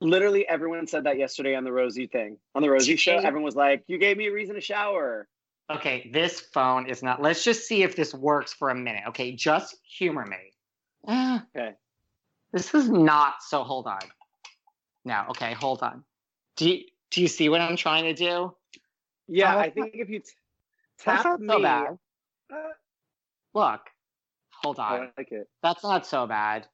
Literally, 0.00 0.46
everyone 0.46 0.86
said 0.86 1.04
that 1.04 1.18
yesterday 1.18 1.54
on 1.54 1.64
the 1.64 1.72
Rosie 1.72 2.08
thing. 2.08 2.36
On 2.54 2.62
the 2.62 2.70
Rosie 2.70 2.96
show, 2.96 3.16
everyone 3.16 3.44
was 3.44 3.56
like, 3.56 3.84
"You 3.86 3.98
gave 3.98 4.16
me 4.16 4.26
a 4.26 4.32
reason 4.32 4.54
to 4.56 4.60
shower." 4.60 5.28
Okay, 5.70 6.10
this 6.12 6.40
phone 6.40 6.86
is 6.88 7.02
not. 7.02 7.20
Let's 7.20 7.44
just 7.44 7.66
see 7.68 7.82
if 7.82 7.94
this 7.94 8.14
works 8.14 8.52
for 8.54 8.70
a 8.70 8.74
minute. 8.74 9.02
Okay, 9.08 9.32
just 9.32 9.76
humor 9.84 10.24
me. 10.24 10.52
Ah, 11.06 11.44
Okay. 11.54 11.74
This 12.52 12.74
is 12.74 12.88
not. 12.88 13.42
So 13.42 13.62
hold 13.62 13.86
on. 13.86 14.00
Now, 15.04 15.26
Okay, 15.30 15.52
hold 15.52 15.82
on. 15.82 16.04
Do 16.56 16.70
you, 16.70 16.84
do 17.10 17.20
you 17.20 17.28
see 17.28 17.48
what 17.50 17.60
I'm 17.60 17.76
trying 17.76 18.04
to 18.04 18.14
do? 18.14 18.54
Yeah, 19.28 19.54
Oh, 19.56 19.58
I 19.58 19.70
think 19.70 19.90
if 19.94 20.08
you 20.08 20.20
t- 20.20 20.30
That's 21.04 21.22
tap 21.22 21.32
not 21.32 21.40
me, 21.40 21.48
so 21.48 21.62
bad. 21.62 21.98
Uh, 22.50 22.56
Look. 23.54 23.80
Hold 24.62 24.78
on. 24.78 24.92
I 24.92 25.10
like 25.18 25.30
it. 25.30 25.48
That's 25.62 25.82
not 25.84 26.06
so 26.06 26.26
bad. 26.26 26.66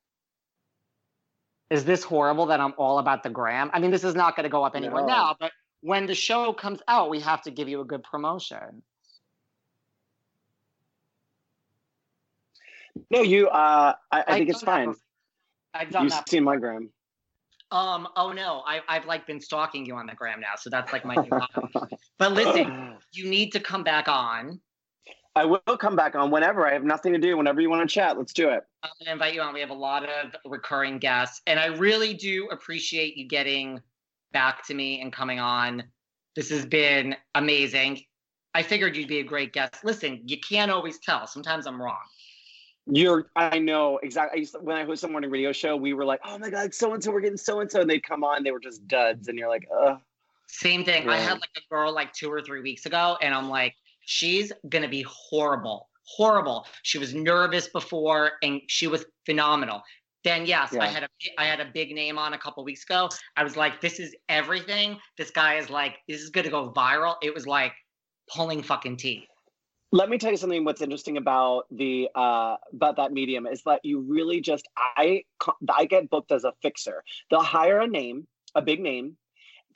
Is 1.71 1.85
this 1.85 2.05
horrible 2.05 2.47
that 2.47 2.61
I'm 2.61 2.75
all 2.79 2.99
about 3.01 3.23
the 3.25 3.31
gram? 3.31 3.71
I 3.75 3.81
mean, 3.81 3.91
this 3.91 4.05
is 4.05 4.15
not 4.15 4.37
going 4.37 4.45
to 4.45 4.51
go 4.51 4.63
up 4.65 4.77
anywhere 4.77 5.03
No. 5.03 5.07
now, 5.09 5.37
but 5.39 5.51
when 5.85 6.07
the 6.07 6.15
show 6.15 6.51
comes 6.55 6.81
out, 6.89 7.11
we 7.11 7.21
have 7.21 7.43
to 7.43 7.51
give 7.51 7.69
you 7.69 7.83
a 7.83 7.85
good 7.85 8.03
promotion. 8.03 8.83
No, 13.11 13.21
you. 13.21 13.49
Uh, 13.49 13.93
I, 14.11 14.21
I 14.21 14.25
I've 14.27 14.35
think 14.39 14.49
it's 14.49 14.63
fine. 14.63 14.87
before. 14.87 15.01
I've 15.75 15.91
done 15.91 16.05
You've 16.05 16.13
that. 16.13 16.29
seen 16.29 16.43
my 16.43 16.57
gram. 16.57 16.89
Um. 17.71 18.09
Oh 18.17 18.33
no, 18.33 18.63
I, 18.67 18.81
I've 18.89 19.05
like 19.05 19.27
been 19.27 19.43
stalking 19.43 19.85
you 19.85 19.97
on 19.97 20.07
the 20.07 20.15
gram 20.15 20.41
now, 20.41 20.55
so 20.57 20.71
that's 20.71 20.91
like 20.91 21.05
my 21.05 21.17
new 21.17 21.29
hobby. 21.31 21.97
But 22.19 22.33
listen, 22.33 22.95
you 23.13 23.29
need 23.29 23.53
to 23.53 23.61
come 23.61 23.85
back 23.85 24.09
on. 24.09 24.61
I 25.37 25.45
will 25.45 25.59
come 25.79 25.97
back 25.97 26.15
on 26.15 26.31
whenever. 26.31 26.67
I 26.67 26.73
have 26.73 26.85
nothing 26.85 27.13
to 27.13 27.19
do. 27.19 27.37
Whenever 27.37 27.61
you 27.61 27.69
want 27.69 27.87
to 27.87 27.93
chat, 27.93 28.17
let's 28.17 28.33
do 28.33 28.49
it. 28.49 28.63
I'm 28.83 28.91
gonna 29.01 29.13
invite 29.13 29.35
you 29.35 29.43
on. 29.43 29.53
We 29.53 29.61
have 29.61 29.71
a 29.71 29.75
lot 29.75 30.05
of 30.05 30.35
recurring 30.47 30.99
guests, 30.99 31.43
and 31.47 31.61
I 31.61 31.67
really 31.67 32.15
do 32.15 32.49
appreciate 32.51 33.19
you 33.19 33.29
getting 33.29 33.83
back 34.35 34.67
to 34.67 34.75
me 34.75 35.01
and 35.01 35.11
coming 35.11 35.41
on. 35.41 35.85
This 36.37 36.51
has 36.51 36.67
been 36.67 37.17
amazing. 37.35 38.03
I 38.55 38.63
figured 38.63 38.97
you'd 38.97 39.09
be 39.09 39.21
a 39.21 39.25
great 39.25 39.55
guest. 39.55 39.83
Listen, 39.83 40.21
you 40.27 40.39
can't 40.39 40.71
always 40.71 40.99
tell. 40.99 41.27
Sometimes 41.27 41.67
I'm 41.67 41.81
wrong. 41.81 42.03
You're. 42.87 43.31
I 43.35 43.59
know 43.59 43.99
exactly. 44.03 44.37
I 44.37 44.41
used 44.41 44.53
to, 44.53 44.59
when 44.59 44.77
I 44.77 44.85
hosted 44.85 45.05
a 45.05 45.09
morning 45.09 45.31
radio 45.31 45.53
show, 45.53 45.75
we 45.75 45.95
were 45.95 46.05
like, 46.05 46.21
"Oh 46.23 46.37
my 46.37 46.51
god, 46.51 46.75
so 46.75 46.93
and 46.93 47.03
so, 47.03 47.11
we're 47.11 47.21
getting 47.23 47.39
so 47.39 47.61
and 47.61 47.71
so," 47.71 47.81
and 47.81 47.89
they'd 47.89 48.03
come 48.03 48.23
on, 48.23 48.45
they 48.45 48.51
were 48.51 48.61
just 48.61 48.87
duds, 48.87 49.29
and 49.29 49.39
you're 49.39 49.49
like, 49.49 49.67
"Ugh." 49.83 49.99
Same 50.49 50.85
thing. 50.85 51.09
I 51.09 51.17
had 51.17 51.35
like 51.35 51.51
a 51.57 51.75
girl 51.75 51.95
like 51.95 52.13
two 52.13 52.31
or 52.31 52.43
three 52.43 52.61
weeks 52.61 52.85
ago, 52.85 53.17
and 53.23 53.35
I'm 53.35 53.49
like, 53.49 53.75
she's 54.05 54.53
gonna 54.69 54.89
be 54.89 55.03
horrible, 55.09 55.89
horrible. 56.05 56.67
She 56.83 56.99
was 56.99 57.15
nervous 57.15 57.69
before, 57.69 58.33
and 58.43 58.61
she 58.67 58.87
was 58.87 59.07
phenomenal. 59.25 59.83
Then 60.25 60.47
yes, 60.47 60.75
I 60.75 60.87
had 60.87 61.03
a 61.03 61.09
I 61.39 61.45
had 61.45 61.61
a 61.61 61.67
big 61.67 61.95
name 61.95 62.19
on 62.19 62.33
a 62.33 62.39
couple 62.39 62.65
weeks 62.65 62.83
ago. 62.85 63.11
I 63.37 63.45
was 63.45 63.57
like, 63.57 63.81
this 63.83 64.01
is 64.01 64.17
everything. 64.29 64.99
This 65.19 65.31
guy 65.31 65.57
is 65.57 65.69
like, 65.69 65.99
this 66.09 66.23
is 66.23 66.31
gonna 66.31 66.51
go 66.51 66.73
viral. 66.73 67.17
It 67.23 67.35
was 67.35 67.47
like 67.47 67.73
pulling 68.33 68.63
fucking 68.63 68.97
teeth. 68.97 69.27
Let 69.93 70.09
me 70.09 70.19
tell 70.19 70.31
you 70.31 70.39
something. 70.39 70.65
What's 70.65 70.81
interesting 70.81 71.19
about 71.19 71.65
the 71.71 72.09
uh, 72.15 72.57
about 72.73 72.97
that 72.97 73.13
medium 73.13 73.47
is 73.47 73.63
that 73.65 73.81
you 73.85 74.01
really 74.01 74.41
just 74.41 74.67
I 74.77 75.25
I 75.69 75.85
get 75.85 76.09
booked 76.09 76.33
as 76.33 76.45
a 76.45 76.53
fixer. 76.63 77.05
They'll 77.31 77.43
hire 77.43 77.81
a 77.81 77.87
name, 77.87 78.27
a 78.55 78.63
big 78.63 78.81
name, 78.81 79.17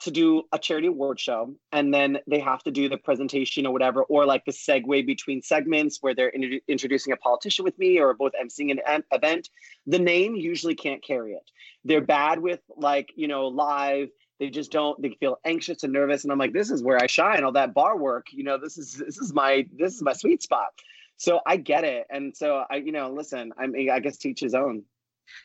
to 0.01 0.11
do 0.11 0.43
a 0.51 0.59
charity 0.59 0.87
award 0.87 1.19
show, 1.19 1.55
and 1.71 1.93
then 1.93 2.19
they 2.27 2.39
have 2.39 2.63
to 2.63 2.71
do 2.71 2.87
the 2.89 2.97
presentation 2.97 3.65
or 3.65 3.73
whatever, 3.73 4.03
or 4.03 4.25
like 4.25 4.45
the 4.45 4.51
segue 4.51 5.05
between 5.05 5.41
segments 5.41 5.97
where 6.01 6.15
they're 6.15 6.31
introdu- 6.31 6.61
introducing 6.67 7.13
a 7.13 7.17
politician 7.17 7.65
with 7.65 7.77
me 7.77 7.99
or 7.99 8.13
both 8.13 8.31
emceeing 8.41 8.71
an 8.71 8.79
an 8.87 9.03
event. 9.11 9.49
The 9.87 9.99
name 9.99 10.35
usually 10.35 10.75
can't 10.75 11.03
carry 11.03 11.33
it. 11.33 11.51
They're 11.83 12.01
bad 12.01 12.39
with 12.39 12.61
like 12.77 13.09
you 13.15 13.27
know 13.27 13.47
live 13.47 14.09
they 14.39 14.49
just 14.49 14.71
don't 14.71 15.01
they 15.01 15.15
feel 15.19 15.37
anxious 15.45 15.83
and 15.83 15.93
nervous 15.93 16.23
and 16.23 16.31
i'm 16.31 16.39
like 16.39 16.53
this 16.53 16.71
is 16.71 16.81
where 16.81 16.97
i 16.97 17.07
shine 17.07 17.43
all 17.43 17.51
that 17.51 17.73
bar 17.73 17.97
work 17.97 18.27
you 18.31 18.43
know 18.43 18.57
this 18.57 18.77
is 18.77 18.93
this 18.93 19.17
is 19.17 19.33
my 19.33 19.65
this 19.77 19.93
is 19.93 20.01
my 20.01 20.13
sweet 20.13 20.41
spot 20.41 20.69
so 21.17 21.41
i 21.45 21.57
get 21.57 21.83
it 21.83 22.07
and 22.09 22.35
so 22.35 22.63
i 22.69 22.77
you 22.77 22.91
know 22.91 23.11
listen 23.11 23.51
i 23.57 23.67
mean 23.67 23.89
i 23.89 23.99
guess 23.99 24.17
teach 24.17 24.39
his 24.39 24.53
own 24.53 24.83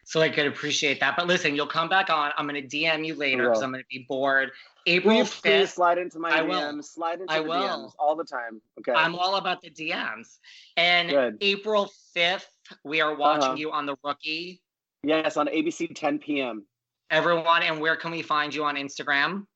So 0.04 0.20
I 0.20 0.28
could 0.28 0.46
appreciate 0.46 1.00
that. 1.00 1.16
But 1.16 1.26
listen, 1.26 1.54
you'll 1.54 1.66
come 1.66 1.88
back 1.88 2.10
on. 2.10 2.32
I'm 2.36 2.46
gonna 2.46 2.60
DM 2.62 3.04
you 3.06 3.14
later 3.14 3.48
because. 3.48 3.62
I'm 3.62 3.70
gonna 3.70 3.84
be 3.90 4.04
bored. 4.08 4.50
April 4.86 5.14
you 5.16 5.24
please 5.24 5.40
5th. 5.42 5.68
slide 5.74 5.96
into 5.98 6.18
my 6.18 6.30
I 6.30 6.42
will. 6.42 6.82
Slide 6.82 7.20
into 7.20 7.32
I 7.32 7.38
the 7.38 7.44
will. 7.48 7.52
DMs 7.88 7.92
all 7.98 8.14
the 8.16 8.24
time 8.24 8.60
okay 8.78 8.92
I'm 8.92 9.14
all 9.14 9.36
about 9.36 9.62
the 9.62 9.70
DMs. 9.70 10.38
And 10.76 11.08
Good. 11.08 11.38
April 11.40 11.90
5th, 12.14 12.44
we 12.84 13.00
are 13.00 13.14
watching 13.14 13.44
Uh-huh. 13.44 13.54
you 13.56 13.72
on 13.72 13.86
the 13.86 13.96
rookie. 14.04 14.60
yes 15.02 15.36
on 15.38 15.46
abc 15.48 15.88
10 15.94 16.18
p.m 16.18 16.66
Everyone, 17.10 17.62
and 17.62 17.80
where 17.80 17.96
can 17.96 18.10
we 18.12 18.22
find 18.22 18.54
you 18.54 18.64
on 18.64 18.76
Instagram? 18.76 19.46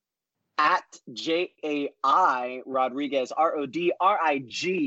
at 0.60 0.82
j-a-i 1.12 2.62
rodriguez 2.66 3.30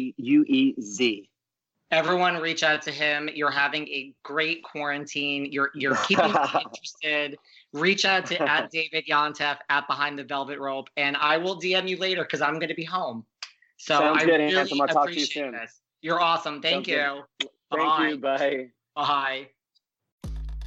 r-o-d-r-i-g-u-e-z 0.03 1.29
Everyone, 1.91 2.37
reach 2.37 2.63
out 2.63 2.81
to 2.83 2.91
him. 2.91 3.29
You're 3.33 3.51
having 3.51 3.85
a 3.89 4.13
great 4.23 4.63
quarantine. 4.63 5.51
You're 5.51 5.71
you're 5.75 5.97
keeping 6.07 6.31
me 6.31 6.37
interested. 6.63 7.37
Reach 7.73 8.05
out 8.05 8.25
to 8.27 8.41
at 8.41 8.71
David 8.71 9.05
Yontef 9.09 9.57
at 9.69 9.87
Behind 9.87 10.17
the 10.17 10.23
Velvet 10.23 10.59
Rope, 10.59 10.89
and 10.95 11.17
I 11.17 11.37
will 11.37 11.59
DM 11.59 11.89
you 11.89 11.97
later 11.97 12.23
because 12.23 12.41
I'm 12.41 12.55
going 12.55 12.69
to 12.69 12.75
be 12.75 12.85
home. 12.85 13.25
So 13.77 13.97
Sounds 13.97 14.21
I 14.21 14.25
good, 14.25 14.39
really 14.39 14.53
Handsome. 14.55 14.81
I'll 14.81 14.87
talk 14.87 15.09
to 15.09 15.19
you 15.19 15.25
soon. 15.25 15.51
this. 15.51 15.81
You're 16.01 16.21
awesome. 16.21 16.61
Thank 16.61 16.87
Sounds 16.87 16.87
you. 16.87 17.23
good. 17.39 17.49
thank 17.71 18.11
you 18.11 18.17
bye 18.17 18.67
Bye. 18.95 19.47